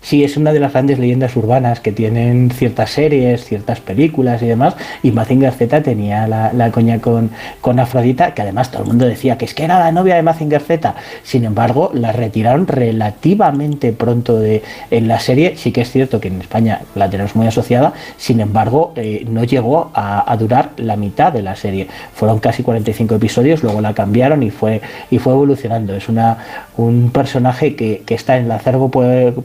Sí, 0.00 0.24
es 0.24 0.36
una 0.36 0.52
de 0.52 0.60
las 0.60 0.72
grandes 0.72 0.98
leyendas 0.98 1.36
urbanas 1.36 1.80
que 1.80 1.92
tienen 1.92 2.50
ciertas 2.50 2.90
series, 2.90 3.44
ciertas 3.44 3.80
películas 3.80 4.42
y 4.42 4.46
demás. 4.46 4.74
Y 5.02 5.12
Mazinger 5.12 5.52
Z 5.52 5.82
tenía 5.82 6.26
la, 6.26 6.70
coña 6.72 7.00
con, 7.00 7.30
con 7.60 7.78
Afrodita, 7.78 8.34
que 8.34 8.42
además 8.42 8.70
todo 8.70 8.82
el 8.82 8.88
mundo 8.88 9.06
decía 9.06 9.38
que 9.38 9.44
es 9.44 9.54
que 9.54 9.64
era 9.64 9.78
la 9.78 9.92
novia 9.92 10.14
de 10.16 10.22
Mazinger 10.22 10.60
Z. 10.60 10.94
Sin 11.22 11.44
embargo, 11.44 11.90
la 11.94 12.12
retiraron 12.12 12.66
relativamente 12.66 13.92
pronto 13.92 14.38
de, 14.38 14.62
en 14.90 15.08
la 15.08 15.20
serie. 15.20 15.56
Sí 15.56 15.72
que 15.72 15.82
es 15.82 15.90
cierto 15.90 16.20
que 16.20 16.28
en 16.28 16.40
España 16.40 16.80
la 16.94 17.08
tenemos 17.10 17.36
muy 17.36 17.46
asociada, 17.46 17.92
sin 18.16 18.40
embargo, 18.40 18.92
eh, 18.96 19.24
no 19.28 19.44
llegó 19.44 19.90
a, 19.94 20.36
durar 20.38 20.70
la 20.76 20.96
mitad 20.96 21.32
de 21.32 21.42
la 21.42 21.54
serie. 21.56 21.88
Fueron 22.14 22.38
casi 22.38 22.62
45 22.62 23.14
episodios, 23.16 23.62
luego 23.62 23.80
la 23.80 23.94
cambiaron 23.94 24.42
y 24.42 24.50
fue, 24.50 24.80
y 25.10 25.18
fue 25.18 25.32
evolucionando. 25.34 25.94
Es 25.94 26.08
una, 26.08 26.38
un 26.76 27.10
personaje 27.12 27.76
que, 27.76 28.02
que 28.06 28.14
está 28.14 28.36
en 28.38 28.46
el 28.46 28.52
acervo 28.52 28.90
po- 28.90 29.44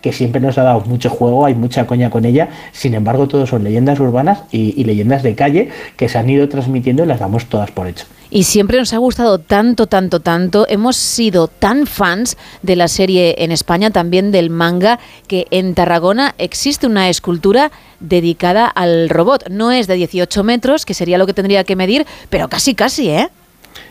que 0.00 0.12
siempre 0.12 0.40
nos 0.40 0.58
ha 0.58 0.62
dado 0.62 0.80
mucho 0.80 1.10
juego, 1.10 1.46
hay 1.46 1.54
mucha 1.54 1.86
coña 1.86 2.10
con 2.10 2.24
ella, 2.24 2.48
sin 2.72 2.94
embargo 2.94 3.28
todos 3.28 3.48
son 3.48 3.64
leyendas 3.64 4.00
urbanas 4.00 4.44
y, 4.50 4.80
y 4.80 4.84
leyendas 4.84 5.22
de 5.22 5.34
calle 5.34 5.68
que 5.96 6.08
se 6.08 6.18
han 6.18 6.28
ido 6.28 6.48
transmitiendo 6.48 7.04
y 7.04 7.06
las 7.06 7.20
damos 7.20 7.46
todas 7.46 7.70
por 7.70 7.86
hecho. 7.86 8.06
Y 8.32 8.44
siempre 8.44 8.78
nos 8.78 8.92
ha 8.92 8.98
gustado 8.98 9.40
tanto, 9.40 9.88
tanto, 9.88 10.20
tanto. 10.20 10.64
Hemos 10.68 10.96
sido 10.96 11.48
tan 11.48 11.86
fans 11.86 12.36
de 12.62 12.76
la 12.76 12.86
serie 12.86 13.34
en 13.38 13.50
España, 13.50 13.90
también 13.90 14.30
del 14.30 14.50
manga, 14.50 15.00
que 15.26 15.48
en 15.50 15.74
Tarragona 15.74 16.36
existe 16.38 16.86
una 16.86 17.08
escultura 17.08 17.72
dedicada 17.98 18.66
al 18.68 19.08
robot. 19.08 19.48
No 19.50 19.72
es 19.72 19.88
de 19.88 19.94
18 19.94 20.44
metros, 20.44 20.86
que 20.86 20.94
sería 20.94 21.18
lo 21.18 21.26
que 21.26 21.34
tendría 21.34 21.64
que 21.64 21.74
medir, 21.74 22.06
pero 22.30 22.48
casi, 22.48 22.76
casi, 22.76 23.10
¿eh? 23.10 23.28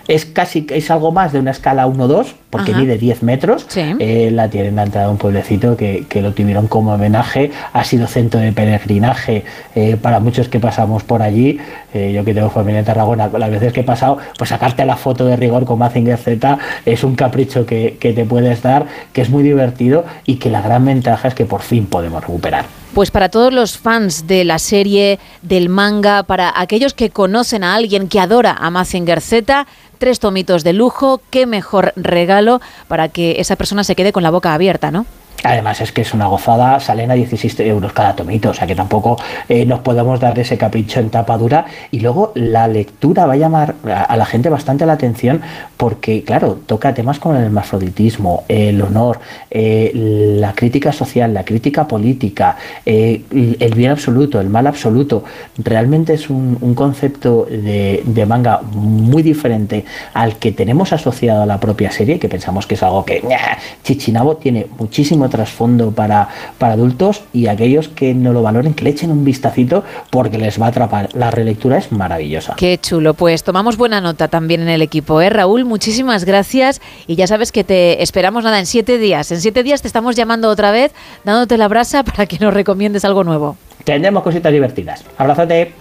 Es 0.10 0.26
casi 0.26 0.66
es 0.72 0.90
algo 0.90 1.12
más 1.12 1.32
de 1.34 1.40
una 1.40 1.52
escala 1.52 1.86
1-2, 1.86 2.34
porque 2.50 2.72
Ajá. 2.72 2.82
mide 2.82 2.98
10 2.98 3.22
metros. 3.22 3.68
Eh, 3.76 4.32
la 4.34 4.50
tienen 4.50 4.70
en 4.72 4.76
la 4.78 4.84
entrada 4.84 5.06
de 5.06 5.12
un 5.12 5.20
pueblecito 5.20 5.78
que, 5.78 6.06
que 6.10 6.24
lo 6.24 6.34
tuvieron 6.34 6.68
como 6.68 6.94
homenaje. 6.94 7.52
Ha 7.74 7.84
sido 7.84 8.08
centro 8.08 8.40
de 8.40 8.52
peregrinaje 8.52 9.46
eh, 9.76 9.98
para 10.02 10.20
muchos 10.20 10.50
que 10.50 10.60
pasamos 10.60 11.04
por 11.04 11.22
allí. 11.22 11.60
Eh, 11.94 12.12
yo 12.12 12.26
que 12.26 12.34
tengo 12.34 12.50
familia 12.50 12.80
en 12.80 12.86
Tarragona, 12.86 13.28
las 13.28 13.52
veces 13.52 13.72
que 13.72 13.82
he 13.82 13.84
pasado, 13.84 14.18
pues 14.36 14.50
sacarte 14.50 14.84
la 14.84 14.98
foto 14.98 15.28
de 15.28 15.36
rigor 15.36 15.66
con 15.66 15.78
Mazinger 15.78 16.18
Z 16.18 16.58
es 16.86 17.04
un 17.04 17.16
capricho 17.16 17.68
que, 17.68 17.98
que 18.00 18.12
te 18.12 18.26
puedes 18.26 18.64
dar, 18.64 18.88
que 19.14 19.22
es 19.22 19.30
muy 19.30 19.44
divertido 19.44 20.06
y 20.26 20.38
que 20.38 20.50
la 20.50 20.62
gran 20.62 20.86
ventaja 20.86 21.28
es 21.28 21.36
que 21.36 21.46
por 21.46 21.62
fin 21.62 21.86
podemos 21.86 22.22
recuperar. 22.22 22.66
Pues 22.94 23.12
para 23.12 23.30
todos 23.30 23.54
los 23.54 23.78
fans 23.78 24.26
de 24.26 24.44
la 24.44 24.58
serie, 24.58 25.20
del 25.44 25.70
manga, 25.70 26.24
para 26.24 26.52
aquellos 26.60 26.96
que 26.96 27.12
conocen 27.12 27.64
a 27.64 27.76
alguien 27.76 28.08
que 28.08 28.20
adora 28.20 28.58
a 28.60 28.72
Mazinger 28.72 29.22
Z, 29.22 29.68
tres 30.00 30.20
tomitos 30.20 30.64
de 30.64 30.74
lujo, 30.74 31.22
qué 31.30 31.46
mejor 31.46 31.94
regalo 31.96 32.62
para 32.88 33.10
que 33.10 33.40
esa 33.40 33.56
persona 33.56 33.84
se 33.84 33.96
quede 33.96 34.12
con 34.12 34.24
la 34.24 34.32
boca 34.32 34.56
abierta, 34.56 34.90
¿no? 34.90 35.06
Además 35.44 35.80
es 35.80 35.92
que 35.92 36.02
es 36.02 36.14
una 36.14 36.28
gozada, 36.28 36.80
salen 36.80 37.12
a 37.12 37.14
16 37.14 37.60
euros 37.62 37.94
cada 37.94 38.16
tomito, 38.16 38.50
o 38.50 38.54
sea 38.54 38.68
que 38.68 38.76
tampoco 38.76 39.18
eh, 39.48 39.66
nos 39.66 39.80
podemos 39.80 40.20
dar 40.20 40.38
ese 40.38 40.58
capricho 40.58 41.00
en 41.00 41.10
tapa 41.10 41.38
dura. 41.38 41.66
Y 41.92 42.02
luego 42.02 42.32
la 42.36 42.68
lectura 42.68 43.26
va 43.26 43.34
a 43.34 43.38
llamar 43.38 43.76
a, 43.86 44.04
a 44.04 44.18
la 44.18 44.26
gente 44.26 44.50
bastante 44.50 44.86
la 44.86 44.94
atención 44.94 45.42
porque, 45.80 46.26
claro, 46.26 46.60
toca 46.66 46.94
temas 46.94 47.20
como 47.20 47.38
el 47.38 47.46
hermafroditismo, 47.46 48.44
el 48.50 48.82
honor, 48.82 49.22
eh, 49.50 49.92
la 49.94 50.52
crítica 50.52 50.92
social, 50.92 51.34
la 51.34 51.46
crítica 51.46 51.88
política, 51.88 52.58
eh, 52.86 53.22
el 53.32 53.74
bien 53.76 53.92
absoluto, 53.92 54.42
el 54.42 54.50
mal 54.50 54.68
absoluto. 54.68 55.24
Realmente 55.58 56.16
es 56.16 56.30
un, 56.30 56.58
un 56.60 56.74
concepto 56.76 57.48
de, 57.50 58.04
de 58.06 58.26
manga 58.26 58.60
muy 58.74 59.24
diferente 59.24 59.86
al 60.14 60.36
que 60.36 60.52
tenemos 60.52 60.92
asociado 60.92 61.44
a 61.44 61.46
la 61.46 61.62
propia 61.62 61.92
serie, 61.92 62.20
que 62.20 62.28
pensamos 62.28 62.68
que 62.68 62.76
es 62.76 62.84
algo 62.84 63.06
que 63.06 63.22
¡ña! 63.22 63.58
Chichinabo 63.82 64.36
tiene 64.36 64.68
muchísimo 64.78 65.30
trasfondo 65.30 65.92
para, 65.92 66.28
para 66.58 66.74
adultos 66.74 67.22
y 67.32 67.48
aquellos 67.48 67.88
que 67.88 68.14
no 68.14 68.34
lo 68.34 68.42
valoren, 68.42 68.74
que 68.74 68.84
le 68.84 68.90
echen 68.90 69.12
un 69.12 69.24
vistacito 69.24 69.86
porque 70.10 70.38
les 70.38 70.62
va 70.62 70.66
a 70.66 70.70
atrapar. 70.70 71.08
La 71.16 71.32
relectura 71.32 71.78
es 71.78 71.90
maravillosa. 71.94 72.56
Qué 72.58 72.78
chulo, 72.80 73.14
pues 73.14 73.44
tomamos 73.44 73.78
buena 73.78 74.02
nota 74.02 74.28
también 74.28 74.60
en 74.60 74.68
el 74.68 74.82
equipo, 74.82 75.22
¿eh? 75.22 75.30
Raúl, 75.30 75.69
muchísimas 75.70 76.26
gracias 76.26 76.82
y 77.08 77.16
ya 77.16 77.28
sabes 77.28 77.54
que 77.54 77.64
te 77.64 78.04
esperamos 78.04 78.44
nada 78.44 78.60
en 78.60 78.66
siete 78.66 78.98
días. 78.98 79.32
En 79.32 79.40
siete 79.40 79.64
días 79.64 79.82
te 79.82 79.88
estamos 79.88 80.18
llamando 80.18 80.50
otra 80.50 80.72
vez, 80.72 80.92
dándote 81.24 81.58
la 81.58 81.70
brasa 81.70 82.04
para 82.10 82.26
que 82.26 82.38
nos 82.40 82.54
recomiendes 82.54 83.06
algo 83.06 83.24
nuevo. 83.24 83.56
Tendremos 83.86 84.24
cositas 84.24 84.52
divertidas. 84.52 85.06
Abrazote. 85.18 85.72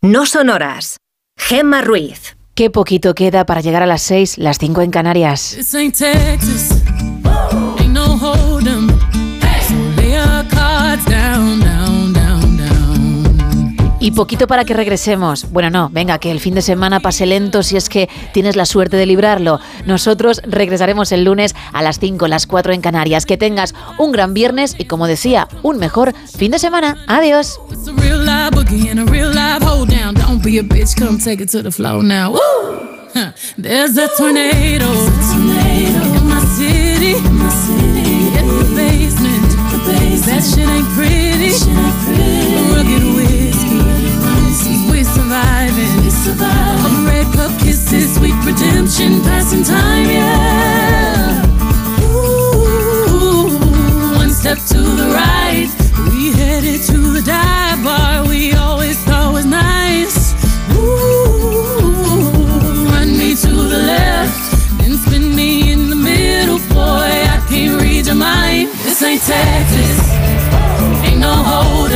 No 0.00 0.26
son 0.26 0.48
horas. 0.48 0.96
Gemma 1.36 1.82
Ruiz. 1.82 2.37
Qué 2.58 2.70
poquito 2.70 3.14
queda 3.14 3.46
para 3.46 3.60
llegar 3.60 3.84
a 3.84 3.86
las 3.86 4.02
seis, 4.02 4.36
las 4.36 4.58
cinco 4.58 4.82
en 4.82 4.90
Canarias. 4.90 5.56
Y 14.00 14.12
poquito 14.12 14.46
para 14.46 14.64
que 14.64 14.74
regresemos. 14.74 15.50
Bueno, 15.50 15.70
no, 15.70 15.90
venga, 15.90 16.18
que 16.18 16.30
el 16.30 16.38
fin 16.38 16.54
de 16.54 16.62
semana 16.62 17.00
pase 17.00 17.26
lento 17.26 17.64
si 17.64 17.76
es 17.76 17.88
que 17.88 18.08
tienes 18.32 18.54
la 18.54 18.64
suerte 18.64 18.96
de 18.96 19.06
librarlo. 19.06 19.58
Nosotros 19.86 20.40
regresaremos 20.44 21.10
el 21.10 21.24
lunes 21.24 21.56
a 21.72 21.82
las 21.82 21.98
5, 21.98 22.28
las 22.28 22.46
4 22.46 22.72
en 22.74 22.80
Canarias. 22.80 23.26
Que 23.26 23.36
tengas 23.36 23.74
un 23.98 24.12
gran 24.12 24.34
viernes 24.34 24.76
y, 24.78 24.84
como 24.84 25.08
decía, 25.08 25.48
un 25.62 25.78
mejor 25.78 26.14
fin 26.36 26.52
de 26.52 26.60
semana. 26.60 26.96
Adiós. 27.08 27.58
It's 27.70 27.88
a 27.88 27.92
real 27.92 28.18
surviving. 46.28 46.84
Of 46.86 47.06
red 47.06 47.26
cup 47.34 47.52
kisses, 47.60 48.14
sweet 48.16 48.38
redemption, 48.44 49.20
passing 49.22 49.64
time, 49.64 50.06
yeah. 50.06 51.44
Ooh, 52.02 53.58
one 54.16 54.30
step 54.30 54.58
to 54.72 54.80
the 55.00 55.08
right. 55.20 55.68
We 56.12 56.32
headed 56.32 56.82
to 56.90 56.98
the 57.16 57.22
dive 57.22 57.82
bar 57.82 58.26
we 58.26 58.52
always 58.54 58.98
thought 59.04 59.32
was 59.32 59.46
nice. 59.46 60.34
Ooh, 60.76 61.88
run 62.92 63.08
me 63.20 63.34
to 63.44 63.52
the 63.72 63.80
left, 63.92 64.38
then 64.78 64.96
spin 65.04 65.34
me 65.34 65.72
in 65.72 65.90
the 65.90 65.96
middle, 65.96 66.58
boy. 66.74 67.10
I 67.34 67.38
can't 67.48 67.80
read 67.80 68.06
your 68.06 68.16
mind. 68.16 68.68
This 68.84 69.02
ain't 69.02 69.22
Texas, 69.22 70.00
ain't 71.06 71.20
no 71.20 71.34
hold 71.50 71.90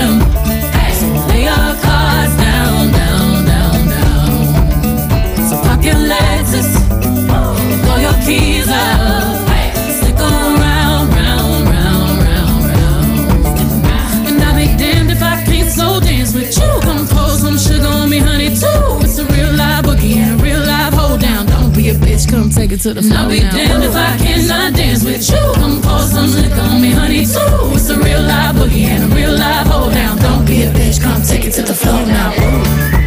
take 22.63 22.73
it 22.79 22.81
to 22.81 22.95
the 22.95 23.03
floor. 23.03 23.19
I'll 23.19 23.29
be 23.29 23.41
damned 23.41 23.83
if 23.83 23.97
I 23.97 24.17
cannot 24.19 24.75
dance 24.75 25.03
with 25.05 25.29
you. 25.29 25.53
Come 25.55 25.83
pour 25.83 25.99
some 26.01 26.31
liquor 26.31 26.61
on 26.61 26.81
me, 26.81 26.91
honey, 26.91 27.25
too. 27.25 27.75
It's 27.75 27.91
a 27.91 27.99
real 27.99 28.23
live 28.23 28.55
boogie 28.55 28.85
and 28.85 29.13
a 29.13 29.17
real 29.17 29.33
live 29.33 29.67
hold 29.67 29.93
down. 29.95 30.17
Don't 30.19 30.47
be 30.47 30.63
a 30.63 30.71
bitch, 30.71 31.03
come 31.03 31.23
take 31.23 31.45
it 31.45 31.53
to 31.55 31.63
the 31.63 31.75
floor 31.75 32.07
now. 32.07 33.02